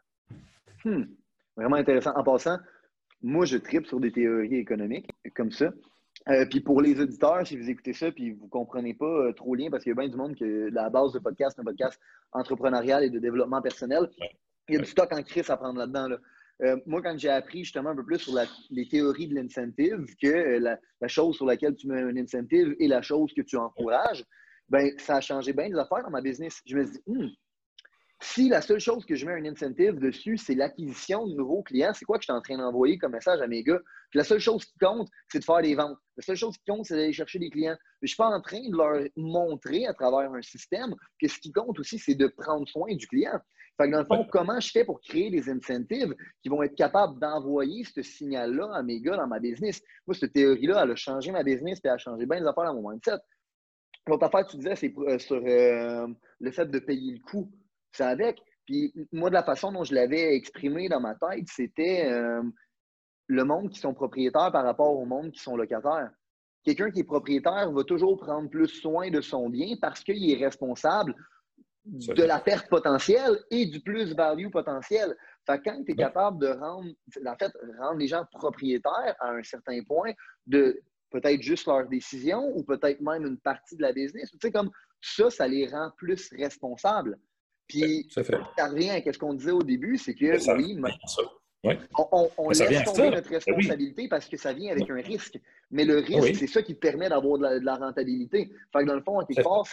Hmm. 0.85 1.05
Vraiment 1.57 1.77
intéressant. 1.77 2.13
En 2.17 2.25
passant, 2.25 2.59
moi, 3.23 3.45
je 3.45 3.57
tripe 3.57 3.87
sur 3.87 4.01
des 4.01 4.13
théories 4.13 4.57
économiques 4.57 5.09
comme 5.35 5.51
ça. 5.51 5.73
Euh, 6.31 6.47
puis 6.47 6.61
pour 6.61 6.81
les 6.81 6.99
auditeurs, 7.01 7.47
si 7.47 7.57
vous 7.57 7.69
écoutez 7.69 7.93
ça 7.93 8.11
puis 8.11 8.31
vous 8.31 8.47
ne 8.47 8.51
comprenez 8.51 8.95
pas 8.95 9.05
euh, 9.05 9.33
trop 9.33 9.55
bien, 9.57 9.71
parce 9.71 9.83
qu'il 9.83 9.91
y 9.91 9.93
a 9.93 10.01
bien 10.01 10.09
du 10.09 10.17
monde 10.17 10.35
que 10.35 10.71
la 10.73 10.89
base 10.89 11.13
de 11.13 11.19
podcast, 11.19 11.59
un 11.59 11.65
podcast 11.65 12.01
entrepreneurial 12.33 13.05
et 13.05 13.11
de 13.11 13.19
développement 13.19 13.61
personnel, 13.61 14.09
il 14.69 14.77
y 14.77 14.79
a 14.79 14.81
du 14.81 14.87
stock 14.87 15.13
en 15.13 15.23
crise 15.23 15.51
à 15.51 15.57
prendre 15.57 15.79
là-dedans. 15.79 16.17
Euh, 16.63 16.77
moi, 16.87 17.03
quand 17.03 17.19
j'ai 17.19 17.29
appris 17.29 17.65
justement 17.65 17.91
un 17.91 17.97
peu 17.97 18.05
plus 18.05 18.19
sur 18.19 18.39
les 18.71 18.89
théories 18.89 19.29
de 19.29 19.35
l'incentive, 19.35 20.07
que 20.23 20.59
la, 20.59 20.79
chose 21.09 21.37
sur 21.37 21.45
laquelle 21.45 21.75
tu 21.75 21.89
mets 21.89 22.01
un 22.01 22.17
incentive 22.17 22.75
et 22.79 22.89
la 22.89 23.03
chose 23.03 23.33
que 23.35 23.43
tu 23.43 23.57
encourages, 23.57 24.25
ben, 24.71 24.91
ça 24.99 25.17
a 25.17 25.21
changé 25.21 25.53
bien 25.53 25.69
des 25.69 25.77
affaires 25.77 26.05
dans 26.05 26.11
ma 26.11 26.23
business. 26.23 26.63
Je 26.65 26.77
me 26.77 26.85
suis 26.85 26.93
dit, 26.93 27.03
hmm, 27.07 27.29
si 28.25 28.49
la 28.49 28.63
seule 28.63 28.81
chose 28.81 29.05
que 29.05 29.15
je 29.15 29.27
mets 29.27 29.35
un 29.35 29.45
incentive 29.45 29.99
dessus, 29.99 30.39
c'est 30.39 30.55
l'acquisition 30.55 31.27
de 31.27 31.35
nouveaux 31.35 31.63
clients, 31.63 31.93
c'est 31.95 32.07
quoi 32.07 32.17
que 32.17 32.23
je 32.23 32.27
suis 32.27 32.33
en 32.33 32.41
train 32.41 32.57
d'envoyer 32.57 32.97
comme 32.97 33.13
message 33.13 33.41
à 33.41 33.47
mes 33.47 33.63
gars? 33.63 33.81
la 34.15 34.25
seule 34.25 34.39
chose 34.39 34.65
qui 34.65 34.79
compte, 34.79 35.09
c'est 35.29 35.41
de 35.41 35.45
faire 35.45 35.61
des 35.61 35.75
ventes. 35.75 35.99
La 36.17 36.23
seule 36.23 36.37
chose 36.37 36.57
qui 36.57 36.65
compte, 36.65 36.87
c'est 36.87 36.95
d'aller 36.95 37.13
chercher 37.13 37.39
des 37.39 37.51
clients. 37.51 37.77
je 38.01 38.05
ne 38.05 38.07
suis 38.07 38.17
pas 38.17 38.29
en 38.29 38.41
train 38.41 38.61
de 38.61 38.77
leur 38.77 39.09
montrer 39.17 39.87
à 39.87 39.93
travers 39.93 40.33
un 40.33 40.43
système 40.43 40.95
que 41.21 41.29
ce 41.29 41.39
qui 41.39 41.53
compte 41.53 41.79
aussi, 41.81 41.99
c'est 41.99 42.15
de 42.15 42.29
prendre 42.29 42.67
soin 42.69 42.95
du 42.95 43.07
client. 43.09 43.39
Fait 43.77 43.87
que 43.87 43.93
dans 43.93 43.99
le 43.99 44.05
fond, 44.05 44.25
comment 44.31 44.61
je 44.61 44.71
fais 44.71 44.85
pour 44.85 45.01
créer 45.01 45.31
des 45.31 45.51
incentives 45.51 46.15
qui 46.43 46.49
vont 46.49 46.63
être 46.63 46.77
capables 46.77 47.19
d'envoyer 47.19 47.85
ce 47.85 48.03
signal-là 48.03 48.71
à 48.73 48.83
mes 48.85 49.01
gars 49.01 49.17
dans 49.17 49.27
ma 49.27 49.41
business? 49.41 49.83
Moi, 50.07 50.15
cette 50.15 50.33
théorie-là, 50.33 50.83
elle 50.85 50.93
a 50.93 50.97
changé 50.97 51.33
ma 51.33 51.43
business 51.43 51.79
et 51.79 51.89
elle 51.89 51.95
a 51.95 51.99
changé 51.99 52.25
bien 52.25 52.39
les 52.39 52.47
affaires 52.47 52.65
dans 52.65 52.81
mon 52.81 52.91
mindset. 52.91 53.19
L'autre 54.07 54.27
affaire, 54.27 54.47
tu 54.47 54.59
disais, 54.59 54.77
c'est 54.77 54.95
euh, 54.99 55.19
sur 55.19 55.43
euh, 55.45 56.07
le 56.39 56.51
fait 56.53 56.67
de 56.67 56.79
payer 56.79 57.15
le 57.15 57.21
coût 57.21 57.51
c'est 57.97 58.05
avec. 58.05 58.41
Puis 58.67 58.93
moi, 59.13 59.29
de 59.29 59.35
la 59.35 59.43
façon 59.43 59.73
dont 59.73 59.85
je 59.85 59.95
l'avais 59.95 60.35
exprimé 60.35 60.89
dans 60.89 61.01
ma 61.01 61.15
tête, 61.15 61.47
c'était 61.49 62.07
euh, 62.11 62.43
le 63.27 63.45
monde 63.45 63.71
qui 63.71 63.79
sont 63.79 63.95
propriétaires 63.95 64.53
par 64.53 64.65
rapport 64.65 64.97
au 64.99 65.05
monde 65.05 65.33
qui 65.33 65.41
sont 65.41 65.57
locataires. 65.57 66.11
Quelqu'un 66.65 66.91
qui 66.91 67.01
est 67.01 67.05
propriétaire 67.05 67.71
va 67.71 67.85
toujours 67.85 68.19
prendre 68.19 68.49
plus 68.49 68.69
soin 68.69 69.11
de 69.11 69.21
son 69.21 69.51
bien 69.51 69.77
parce 69.81 70.03
qu'il 70.03 70.31
est 70.31 70.43
responsable 70.43 71.15
de 71.85 72.23
la 72.23 72.41
perte 72.41 72.69
potentielle 72.71 73.39
et 73.51 73.67
du 73.67 73.81
plus-value 73.81 74.49
potentiel. 74.49 75.15
Fait 75.47 75.61
quand 75.63 75.85
tu 75.85 75.93
es 75.93 75.95
capable 75.95 76.39
de 76.39 76.49
rendre, 76.49 76.89
en 77.27 77.37
fait, 77.37 77.53
rendre 77.79 77.99
les 77.99 78.07
gens 78.07 78.25
propriétaires 78.33 79.15
à 79.21 79.33
un 79.33 79.43
certain 79.43 79.83
point 79.85 80.13
de 80.47 80.81
peut-être 81.11 81.43
juste 81.43 81.67
leur 81.67 81.87
décision 81.87 82.51
ou 82.57 82.65
peut-être 82.65 83.01
même 83.03 83.27
une 83.27 83.39
partie 83.39 83.77
de 83.77 83.83
la 83.83 83.93
business, 83.93 84.31
tu 84.31 84.39
sais, 84.41 84.51
comme 84.51 84.71
ça, 85.03 85.31
ça 85.31 85.47
les 85.47 85.69
rend 85.69 85.91
plus 85.99 86.31
responsables. 86.33 87.19
Puis, 87.67 88.07
ça, 88.11 88.23
revient 88.69 88.91
à 88.91 89.13
ce 89.13 89.19
qu'on 89.19 89.35
disait 89.35 89.51
au 89.51 89.63
début, 89.63 89.97
c'est 89.97 90.15
que 90.15 90.55
oui, 90.57 90.79
on, 91.65 92.51
laisse 92.51 92.85
tomber 92.85 93.11
notre 93.11 93.29
ben 93.29 93.37
responsabilité 93.37 94.09
parce 94.09 94.29
que 94.29 94.37
ça 94.37 94.53
vient 94.53 94.73
avec 94.73 94.89
un 94.91 95.01
risque. 95.01 95.39
Mais 95.71 95.85
le 95.85 95.99
risque, 95.99 96.37
c'est 96.37 96.47
ça 96.47 96.63
qui 96.63 96.75
te 96.75 96.81
permet 96.81 97.09
d'avoir 97.09 97.39
de, 97.39 97.65
la 97.65 97.77
rentabilité. 97.77 98.51
Fait 98.73 98.81
que 98.81 98.85
dans 98.85 98.95
le 98.95 99.03
fond, 99.03 99.21
en 99.21 99.25
quelque 99.25 99.43
part, 99.43 99.67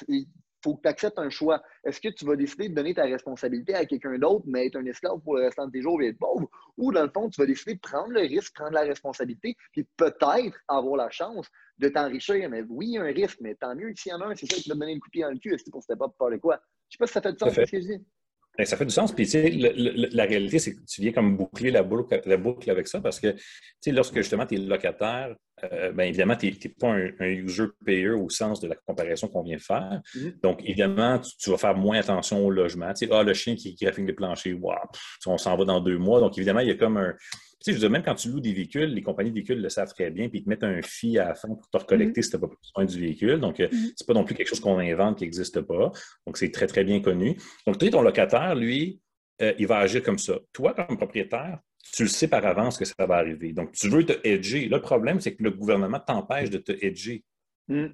faut 0.64 0.76
que 0.76 0.82
tu 0.82 0.88
acceptes 0.88 1.20
un 1.20 1.30
choix. 1.30 1.62
Est-ce 1.84 2.00
que 2.00 2.10
tu 2.10 2.26
vas 2.26 2.36
décider 2.36 2.70
de 2.70 2.76
donner 2.76 2.94
ta 2.94 3.04
responsabilité 3.04 3.74
à 3.74 3.86
quelqu'un 3.86 4.18
d'autre, 4.18 4.46
mais 4.48 4.68
être 4.68 4.78
un 4.78 4.86
esclave 4.86 5.20
pour 5.22 5.36
le 5.36 5.44
restant 5.44 5.68
de 5.68 5.72
tes 5.72 5.82
jours 5.82 6.02
et 6.02 6.08
être 6.08 6.20
pauvre? 6.20 6.50
Ou 6.78 6.92
dans 6.92 7.04
le 7.04 7.10
fond, 7.10 7.30
tu 7.30 7.40
vas 7.42 7.48
décider 7.48 7.76
de 7.76 7.80
prendre 7.80 8.12
le 8.12 8.22
risque, 8.22 8.54
prendre 8.54 8.74
la 8.74 8.82
responsabilité, 8.82 9.56
puis 9.72 9.88
peut-être 9.98 10.58
avoir 10.68 10.96
la 10.98 11.10
chance 11.10 11.48
de 11.78 11.90
t'enrichir. 11.90 12.50
Mais 12.50 12.64
oui, 12.70 12.88
il 12.88 12.94
y 12.94 12.98
a 12.98 13.04
un 13.04 13.12
risque, 13.12 13.40
mais 13.42 13.56
tant 13.56 13.76
mieux 13.76 13.94
s'il 13.96 14.12
y 14.12 14.16
en 14.16 14.22
a 14.22 14.28
un, 14.28 14.36
c'est 14.36 14.52
ça 14.52 14.58
qui 14.58 14.70
va 14.70 14.76
te 14.76 14.80
donner 14.80 14.94
le 14.94 15.00
coup 15.00 15.08
de 15.08 15.12
pied 15.12 15.24
dans 15.24 15.32
le 15.32 15.40
cul. 15.40 15.54
Est-ce 15.54 15.70
pour 15.70 15.82
c'était 15.82 15.98
pas 15.98 16.10
parler 16.10 16.40
quoi? 16.40 16.62
Je 16.90 16.98
sais 16.98 17.00
pas 17.00 17.08
si 17.08 17.14
ça 17.14 17.22
fait 17.22 17.32
du 17.32 17.38
sens 17.40 17.54
ce 17.54 17.62
que 17.62 17.82
je 17.82 17.88
dis. 17.88 18.06
Ben, 18.58 18.66
ça 18.66 18.76
fait 18.76 18.86
du 18.86 18.92
sens. 18.92 19.14
Puis, 19.14 19.26
tu 19.26 19.32
sais, 19.32 19.50
la 19.50 20.26
réalité, 20.26 20.60
c'est 20.60 20.76
que 20.76 20.82
tu 20.86 21.02
viens 21.02 21.14
comme 21.14 21.38
boucler 21.38 21.72
la 21.72 21.84
boucle, 21.84 22.22
la 22.26 22.38
boucle 22.38 22.70
avec 22.70 22.88
ça 22.88 23.00
parce 23.00 23.20
que, 23.20 23.32
tu 23.32 23.40
sais, 23.80 23.92
lorsque 23.92 24.16
justement 24.18 24.46
tu 24.46 24.56
es 24.56 24.58
locataire, 24.58 25.36
euh, 25.64 25.92
bien 25.92 26.06
évidemment, 26.06 26.36
tu 26.36 26.48
n'es 26.48 26.76
pas 26.78 26.90
un, 26.90 27.26
user 27.26 27.66
payer 27.86 28.10
au 28.10 28.30
sens 28.30 28.60
de 28.60 28.68
la 28.68 28.76
comparaison 28.76 29.28
qu'on 29.28 29.44
vient 29.44 29.58
faire. 29.58 30.02
Mm-hmm. 30.16 30.42
Donc, 30.42 30.62
évidemment, 30.66 31.20
tu, 31.20 31.50
vas 31.50 31.58
faire 31.58 31.78
moins 31.78 32.00
attention 32.00 32.46
au 32.46 32.50
logement. 32.50 32.92
Tu 32.94 33.06
sais, 33.06 33.12
ah, 33.14 33.24
le 33.24 33.34
chien 33.34 33.56
qui, 33.56 33.74
qui 33.74 33.86
raffine 33.86 34.06
les 34.06 34.14
planchers, 34.14 34.58
wow, 34.60 34.76
on 35.28 35.38
s'en 35.38 35.56
va 35.56 35.64
dans 35.64 35.80
deux 35.80 35.98
mois. 35.98 36.20
Donc, 36.20 36.38
évidemment, 36.38 36.60
il 36.60 36.68
y 36.68 36.72
a 36.72 36.76
comme 36.76 36.98
un, 36.98 37.14
sais, 37.64 37.72
je 37.72 37.78
veux 37.78 37.80
dire, 37.82 37.90
même 37.90 38.04
quand 38.04 38.16
tu 38.16 38.30
loues 38.30 38.40
des 38.40 38.54
véhicules, 38.54 38.94
les 38.94 39.02
compagnies 39.02 39.30
de 39.30 39.36
véhicules 39.36 39.62
le 39.62 39.70
savent 39.70 39.94
très 39.94 40.10
bien, 40.10 40.30
puis 40.30 40.40
ils 40.40 40.44
te 40.44 40.50
mettent 40.50 40.64
un 40.64 40.82
fee 40.82 41.18
à 41.18 41.30
la 41.30 41.36
fin 41.36 41.48
pour 41.50 41.70
te 41.70 41.78
recollecter 41.78 42.22
mm-hmm. 42.22 42.24
si 42.24 42.30
tu 42.30 42.36
n'as 42.36 42.48
pas 42.48 42.48
besoin 42.48 42.86
du 42.86 43.00
véhicule. 43.00 43.40
Donc, 43.40 43.58
ce 43.58 43.64
euh, 43.64 43.68
mm-hmm. 43.68 43.94
c'est 43.96 44.08
pas 44.08 44.14
non 44.14 44.24
plus 44.24 44.36
quelque 44.36 44.48
chose 44.48 44.60
qu'on 44.60 44.80
invente 44.80 45.18
qui 45.18 45.24
n'existe 45.24 45.62
pas. 45.62 45.92
Donc, 46.26 46.38
c'est 46.38 46.52
très, 46.52 46.68
très 46.68 46.84
bien 46.84 47.02
connu. 47.02 47.38
Donc, 47.66 47.78
tu 47.78 47.86
sais, 47.86 47.92
ton 47.92 48.02
locataire, 48.02 48.56
lui, 48.56 49.00
euh, 49.42 49.54
il 49.58 49.68
va 49.68 49.78
agir 49.80 50.04
comme 50.04 50.20
ça. 50.20 50.38
Toi, 50.54 50.74
comme 50.74 50.98
propriétaire, 50.98 51.60
tu 51.94 52.04
le 52.04 52.10
sais 52.10 52.28
par 52.28 52.46
avance 52.46 52.78
que 52.78 52.86
ça 52.86 53.06
va 53.06 53.16
arriver. 53.16 53.54
Donc, 53.54 53.72
tu 53.74 53.90
veux 53.90 54.06
te 54.06 54.14
hedger. 54.28 54.68
le 54.68 54.80
problème, 54.80 55.20
c'est 55.20 55.36
que 55.36 55.44
le 55.44 55.52
gouvernement 55.52 56.00
t'empêche 56.00 56.50
de 56.50 56.58
te 56.58 56.72
hedger. 56.72 57.24
Mm. 57.68 57.88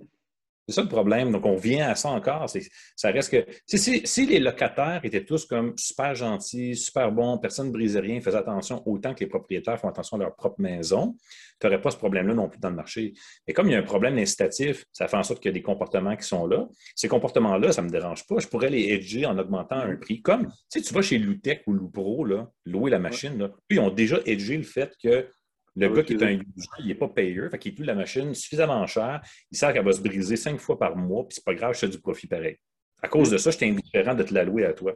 C'est 0.68 0.76
ça 0.76 0.82
le 0.82 0.89
problème. 0.89 1.32
Donc, 1.32 1.45
on 1.45 1.55
vient 1.55 1.89
à 1.89 1.95
ça 1.95 2.09
encore. 2.09 2.49
Ça 2.95 3.11
reste 3.11 3.32
que. 3.32 3.45
Si, 3.65 4.26
les 4.26 4.39
locataires 4.39 4.99
étaient 5.03 5.24
tous 5.24 5.45
comme 5.45 5.74
super 5.78 6.13
gentils, 6.13 6.76
super 6.76 7.09
bons, 7.11 7.38
personne 7.38 7.68
ne 7.68 7.72
brisait 7.72 8.01
rien, 8.01 8.20
faisait 8.20 8.38
attention 8.38 8.84
autant 8.86 9.13
que 9.13 9.22
les 9.22 9.28
propriétaires 9.28 9.80
font 9.80 9.88
attention 9.88 10.18
à 10.18 10.22
leur 10.22 10.36
propre 10.36 10.59
maison, 10.59 11.15
tu 11.59 11.65
n'aurais 11.65 11.82
pas 11.82 11.91
ce 11.91 11.97
problème-là 11.97 12.34
non 12.34 12.49
plus 12.49 12.59
dans 12.59 12.70
le 12.70 12.76
marché. 12.76 13.13
Et 13.47 13.53
comme 13.53 13.68
il 13.68 13.72
y 13.72 13.76
a 13.76 13.80
un 13.80 13.84
problème 13.84 14.18
incitatif, 14.18 14.84
ça 14.91 15.07
fait 15.07 15.15
en 15.18 15.24
sorte 15.24 15.41
qu'il 15.41 15.49
y 15.49 15.53
a 15.53 15.57
des 15.57 15.61
comportements 15.61 16.15
qui 16.18 16.28
sont 16.28 16.45
là. 16.45 16.68
Ces 16.95 17.07
comportements-là, 17.07 17.72
ça 17.72 17.82
ne 17.82 17.88
me 17.88 17.91
dérange 17.91 18.28
pas. 18.28 18.39
Je 18.39 18.47
pourrais 18.47 18.70
les 18.70 18.89
hedger 18.91 19.26
en 19.26 19.38
augmentant 19.38 19.78
un 19.78 19.95
prix. 19.95 20.22
Comme, 20.22 20.47
tu 20.47 20.53
sais, 20.68 20.82
tu 20.82 20.93
vas 20.93 21.01
chez 21.01 21.18
Lutech 21.18 21.63
ou 21.68 21.74
Lupro, 21.74 22.26
là, 22.26 22.49
louer 22.65 22.91
la 22.91 22.99
machine, 22.99 23.38
là, 23.38 23.51
ils 23.70 23.80
ont 23.80 23.89
déjà 23.89 24.20
hedgé 24.26 24.57
le 24.57 24.63
fait 24.63 24.93
que 25.01 25.30
le 25.78 25.93
gars 25.93 26.03
qui 26.03 26.13
est 26.13 26.23
un 26.23 26.32
user, 26.32 26.67
il 26.80 26.88
n'est 26.88 26.95
pas 26.95 27.07
payeur, 27.07 27.51
fait 27.51 27.59
qu'il 27.59 27.75
plus 27.75 27.86
la 27.86 27.95
machine 27.95 28.34
suffisamment 28.34 28.86
cher. 28.88 29.21
Il 29.51 29.57
sait 29.57 29.71
qu'elle 29.71 29.86
va 29.86 29.91
se 29.91 30.01
briser 30.01 30.36
cinq 30.36 30.59
fois 30.59 30.80
par 30.80 30.95
mois, 30.95 31.28
puis 31.28 31.36
c'est 31.36 31.45
pas 31.45 31.53
grave, 31.53 31.73
je 31.75 31.80
fais 31.80 31.89
du 31.89 31.99
profit 31.99 32.28
pareil. 32.28 32.57
À 33.01 33.07
cause 33.07 33.30
de 33.30 33.38
ça, 33.38 33.51
je 33.51 33.63
indifférent 33.63 34.15
de 34.15 34.23
te 34.23 34.34
la 34.34 34.43
louer 34.43 34.65
à 34.65 34.73
toi. 34.73 34.95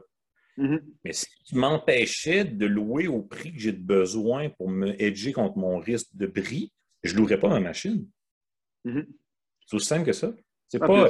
Mm-hmm. 0.58 0.82
Mais 1.06 1.14
si 1.14 1.28
tu 1.46 1.56
m'empêchais 1.56 2.46
de 2.46 2.66
louer 2.66 3.08
au 3.08 3.22
prix 3.22 3.54
que 3.54 3.60
j'ai 3.60 3.72
besoin 3.72 4.50
pour 4.50 4.70
me 4.70 5.00
hedger 5.02 5.34
contre 5.34 5.58
mon 5.58 5.78
risque 5.78 6.10
de 6.14 6.26
bris, 6.26 6.72
je 7.04 7.14
ne 7.14 7.20
louerais 7.20 7.40
pas 7.40 7.50
ma 7.50 7.60
machine. 7.60 8.08
Mm-hmm. 8.86 9.06
C'est 9.68 9.76
aussi 9.76 9.86
simple 9.86 10.06
que 10.06 10.14
ça. 10.14 10.34
C'est 10.68 10.82
ah, 10.82 10.88
pas. 10.88 11.10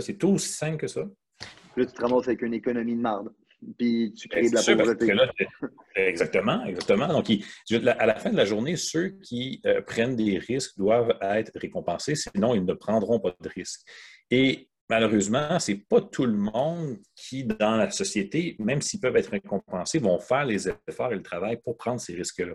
C'est 0.00 0.18
tout 0.18 0.28
aussi 0.28 0.48
simple 0.48 0.78
que 0.78 0.86
ça. 0.86 1.02
Là, 1.76 1.86
tu 1.86 1.92
te 1.92 2.00
ramasses 2.00 2.28
avec 2.28 2.42
une 2.42 2.54
économie 2.54 2.96
de 2.96 3.00
marde 3.00 3.30
puis 3.78 4.12
tu 4.16 4.28
crées 4.28 4.48
de 4.48 4.54
la 4.54 4.62
pauvreté. 4.62 5.12
exactement, 5.96 6.64
exactement. 6.64 7.08
Donc, 7.08 7.30
à 7.30 8.06
la 8.06 8.14
fin 8.16 8.30
de 8.30 8.36
la 8.36 8.44
journée, 8.44 8.76
ceux 8.76 9.10
qui 9.22 9.60
euh, 9.66 9.80
prennent 9.82 10.16
des 10.16 10.38
risques 10.38 10.76
doivent 10.76 11.16
être 11.20 11.52
récompensés, 11.54 12.14
sinon 12.14 12.54
ils 12.54 12.64
ne 12.64 12.74
prendront 12.74 13.20
pas 13.20 13.34
de 13.40 13.48
risques. 13.48 13.82
Et 14.30 14.68
malheureusement, 14.88 15.58
ce 15.58 15.72
n'est 15.72 15.78
pas 15.78 16.00
tout 16.00 16.26
le 16.26 16.36
monde 16.36 16.98
qui, 17.14 17.44
dans 17.44 17.76
la 17.76 17.90
société, 17.90 18.56
même 18.58 18.80
s'ils 18.80 19.00
peuvent 19.00 19.16
être 19.16 19.30
récompensés, 19.30 19.98
vont 19.98 20.18
faire 20.18 20.44
les 20.44 20.68
efforts 20.88 21.12
et 21.12 21.16
le 21.16 21.22
travail 21.22 21.58
pour 21.62 21.76
prendre 21.76 22.00
ces 22.00 22.14
risques-là. 22.14 22.54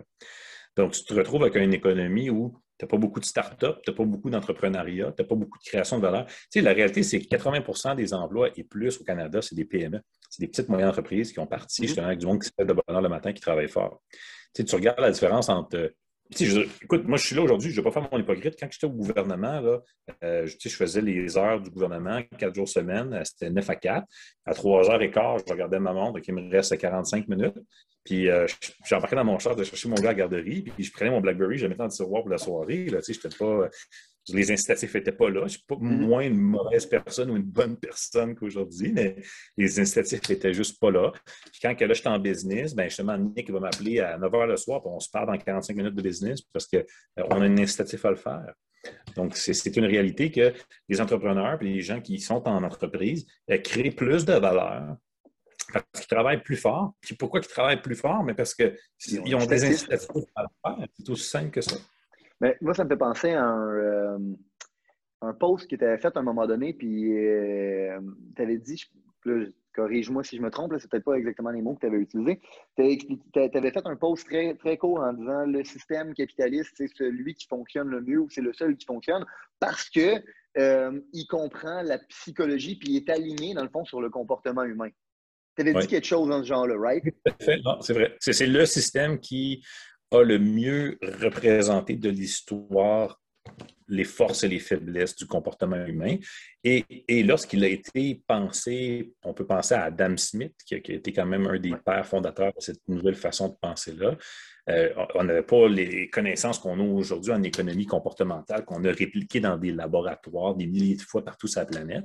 Donc, 0.76 0.92
tu 0.92 1.04
te 1.04 1.14
retrouves 1.14 1.42
avec 1.42 1.56
une 1.56 1.72
économie 1.72 2.30
où 2.30 2.58
tu 2.78 2.84
n'as 2.84 2.88
pas 2.88 2.96
beaucoup 2.96 3.20
de 3.20 3.24
start-up, 3.24 3.78
tu 3.82 3.90
n'as 3.90 3.96
pas 3.96 4.04
beaucoup 4.04 4.30
d'entrepreneuriat, 4.30 5.12
tu 5.12 5.22
n'as 5.22 5.28
pas 5.28 5.34
beaucoup 5.34 5.58
de 5.58 5.64
création 5.64 5.96
de 5.96 6.02
valeur. 6.02 6.26
Tu 6.26 6.34
sais, 6.50 6.60
la 6.60 6.72
réalité, 6.72 7.02
c'est 7.02 7.20
que 7.20 7.26
80% 7.26 7.96
des 7.96 8.12
emplois 8.12 8.50
et 8.56 8.64
plus 8.64 9.00
au 9.00 9.04
Canada, 9.04 9.40
c'est 9.42 9.54
des 9.54 9.64
PME. 9.64 10.00
C'est 10.30 10.40
des 10.40 10.48
petites 10.48 10.68
moyennes 10.68 10.88
entreprises 10.88 11.32
qui 11.32 11.38
ont 11.38 11.46
parti 11.46 11.82
mm-hmm. 11.82 11.86
justement 11.86 12.06
avec 12.06 12.18
du 12.18 12.26
monde 12.26 12.40
qui 12.40 12.48
se 12.48 12.52
fait 12.56 12.66
de 12.66 12.74
bonheur 12.74 13.02
le 13.02 13.08
matin, 13.08 13.32
qui 13.32 13.40
travaille 13.40 13.68
fort. 13.68 14.02
Tu, 14.54 14.62
sais, 14.62 14.64
tu 14.64 14.74
regardes 14.74 15.00
la 15.00 15.10
différence 15.10 15.48
entre 15.48 15.92
écoute, 16.82 17.06
moi, 17.06 17.18
je 17.18 17.26
suis 17.26 17.36
là 17.36 17.42
aujourd'hui, 17.42 17.70
je 17.70 17.80
ne 17.80 17.84
vais 17.84 17.90
pas 17.90 18.00
faire 18.00 18.08
mon 18.10 18.18
hypocrite. 18.18 18.56
Quand 18.58 18.68
j'étais 18.70 18.86
au 18.86 18.90
gouvernement, 18.90 19.62
euh, 20.24 20.46
je, 20.46 20.68
faisais 20.68 21.00
les 21.00 21.36
heures 21.36 21.60
du 21.60 21.70
gouvernement, 21.70 22.20
quatre 22.38 22.54
jours 22.54 22.68
semaine, 22.68 23.12
euh, 23.14 23.22
c'était 23.24 23.50
9 23.50 23.70
à 23.70 23.76
4. 23.76 24.06
À 24.44 24.54
3 24.54 24.90
heures 24.90 25.02
et 25.02 25.10
quart, 25.10 25.38
je 25.38 25.52
regardais 25.52 25.78
ma 25.78 25.92
montre, 25.92 26.20
qui 26.20 26.32
me 26.32 26.50
reste 26.50 26.76
45 26.76 27.28
minutes. 27.28 27.58
Puis 28.04 28.28
euh, 28.28 28.46
j'embarquais 28.84 29.16
dans 29.16 29.24
mon 29.24 29.38
char 29.38 29.56
de 29.56 29.64
chercher 29.64 29.88
mon 29.88 29.96
gars 29.96 30.10
à 30.10 30.14
garderie, 30.14 30.62
puis 30.62 30.84
je 30.84 30.92
prenais 30.92 31.10
mon 31.10 31.20
Blackberry, 31.20 31.58
je 31.58 31.64
le 31.64 31.70
mettais 31.70 31.78
dans 31.78 31.84
le 31.86 31.90
tiroir 31.90 32.22
pour 32.22 32.30
la 32.30 32.38
soirée. 32.38 32.86
Tu 33.04 33.14
sais, 33.14 33.28
pas, 33.36 33.68
les 34.32 34.50
incitatifs 34.50 34.94
n'étaient 34.94 35.12
pas 35.12 35.28
là. 35.28 35.40
Je 35.40 35.44
ne 35.44 35.48
suis 35.48 35.64
pas 35.66 35.76
mm-hmm. 35.76 36.00
moins 36.00 36.22
une 36.22 36.38
mauvaise 36.38 36.86
personne 36.86 37.30
ou 37.30 37.36
une 37.36 37.42
bonne 37.42 37.76
personne 37.76 38.34
qu'aujourd'hui, 38.34 38.92
mais 38.92 39.16
les 39.56 39.80
incitatifs 39.80 40.28
n'étaient 40.28 40.52
juste 40.52 40.80
pas 40.80 40.90
là. 40.90 41.12
Puis 41.52 41.60
quand 41.62 41.80
là, 41.80 41.94
j'étais 41.94 42.08
en 42.08 42.18
business, 42.18 42.74
ben 42.74 42.84
justement, 42.84 43.16
Nick 43.16 43.50
va 43.50 43.60
m'appeler 43.60 44.00
à 44.00 44.18
9 44.18 44.30
h 44.30 44.46
le 44.46 44.56
soir, 44.56 44.80
puis 44.80 44.90
on 44.92 45.00
se 45.00 45.10
parle 45.10 45.26
dans 45.28 45.38
45 45.38 45.76
minutes 45.76 45.94
de 45.94 46.02
business 46.02 46.40
parce 46.52 46.66
qu'on 46.66 46.78
euh, 46.78 47.24
a 47.30 47.34
un 47.34 47.58
incitatif 47.58 48.04
à 48.04 48.10
le 48.10 48.16
faire. 48.16 48.52
Donc, 49.16 49.36
c'est 49.36 49.76
une 49.76 49.84
réalité 49.84 50.30
que 50.30 50.52
les 50.88 51.00
entrepreneurs 51.00 51.60
et 51.60 51.64
les 51.64 51.80
gens 51.80 52.00
qui 52.00 52.20
sont 52.20 52.46
en 52.46 52.62
entreprise 52.62 53.26
euh, 53.50 53.58
créent 53.58 53.90
plus 53.90 54.24
de 54.24 54.34
valeur 54.34 54.96
parce 55.72 55.86
qu'ils 55.94 56.06
travaillent 56.06 56.42
plus 56.42 56.56
fort. 56.56 56.94
Puis 57.00 57.16
pourquoi 57.16 57.40
ils 57.40 57.46
travaillent 57.46 57.82
plus 57.82 57.96
fort? 57.96 58.22
Mais 58.22 58.34
parce 58.34 58.54
qu'ils 58.54 59.34
ont, 59.34 59.46
des 59.46 59.64
incitatifs 59.64 60.10
à 60.34 60.42
le 60.42 60.48
faire. 60.62 60.88
C'est 60.98 61.10
aussi 61.10 61.28
simple 61.28 61.50
que 61.50 61.60
ça. 61.60 61.76
Mais 62.40 62.56
moi, 62.60 62.74
ça 62.74 62.84
me 62.84 62.88
fait 62.88 62.96
penser 62.96 63.32
à 63.32 63.44
un, 63.44 63.74
euh, 63.74 64.18
un 65.22 65.32
post 65.32 65.68
que 65.68 65.76
tu 65.76 65.84
avais 65.84 65.98
fait 65.98 66.16
à 66.16 66.20
un 66.20 66.22
moment 66.22 66.46
donné, 66.46 66.74
puis 66.74 67.16
euh, 67.16 67.98
tu 68.34 68.42
avais 68.42 68.58
dit, 68.58 68.82
corrige-moi 69.74 70.24
si 70.24 70.36
je 70.36 70.42
me 70.42 70.50
trompe, 70.50 70.74
c'est 70.78 70.90
peut-être 70.90 71.04
pas 71.04 71.14
exactement 71.14 71.50
les 71.50 71.62
mots 71.62 71.74
que 71.74 71.80
tu 71.80 71.86
avais 71.86 71.98
utilisés. 71.98 72.40
Tu 72.76 72.82
avais 73.34 73.70
fait 73.70 73.86
un 73.86 73.96
post 73.96 74.26
très, 74.26 74.54
très 74.54 74.76
court 74.76 75.00
en 75.00 75.12
disant 75.12 75.44
le 75.46 75.64
système 75.64 76.14
capitaliste, 76.14 76.72
c'est 76.76 76.88
celui 76.94 77.34
qui 77.34 77.46
fonctionne 77.46 77.88
le 77.88 78.00
mieux 78.00 78.20
ou 78.20 78.30
c'est 78.30 78.40
le 78.40 78.52
seul 78.52 78.76
qui 78.76 78.86
fonctionne 78.86 79.24
parce 79.60 79.88
que 79.90 80.22
euh, 80.58 81.00
il 81.12 81.26
comprend 81.26 81.82
la 81.82 81.98
psychologie 81.98 82.76
puis 82.76 82.88
il 82.90 82.96
est 82.96 83.10
aligné, 83.10 83.54
dans 83.54 83.62
le 83.62 83.68
fond, 83.68 83.84
sur 83.84 84.00
le 84.00 84.08
comportement 84.08 84.64
humain. 84.64 84.88
Tu 85.56 85.62
avais 85.62 85.74
dit 85.74 85.86
quelque 85.86 86.06
chose 86.06 86.28
dans 86.28 86.42
ce 86.42 86.48
genre-là, 86.48 86.74
right? 86.78 87.04
c'est 87.80 87.92
vrai. 87.94 88.14
C'est 88.20 88.46
le 88.46 88.66
système 88.66 89.18
qui 89.18 89.64
a 90.12 90.22
le 90.22 90.38
mieux 90.38 90.98
représenté 91.20 91.96
de 91.96 92.10
l'histoire 92.10 93.20
les 93.88 94.04
forces 94.04 94.44
et 94.44 94.48
les 94.48 94.58
faiblesses 94.58 95.14
du 95.16 95.26
comportement 95.26 95.84
humain. 95.84 96.16
Et, 96.64 97.22
lorsqu'il 97.22 97.62
a 97.64 97.68
été 97.68 98.20
pensé, 98.26 99.12
on 99.22 99.32
peut 99.32 99.46
penser 99.46 99.74
à 99.74 99.84
Adam 99.84 100.16
Smith, 100.16 100.54
qui 100.66 100.74
a, 100.74 100.78
été 100.78 101.12
quand 101.12 101.26
même 101.26 101.46
un 101.46 101.58
des 101.58 101.74
pères 101.84 102.06
fondateurs 102.06 102.52
de 102.52 102.60
cette 102.60 102.80
nouvelle 102.88 103.14
façon 103.14 103.48
de 103.50 103.54
penser-là. 103.60 104.16
Euh, 104.68 104.92
on 105.14 105.22
n'avait 105.22 105.44
pas 105.44 105.68
les 105.68 106.10
connaissances 106.10 106.58
qu'on 106.58 106.80
a 106.80 106.82
aujourd'hui 106.82 107.32
en 107.32 107.42
économie 107.44 107.86
comportementale, 107.86 108.64
qu'on 108.64 108.84
a 108.84 108.90
répliquées 108.90 109.38
dans 109.38 109.56
des 109.56 109.70
laboratoires 109.70 110.56
des 110.56 110.66
milliers 110.66 110.96
de 110.96 111.02
fois 111.02 111.24
partout 111.24 111.46
sur 111.46 111.60
la 111.60 111.66
planète. 111.66 112.04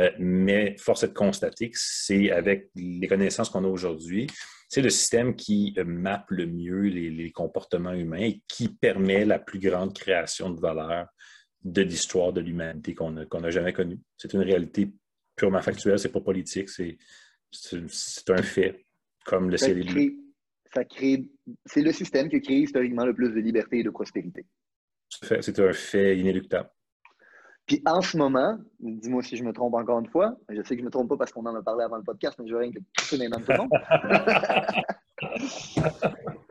Euh, 0.00 0.10
mais 0.18 0.74
force 0.78 1.04
est 1.04 1.08
de 1.08 1.12
constater 1.12 1.70
que 1.70 1.78
c'est 1.78 2.32
avec 2.32 2.70
les 2.74 3.06
connaissances 3.06 3.50
qu'on 3.50 3.62
a 3.62 3.68
aujourd'hui, 3.68 4.26
c'est 4.72 4.80
le 4.80 4.88
système 4.88 5.36
qui 5.36 5.74
euh, 5.76 5.84
mappe 5.84 6.30
le 6.30 6.46
mieux 6.46 6.84
les, 6.84 7.30
comportements 7.30 7.92
humains 7.92 8.22
et 8.22 8.42
qui 8.48 8.68
permet 8.68 9.26
la 9.26 9.38
plus 9.38 9.58
grande 9.58 9.94
création 9.94 10.48
de 10.48 10.58
valeur 10.58 11.08
de 11.62 11.82
l'histoire 11.82 12.32
de 12.32 12.40
l'humanité 12.40 12.94
qu'on 12.94 13.10
n'a 13.10 13.50
jamais 13.50 13.74
connue. 13.74 14.00
C'est 14.16 14.32
une 14.32 14.40
réalité 14.40 14.90
purement 15.36 15.60
factuelle, 15.60 15.98
c'est 15.98 16.08
pas 16.08 16.22
politique, 16.22 16.70
c'est 16.70 16.96
un 18.30 18.42
fait, 18.42 18.86
comme 19.26 19.50
le 19.50 19.58
ciel 19.58 19.84
ça 20.74 20.84
crée, 20.86 21.28
c'est 21.66 21.82
le 21.82 21.92
système 21.92 22.30
qui 22.30 22.40
crée 22.40 22.60
historiquement 22.60 23.04
le 23.04 23.12
plus 23.12 23.28
de 23.28 23.40
liberté 23.40 23.80
et 23.80 23.82
de 23.82 23.90
prospérité. 23.90 24.46
C'est 25.10 25.58
un 25.58 25.72
fait 25.74 26.18
inéluctable. 26.18 26.70
Puis 27.72 27.80
en 27.86 28.02
ce 28.02 28.18
moment, 28.18 28.58
dis-moi 28.80 29.22
si 29.22 29.34
je 29.34 29.42
me 29.42 29.50
trompe 29.50 29.72
encore 29.72 29.98
une 29.98 30.06
fois, 30.06 30.36
je 30.50 30.60
sais 30.60 30.74
que 30.74 30.76
je 30.76 30.80
ne 30.80 30.84
me 30.84 30.90
trompe 30.90 31.08
pas 31.08 31.16
parce 31.16 31.32
qu'on 31.32 31.46
en 31.46 31.54
a 31.54 31.62
parlé 31.62 31.84
avant 31.84 31.96
le 31.96 32.02
podcast, 32.02 32.38
mais 32.38 32.46
je 32.46 32.54
rien 32.54 32.70
que 32.70 32.78
tout 32.78 33.16
les 33.16 33.30
mêmes. 33.30 33.42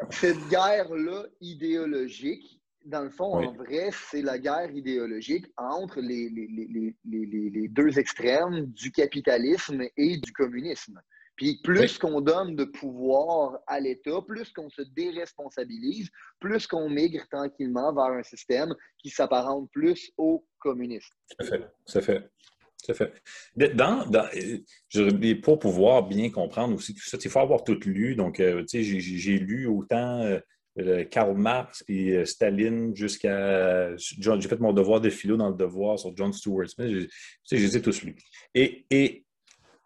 Cette 0.10 0.40
guerre-là 0.50 1.26
idéologique, 1.40 2.60
dans 2.86 3.04
le 3.04 3.12
fond, 3.12 3.36
en 3.36 3.52
vrai, 3.52 3.92
c'est 4.10 4.24
la 4.24 4.40
guerre 4.40 4.72
idéologique 4.72 5.46
entre 5.58 6.02
les, 6.02 6.28
les, 6.30 6.96
les, 7.06 7.68
deux 7.68 8.00
extrêmes 8.00 8.66
du 8.72 8.92
capitalisme 8.92 9.84
et 9.96 10.18
du 10.18 10.34
communisme. 10.34 11.00
Puis 11.36 11.60
plus 11.64 11.98
qu'on 11.98 12.22
donne 12.22 12.56
de 12.56 12.66
pouvoir 12.66 13.60
à 13.68 13.80
l'État, 13.80 14.22
plus 14.28 14.52
qu'on 14.52 14.70
se 14.70 14.82
déresponsabilise, 14.82 16.10
plus 16.40 16.68
qu'on 16.68 16.90
migre 16.90 17.26
tranquillement 17.32 17.94
vers 17.94 18.18
un 18.18 18.24
système 18.24 18.76
qui 18.98 19.10
s'apparente 19.10 19.70
plus 19.72 20.12
au 20.18 20.46
communisme. 20.60 21.14
Ça 21.40 21.46
fait. 21.48 21.68
Ça 21.86 22.02
fait. 22.02 22.30
Ça 22.84 22.94
fait. 22.94 23.14
Dans, 23.76 24.08
dans, 24.08 24.28
pour 25.44 25.60
pouvoir 25.60 26.08
bien 26.08 26.30
comprendre 26.32 26.76
aussi 26.76 26.94
tout 26.96 27.04
ça, 27.04 27.18
il 27.24 27.30
faut 27.30 27.40
avoir 27.40 27.64
tout 27.64 27.80
lu. 27.86 28.16
Donc, 28.16 28.40
euh, 28.40 28.62
tu 28.62 28.84
sais, 28.84 29.00
j'ai 29.00 29.38
lu 29.38 29.68
autant 29.68 30.40
euh, 30.80 31.04
Karl 31.06 31.38
Marx 31.38 31.84
et 31.88 32.18
euh, 32.18 32.26
Staline 32.26 32.96
jusqu'à. 32.96 33.96
J'ai 33.98 34.42
fait 34.48 34.60
mon 34.60 34.74
devoir 34.74 35.00
de 35.00 35.10
philo 35.12 35.38
dans 35.38 35.50
le 35.50 35.56
devoir 35.56 36.00
sur 36.00 36.16
John 36.16 36.34
Stuart 36.34 36.70
Smith. 36.70 36.90
Tu 36.90 37.10
sais, 37.44 37.58
je 37.58 37.66
les 37.66 37.78
ai 37.78 37.82
tous 37.82 38.02
lus. 38.02 38.16
Et, 38.56 38.86
et 38.90 39.26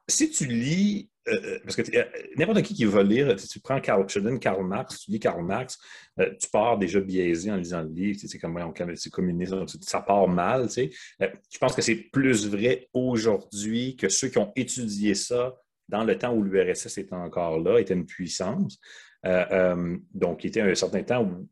si 0.07 0.29
tu 0.29 0.45
lis 0.45 1.09
euh, 1.27 1.33
euh, 1.43 1.59
parce 1.63 1.75
que 1.75 1.97
euh, 1.97 2.03
n'importe 2.37 2.61
qui 2.61 2.73
qui 2.75 2.85
va 2.85 3.01
lire, 3.01 3.35
tu, 3.35 3.59
prends 3.59 3.79
Karl, 3.81 4.05
je 4.07 4.19
Karl 4.37 4.63
Marx, 4.63 5.01
tu 5.01 5.11
lis 5.11 5.19
Karl 5.19 5.43
Marx, 5.43 5.79
tu 6.17 6.49
pars 6.51 6.77
déjà 6.77 6.99
biaisé 6.99 7.51
en 7.51 7.57
lisant 7.57 7.81
le 7.81 7.89
livre, 7.89 8.19
c'est 8.23 8.37
comme 8.37 8.59
c'est 8.95 9.09
communiste, 9.09 9.53
ça 9.81 10.01
part 10.01 10.27
mal. 10.27 10.67
Tu 10.67 10.73
sais. 10.73 10.91
je 11.19 11.57
pense 11.57 11.75
que 11.75 11.81
c'est 11.81 11.95
plus 11.95 12.47
vrai 12.47 12.87
aujourd'hui 12.93 13.95
que 13.95 14.07
ceux 14.07 14.27
qui 14.27 14.37
ont 14.37 14.51
étudié 14.55 15.15
ça 15.15 15.55
dans 15.89 16.03
le 16.03 16.17
temps 16.17 16.33
où 16.33 16.43
l'URSS 16.43 16.97
était 16.97 17.15
encore 17.15 17.59
là, 17.59 17.79
était 17.79 17.93
une 17.93 18.05
puissance. 18.05 18.79
donc, 19.23 20.43
il 20.43 20.47
était 20.47 20.61
un 20.61 20.75
certain 20.75 21.03
temps 21.03 21.23
où 21.23 21.47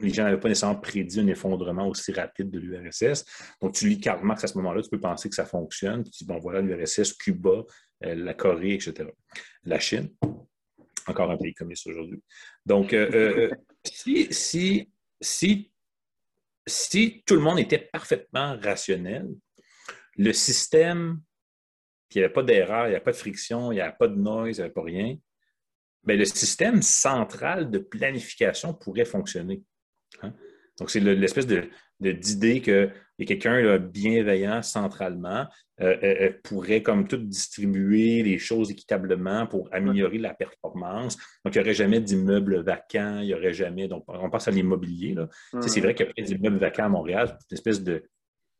les 0.00 0.10
gens 0.10 0.24
n'avaient 0.24 0.40
pas 0.40 0.48
nécessairement 0.48 0.80
prédit 0.80 1.20
un 1.20 1.26
effondrement 1.26 1.88
aussi 1.88 2.12
rapide 2.12 2.50
de 2.50 2.58
l'URSS. 2.58 3.24
Donc, 3.60 3.74
tu 3.74 3.88
lis 3.88 4.00
Karl 4.00 4.24
Marx 4.24 4.44
à 4.44 4.46
ce 4.46 4.56
moment-là, 4.58 4.80
tu 4.80 4.88
peux 4.88 5.00
penser 5.00 5.28
que 5.28 5.34
ça 5.34 5.44
fonctionne. 5.44 6.04
Tu 6.04 6.10
dis, 6.10 6.24
bon, 6.24 6.38
voilà, 6.38 6.60
l'URSS, 6.60 7.12
Cuba, 7.14 7.64
la 8.00 8.34
Corée, 8.34 8.74
etc. 8.74 9.10
La 9.64 9.78
Chine, 9.78 10.10
encore 11.06 11.30
un 11.30 11.36
pays 11.36 11.54
communiste 11.54 11.86
aujourd'hui. 11.86 12.22
Donc, 12.64 12.92
euh, 12.92 13.50
euh, 13.50 13.50
si, 13.84 14.88
tout 17.26 17.34
le 17.34 17.40
monde 17.40 17.58
était 17.58 17.88
parfaitement 17.92 18.58
rationnel, 18.60 19.28
le 20.16 20.32
système, 20.32 21.20
il 22.10 22.18
n'y 22.18 22.24
avait 22.24 22.32
pas 22.32 22.42
d'erreur, 22.42 22.86
il 22.86 22.90
n'y 22.90 22.94
avait 22.96 23.04
pas 23.04 23.12
de 23.12 23.16
friction, 23.16 23.72
il 23.72 23.76
n'y 23.76 23.80
avait 23.80 23.96
pas 23.98 24.08
de 24.08 24.16
noise, 24.16 24.56
il 24.56 24.60
n'y 24.60 24.64
avait 24.64 24.72
pas 24.72 24.82
rien, 24.82 25.16
bien, 26.04 26.16
le 26.16 26.24
système 26.24 26.82
central 26.82 27.70
de 27.70 27.78
planification 27.78 28.74
pourrait 28.74 29.04
fonctionner. 29.04 29.62
Hein. 30.22 30.34
Donc, 30.78 30.90
c'est 30.90 31.00
l'espèce 31.00 31.46
d'idée 32.00 32.60
qu'il 32.60 32.92
y 33.18 33.22
a 33.22 33.26
quelqu'un 33.26 33.78
bienveillant 33.78 34.62
centralement 34.62 35.46
euh, 35.80 35.96
euh, 36.02 36.14
euh, 36.22 36.32
pourrait 36.42 36.82
comme 36.82 37.06
tout 37.06 37.18
distribuer 37.18 38.22
les 38.22 38.38
choses 38.38 38.70
équitablement 38.70 39.46
pour 39.46 39.68
améliorer 39.72 40.18
la 40.18 40.34
performance. 40.34 41.16
Donc, 41.44 41.54
il 41.54 41.58
n'y 41.58 41.60
aurait 41.60 41.74
jamais 41.74 42.00
d'immeubles 42.00 42.62
vacants, 42.62 43.20
il 43.20 43.26
n'y 43.26 43.34
aurait 43.34 43.54
jamais. 43.54 43.88
Donc, 43.88 44.04
on 44.08 44.30
pense 44.30 44.48
à 44.48 44.50
l'immobilier. 44.50 45.14
C'est 45.66 45.80
vrai 45.80 45.94
qu'il 45.94 46.06
y 46.06 46.20
a 46.20 46.24
des 46.24 46.32
immeubles 46.32 46.58
vacants 46.58 46.84
à 46.84 46.88
Montréal, 46.88 47.38
une 47.50 47.54
espèce 47.54 47.82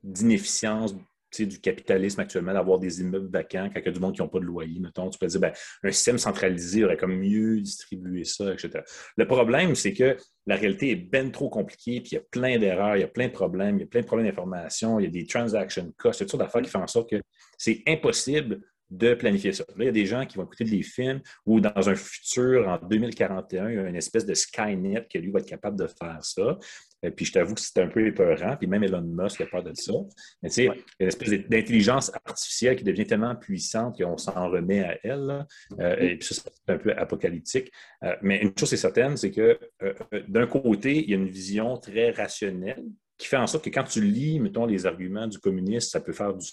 d'inefficience 0.02 0.94
du 1.36 1.60
capitalisme 1.60 2.20
actuellement, 2.20 2.52
d'avoir 2.52 2.78
des 2.78 3.00
immeubles 3.00 3.30
vacants 3.30 3.68
quand 3.72 3.80
il 3.80 3.86
y 3.86 3.88
a 3.88 3.92
du 3.92 4.00
monde 4.00 4.14
qui 4.14 4.22
n'ont 4.22 4.28
pas 4.28 4.40
de 4.40 4.44
loyer, 4.44 4.80
mettons. 4.80 5.10
Tu 5.10 5.18
peux 5.18 5.26
dire, 5.26 5.40
ben, 5.40 5.52
un 5.84 5.92
système 5.92 6.18
centralisé 6.18 6.84
aurait 6.84 6.96
comme 6.96 7.16
mieux 7.16 7.60
distribué 7.60 8.24
ça, 8.24 8.52
etc. 8.52 8.80
Le 9.16 9.26
problème, 9.26 9.74
c'est 9.74 9.92
que 9.92 10.16
la 10.46 10.56
réalité 10.56 10.90
est 10.90 10.96
bien 10.96 11.28
trop 11.30 11.50
compliquée, 11.50 12.00
puis 12.00 12.12
il 12.12 12.14
y 12.14 12.18
a 12.18 12.24
plein 12.30 12.58
d'erreurs, 12.58 12.96
il 12.96 13.00
y 13.00 13.04
a 13.04 13.08
plein 13.08 13.28
de 13.28 13.32
problèmes, 13.32 13.76
il 13.76 13.80
y 13.80 13.84
a 13.84 13.86
plein 13.86 14.00
de 14.00 14.06
problèmes 14.06 14.28
d'information, 14.28 14.98
il 14.98 15.04
y 15.04 15.06
a 15.06 15.10
des 15.10 15.26
transaction 15.26 15.92
costs, 15.98 16.20
toutes 16.20 16.30
sortes 16.30 16.42
d'affaires 16.42 16.62
qui 16.62 16.70
font 16.70 16.82
en 16.82 16.86
sorte 16.86 17.10
que 17.10 17.20
c'est 17.56 17.82
impossible 17.86 18.60
de 18.90 19.14
planifier 19.14 19.52
ça. 19.52 19.64
Il 19.78 19.84
y 19.84 19.88
a 19.88 19.92
des 19.92 20.06
gens 20.06 20.24
qui 20.24 20.38
vont 20.38 20.44
écouter 20.44 20.64
des 20.64 20.82
films 20.82 21.20
où, 21.44 21.60
dans 21.60 21.88
un 21.88 21.94
futur, 21.94 22.68
en 22.68 22.78
2041, 22.86 23.68
il 23.68 23.74
y 23.74 23.78
a 23.78 23.88
une 23.88 23.96
espèce 23.96 24.24
de 24.24 24.34
Skynet 24.34 25.06
qui, 25.08 25.18
lui, 25.18 25.30
va 25.30 25.40
être 25.40 25.48
capable 25.48 25.78
de 25.78 25.86
faire 25.86 26.18
ça. 26.22 26.58
Et 27.02 27.10
puis, 27.10 27.24
je 27.24 27.32
t'avoue 27.32 27.54
que 27.54 27.60
c'est 27.60 27.80
un 27.80 27.88
peu 27.88 28.06
épeurant. 28.06 28.56
Puis 28.56 28.66
même 28.66 28.82
Elon 28.82 29.02
Musk 29.02 29.40
a 29.40 29.46
peur 29.46 29.62
de 29.62 29.72
ça. 29.74 29.92
Mais 30.42 30.48
tu 30.48 30.54
sais, 30.54 30.70
une 30.98 31.08
espèce 31.08 31.30
d'intelligence 31.48 32.10
artificielle 32.24 32.76
qui 32.76 32.84
devient 32.84 33.06
tellement 33.06 33.36
puissante 33.36 33.96
qu'on 33.96 34.16
s'en 34.16 34.50
remet 34.50 34.84
à 34.84 34.98
elle. 35.04 35.46
Euh, 35.78 35.96
et 35.98 36.16
puis 36.16 36.34
ça, 36.34 36.42
c'est 36.42 36.72
un 36.72 36.78
peu 36.78 36.92
apocalyptique. 36.92 37.70
Euh, 38.02 38.16
mais 38.22 38.38
une 38.38 38.52
chose 38.58 38.72
est 38.72 38.78
certaine, 38.78 39.16
c'est 39.16 39.30
que 39.30 39.58
euh, 39.82 39.94
d'un 40.28 40.46
côté, 40.46 41.04
il 41.04 41.10
y 41.10 41.14
a 41.14 41.16
une 41.16 41.28
vision 41.28 41.76
très 41.76 42.10
rationnelle 42.10 42.84
qui 43.16 43.26
fait 43.26 43.36
en 43.36 43.46
sorte 43.46 43.64
que 43.64 43.70
quand 43.70 43.84
tu 43.84 44.02
lis, 44.02 44.40
mettons, 44.40 44.66
les 44.66 44.86
arguments 44.86 45.26
du 45.26 45.38
communiste, 45.38 45.90
ça 45.90 46.00
peut 46.00 46.12
faire 46.12 46.34
du 46.34 46.46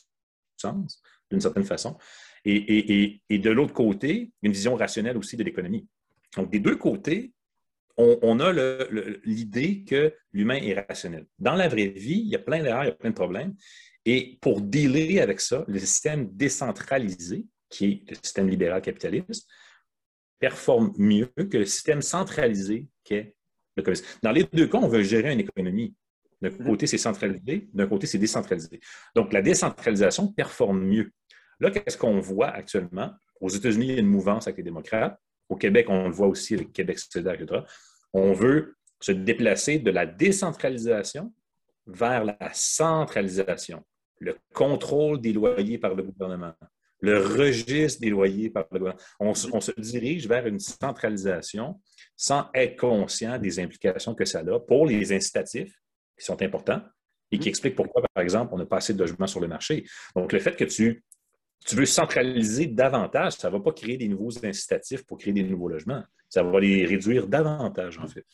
sens 0.57 1.01
d'une 1.31 1.41
certaine 1.41 1.63
façon. 1.63 1.97
Et, 2.45 3.21
de 3.29 3.49
l'autre 3.49 3.73
côté, 3.73 4.31
une 4.43 4.51
vision 4.51 4.75
rationnelle 4.75 5.17
aussi 5.17 5.35
de 5.35 5.43
l'économie. 5.43 5.87
Donc, 6.37 6.51
des 6.51 6.59
deux 6.59 6.75
côtés, 6.75 7.31
on, 7.97 8.39
a 8.39 8.51
l'idée 9.23 9.83
que 9.83 10.13
l'humain 10.33 10.55
est 10.55 10.73
rationnel. 10.73 11.25
Dans 11.39 11.55
la 11.55 11.67
vraie 11.67 11.87
vie, 11.87 12.21
il 12.25 12.27
y 12.27 12.35
a 12.35 12.39
plein 12.39 12.61
d'erreurs, 12.61 12.83
il 12.83 12.87
y 12.87 12.91
a 12.91 12.95
plein 12.95 13.09
de 13.09 13.15
problèmes. 13.15 13.55
Et 14.05 14.37
pour 14.41 14.61
dealer 14.61 15.19
avec 15.19 15.39
ça, 15.41 15.65
le 15.67 15.79
système 15.79 16.29
décentralisé, 16.31 17.45
qui 17.69 17.85
est 17.85 18.09
le 18.11 18.15
système 18.15 18.49
libéral 18.49 18.81
capitaliste, 18.81 19.47
performe 20.39 20.93
mieux 20.97 21.31
que 21.37 21.57
le 21.57 21.65
système 21.65 22.01
centralisé 22.01 22.87
qu'est 23.03 23.35
le 23.75 23.83
communisme. 23.83 24.05
Dans 24.21 24.31
les 24.31 24.43
deux 24.43 24.67
cas, 24.67 24.77
on 24.77 24.87
veut 24.87 25.03
gérer 25.03 25.33
une 25.33 25.39
économie. 25.39 25.95
D'un 26.41 26.49
mm-hmm. 26.49 26.65
côté, 26.65 26.87
c'est 26.87 26.97
centralisé, 26.97 27.67
d'un 27.73 27.87
côté, 27.87 28.07
c'est 28.07 28.17
décentralisé. 28.17 28.79
Donc, 29.15 29.33
la 29.33 29.41
décentralisation 29.41 30.31
performe 30.31 30.85
mieux. 30.85 31.11
Là, 31.59 31.71
qu'est-ce 31.71 31.97
qu'on 31.97 32.19
voit 32.19 32.49
actuellement? 32.49 33.11
Aux 33.41 33.49
États-Unis, 33.49 33.87
il 33.87 33.93
y 33.93 33.97
a 33.97 33.99
une 33.99 34.07
mouvance 34.07 34.47
avec 34.47 34.57
les 34.57 34.63
démocrates. 34.63 35.19
Au 35.49 35.55
Québec, 35.55 35.87
on 35.89 36.07
le 36.07 36.13
voit 36.13 36.27
aussi 36.27 36.55
avec 36.55 36.73
Québec 36.73 36.99
solidaire, 36.99 37.39
etc. 37.39 37.61
On 38.13 38.33
veut 38.33 38.75
se 38.99 39.11
déplacer 39.11 39.79
de 39.79 39.91
la 39.91 40.05
décentralisation 40.05 41.33
vers 41.85 42.25
la 42.25 42.49
centralisation, 42.53 43.83
le 44.19 44.37
contrôle 44.53 45.21
des 45.21 45.33
loyers 45.33 45.77
par 45.77 45.93
le 45.93 46.03
gouvernement, 46.03 46.53
le 47.01 47.21
registre 47.21 48.01
des 48.01 48.09
loyers 48.09 48.49
par 48.49 48.65
le 48.71 48.79
gouvernement. 48.79 49.03
On, 49.19 49.33
on 49.53 49.61
se 49.61 49.71
dirige 49.79 50.27
vers 50.27 50.47
une 50.47 50.59
centralisation 50.59 51.79
sans 52.15 52.49
être 52.53 52.79
conscient 52.79 53.37
des 53.37 53.59
implications 53.59 54.15
que 54.15 54.25
ça 54.25 54.39
a 54.39 54.59
pour 54.59 54.87
les 54.87 55.13
incitatifs, 55.13 55.75
qui 56.17 56.25
sont 56.25 56.41
importants, 56.41 56.81
et 57.31 57.39
qui 57.39 57.47
mmh. 57.47 57.49
expliquent 57.49 57.75
pourquoi, 57.75 58.01
par 58.13 58.23
exemple, 58.23 58.53
on 58.53 58.57
n'a 58.57 58.65
pas 58.65 58.77
assez 58.77 58.93
de 58.93 58.99
logements 58.99 59.27
sur 59.27 59.39
le 59.39 59.47
marché. 59.47 59.85
Donc, 60.15 60.31
le 60.31 60.39
fait 60.39 60.55
que 60.55 60.63
tu 60.63 61.03
tu 61.65 61.75
veux 61.75 61.85
centraliser 61.85 62.67
davantage, 62.67 63.33
ça 63.33 63.49
ne 63.49 63.53
va 63.53 63.59
pas 63.59 63.71
créer 63.71 63.97
des 63.97 64.07
nouveaux 64.07 64.45
incitatifs 64.45 65.05
pour 65.05 65.17
créer 65.17 65.33
des 65.33 65.43
nouveaux 65.43 65.69
logements. 65.69 66.03
Ça 66.29 66.43
va 66.43 66.59
les 66.59 66.85
réduire 66.85 67.27
davantage, 67.27 67.97
en 67.99 68.07
fait. 68.07 68.25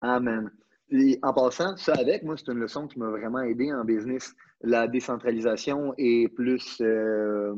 Amen. 0.00 0.50
en 1.22 1.32
passant, 1.32 1.76
ça 1.76 1.94
avec, 1.94 2.22
moi, 2.22 2.36
c'est 2.36 2.50
une 2.52 2.58
leçon 2.58 2.86
qui 2.86 2.98
m'a 2.98 3.10
vraiment 3.10 3.40
aidé 3.40 3.72
en 3.72 3.84
business. 3.84 4.34
La 4.60 4.86
décentralisation 4.88 5.94
est 5.98 6.28
plus 6.28 6.78
euh, 6.80 7.54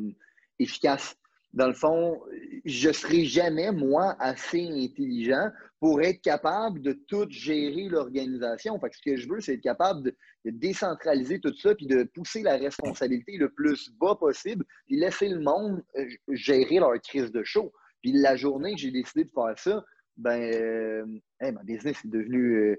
efficace 0.59 1.17
dans 1.55 1.69
le 1.69 1.75
fond, 1.75 2.21
je 2.65 2.89
ne 2.89 2.93
serai 2.93 3.25
jamais, 3.25 3.71
moi, 3.71 4.17
assez 4.19 4.69
intelligent 4.69 5.51
pour 5.79 6.03
être 6.03 6.21
capable 6.21 6.83
de 6.83 6.93
tout 7.07 7.27
gérer 7.31 7.89
l'organisation. 7.89 8.79
ce 8.91 9.01
que 9.01 9.17
je 9.17 9.29
veux, 9.29 9.41
c'est 9.41 9.55
être 9.55 9.61
capable 9.61 10.03
de, 10.03 10.17
décentraliser 10.45 11.39
tout 11.39 11.55
ça, 11.57 11.75
puis 11.75 11.87
de 11.87 12.03
pousser 12.03 12.43
la 12.43 12.57
responsabilité 12.57 13.37
le 13.37 13.51
plus 13.51 13.91
bas 14.01 14.17
possible, 14.17 14.65
puis 14.87 14.97
laisser 14.97 15.29
le 15.29 15.41
monde 15.41 15.83
euh, 15.97 16.07
gérer 16.31 16.81
leur 16.81 17.01
crise 17.01 17.31
de 17.31 17.45
chaud. 17.45 17.73
Puis 18.03 18.13
la 18.13 18.35
journée 18.35 18.73
que 18.73 18.81
j'ai 18.81 18.91
décidé 18.91 19.25
de 19.25 19.31
faire 19.31 19.57
ça, 19.57 19.85
ben, 20.17 20.53
euh, 20.55 21.05
ma 21.41 21.63
business 21.63 21.97
est 22.05 22.09
devenue 22.09 22.57
euh, 22.57 22.77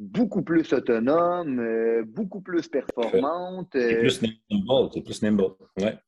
beaucoup 0.00 0.42
plus 0.42 0.72
autonome, 0.72 2.04
beaucoup 2.06 2.40
plus 2.40 2.66
performante. 2.66 3.68
C'est 3.74 3.98
plus 3.98 4.22
nimble, 4.22 4.90
c'est 4.92 5.02
plus 5.02 5.22
nimble, 5.22 5.44
ouais 5.78 5.98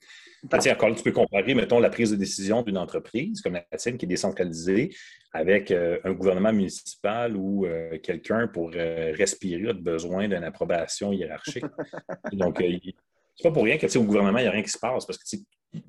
encore 0.70 0.94
tu 0.94 1.02
peux 1.02 1.12
comparer, 1.12 1.54
mettons, 1.54 1.78
la 1.78 1.90
prise 1.90 2.10
de 2.10 2.16
décision 2.16 2.62
d'une 2.62 2.78
entreprise 2.78 3.40
comme 3.40 3.54
la 3.54 3.78
tienne 3.78 3.96
qui 3.96 4.06
est 4.06 4.08
décentralisée 4.08 4.90
avec 5.32 5.70
euh, 5.70 5.98
un 6.04 6.12
gouvernement 6.12 6.52
municipal 6.52 7.36
ou 7.36 7.64
euh, 7.64 7.98
quelqu'un 7.98 8.48
pour 8.48 8.70
euh, 8.74 9.12
respirer 9.16 9.70
a 9.70 9.72
besoin 9.72 10.28
d'une 10.28 10.44
approbation 10.44 11.12
hiérarchique. 11.12 11.64
Donc, 12.32 12.58
c'est 12.60 13.42
pas 13.42 13.52
pour 13.52 13.64
rien 13.64 13.78
que 13.78 13.98
au 13.98 14.04
gouvernement, 14.04 14.38
il 14.38 14.42
n'y 14.42 14.48
a 14.48 14.52
rien 14.52 14.62
qui 14.62 14.70
se 14.70 14.78
passe 14.78 15.06
parce 15.06 15.18
que 15.18 15.36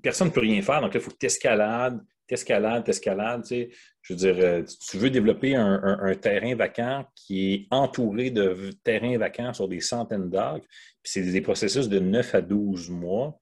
personne 0.02 0.28
ne 0.28 0.34
peut 0.34 0.42
rien 0.42 0.62
faire. 0.62 0.82
Donc 0.82 0.94
là, 0.94 1.00
il 1.00 1.04
faut 1.04 1.12
que 1.12 1.18
tu 1.20 1.26
escalades, 1.26 2.00
tu 2.28 2.34
escalades, 2.34 2.84
tu 2.84 2.92
escalades. 2.92 3.46
Je 3.46 4.14
veux 4.14 4.16
dire, 4.16 4.66
tu 4.66 4.98
veux 4.98 5.10
développer 5.10 5.56
un, 5.56 6.16
terrain 6.16 6.56
vacant 6.56 7.06
qui 7.16 7.54
est 7.54 7.68
entouré 7.72 8.32
de 8.32 8.72
terrains 8.84 9.18
vacants 9.18 9.54
sur 9.54 9.68
des 9.68 9.82
centaines 9.82 10.30
d'acres, 10.30 10.66
puis 11.02 11.12
c'est 11.12 11.22
des 11.22 11.42
processus 11.42 11.90
de 11.90 12.00
9 12.00 12.36
à 12.36 12.42
12 12.42 12.90
mois 12.90 13.40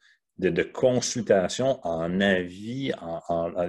de, 0.49 0.63
consultation 0.63 1.79
en 1.85 2.19
avis. 2.19 2.91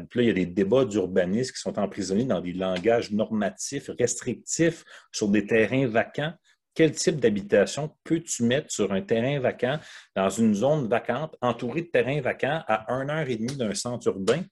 Puis 0.08 0.18
là, 0.18 0.22
il 0.22 0.26
y 0.26 0.30
a 0.30 0.34
des 0.34 0.46
débats 0.46 0.84
d'urbanisme 0.84 1.52
qui 1.52 1.60
sont 1.60 1.78
emprisonnés 1.78 2.24
dans 2.24 2.40
des 2.40 2.52
langages 2.52 3.10
normatifs, 3.10 3.90
restrictifs 3.98 4.84
sur 5.12 5.28
des 5.28 5.46
terrains 5.46 5.86
vacants. 5.86 6.32
Quel 6.74 6.92
type 6.92 7.20
d'habitation 7.20 7.90
peux-tu 8.02 8.44
mettre 8.44 8.70
sur 8.70 8.92
un 8.92 9.02
terrain 9.02 9.38
vacant 9.40 9.78
dans 10.16 10.30
une 10.30 10.54
zone 10.54 10.88
vacante 10.88 11.36
entourée 11.42 11.82
de 11.82 11.88
terrains 11.88 12.22
vacants 12.22 12.62
à 12.66 12.90
une 12.90 13.10
heure 13.10 13.28
et 13.28 13.36
demie 13.36 13.56
d'un 13.56 13.74
centre 13.74 14.08
urbain? 14.08 14.42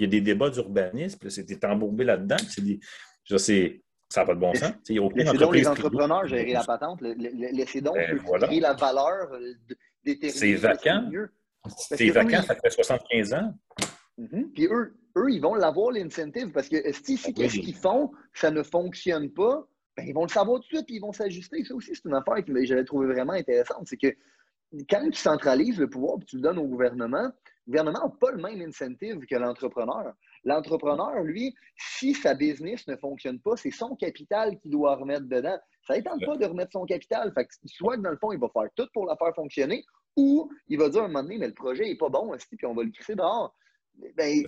Puis 0.00 0.06
il 0.06 0.14
y 0.14 0.16
a 0.16 0.20
des 0.20 0.24
débats 0.32 0.48
d'urbanisme, 0.48 1.18
puis 1.18 1.30
c'est 1.30 1.64
embourbé 1.66 2.04
là-dedans. 2.04 2.38
ça 2.38 2.62
n'a 2.62 4.26
pas 4.26 4.34
de 4.34 4.40
bon 4.40 4.54
sens. 4.54 4.72
Laissez 4.88 5.36
donc 5.36 5.54
les 5.54 5.68
entrepreneurs 5.68 6.26
gérer 6.26 6.54
la 6.54 6.64
patente. 6.64 7.02
Laissez 7.02 7.82
donc 7.82 7.96
ben, 7.96 8.18
créer 8.18 8.60
la 8.60 8.72
valeur 8.72 9.30
euh, 9.30 9.52
des 10.02 10.30
C'est 10.30 10.54
vacant. 10.54 11.10
C'est 11.76 12.08
vacant, 12.08 12.40
ça 12.40 12.54
fait 12.54 12.70
75 12.70 13.34
ans. 13.34 13.52
Mhm. 14.16 14.50
Puis 14.54 14.68
eux, 14.68 14.94
eux, 15.18 15.30
ils 15.30 15.40
vont 15.42 15.54
l'avoir, 15.54 15.90
l'incentive, 15.92 16.50
parce 16.50 16.70
que 16.70 16.76
si, 17.04 17.18
si 17.18 17.34
qu'est-ce 17.34 17.58
qu'ils 17.58 17.76
font, 17.76 18.10
ça 18.32 18.50
ne 18.50 18.62
fonctionne 18.62 19.30
pas, 19.30 19.68
ben, 19.98 20.06
ils 20.06 20.14
vont 20.14 20.24
le 20.24 20.30
savoir 20.30 20.60
tout 20.60 20.68
de 20.70 20.76
suite, 20.76 20.86
puis 20.86 20.96
ils 20.96 21.02
vont 21.02 21.12
s'ajuster. 21.12 21.62
Ça 21.64 21.74
aussi, 21.74 21.90
c'est 21.94 22.08
une 22.08 22.14
affaire 22.14 22.42
que 22.42 22.64
j'avais 22.64 22.84
trouvé 22.84 23.06
vraiment 23.06 23.34
intéressante. 23.34 23.86
C'est 23.86 23.98
que 23.98 24.16
quand 24.88 25.10
tu 25.10 25.20
centralises 25.20 25.78
le 25.78 25.90
pouvoir 25.90 26.16
et 26.22 26.24
tu 26.24 26.36
le 26.36 26.42
donnes 26.42 26.58
au 26.58 26.66
gouvernement, 26.66 27.30
le 27.66 27.72
gouvernement 27.72 28.06
n'a 28.06 28.14
pas 28.20 28.32
le 28.32 28.42
même 28.42 28.60
incentive 28.62 29.24
que 29.26 29.36
l'entrepreneur. 29.36 30.14
L'entrepreneur, 30.44 31.22
lui, 31.22 31.54
si 31.76 32.14
sa 32.14 32.34
business 32.34 32.86
ne 32.88 32.96
fonctionne 32.96 33.40
pas, 33.40 33.56
c'est 33.56 33.70
son 33.70 33.94
capital 33.96 34.58
qu'il 34.58 34.70
doit 34.70 34.96
remettre 34.96 35.26
dedans. 35.26 35.58
Ça 35.86 35.96
ne 35.96 36.02
tente 36.02 36.24
pas 36.24 36.36
de 36.36 36.46
remettre 36.46 36.72
son 36.72 36.84
capital. 36.84 37.32
Fait 37.34 37.44
que 37.44 37.54
soit 37.66 37.96
que 37.96 38.02
dans 38.02 38.10
le 38.10 38.16
fond, 38.16 38.32
il 38.32 38.40
va 38.40 38.48
faire 38.48 38.68
tout 38.74 38.88
pour 38.92 39.06
la 39.06 39.16
faire 39.16 39.34
fonctionner, 39.34 39.84
ou 40.16 40.50
il 40.68 40.78
va 40.78 40.88
dire 40.88 41.02
à 41.02 41.04
un 41.04 41.08
moment 41.08 41.22
donné, 41.22 41.38
mais 41.38 41.48
le 41.48 41.54
projet 41.54 41.84
n'est 41.84 41.96
pas 41.96 42.08
bon, 42.08 42.34
puis 42.50 42.66
on 42.66 42.74
va 42.74 42.82
le 42.82 42.90
crisser 42.90 43.14
dehors. 43.14 43.54
Ben, 44.16 44.42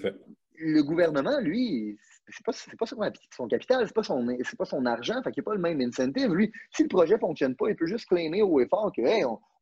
le 0.54 0.82
gouvernement, 0.82 1.40
lui, 1.40 1.98
c'est 2.28 2.44
pas, 2.44 2.52
pas 2.78 2.86
son, 2.86 3.48
capital, 3.48 3.86
c'est 3.86 3.94
pas 3.94 4.02
son, 4.02 4.26
pas 4.58 4.64
son 4.64 4.86
argent, 4.86 5.22
fait 5.22 5.32
qu'il 5.32 5.40
n'a 5.40 5.44
pas 5.44 5.54
le 5.54 5.60
même 5.60 5.80
incentive. 5.80 6.32
Lui, 6.32 6.52
si 6.70 6.82
le 6.82 6.88
projet 6.88 7.14
ne 7.14 7.20
fonctionne 7.20 7.56
pas, 7.56 7.68
il 7.68 7.76
peut 7.76 7.86
juste 7.86 8.06
claimer 8.06 8.42
au 8.42 8.60
effort 8.60 8.92
que 8.96 9.02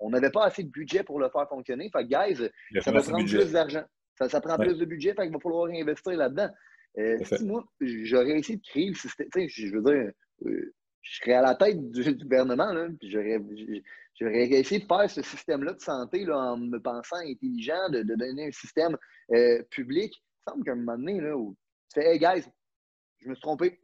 on 0.00 0.10
n'avait 0.10 0.30
pas 0.30 0.44
assez 0.44 0.62
de 0.62 0.68
budget 0.70 1.02
pour 1.02 1.18
le 1.18 1.28
faire 1.30 1.48
fonctionner. 1.48 1.90
Fait 1.90 2.06
que, 2.06 2.08
guys, 2.08 2.48
ça 2.82 2.92
va 2.92 3.02
prendre 3.02 3.26
plus 3.26 3.52
d'argent. 3.52 3.84
Ça, 4.28 4.40
prend 4.40 4.58
plus 4.58 4.76
de 4.76 4.84
budget, 4.84 5.14
fait 5.14 5.22
qu'il 5.22 5.32
va 5.32 5.40
falloir 5.40 5.70
investir 5.70 6.12
là-dedans. 6.12 6.50
Euh, 6.98 7.18
si 7.24 7.44
moi, 7.44 7.64
j'aurais 7.80 8.38
essayé 8.38 8.58
de 8.58 8.62
créer 8.62 8.88
le 8.88 8.94
système, 8.94 9.28
je 9.34 9.74
veux 9.74 9.82
dire, 9.82 10.12
euh, 10.46 10.74
je 11.02 11.16
serais 11.16 11.34
à 11.34 11.42
la 11.42 11.54
tête 11.54 11.90
du, 11.90 12.14
gouvernement, 12.16 12.72
là, 12.72 12.88
puis 12.98 13.10
j'aurais 13.10 14.50
essayé 14.50 14.80
de 14.80 14.86
faire 14.86 15.08
ce 15.08 15.22
système-là 15.22 15.72
de 15.72 15.80
santé 15.80 16.24
là, 16.24 16.36
en 16.36 16.56
me 16.58 16.78
pensant 16.78 17.16
intelligent, 17.16 17.88
de, 17.90 18.02
donner 18.02 18.48
un 18.48 18.52
système 18.52 18.96
euh, 19.32 19.62
public. 19.70 20.12
Il 20.14 20.50
me 20.50 20.52
semble 20.52 20.64
qu'à 20.64 20.72
un 20.72 20.76
moment 20.76 20.98
donné, 20.98 21.20
là, 21.20 21.36
où 21.36 21.56
tu 21.92 22.00
fais 22.00 22.12
Hey 22.12 22.18
guys, 22.18 22.44
je 23.18 23.28
me 23.28 23.34
suis 23.34 23.42
trompé, 23.42 23.80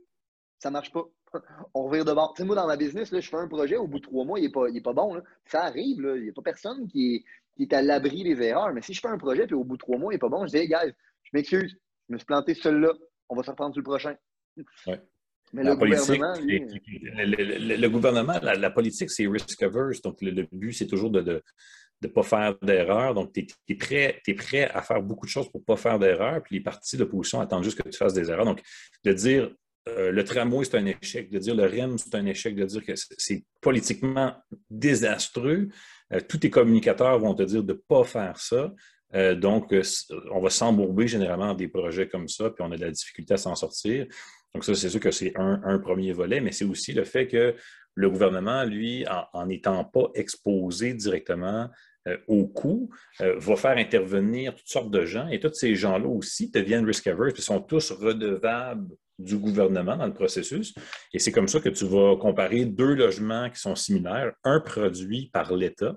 ça 0.58 0.70
marche 0.70 0.92
pas. 0.92 1.04
On 1.74 1.84
revient 1.84 2.04
de 2.04 2.12
bord. 2.12 2.34
Tu 2.34 2.42
sais, 2.42 2.46
moi, 2.46 2.56
dans 2.56 2.66
ma 2.66 2.76
business, 2.76 3.10
là, 3.10 3.20
je 3.20 3.28
fais 3.28 3.36
un 3.36 3.48
projet, 3.48 3.76
au 3.76 3.86
bout 3.86 3.98
de 3.98 4.04
trois 4.04 4.24
mois, 4.24 4.38
il 4.38 4.44
n'est 4.44 4.52
pas, 4.52 4.66
pas 4.84 4.92
bon. 4.92 5.14
Là. 5.14 5.22
Ça 5.46 5.64
arrive, 5.64 5.98
il 6.16 6.22
n'y 6.22 6.30
a 6.30 6.32
pas 6.32 6.42
personne 6.42 6.88
qui 6.88 7.16
est, 7.16 7.24
qui 7.56 7.64
est 7.64 7.72
à 7.72 7.82
l'abri 7.82 8.22
des 8.24 8.40
erreurs. 8.42 8.72
Mais 8.72 8.82
si 8.82 8.94
je 8.94 9.00
fais 9.00 9.08
un 9.08 9.18
projet, 9.18 9.46
puis 9.46 9.54
au 9.54 9.64
bout 9.64 9.76
de 9.76 9.82
trois 9.82 9.98
mois, 9.98 10.12
il 10.12 10.16
n'est 10.16 10.20
pas 10.20 10.28
bon, 10.28 10.46
je 10.46 10.52
dis 10.52 10.58
Hey 10.58 10.68
guys, 10.68 10.92
je 11.24 11.30
m'excuse, 11.32 11.76
je 12.08 12.12
me 12.12 12.18
suis 12.18 12.26
planté 12.26 12.54
seul-là, 12.54 12.92
on 13.28 13.36
va 13.36 13.42
se 13.42 13.50
reprendre 13.50 13.74
sur 13.74 13.80
le 13.80 13.84
prochain. 13.84 14.16
Ouais. 14.86 15.00
Mais 15.52 15.62
la 15.62 15.70
le, 15.70 15.76
gouvernement, 15.76 16.34
le, 16.40 17.88
gouvernement, 17.88 18.38
la, 18.42 18.70
politique, 18.70 19.10
c'est 19.10 19.26
risk 19.28 19.62
averse. 19.62 20.02
Donc, 20.02 20.20
le, 20.20 20.42
but, 20.52 20.72
c'est 20.72 20.86
toujours 20.86 21.10
de 21.10 21.42
ne 22.02 22.08
pas 22.08 22.22
faire 22.22 22.54
d'erreur. 22.62 23.14
Donc, 23.14 23.32
tu 23.32 23.46
es, 23.68 23.74
prêt, 23.74 24.20
prêt 24.36 24.70
à 24.70 24.82
faire 24.82 25.02
beaucoup 25.02 25.26
de 25.26 25.30
choses 25.30 25.50
pour 25.50 25.60
ne 25.60 25.64
pas 25.64 25.76
faire 25.76 25.98
d'erreur. 25.98 26.42
Puis 26.42 26.56
les 26.56 26.62
partis 26.62 26.96
d'opposition 26.96 27.40
attendent 27.40 27.64
juste 27.64 27.80
que 27.80 27.88
tu 27.88 27.96
fasses 27.96 28.14
des 28.14 28.30
erreurs. 28.30 28.44
Donc, 28.44 28.62
de 29.04 29.12
dire 29.12 29.50
euh, 29.88 30.10
le 30.10 30.24
tramway, 30.24 30.64
c'est 30.64 30.76
un 30.76 30.86
échec, 30.86 31.30
de 31.30 31.38
dire 31.38 31.54
le 31.54 31.64
REM, 31.64 31.96
c'est 31.96 32.14
un 32.14 32.26
échec, 32.26 32.56
de 32.56 32.64
dire 32.64 32.84
que 32.84 32.92
c'est 32.96 33.44
politiquement 33.60 34.34
désastreux, 34.68 35.68
euh, 36.12 36.20
tous 36.28 36.38
tes 36.38 36.50
communicateurs 36.50 37.18
vont 37.18 37.34
te 37.34 37.44
dire 37.44 37.62
de 37.62 37.72
ne 37.72 37.78
pas 37.78 38.04
faire 38.04 38.38
ça. 38.38 38.72
Euh, 39.14 39.36
donc, 39.36 39.72
on 40.32 40.40
va 40.40 40.50
s'embourber 40.50 41.06
généralement 41.06 41.48
dans 41.48 41.54
des 41.54 41.68
projets 41.68 42.08
comme 42.08 42.28
ça, 42.28 42.50
puis 42.50 42.64
on 42.66 42.72
a 42.72 42.76
de 42.76 42.84
la 42.84 42.90
difficulté 42.90 43.34
à 43.34 43.36
s'en 43.36 43.54
sortir. 43.54 44.06
Donc, 44.54 44.64
ça, 44.64 44.74
c'est 44.74 44.88
sûr 44.88 45.00
que 45.00 45.12
c'est 45.12 45.32
un, 45.36 45.78
premier 45.78 46.12
volet, 46.12 46.40
mais 46.40 46.50
c'est 46.50 46.64
aussi 46.64 46.92
le 46.92 47.04
fait 47.04 47.28
que 47.28 47.54
le 47.96 48.10
gouvernement, 48.10 48.62
lui, 48.62 49.04
en 49.32 49.46
n'étant 49.46 49.84
pas 49.84 50.10
exposé 50.14 50.94
directement 50.94 51.68
euh, 52.06 52.16
au 52.28 52.46
coût, 52.46 52.90
euh, 53.20 53.34
va 53.38 53.56
faire 53.56 53.76
intervenir 53.78 54.54
toutes 54.54 54.68
sortes 54.68 54.90
de 54.90 55.04
gens 55.04 55.26
et 55.28 55.40
tous 55.40 55.54
ces 55.54 55.74
gens-là 55.74 56.06
aussi 56.06 56.50
deviennent 56.50 56.84
risk 56.84 57.08
averse, 57.08 57.34
ils 57.36 57.42
sont 57.42 57.60
tous 57.60 57.90
redevables 57.90 58.94
du 59.18 59.38
gouvernement 59.38 59.96
dans 59.96 60.06
le 60.06 60.12
processus. 60.12 60.74
Et 61.12 61.18
c'est 61.18 61.32
comme 61.32 61.48
ça 61.48 61.58
que 61.58 61.70
tu 61.70 61.86
vas 61.86 62.16
comparer 62.16 62.66
deux 62.66 62.94
logements 62.94 63.50
qui 63.50 63.58
sont 63.58 63.74
similaires, 63.74 64.32
un 64.44 64.60
produit 64.60 65.30
par 65.32 65.52
l'État, 65.56 65.96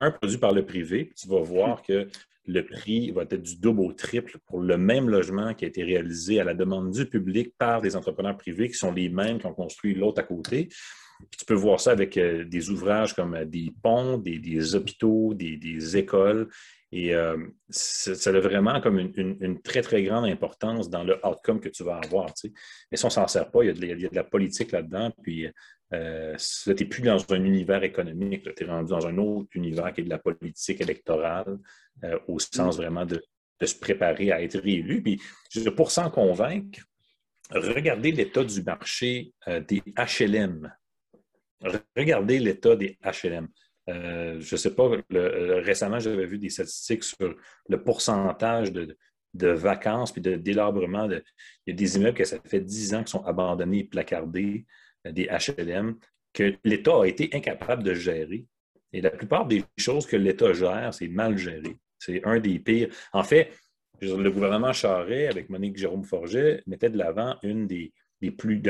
un 0.00 0.10
produit 0.10 0.38
par 0.38 0.52
le 0.52 0.64
privé. 0.64 1.10
Tu 1.16 1.26
vas 1.26 1.40
voir 1.40 1.82
que 1.82 2.06
le 2.46 2.64
prix 2.64 3.10
va 3.10 3.22
être 3.22 3.42
du 3.42 3.56
double 3.56 3.80
au 3.80 3.92
triple 3.92 4.38
pour 4.46 4.60
le 4.60 4.76
même 4.76 5.08
logement 5.08 5.54
qui 5.54 5.64
a 5.64 5.68
été 5.68 5.82
réalisé 5.82 6.38
à 6.38 6.44
la 6.44 6.54
demande 6.54 6.92
du 6.92 7.06
public 7.06 7.54
par 7.58 7.80
des 7.80 7.96
entrepreneurs 7.96 8.36
privés 8.36 8.68
qui 8.68 8.74
sont 8.74 8.92
les 8.92 9.08
mêmes 9.08 9.38
qui 9.38 9.46
ont 9.46 9.54
construit 9.54 9.94
l'autre 9.94 10.20
à 10.20 10.24
côté. 10.24 10.68
Tu 11.30 11.44
peux 11.44 11.54
voir 11.54 11.80
ça 11.80 11.92
avec 11.92 12.16
euh, 12.16 12.44
des 12.44 12.70
ouvrages 12.70 13.14
comme 13.14 13.34
euh, 13.34 13.44
des 13.44 13.72
ponts, 13.82 14.18
des, 14.18 14.74
hôpitaux, 14.74 15.34
des, 15.34 15.96
écoles. 15.96 16.48
Et 16.92 17.12
euh, 17.12 17.36
ça, 17.70 18.30
a 18.30 18.40
vraiment 18.40 18.80
comme 18.80 18.98
une, 18.98 19.60
très, 19.62 19.82
très 19.82 20.04
grande 20.04 20.26
importance 20.26 20.88
dans 20.88 21.02
le 21.02 21.18
outcome 21.26 21.60
que 21.60 21.68
tu 21.68 21.82
vas 21.82 21.96
avoir. 21.96 22.32
Mais 22.90 22.96
si 22.96 23.04
on 23.04 23.08
ne 23.08 23.12
s'en 23.12 23.26
sert 23.26 23.50
pas, 23.50 23.64
il 23.64 23.84
y, 23.84 23.90
a 23.90 23.96
de, 23.96 24.14
la 24.14 24.22
politique 24.22 24.70
là-dedans. 24.70 25.10
Puis 25.22 25.48
euh, 25.92 26.36
tu 26.36 26.70
n'es 26.70 26.88
plus 26.88 27.02
dans 27.02 27.18
un 27.32 27.44
univers 27.44 27.82
économique, 27.82 28.44
tu 28.54 28.62
es 28.62 28.66
rendu 28.66 28.90
dans 28.90 29.06
un 29.08 29.18
autre 29.18 29.48
univers 29.54 29.92
qui 29.92 30.02
est 30.02 30.04
de 30.04 30.10
la 30.10 30.18
politique 30.18 30.80
électorale, 30.80 31.58
au 32.28 32.38
sens 32.38 32.76
vraiment 32.76 33.04
de, 33.04 33.20
se 33.60 33.74
préparer 33.74 34.30
à 34.30 34.42
être 34.42 34.58
réélu. 34.58 35.02
Puis, 35.02 35.20
pour 35.74 35.90
s'en 35.90 36.10
convaincre, 36.10 36.80
regardez 37.50 38.12
l'état 38.12 38.44
du 38.44 38.62
marché 38.62 39.32
des 39.46 39.82
HLM. 39.96 40.70
Regardez 41.96 42.38
l'état 42.38 42.76
des 42.76 42.98
HLM. 43.02 43.48
je 43.88 44.54
ne 44.54 44.56
sais 44.56 44.74
pas, 44.74 44.90
récemment, 45.10 45.98
j'avais 45.98 46.26
vu 46.26 46.38
des 46.38 46.50
statistiques 46.50 47.04
sur 47.04 47.34
le 47.68 47.82
pourcentage 47.82 48.72
de, 48.72 48.96
vacances 49.34 50.12
puis 50.12 50.22
de 50.22 50.36
délabrement. 50.36 51.08
il 51.10 51.22
y 51.66 51.70
a 51.70 51.74
des 51.74 51.96
immeubles 51.96 52.16
que 52.16 52.24
ça 52.24 52.38
fait 52.44 52.60
10 52.60 52.94
ans 52.94 53.04
qui 53.04 53.10
sont 53.10 53.24
abandonnés 53.24 53.80
et 53.80 53.84
placardés 53.84 54.64
des 55.04 55.26
HLM 55.26 55.96
que 56.32 56.54
l'État 56.64 57.02
a 57.02 57.06
été 57.06 57.30
incapable 57.32 57.82
de 57.82 57.94
gérer. 57.94 58.46
Et 58.92 59.00
la 59.00 59.10
plupart 59.10 59.46
des 59.46 59.64
choses 59.76 60.06
que 60.06 60.16
l'État 60.16 60.52
gère, 60.52 60.92
c'est 60.94 61.08
mal 61.08 61.36
géré. 61.36 61.76
C'est 61.98 62.24
un 62.24 62.38
des 62.38 62.58
pires. 62.58 62.88
En 63.12 63.22
fait, 63.22 63.50
le 64.00 64.30
gouvernement 64.30 64.72
Charret, 64.72 65.28
avec 65.28 65.48
Monique 65.48 65.76
Jérôme 65.76 66.04
Forget, 66.04 66.62
mettait 66.66 66.90
de 66.90 66.98
l'avant 66.98 67.36
une 67.42 67.66
des, 67.66 67.92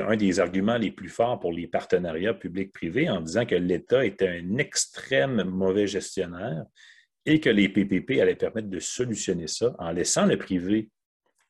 un 0.08 0.16
des 0.16 0.40
arguments 0.40 0.76
les 0.76 0.90
plus 0.90 1.08
forts 1.08 1.40
pour 1.40 1.52
les 1.52 1.66
partenariats 1.66 2.34
publics-privés 2.34 3.08
en 3.08 3.20
disant 3.20 3.46
que 3.46 3.54
l'État 3.54 4.04
était 4.04 4.28
un 4.28 4.58
extrême 4.58 5.44
mauvais 5.44 5.86
gestionnaire 5.86 6.64
et 7.26 7.40
que 7.40 7.50
les 7.50 7.68
PPP 7.68 8.20
allaient 8.20 8.34
permettre 8.34 8.68
de 8.68 8.80
solutionner 8.80 9.46
ça 9.46 9.74
en 9.78 9.92
laissant 9.92 10.26
le 10.26 10.36
privé 10.36 10.90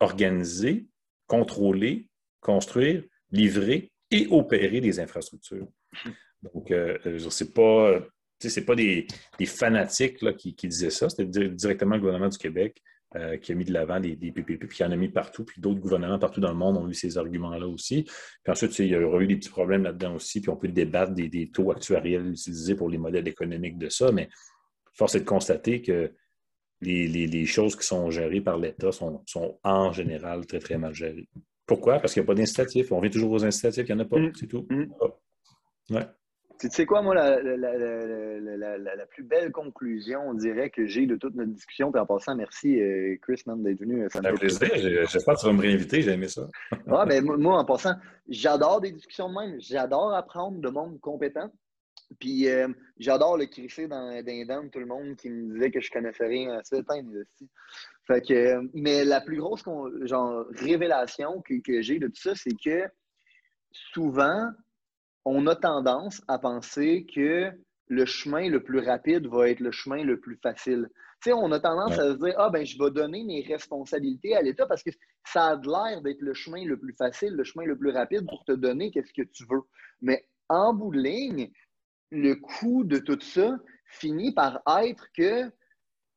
organiser, 0.01 0.87
contrôler, 1.27 2.09
construire, 2.41 3.03
livrer 3.31 3.91
et 4.11 4.27
opérer 4.31 4.81
des 4.81 5.01
infrastructures. 5.01 5.67
Donc, 6.43 6.71
euh, 6.71 6.99
euh 7.07 7.19
ce 7.19 7.45
n'est 7.45 7.51
pas, 7.51 8.01
pas 8.67 8.75
des, 8.75 9.07
fanatiques 9.47 10.21
là, 10.23 10.33
qui, 10.33 10.55
disaient 10.55 10.91
ça, 10.91 11.09
c'était 11.09 11.49
directement 11.49 11.95
le 11.95 12.01
gouvernement 12.01 12.29
du 12.29 12.39
Québec 12.39 12.81
euh, 13.17 13.37
qui 13.37 13.53
a 13.53 13.55
mis 13.55 13.65
de 13.65 13.73
l'avant 13.73 14.01
des, 14.01 14.17
PPP, 14.17 14.59
puis 14.59 14.69
qui 14.69 14.85
en 14.85 14.91
a 14.91 14.97
mis 14.97 15.09
partout, 15.09 15.45
puis 15.45 15.61
d'autres 15.61 15.81
gouvernements 15.81 16.19
partout 16.19 16.41
dans 16.41 16.51
le 16.51 16.57
monde 16.57 16.77
ont 16.77 16.89
eu 16.89 16.95
ces 16.95 17.17
arguments-là 17.17 17.69
aussi. 17.69 18.05
Puis 18.05 18.51
ensuite, 18.51 18.79
il 18.81 18.87
y 18.87 18.97
aura 18.97 19.21
eu 19.21 19.27
des 19.27 19.37
petits 19.37 19.51
problèmes 19.51 19.85
là-dedans 19.85 20.17
aussi, 20.17 20.41
puis 20.41 20.51
on 20.51 20.57
peut 20.57 20.69
débattre 20.69 21.13
des, 21.13 21.51
taux 21.53 21.71
actuariels 21.71 22.31
utilisés 22.31 22.75
pour 22.75 22.89
les 22.89 22.99
modèles 22.99 23.29
économiques 23.29 23.79
de 23.79 23.89
ça, 23.89 24.11
mais 24.11 24.29
force 24.95 25.15
est 25.15 25.21
de 25.21 25.25
constater 25.25 25.83
que 25.83 26.13
les, 26.81 27.47
choses 27.47 27.77
qui 27.77 27.87
sont 27.87 28.11
gérées 28.11 28.41
par 28.41 28.59
l'État 28.59 28.93
sont, 28.93 29.23
sont 29.27 29.59
en 29.63 29.93
général 29.93 30.47
très, 30.47 30.59
très 30.59 30.77
mal 30.77 30.95
gérées. 30.95 31.29
Pourquoi? 31.67 31.99
Parce 31.99 32.13
qu'il 32.13 32.23
n'y 32.23 32.27
a 32.27 32.29
pas 32.29 32.35
d'incitatif. 32.35 32.93
On 32.93 33.01
vient 33.01 33.11
toujours 33.11 33.33
aux 33.33 33.45
incitatifs, 33.45 33.87
il 33.89 33.95
n'y 33.95 34.01
en 34.01 34.05
a 34.05 34.09
pas, 34.09 34.19
mm. 34.19 34.33
c'est 34.35 34.47
tout. 34.47 34.67
Mm. 34.69 35.95
Ouais. 35.95 36.07
Tu 36.61 36.69
sais 36.71 36.87
quoi, 36.87 37.03
moi, 37.03 37.15
la, 37.15 39.07
plus 39.11 39.25
belle 39.25 39.51
conclusion, 39.51 40.21
on 40.29 40.35
dirait, 40.35 40.71
que 40.71 40.87
j'ai 40.87 41.07
de 41.07 41.17
toute 41.17 41.35
notre 41.35 41.51
discussion, 41.51 41.91
puis 41.91 42.01
en 42.01 42.07
passant, 42.07 42.37
merci 42.37 42.81
euh, 42.81 43.17
Chris, 43.23 43.43
d'être 43.47 43.81
venu. 43.81 44.07
Ça 44.11 44.21
me 44.21 44.35
plaisir. 44.35 44.69
J'espère 45.09 45.35
que 45.35 45.41
tu 45.41 45.47
vas 45.47 45.53
me 45.53 45.61
réinviter, 45.61 46.03
j'ai 46.03 46.13
aimé 46.13 46.29
ça. 46.29 46.49
ouais, 46.87 47.07
mais 47.07 47.21
moi, 47.21 47.59
en 47.59 47.65
passant, 47.65 47.95
j'adore 48.29 48.81
des 48.81 48.93
discussions 48.93 49.29
de 49.29 49.35
même. 49.35 49.61
J'adore 49.61 50.15
apprendre 50.15 50.61
de 50.61 50.69
monde 50.69 51.01
compétent. 51.01 51.51
Puis 52.21 52.49
euh, 52.49 52.69
j'adore 52.99 53.37
le 53.37 53.47
crisser 53.47 53.89
dans, 53.89 54.11
les 54.11 54.45
dents 54.45 54.65
de 54.65 54.69
tout 54.69 54.79
le 54.79 54.87
monde 54.87 55.17
qui 55.17 55.31
me 55.31 55.55
disait 55.55 55.71
que 55.71 55.81
je 55.81 55.91
connaissais 55.91 56.27
rien 56.27 56.59
à 56.59 56.63
ça. 56.63 56.77
Fait 58.07 58.21
que, 58.21 58.35
euh, 58.35 58.63
mais 58.75 59.05
la 59.05 59.21
plus 59.21 59.39
grosse 59.39 59.65
genre, 60.03 60.45
révélation 60.51 61.41
que, 61.43 61.61
que 61.63 61.83
j'ai 61.83 61.99
de 61.99 62.09
tout 62.09 62.21
ça, 62.21 62.35
c'est 62.35 62.55
que 62.63 62.87
souvent, 63.73 64.51
on 65.25 65.47
a 65.47 65.57
tendance 65.57 66.23
à 66.29 66.39
penser 66.39 67.07
que 67.13 67.51
le 67.89 68.07
chemin 68.07 68.49
le 68.49 68.63
plus 68.63 68.81
rapide 68.81 69.27
va 69.27 69.51
être 69.51 69.61
le 69.61 69.71
chemin 69.71 70.05
le 70.05 70.19
plus 70.19 70.37
facile. 70.37 70.89
Tu 71.23 71.31
sais, 71.31 71.33
on 71.33 71.53
a 71.53 71.61
tendance 71.61 71.99
à 71.99 72.13
se 72.13 72.19
dire 72.19 72.35
Ah, 72.39 72.51
ben, 72.51 72.65
je 72.65 72.79
vais 72.79 72.91
donner 72.91 73.25
mes 73.25 73.43
responsabilités 73.43 74.35
à 74.37 74.43
l'État 74.43 74.67
parce 74.67 74.83
que 74.83 74.91
ça 75.25 75.49
a 75.49 75.57
l'air 75.57 76.03
d'être 76.03 76.21
le 76.21 76.35
chemin 76.35 76.65
le 76.65 76.79
plus 76.79 76.95
facile, 76.95 77.35
le 77.35 77.45
chemin 77.45 77.65
le 77.65 77.77
plus 77.77 77.91
rapide 77.91 78.27
pour 78.27 78.45
te 78.45 78.53
donner 78.53 78.91
qu'est-ce 78.91 79.13
que 79.13 79.27
tu 79.29 79.45
veux. 79.51 79.63
Mais 80.01 80.27
en 80.49 80.75
bout 80.75 80.93
de 80.93 81.01
ligne, 81.01 81.51
le 82.11 82.35
coût 82.35 82.85
de 82.85 82.99
tout 82.99 83.21
ça 83.21 83.57
finit 83.87 84.33
par 84.33 84.63
être 84.83 85.07
que 85.17 85.51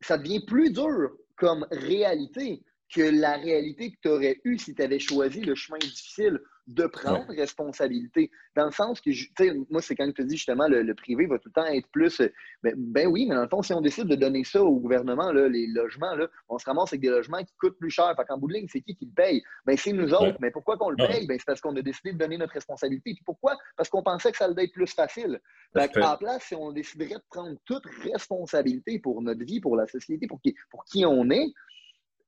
ça 0.01 0.17
devient 0.17 0.45
plus 0.45 0.71
dur 0.71 1.11
comme 1.35 1.65
réalité 1.71 2.63
que 2.93 3.01
la 3.01 3.35
réalité 3.37 3.91
que 3.91 3.97
tu 4.01 4.07
aurais 4.07 4.39
eue 4.45 4.57
si 4.57 4.73
tu 4.73 4.81
avais 4.81 4.99
choisi 4.99 5.41
le 5.41 5.55
chemin 5.55 5.77
difficile 5.77 6.39
de 6.67 6.85
prendre 6.85 7.25
responsabilité. 7.29 8.29
Dans 8.55 8.65
le 8.65 8.71
sens 8.71 8.99
que, 8.99 9.09
tu 9.09 9.31
sais, 9.37 9.53
moi, 9.69 9.81
c'est 9.81 9.95
quand 9.95 10.05
je 10.05 10.11
te 10.11 10.21
dis 10.21 10.35
justement, 10.35 10.67
le, 10.67 10.93
privé 10.93 11.25
va 11.25 11.39
tout 11.39 11.49
le 11.49 11.61
temps 11.61 11.65
être 11.65 11.87
plus. 11.89 12.19
Euh, 12.19 12.31
ben, 12.61 12.73
ben, 12.77 13.07
oui, 13.07 13.25
mais 13.27 13.35
dans 13.35 13.43
le 13.43 13.47
fond, 13.47 13.61
si 13.61 13.73
on 13.73 13.79
décide 13.79 14.07
de 14.07 14.15
donner 14.15 14.43
ça 14.43 14.61
au 14.61 14.75
gouvernement, 14.75 15.31
là, 15.31 15.47
les 15.47 15.67
logements, 15.67 16.15
là, 16.15 16.27
on 16.49 16.57
se 16.57 16.65
ramasse 16.65 16.89
avec 16.89 17.01
des 17.01 17.09
logements 17.09 17.41
qui 17.43 17.53
coûtent 17.59 17.77
plus 17.79 17.89
cher. 17.89 18.13
Fait 18.17 18.25
qu'en 18.25 18.37
bout 18.37 18.49
de 18.49 18.53
ligne, 18.55 18.67
c'est 18.69 18.81
qui 18.81 18.95
qui 18.95 19.05
le 19.05 19.11
paye? 19.11 19.41
Ben, 19.65 19.77
c'est 19.77 19.93
nous 19.93 20.13
autres. 20.13 20.37
Mais 20.41 20.51
pourquoi 20.51 20.77
qu'on 20.77 20.89
le 20.89 20.97
paye? 20.97 21.25
Ben, 21.25 21.37
c'est 21.39 21.45
parce 21.45 21.61
qu'on 21.61 21.75
a 21.77 21.81
décidé 21.81 22.11
de 22.11 22.17
donner 22.17 22.37
notre 22.37 22.53
responsabilité. 22.53 23.13
Puis 23.13 23.23
pourquoi? 23.25 23.55
Parce 23.77 23.89
qu'on 23.89 24.03
pensait 24.03 24.31
que 24.31 24.37
ça 24.37 24.45
allait 24.45 24.65
être 24.65 24.73
plus 24.73 24.93
facile. 24.93 25.39
Fait 25.73 25.95
la 25.95 26.17
place, 26.17 26.43
si 26.43 26.55
on 26.55 26.71
déciderait 26.71 27.15
de 27.15 27.23
prendre 27.29 27.57
toute 27.65 27.85
responsabilité 28.03 28.99
pour 28.99 29.21
notre 29.21 29.43
vie, 29.45 29.61
pour 29.61 29.77
la 29.77 29.87
société, 29.87 30.27
pour 30.27 30.41
qui, 30.41 30.55
pour 30.69 30.83
qui 30.83 31.05
on 31.05 31.29
est, 31.29 31.47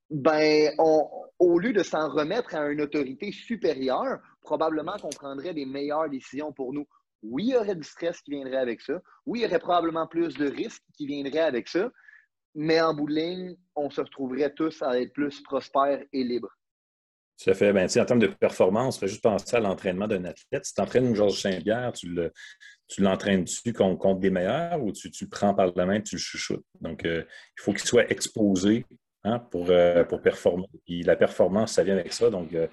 ben, 0.10 0.74
au 1.40 1.57
lieu 1.57 1.74
de 1.74 1.84
s'en 1.84 2.10
remettre 2.10 2.53
à 2.53 2.68
une 2.68 2.82
autorité 2.82 3.32
supérieure, 3.32 4.20
probablement 4.41 4.98
qu'on 4.98 5.10
prendrait 5.10 5.53
des 5.53 5.66
meilleures 5.66 6.10
décisions 6.10 6.52
pour 6.52 6.74
nous. 6.74 6.86
Oui, 7.22 7.45
il 7.45 7.49
y 7.52 7.56
aurait 7.56 7.76
du 7.76 7.84
stress 7.84 8.22
qui 8.22 8.32
viendrait 8.32 8.57
avec 8.57 8.82
ça. 8.82 9.02
Oui, 9.26 9.40
il 9.40 9.44
y 9.44 9.45
aurait 9.45 9.60
probablement 9.60 10.07
plus 10.07 10.36
de 10.36 10.49
risques 10.49 10.84
qui 10.95 11.07
viendraient 11.07 11.40
avec 11.40 11.68
ça. 11.68 11.90
Mais 12.56 12.82
en 12.82 12.94
bout 12.94 13.07
de 13.07 13.14
ligne, 13.14 13.56
on 13.76 13.90
se 13.90 14.02
retrouverait 14.02 14.53
tous 14.53 14.82
à 14.82 14.99
être 14.99 15.14
plus 15.14 15.41
prospères 15.41 16.03
et 16.11 16.24
libres. 16.24 16.52
À 17.48 17.53
fait. 17.53 17.72
Ben, 17.72 17.88
en 17.88 18.06
termes 18.06 18.20
de 18.20 18.28
performance, 18.28 18.99
fais 18.99 19.07
juste 19.07 19.24
penser 19.24 19.56
à 19.56 19.61
l'entraînement 19.61 20.07
d'un 20.07 20.26
athlète. 20.26 20.66
Si 20.66 20.74
tu 20.74 20.82
entraînes 20.82 21.16
Georges 21.16 21.41
Saint-Pierre, 21.41 21.94
tu 21.94 22.10
le, 22.10 22.34
tu 22.88 23.02
l'entraînes-tu 23.02 23.72
contre, 23.72 24.20
des 24.20 24.30
meilleurs 24.30 24.84
ou 24.84 24.91
tu, 24.91 25.10
le 25.10 25.30
prends 25.30 25.53
par 25.53 25.72
la 25.74 25.86
main 25.86 25.95
et 25.95 26.03
tu 26.03 26.16
le 26.16 26.20
chuchotes? 26.20 26.66
Donc, 26.82 27.06
euh, 27.06 27.24
il 27.57 27.61
faut 27.61 27.72
qu'il 27.72 27.88
soit 27.88 28.11
exposé 28.11 28.86
hein, 29.24 29.40
pour, 29.40 29.70
euh, 29.70 30.04
pour 30.04 30.22
performer. 30.22 30.68
Puis 30.86 31.04
la 31.04 31.16
performance, 31.16 31.74
ça 31.74 31.84
vient 31.84 31.98
avec 31.98 32.14
ça. 32.14 32.30
Donc, 32.30 32.54
euh, 32.54 32.68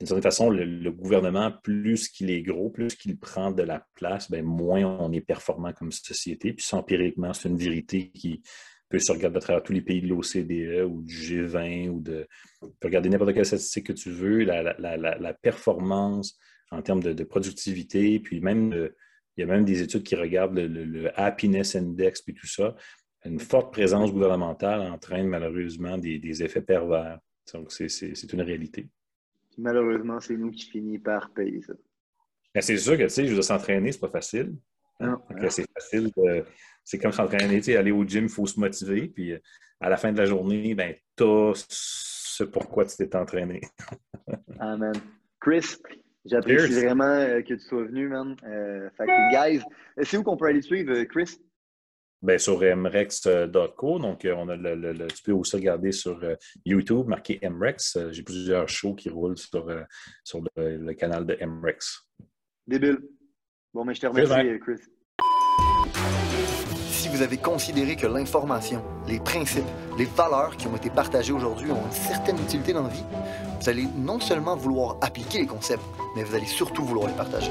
d'une 0.00 0.08
certaine 0.08 0.22
façon, 0.22 0.50
le, 0.50 0.90
gouvernement, 0.90 1.52
plus 1.62 2.08
qu'il 2.08 2.30
est 2.30 2.42
gros, 2.42 2.70
plus 2.70 2.94
qu'il 2.96 3.18
prend 3.18 3.52
de 3.52 3.62
la 3.62 3.86
place, 3.94 4.30
bien, 4.30 4.42
moins 4.42 4.84
on 4.84 5.12
est 5.12 5.20
performant 5.20 5.72
comme 5.72 5.92
société. 5.92 6.52
Puis 6.52 6.64
ça, 6.64 6.78
empiriquement, 6.78 7.32
c'est 7.32 7.48
une 7.48 7.58
vérité 7.58 8.10
qui 8.10 8.42
peut 8.88 8.98
se 8.98 9.12
regarder 9.12 9.38
à 9.38 9.40
travers 9.40 9.62
tous 9.62 9.72
les 9.72 9.80
pays 9.80 10.02
de 10.02 10.08
l'OCDE 10.08 10.84
ou 10.90 11.02
du 11.02 11.14
G20 11.14 11.88
ou 11.88 12.00
de. 12.00 12.26
Tu 12.60 12.68
peux 12.80 12.88
regarder 12.88 13.08
n'importe 13.08 13.34
quelle 13.34 13.46
statistique 13.46 13.86
que 13.86 13.92
tu 13.92 14.10
veux, 14.10 14.44
la, 14.44 15.34
performance 15.34 16.36
en 16.70 16.82
termes 16.82 17.02
de, 17.02 17.24
productivité, 17.24 18.18
puis 18.18 18.40
même 18.40 18.90
il 19.36 19.40
y 19.40 19.44
a 19.44 19.46
même 19.46 19.64
des 19.64 19.82
études 19.82 20.02
qui 20.02 20.16
regardent 20.16 20.58
le, 20.58 21.10
happiness 21.18 21.74
index 21.76 22.22
puis 22.22 22.34
tout 22.34 22.46
ça. 22.46 22.74
Une 23.24 23.40
forte 23.40 23.72
présence 23.72 24.12
gouvernementale 24.12 24.80
entraîne 24.82 25.28
malheureusement 25.28 25.96
des 25.98 26.42
effets 26.42 26.60
pervers. 26.60 27.18
Donc, 27.52 27.72
c'est 27.72 28.32
une 28.32 28.42
réalité 28.42 28.88
malheureusement, 29.58 30.20
c'est 30.20 30.36
nous 30.36 30.50
qui 30.50 30.66
finissons 30.70 31.02
par 31.02 31.30
payer 31.30 31.62
ça. 31.62 31.74
Ben, 32.54 32.60
c'est 32.60 32.76
sûr 32.76 32.96
que, 32.96 33.04
tu 33.04 33.10
sais, 33.10 33.26
je 33.26 33.34
veux 33.34 33.42
s'entraîner, 33.42 33.92
c'est 33.92 34.00
pas 34.00 34.08
facile. 34.08 34.54
C'est 35.48 35.66
facile. 35.72 36.10
c'est 36.84 36.98
comme 36.98 37.12
s'entraîner, 37.12 37.76
aller 37.76 37.90
au 37.90 38.04
gym, 38.04 38.24
il 38.24 38.30
faut 38.30 38.46
se 38.46 38.58
motiver. 38.58 39.08
Puis 39.08 39.34
à 39.80 39.88
la 39.88 39.96
fin 39.96 40.12
de 40.12 40.18
la 40.18 40.26
journée, 40.26 40.74
ben, 40.74 40.94
tu 41.16 41.24
as 41.24 41.66
ce 41.68 42.44
pourquoi 42.44 42.84
tu 42.84 42.96
t'es 42.96 43.14
entraîné. 43.16 43.60
Amen. 44.58 44.94
Chris, 45.40 45.76
j'apprécie 46.24 46.72
vraiment 46.72 47.04
euh, 47.04 47.42
que 47.42 47.54
tu 47.54 47.60
sois 47.60 47.84
venu, 47.84 48.08
man. 48.08 48.36
Euh, 48.44 48.88
fait 48.96 49.06
que, 49.06 49.30
guys, 49.32 49.62
c'est 50.02 50.16
où 50.16 50.22
qu'on 50.22 50.36
peut 50.36 50.46
aller 50.46 50.62
suivre, 50.62 50.92
euh, 50.92 51.04
Chris? 51.04 51.38
Ben, 52.24 52.38
sur 52.38 52.60
mrex.co. 52.60 53.98
Donc, 53.98 54.24
euh, 54.24 54.34
on 54.34 54.48
a 54.48 54.56
le, 54.56 55.06
tu 55.08 55.22
peux 55.24 55.32
aussi 55.32 55.56
regarder 55.56 55.92
sur 55.92 56.18
euh, 56.24 56.36
YouTube, 56.64 57.06
marqué 57.06 57.38
mrex. 57.46 57.96
Euh, 57.96 58.12
j'ai 58.12 58.22
plusieurs 58.22 58.66
shows 58.66 58.94
qui 58.94 59.10
roulent 59.10 59.36
sur, 59.36 59.70
sur 60.24 60.40
le, 60.56 60.92
canal 60.94 61.26
de 61.26 61.36
mrex. 61.44 62.08
Débile. 62.66 62.96
Bon, 63.74 63.84
mais 63.84 63.94
je 63.94 64.00
te 64.00 64.06
remercie, 64.06 64.58
Chris. 64.58 64.80
Si 66.88 67.10
vous 67.10 67.20
avez 67.20 67.36
considéré 67.36 67.94
que 67.94 68.06
l'information, 68.06 68.82
les 69.06 69.20
principes, 69.20 69.64
les 69.98 70.06
valeurs 70.06 70.56
qui 70.56 70.66
ont 70.66 70.76
été 70.76 70.88
partagées 70.88 71.34
aujourd'hui 71.34 71.70
ont 71.70 71.84
une 71.84 71.92
certaine 71.92 72.38
utilité 72.38 72.72
dans 72.72 72.84
la 72.84 72.88
vie, 72.88 73.04
vous 73.60 73.68
allez 73.68 73.86
non 73.98 74.18
seulement 74.18 74.56
vouloir 74.56 74.96
appliquer 75.02 75.40
les 75.40 75.46
concepts, 75.46 75.84
mais 76.16 76.24
vous 76.24 76.34
allez 76.34 76.46
surtout 76.46 76.84
vouloir 76.84 77.08
les 77.08 77.16
partager 77.16 77.50